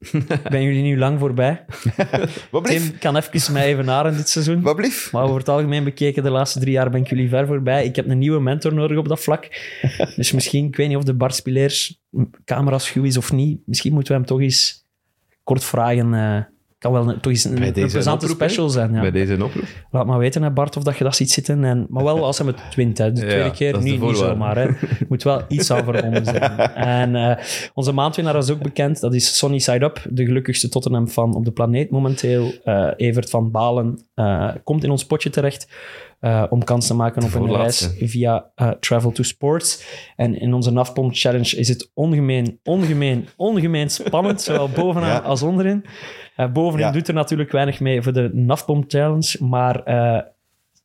ben 0.51 0.63
jullie 0.63 0.83
nu 0.83 0.99
lang 0.99 1.19
voorbij? 1.19 1.65
Wat 2.51 2.63
blief? 2.63 2.89
Tim 2.91 2.99
kan 2.99 3.17
even 3.17 3.53
mij 3.53 3.67
evenaren 3.67 4.17
dit 4.17 4.29
seizoen. 4.29 4.63
Wat 4.63 4.77
blief? 4.77 5.13
Maar 5.13 5.23
over 5.23 5.39
het 5.39 5.49
algemeen 5.49 5.85
bekeken, 5.85 6.23
de 6.23 6.31
laatste 6.31 6.59
drie 6.61 6.73
jaar 6.73 6.91
ben 6.91 7.01
ik 7.01 7.09
jullie 7.09 7.29
ver 7.29 7.47
voorbij. 7.47 7.85
Ik 7.85 7.97
heb 7.97 8.09
een 8.09 8.19
nieuwe 8.19 8.41
mentor 8.41 8.75
nodig 8.75 8.99
op 8.99 9.09
dat 9.09 9.21
vlak. 9.21 9.49
Dus 10.17 10.33
misschien, 10.33 10.67
ik 10.67 10.77
weet 10.77 10.89
niet 10.89 10.97
of 10.97 11.05
de 11.05 11.15
Bart 11.15 11.35
Spileers 11.35 12.01
camera-schuw 12.45 13.03
is 13.05 13.17
of 13.17 13.33
niet. 13.33 13.61
Misschien 13.67 13.93
moeten 13.93 14.13
we 14.13 14.19
hem 14.19 14.29
toch 14.29 14.41
eens 14.41 14.87
kort 15.45 15.65
vragen. 15.65 16.15
eh 16.15 16.41
kan 16.79 16.93
wel 16.93 17.09
een- 17.09 17.21
toch 17.21 17.33
eens 17.33 17.45
een, 17.45 17.63
een 17.63 17.73
plezante 17.73 18.29
special 18.29 18.69
zijn. 18.69 18.93
Ja. 18.93 19.01
Bij 19.01 19.11
deze 19.11 19.35
oproep. 19.45 19.65
Laat 19.91 20.07
maar 20.07 20.19
weten, 20.19 20.43
hè, 20.43 20.51
Bart, 20.51 20.77
of 20.77 20.83
dat 20.83 20.97
je 20.99 21.05
dat 21.05 21.17
ziet 21.17 21.31
zitten. 21.31 21.65
En, 21.65 21.87
maar 21.89 22.05
wel 22.05 22.25
als 22.25 22.39
hij 22.39 22.47
het 22.47 22.75
wint. 22.75 22.99
Hè. 22.99 23.13
De 23.13 23.21
Ja, 23.27 23.27
tweede 23.29 23.51
keer 23.51 23.83
niet, 23.83 24.01
niet 24.01 24.17
zomaar. 24.17 24.57
Hè. 24.57 24.69
Moet 25.09 25.23
wel 25.23 25.43
iets 25.49 25.71
aan 25.71 25.85
verbonden 25.85 26.25
zijn. 26.25 26.59
En 26.75 27.17
eh, 27.17 27.45
onze 27.75 27.93
maandwinnaar 27.93 28.37
is 28.37 28.51
ook 28.51 28.63
bekend. 28.63 29.01
Dat 29.01 29.15
is 29.15 29.37
Sonny 29.39 29.59
Side 29.59 29.85
Up, 29.85 30.03
de 30.11 30.25
gelukkigste 30.25 30.69
Tottenham-fan 30.69 31.35
op 31.35 31.45
de 31.45 31.51
planeet 31.53 31.91
momenteel. 31.91 32.53
Eh, 32.65 32.89
Evert 32.97 33.31
van 33.31 33.51
Balen 33.51 34.05
eh, 34.15 34.49
komt 34.65 34.85
in 34.85 34.91
ons 34.91 35.07
potje 35.07 35.31
terecht. 35.31 35.69
Eh, 36.21 36.45
om 36.49 36.65
kans 36.65 36.87
te 36.87 36.95
maken 36.95 37.23
op 37.25 37.35
een 37.35 37.57
reis 37.57 37.91
via 37.99 38.51
eh, 38.55 38.69
Travel 38.71 39.11
to 39.13 39.23
Sports. 39.23 39.85
En 40.17 40.41
in 40.41 40.55
onze 40.55 40.71
Nafpomp 40.71 41.11
Challenge 41.15 41.57
is 41.57 41.69
het 41.69 41.91
ongemeen, 41.95 42.61
ongemeen, 42.65 43.29
ongemeen 43.37 43.91
spannend. 43.91 44.41
Zowel 44.47 44.69
bovenaan 44.69 45.09
Ja. 45.09 45.19
als 45.19 45.43
onderin. 45.43 45.85
Bovenin 46.53 46.87
Ja. 46.87 46.93
doet 46.93 47.09
er 47.09 47.15
natuurlijk 47.15 47.53
weinig 47.53 47.81
mee 47.81 48.03
voor 48.03 48.13
de 48.13 48.31
Nafpomp 48.33 48.85
Challenge. 48.89 49.37
Maar 49.45 49.83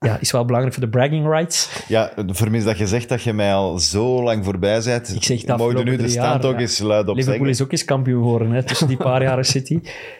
ja, 0.05 0.17
is 0.19 0.31
wel 0.31 0.45
belangrijk 0.45 0.75
voor 0.75 0.83
de 0.85 0.89
bragging 0.89 1.27
rights. 1.27 1.83
Ja, 1.87 2.13
vermis 2.27 2.63
dat 2.63 2.77
je 2.77 2.87
zegt 2.87 3.09
dat 3.09 3.23
je 3.23 3.33
mij 3.33 3.53
al 3.53 3.79
zo 3.79 4.23
lang 4.23 4.45
voorbij 4.45 4.81
bent. 4.83 5.15
Ik 5.15 5.23
zeg 5.23 5.37
het 5.37 5.47
Mogen 5.47 5.47
we 5.47 5.53
afgelopen 5.53 5.91
nu 5.91 5.97
de 5.97 6.09
stand 6.09 6.45
ook 6.45 6.53
ja. 6.53 6.59
eens 6.59 6.79
luid 6.79 7.07
op 7.07 7.15
Liverpool 7.15 7.33
zeggen? 7.33 7.49
is 7.49 7.61
ook 7.61 7.71
eens 7.71 7.85
kampioen 7.85 8.21
geworden 8.21 8.51
hè, 8.51 8.63
tussen 8.63 8.87
die 8.87 8.97
paar 8.97 9.23
jaren 9.23 9.45
City. 9.45 9.79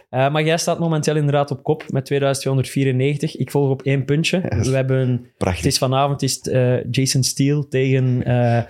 Eh, 0.10 0.32
maar 0.32 0.44
jij 0.44 0.58
staat 0.58 0.80
momenteel 0.80 1.16
inderdaad 1.16 1.52
op 1.52 1.64
kop 1.64 1.84
met 1.92 2.06
2294. 2.06 3.36
Ik 3.36 3.52
volg 3.52 3.70
op 3.70 3.82
één 3.82 4.06
puntje. 4.06 4.42
We 4.42 4.76
hebben, 4.76 5.10
het 5.10 5.38
Prachtig. 5.38 5.66
is 5.66 5.78
vanavond 5.78 6.22
is 6.22 6.36
het, 6.36 6.48
eh, 6.48 6.84
Jason 6.92 7.24
Steele 7.24 7.68
tegen 7.68 8.24
eh, 8.24 8.64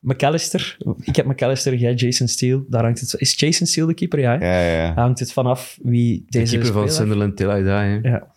McAllister. 0.00 0.76
Ik 1.00 1.16
heb 1.16 1.26
McAllister, 1.26 1.74
jij 1.74 1.94
Jason 1.94 2.28
Steele. 2.28 2.64
Daar 2.68 2.82
hangt 2.82 3.00
het, 3.00 3.14
is 3.18 3.34
Jason 3.36 3.66
Steele 3.66 3.88
de 3.88 3.94
keeper? 3.94 4.20
Ja. 4.20 4.38
hè? 4.38 4.46
Ja, 4.46 4.82
ja. 4.82 4.94
Daar 4.94 5.04
hangt 5.04 5.18
het 5.18 5.32
vanaf 5.32 5.78
wie 5.82 6.24
De 6.28 6.38
deze 6.38 6.58
keeper 6.58 6.72
van 6.72 6.90
Sunderland 6.90 7.36
till 7.36 7.50
I 7.50 7.62
die. 7.62 7.70
hè. 7.70 7.98
Ja. 8.02 8.34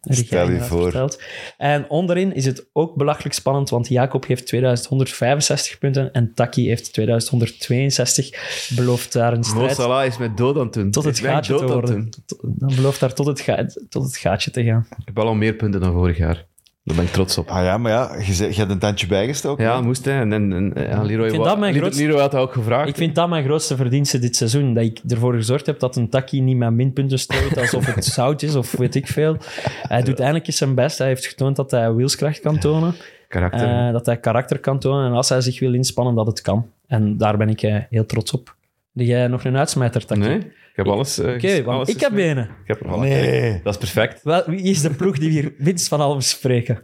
Stel 0.00 0.50
je 0.50 0.60
voor. 0.60 0.82
verteld. 0.82 1.22
En 1.56 1.90
onderin 1.90 2.34
is 2.34 2.44
het 2.44 2.66
ook 2.72 2.96
belachelijk 2.96 3.34
spannend, 3.34 3.70
want 3.70 3.88
Jacob 3.88 4.26
heeft 4.26 4.46
2165 4.46 5.78
punten 5.78 6.12
en 6.12 6.34
Taki 6.34 6.66
heeft 6.68 6.92
2162. 6.92 8.30
Belooft 8.76 9.12
daar 9.12 9.32
een 9.32 9.38
Mo 9.38 9.44
strijd 9.44 9.74
Salah 9.74 10.06
is 10.06 10.18
met 10.18 10.36
dood 10.36 10.56
aan 10.56 10.62
het 10.62 10.72
doen. 10.72 10.90
tot 10.90 11.04
het 11.04 11.18
gaatje 11.18 11.56
te 11.56 11.66
worden. 11.66 12.08
Dan 12.42 12.74
belooft 12.76 13.00
daar 13.00 13.14
tot 13.14 13.26
het, 13.26 13.40
ga- 13.40 13.66
tot 13.88 14.02
het 14.04 14.16
gaatje 14.16 14.50
te 14.50 14.64
gaan. 14.64 14.86
Ik 14.98 15.04
heb 15.04 15.18
al 15.18 15.34
meer 15.34 15.54
punten 15.54 15.80
dan 15.80 15.92
vorig 15.92 16.16
jaar. 16.18 16.46
Daar 16.88 16.96
ben 16.96 17.06
ik 17.06 17.12
trots 17.12 17.38
op. 17.38 17.48
Ah 17.48 17.62
ja, 17.64 17.78
maar 17.78 17.92
ja, 17.92 18.10
je, 18.26 18.46
je 18.48 18.54
hebt 18.54 18.70
een 18.70 18.78
tandje 18.78 19.06
bijgestoken. 19.06 19.64
Ja, 19.64 19.80
moest 19.80 20.04
hè. 20.04 20.20
En, 20.20 20.32
en, 20.32 20.52
en 20.52 20.72
ja, 20.88 21.02
Leroy, 21.02 21.24
Ik 21.24 21.30
vind 21.30 21.42
wa- 21.42 21.48
dat 21.48 21.58
mijn 21.58 21.72
Leroy- 21.72 21.80
grootste- 21.80 22.02
Leroy 22.06 22.20
had 22.20 22.30
dat 22.30 22.40
ook 22.40 22.52
gevraagd. 22.52 22.88
Ik 22.88 22.96
vind 22.96 23.14
dat 23.14 23.28
mijn 23.28 23.44
grootste 23.44 23.76
verdienste 23.76 24.18
dit 24.18 24.36
seizoen. 24.36 24.74
Dat 24.74 24.84
ik 24.84 25.00
ervoor 25.08 25.34
gezorgd 25.34 25.66
heb 25.66 25.78
dat 25.78 25.96
een 25.96 26.08
Taki 26.08 26.40
niet 26.40 26.56
met 26.56 26.72
minpunten 26.72 27.18
strooit 27.18 27.58
alsof 27.60 27.94
het 27.94 28.04
zout 28.04 28.42
is 28.42 28.54
of 28.54 28.72
weet 28.72 28.94
ik 28.94 29.06
veel. 29.06 29.36
Hij 29.82 30.02
doet 30.02 30.18
eindelijk 30.18 30.46
eens 30.46 30.56
zijn 30.56 30.74
best. 30.74 30.98
Hij 30.98 31.06
heeft 31.06 31.26
getoond 31.26 31.56
dat 31.56 31.70
hij 31.70 31.92
wilskracht 31.92 32.40
kan 32.40 32.58
tonen. 32.58 32.94
Karakter. 33.28 33.68
eh, 33.86 33.92
dat 33.92 34.06
hij 34.06 34.16
karakter 34.16 34.58
kan 34.58 34.78
tonen. 34.78 35.06
En 35.06 35.12
als 35.12 35.28
hij 35.28 35.40
zich 35.40 35.60
wil 35.60 35.74
inspannen, 35.74 36.14
dat 36.14 36.26
het 36.26 36.40
kan. 36.40 36.66
En 36.86 37.16
daar 37.16 37.36
ben 37.36 37.48
ik 37.48 37.62
eh, 37.62 37.76
heel 37.90 38.06
trots 38.06 38.32
op. 38.32 38.56
Heb 38.94 39.06
jij 39.06 39.26
nog 39.26 39.44
een 39.44 39.56
uitsmijter, 39.56 40.04
nee, 40.18 40.36
ik 40.38 40.46
heb 40.84 40.86
alles... 40.86 41.18
eh, 41.18 41.28
Oké, 41.28 41.38
ges- 41.38 41.56
want 41.64 41.76
alles 41.76 41.88
ik 41.88 42.00
heb 42.00 42.12
benen. 42.14 42.44
Ik 42.44 42.66
heb 42.68 42.84
er. 42.84 42.98
Nee. 42.98 43.60
Dat 43.62 43.72
is 43.72 43.78
perfect. 43.78 44.22
Wel, 44.22 44.42
wie 44.46 44.62
is 44.62 44.80
de 44.82 44.90
ploeg 44.90 45.18
die 45.18 45.30
hier 45.30 45.52
winst 45.58 45.88
van 45.88 46.00
alles 46.00 46.28
spreken? 46.28 46.80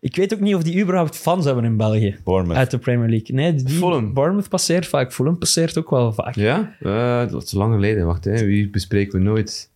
Ik 0.00 0.16
weet 0.16 0.34
ook 0.34 0.40
niet 0.40 0.54
of 0.54 0.62
die 0.62 0.80
überhaupt 0.82 1.16
fans 1.16 1.44
hebben 1.44 1.64
in 1.64 1.76
België. 1.76 2.16
Bournemouth. 2.24 2.58
Uit 2.58 2.70
de 2.70 2.78
Premier 2.78 3.08
League. 3.08 3.36
Nee, 3.36 3.54
die 3.54 3.68
Fulham. 3.76 4.12
Bournemouth 4.14 4.48
passeert 4.48 4.86
vaak. 4.86 5.12
Fulham 5.12 5.38
passeert 5.38 5.78
ook 5.78 5.90
wel 5.90 6.12
vaak. 6.12 6.34
Ja? 6.34 6.76
Eh, 6.80 7.30
dat 7.30 7.42
is 7.42 7.52
lang 7.52 7.74
geleden. 7.74 8.06
Wacht, 8.06 8.24
hè. 8.24 8.44
wie 8.44 8.70
bespreken 8.70 9.18
we 9.18 9.24
nooit? 9.24 9.70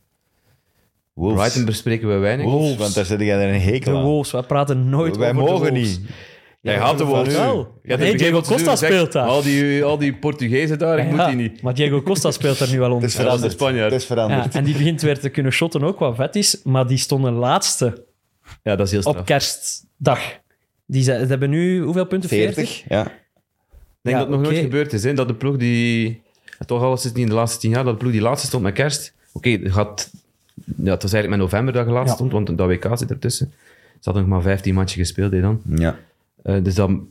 Wolves. 1.14 1.40
Brighton 1.40 1.64
bespreken 1.64 2.09
we 2.09 2.14
weinig. 2.14 2.46
Wolves, 2.46 2.76
want 2.76 2.94
daar 2.94 3.04
zit 3.04 3.20
jij 3.20 3.40
er 3.40 3.46
een 3.48 3.52
De 3.52 3.59
hekel 3.64 3.96
aan. 3.96 4.02
Wolves, 4.02 4.30
wij 4.32 4.42
praten 4.42 4.88
nooit 4.88 5.16
Wij 5.16 5.30
over 5.30 5.42
de 5.44 5.50
mogen 5.50 5.72
Wolves. 5.74 5.98
niet. 5.98 6.09
Jij 6.66 6.78
haat 6.78 6.98
de 6.98 7.04
Wolves. 7.04 7.34
had 7.36 7.54
Nee, 7.54 7.64
het 7.82 7.98
begin 8.00 8.16
Diego 8.16 8.36
het 8.36 8.46
Costa 8.46 8.76
speelt 8.76 9.12
daar. 9.12 9.26
Al 9.28 9.42
die, 9.42 9.84
al 9.84 9.98
die 9.98 10.14
Portugezen 10.14 10.78
daar, 10.78 10.98
ik 10.98 11.04
Ja, 11.04 11.10
moet 11.16 11.26
die 11.26 11.48
niet. 11.48 11.62
Maar 11.62 11.74
Diego 11.74 12.02
Costa 12.02 12.30
speelt 12.30 12.60
er 12.60 12.70
nu 12.70 12.78
wel 12.78 12.90
Het 12.94 12.94
onder. 12.94 13.00
dat 13.00 13.10
is 13.10 13.16
veranderd. 13.16 13.50
de 13.50 13.56
Spanjaard. 13.56 13.92
Het 13.92 14.00
is 14.00 14.06
veranderd. 14.06 14.52
Ja, 14.52 14.58
en 14.58 14.64
die 14.64 14.74
begint 14.76 15.02
weer 15.02 15.18
te 15.18 15.28
kunnen 15.28 15.52
shotten, 15.52 15.84
ook 15.84 15.98
wat 15.98 16.16
vet 16.16 16.36
is. 16.36 16.60
Maar 16.64 16.86
die 16.86 16.98
stonden 16.98 17.32
laatste 17.32 18.04
Ja, 18.62 18.76
dat 18.76 18.86
is 18.86 18.92
heel 18.92 19.00
straf. 19.00 19.16
op 19.18 19.24
kerstdag. 19.26 20.20
Die 20.86 21.02
ze, 21.02 21.12
ze 21.20 21.26
hebben 21.26 21.50
nu 21.50 21.80
hoeveel 21.82 22.06
punten? 22.06 22.28
40? 22.28 22.54
40, 22.54 22.84
ja. 22.88 23.00
Ik 23.06 23.08
denk 23.08 23.12
Ja, 24.02 24.12
dat 24.12 24.20
het 24.20 24.28
nog 24.30 24.40
nooit 24.40 24.58
gebeurd 24.62 24.92
is. 24.92 25.04
Hè? 25.04 25.12
Dat 25.14 25.28
de 25.28 25.34
ploeg 25.34 25.56
die... 25.56 26.22
Toch 26.66 26.82
alles 26.82 26.98
is 26.98 27.04
het 27.04 27.14
niet 27.14 27.22
in 27.24 27.28
de 27.30 27.36
laatste 27.36 27.58
tien 27.58 27.70
jaar. 27.70 27.84
Dat 27.84 27.92
de 27.92 27.98
ploeg 27.98 28.12
die 28.12 28.20
laatste 28.20 28.46
stond 28.46 28.62
met 28.62 28.72
kerst. 28.74 29.12
Oké, 29.32 29.58
gaat 29.70 30.10
Ja, 30.76 30.90
het 30.92 31.02
was 31.02 31.12
eigenlijk 31.12 31.28
met 31.28 31.38
november 31.38 31.72
dat 31.74 31.86
je 31.86 31.92
laatst 31.92 32.08
Ja. 32.08 32.14
stond, 32.14 32.32
want 32.32 32.58
dat 32.58 32.68
WK 32.68 32.98
zit 32.98 33.10
ertussen. 33.10 33.52
Ze 33.92 33.98
hadden 34.02 34.22
nog 34.22 34.32
maar 34.32 34.42
15 34.42 34.74
matchen 34.74 34.98
gespeeld 34.98 35.32
hè, 35.32 35.40
dan. 35.40 35.60
Ja, 35.74 35.98
Eh, 36.47 36.62
dus 36.62 36.74
dan, 36.74 37.07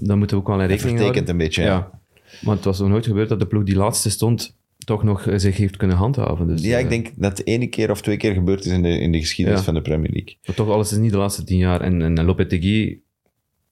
dan 0.00 0.18
moeten 0.18 0.36
we 0.36 0.42
ook 0.42 0.48
wel 0.48 0.60
in 0.60 0.68
dat 0.68 0.70
rekening 0.70 0.98
vertekent 0.98 1.28
houden. 1.28 1.30
een 1.30 1.36
beetje. 1.36 1.62
Ja, 1.62 1.68
Ja. 1.68 2.00
Maar 2.42 2.54
het 2.56 2.64
was 2.64 2.78
nog 2.78 2.88
nooit 2.88 3.06
gebeurd 3.06 3.28
dat 3.28 3.40
de 3.40 3.46
ploeg 3.46 3.62
die 3.64 3.76
laatste 3.76 4.10
stond 4.10 4.56
toch 4.78 5.02
nog 5.02 5.26
eh, 5.26 5.38
zich 5.38 5.56
heeft 5.56 5.76
kunnen 5.76 5.96
handhaven. 5.96 6.46
Dus, 6.46 6.62
ja 6.62 6.76
eh, 6.76 6.82
ik 6.84 6.88
denk 6.88 7.10
dat 7.16 7.38
het 7.38 7.46
ene 7.46 7.66
keer 7.66 7.90
of 7.90 8.00
twee 8.00 8.16
keer 8.16 8.32
gebeurd 8.32 8.64
is 8.64 8.72
in 8.72 8.82
de, 8.82 8.88
in 8.88 9.12
de 9.12 9.18
geschiedenis 9.18 9.58
Ja. 9.60 9.64
van 9.64 9.74
de 9.74 9.82
Premier 9.82 10.10
League. 10.12 10.36
Maar 10.46 10.54
toch, 10.54 10.68
alles 10.68 10.92
is 10.92 10.98
niet 10.98 11.10
de 11.12 11.18
laatste 11.18 11.44
tien 11.44 11.58
jaar. 11.58 11.80
En, 11.80 12.02
en 12.02 12.24
Lopetegui, 12.24 13.02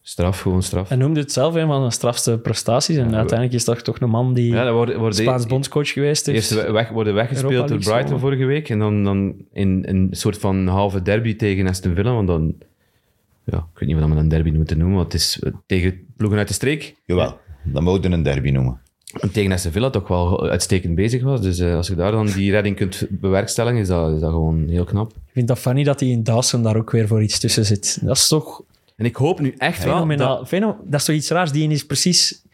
straf, 0.03 0.41
gewoon 0.41 0.63
straf. 0.63 0.89
Hij 0.89 0.99
noemde 0.99 1.21
het 1.21 1.33
zelf 1.33 1.55
een 1.55 1.67
van 1.67 1.79
zijn 1.81 1.93
strafste 1.93 2.39
prestaties. 2.39 2.97
En 2.97 3.11
Ja, 3.11 3.17
uiteindelijk 3.17 3.59
is 3.59 3.65
dat 3.65 3.85
toch 3.85 4.01
een 4.01 4.11
man 4.11 4.35
die 4.35 4.53
ja, 4.53 4.65
dat 4.65 4.73
worden, 4.75 4.99
worden 4.99 5.19
Spaans 5.19 5.47
bondscoach 5.47 5.89
geweest 5.89 6.29
is. 6.29 6.35
Eerst 6.35 6.67
we- 6.67 6.73
weg, 6.73 6.89
worden 6.89 7.15
weggespeeld 7.15 7.69
door 7.69 7.79
Brighton 7.79 8.19
vorige 8.19 8.45
week. 8.45 8.69
En 8.69 8.79
dan, 8.79 9.05
dan 9.05 9.35
in, 9.53 9.85
in 9.85 9.97
een 9.97 10.09
soort 10.11 10.39
van 10.39 10.67
halve 10.67 11.03
derby 11.03 11.37
tegen 11.37 11.67
Aston 11.67 11.95
Villa. 11.95 12.13
Want 12.15 12.27
dan... 12.27 12.55
Ja, 13.47 13.59
ik 13.59 13.79
weet 13.79 13.89
niet 13.89 13.99
wat 13.99 14.09
we 14.09 14.15
een 14.15 14.29
derby 14.29 14.51
moeten 14.51 14.79
noemen. 14.79 14.97
Want 14.97 15.13
het 15.13 15.21
is 15.21 15.39
eh, 15.39 15.53
tegen 15.67 16.07
ploegen 16.17 16.39
uit 16.39 16.49
de 16.49 16.55
streek. 16.55 16.95
Jawel, 17.05 17.39
dat 17.65 17.83
mogen 17.83 18.01
we 18.01 18.09
een 18.09 18.23
derby 18.23 18.51
noemen. 18.51 18.81
En 19.21 19.33
tegen 19.33 19.53
Aston 19.53 19.73
Villa 19.73 19.91
toch 19.91 20.09
wel 20.09 20.49
uitstekend 20.49 20.95
bezig 20.95 21.23
was. 21.23 21.41
Dus 21.41 21.59
eh, 21.59 21.75
als 21.75 21.87
je 21.87 21.95
daar 21.95 22.13
dan 22.13 22.27
die 22.27 22.51
redding 22.51 22.77
kunt 22.77 23.07
bewerkstelligen, 23.11 23.81
is 23.81 23.89
dat, 23.89 24.15
is 24.15 24.21
dat 24.21 24.31
gewoon 24.31 24.69
heel 24.69 24.85
knap. 24.85 25.11
Ik 25.11 25.33
vind 25.33 25.49
dat 25.49 25.59
funny 25.59 25.85
dat 25.85 26.01
hij 26.01 26.09
in 26.09 26.23
Dawson 26.23 26.63
daar 26.63 26.77
ook 26.77 26.91
weer 26.91 27.07
voor 27.07 27.23
iets 27.23 27.39
tussen 27.39 27.65
zit. 27.65 27.99
Dat 28.03 28.17
is 28.17 28.29
toch 28.29 28.63
En 28.97 29.05
ik 29.05 29.17
hoop 29.17 29.41
nu 29.41 29.55
echt 29.59 29.85
wel... 29.85 29.95
fenomenaal. 29.95 30.39
Dat, 30.39 30.77
dat 30.85 31.01
is 31.01 31.05
toch 31.05 31.15
iets 31.15 31.31
raars. 31.31 31.53
Die 31.53 31.69
is 31.69 31.87
precies... 31.87 32.45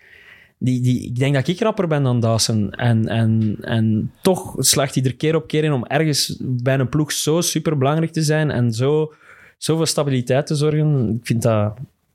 Die, 0.59 0.81
die, 0.81 1.07
ik 1.07 1.19
denk 1.19 1.35
dat 1.35 1.49
ik 1.49 1.61
rapper 1.61 1.87
ben 1.87 2.03
dan 2.03 2.21
Dawson. 2.21 2.71
En, 2.71 3.09
en, 3.09 3.57
en 3.61 4.13
toch 4.21 4.55
slaagt 4.59 4.95
hij 4.95 5.05
er 5.05 5.17
keer 5.17 5.35
op 5.35 5.47
keer 5.47 5.65
in 5.65 5.73
om 5.73 5.85
ergens 5.85 6.37
bij 6.41 6.79
een 6.79 6.89
ploeg 6.89 7.13
zo 7.13 7.41
super 7.41 7.79
belangrijk 7.79 8.13
te 8.13 8.23
zijn 8.23 8.51
en 8.51 8.73
zo, 8.73 9.13
zoveel 9.65 9.87
stabiliteit 9.87 10.47
te 10.47 10.55
zorgen. 10.55 11.09
Ik 11.21 11.27
vind 11.27 11.43
dat... 11.43 11.73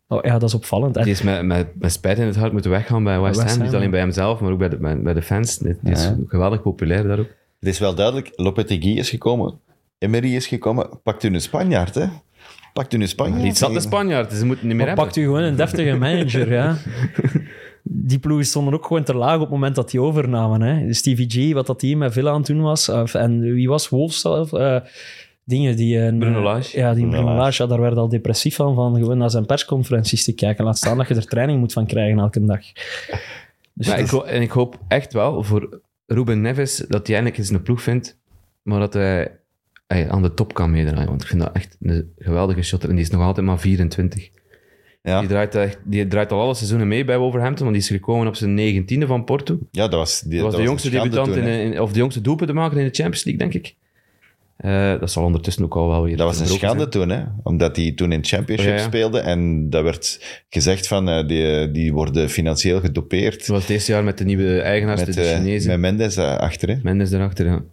Oh, 0.07 0.23
ja, 0.23 0.31
dat 0.39 0.49
is 0.49 0.53
opvallend. 0.55 0.97
En 0.97 1.03
die 1.03 1.11
is 1.11 1.21
met, 1.21 1.43
met, 1.45 1.67
met 1.79 1.91
spijt 1.91 2.17
in 2.17 2.25
het 2.25 2.35
hart 2.35 2.51
moeten 2.51 2.71
weggaan 2.71 3.03
bij 3.03 3.19
West, 3.19 3.41
West 3.41 3.55
Ham. 3.55 3.65
Niet 3.65 3.75
alleen 3.75 3.91
bij 3.91 3.99
hemzelf, 3.99 4.39
maar 4.39 4.51
ook 4.51 4.57
bij 4.57 4.69
de, 4.69 4.77
bij, 4.77 5.01
bij 5.01 5.13
de 5.13 5.21
fans. 5.21 5.57
Die 5.57 5.75
is 5.83 6.03
Ja. 6.03 6.15
geweldig 6.27 6.61
populair 6.61 7.03
daar 7.07 7.19
ook. 7.19 7.29
Het 7.59 7.69
is 7.69 7.79
wel 7.79 7.95
duidelijk, 7.95 8.31
Lopetegui 8.35 8.97
is 8.97 9.09
gekomen, 9.09 9.59
Emery 9.97 10.35
is 10.35 10.47
gekomen. 10.47 10.89
Pakt 11.03 11.23
u 11.23 11.27
een 11.33 11.41
Spanjaard, 11.41 11.95
hè? 11.95 12.05
Pakt 12.73 12.93
u 12.93 12.99
een 13.01 13.07
Spanjaard. 13.07 13.43
Niet 13.43 13.57
zat 13.57 13.73
de 13.73 13.79
Spanjaard, 13.79 14.33
ze 14.33 14.45
moeten 14.45 14.67
niet 14.67 14.75
meer 14.75 14.85
Maar 14.85 14.95
hebben. 14.95 15.03
pakt 15.05 15.15
u 15.17 15.23
gewoon 15.23 15.41
een 15.43 15.55
deftige 15.55 15.95
manager, 15.97 16.51
ja. 16.53 16.75
Die 17.83 18.19
ploegen 18.19 18.45
stonden 18.45 18.73
ook 18.73 18.85
gewoon 18.85 19.03
te 19.03 19.15
laag 19.15 19.35
op 19.35 19.41
het 19.41 19.49
moment 19.49 19.75
dat 19.75 19.91
die 19.91 20.01
overnamen. 20.01 20.61
Hè. 20.61 20.93
Stevie 20.93 21.29
G, 21.29 21.53
wat 21.53 21.67
dat 21.67 21.79
team 21.79 21.97
met 21.99 22.13
Villa 22.13 22.29
aan 22.31 22.37
het 22.37 22.45
doen 22.45 22.61
was. 22.61 22.89
of- 22.89 23.13
en 23.13 23.39
wie 23.39 23.67
was 23.69 23.89
Wolves 23.89 24.19
zelf? 24.19 24.53
Eh, 24.53 24.77
dingen 25.47 25.75
die... 25.75 25.97
een- 25.99 26.19
Bruno 26.19 26.41
Lage. 26.41 26.77
Ja, 26.77 26.93
die 26.93 27.07
Bruno 27.07 27.21
Bruno 27.23 27.37
Lage. 27.37 27.63
Ja, 27.63 27.69
daar 27.69 27.81
werd 27.81 27.97
al 27.97 28.09
depressief 28.09 28.55
van, 28.55 28.75
van 28.75 28.95
gewoon 28.95 29.17
naar 29.17 29.29
zijn 29.29 29.45
persconferenties 29.45 30.23
te 30.23 30.33
kijken. 30.33 30.65
Laat 30.65 30.77
staan 30.77 30.97
dat 30.97 31.07
je 31.07 31.15
er 31.15 31.25
training 31.27 31.59
moet 31.59 31.73
van 31.73 31.85
krijgen 31.85 32.19
elke 32.19 32.45
dag. 32.45 32.61
Dus 33.73 33.87
Maar 33.87 33.99
ik, 33.99 34.11
en 34.11 34.41
ik 34.41 34.51
hoop 34.51 34.79
echt 34.87 35.13
wel 35.13 35.43
voor 35.43 35.81
Ruben 36.05 36.41
Neves 36.41 36.75
dat 36.87 37.07
hij 37.07 37.15
eindelijk 37.15 37.37
eens 37.43 37.49
een 37.49 37.61
ploeg 37.61 37.81
vindt, 37.81 38.17
maar 38.61 38.79
dat 38.79 38.93
hij, 38.93 39.31
hij 39.87 40.09
aan 40.09 40.21
de 40.21 40.33
top 40.33 40.53
kan 40.53 40.71
meedraaien. 40.71 41.07
Want 41.07 41.21
ik 41.21 41.27
vind 41.27 41.41
dat 41.41 41.51
echt 41.53 41.77
een 41.81 42.11
geweldige 42.17 42.61
shotter. 42.61 42.89
En 42.89 42.95
die 42.95 43.03
is 43.03 43.11
nog 43.11 43.21
altijd 43.21 43.45
maar 43.45 43.59
24. 43.59 44.29
Ja. 45.03 45.19
Die, 45.19 45.29
draait 45.29 45.55
echt, 45.55 45.79
die 45.83 46.07
draait 46.07 46.31
al 46.31 46.41
alle 46.41 46.53
seizoenen 46.53 46.87
mee 46.87 47.05
bij 47.05 47.17
Wolverhampton, 47.17 47.65
want 47.65 47.77
die 47.77 47.85
is 47.85 47.91
gekomen 47.99 48.27
op 48.27 48.35
zijn 48.35 48.53
negentiende 48.53 49.05
van 49.07 49.23
Porto. 49.23 49.57
Ja, 49.71 49.87
dat 49.87 49.99
was, 49.99 50.21
die, 50.21 50.33
Dat 50.39 50.45
was 50.47 50.55
de 50.55 50.61
jongste 50.61 50.89
debutant, 50.89 51.27
toen, 51.33 51.37
in, 51.37 51.43
hè. 51.49 51.57
in- 51.61 51.81
of 51.81 51.91
de 51.91 51.99
jongste 51.99 52.21
doelpunt 52.21 52.49
te 52.49 52.55
maken 52.55 52.77
in 52.77 52.83
de 52.83 52.93
Champions 52.93 53.23
League, 53.23 53.47
denk 53.49 53.65
ik. 53.65 53.75
Eh, 54.57 54.99
dat 54.99 55.11
zal 55.11 55.23
ondertussen 55.23 55.63
ook 55.63 55.75
al 55.75 55.87
wel 55.87 56.03
weer 56.03 56.17
Dat 56.17 56.27
was 56.27 56.39
een 56.39 56.47
schande 56.47 56.77
zijn. 56.77 56.89
toen, 56.89 57.09
hè? 57.09 57.23
omdat 57.43 57.75
hij 57.75 57.91
toen 57.91 58.11
in 58.11 58.17
het 58.19 58.27
championship 58.27 58.69
Ja, 58.69 58.75
ja. 58.75 58.83
speelde 58.83 59.19
en 59.19 59.69
dat 59.69 59.83
werd 59.83 60.19
gezegd 60.49 60.87
van, 60.87 61.09
eh, 61.09 61.27
die, 61.27 61.71
die 61.71 61.93
worden 61.93 62.29
financieel 62.29 62.79
gedopeerd 62.79 63.37
Dat 63.39 63.47
was 63.47 63.61
het 63.61 63.69
eerste 63.69 63.91
jaar 63.91 64.03
met 64.03 64.17
de 64.17 64.25
nieuwe 64.25 64.61
eigenaars, 64.61 65.05
met, 65.05 65.13
de 65.13 65.21
eh, 65.21 65.35
Chinezen. 65.37 65.69
met 65.69 65.79
Mendes 65.79 66.17
achter. 66.17 66.69
Hè? 66.69 66.75
Mendes 66.83 67.11
erachter, 67.11 67.45
ja. 67.45 67.63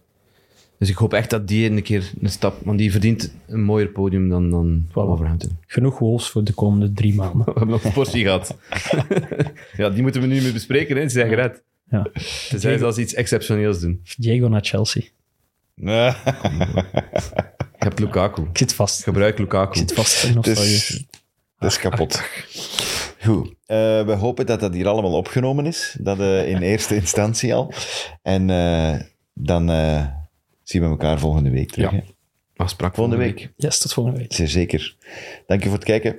Dus 0.79 0.89
ik 0.89 0.97
hoop 0.97 1.13
echt 1.13 1.31
dat 1.31 1.49
die 1.49 1.71
een 1.71 1.83
keer 1.83 2.11
een 2.21 2.29
stap... 2.31 2.57
Want 2.65 2.79
die 2.79 2.91
verdient 2.93 3.35
een 3.47 3.63
mooier 3.63 3.89
podium 3.89 4.29
dan, 4.29 4.51
dan 4.51 4.87
Wolverhampton. 4.93 5.59
genoeg 5.67 5.99
Wolves 5.99 6.29
voor 6.29 6.45
de 6.45 6.53
komende 6.53 6.93
drie 6.93 7.15
maanden. 7.21 7.45
We 7.45 7.53
hebben 7.53 7.69
nog 7.69 7.85
een 7.85 7.93
portie 7.93 8.23
gehad. 8.25 8.57
ja, 9.77 9.91
die 9.91 10.03
moeten 10.03 10.21
we 10.21 10.27
nu 10.27 10.41
meer 10.43 10.53
bespreken, 10.53 10.97
hè. 10.97 11.03
Ze 11.03 11.09
zijn 11.09 11.29
gered. 11.29 11.63
Ja. 11.91 12.07
Tenzij 12.49 12.79
ze 12.79 12.85
als 12.85 12.99
iets 12.99 13.15
exceptioneels 13.15 13.81
doen. 13.81 14.03
Diego 14.17 14.49
naar 14.49 14.65
Chelsea. 14.65 15.03
Je 17.79 17.91
hebt 17.91 17.99
Lukaku. 17.99 18.43
Ik 18.43 18.59
zit 18.59 18.75
vast. 18.75 19.03
Gebruik 19.03 19.39
Lukaku. 19.39 19.81
Ik 19.81 19.89
zit 19.89 19.93
vast 19.93 20.35
dat 21.65 21.73
is 21.73 21.79
kapot. 21.79 22.23
Goed. 23.21 23.49
Eh, 23.67 24.07
we 24.07 24.13
hopen 24.13 24.47
dat 24.47 24.61
dat 24.61 24.75
hier 24.75 24.89
allemaal 24.89 25.13
opgenomen 25.13 25.67
is. 25.67 25.97
Dat 26.01 26.21
eh, 26.21 26.49
in 26.49 26.63
eerste 26.63 26.95
instantie 26.95 27.55
al. 27.55 27.73
En 28.23 28.51
eh, 28.51 29.01
dan 29.35 29.71
eh, 29.71 30.07
zien 30.63 30.83
we 30.83 30.89
elkaar 30.89 31.19
volgende 31.19 31.51
week 31.51 31.71
terug. 31.71 31.91
Ja. 31.91 32.03
Afspraak 32.57 32.95
Volgende 32.95 33.19
week. 33.19 33.53
Yes, 33.57 33.79
tot 33.79 33.93
volgende 33.93 34.19
week. 34.19 34.33
Zeer 34.33 34.49
zeker. 34.49 34.97
Dank 35.47 35.63
je 35.63 35.69
voor 35.69 35.79
het 35.79 35.87
kijken. 35.87 36.19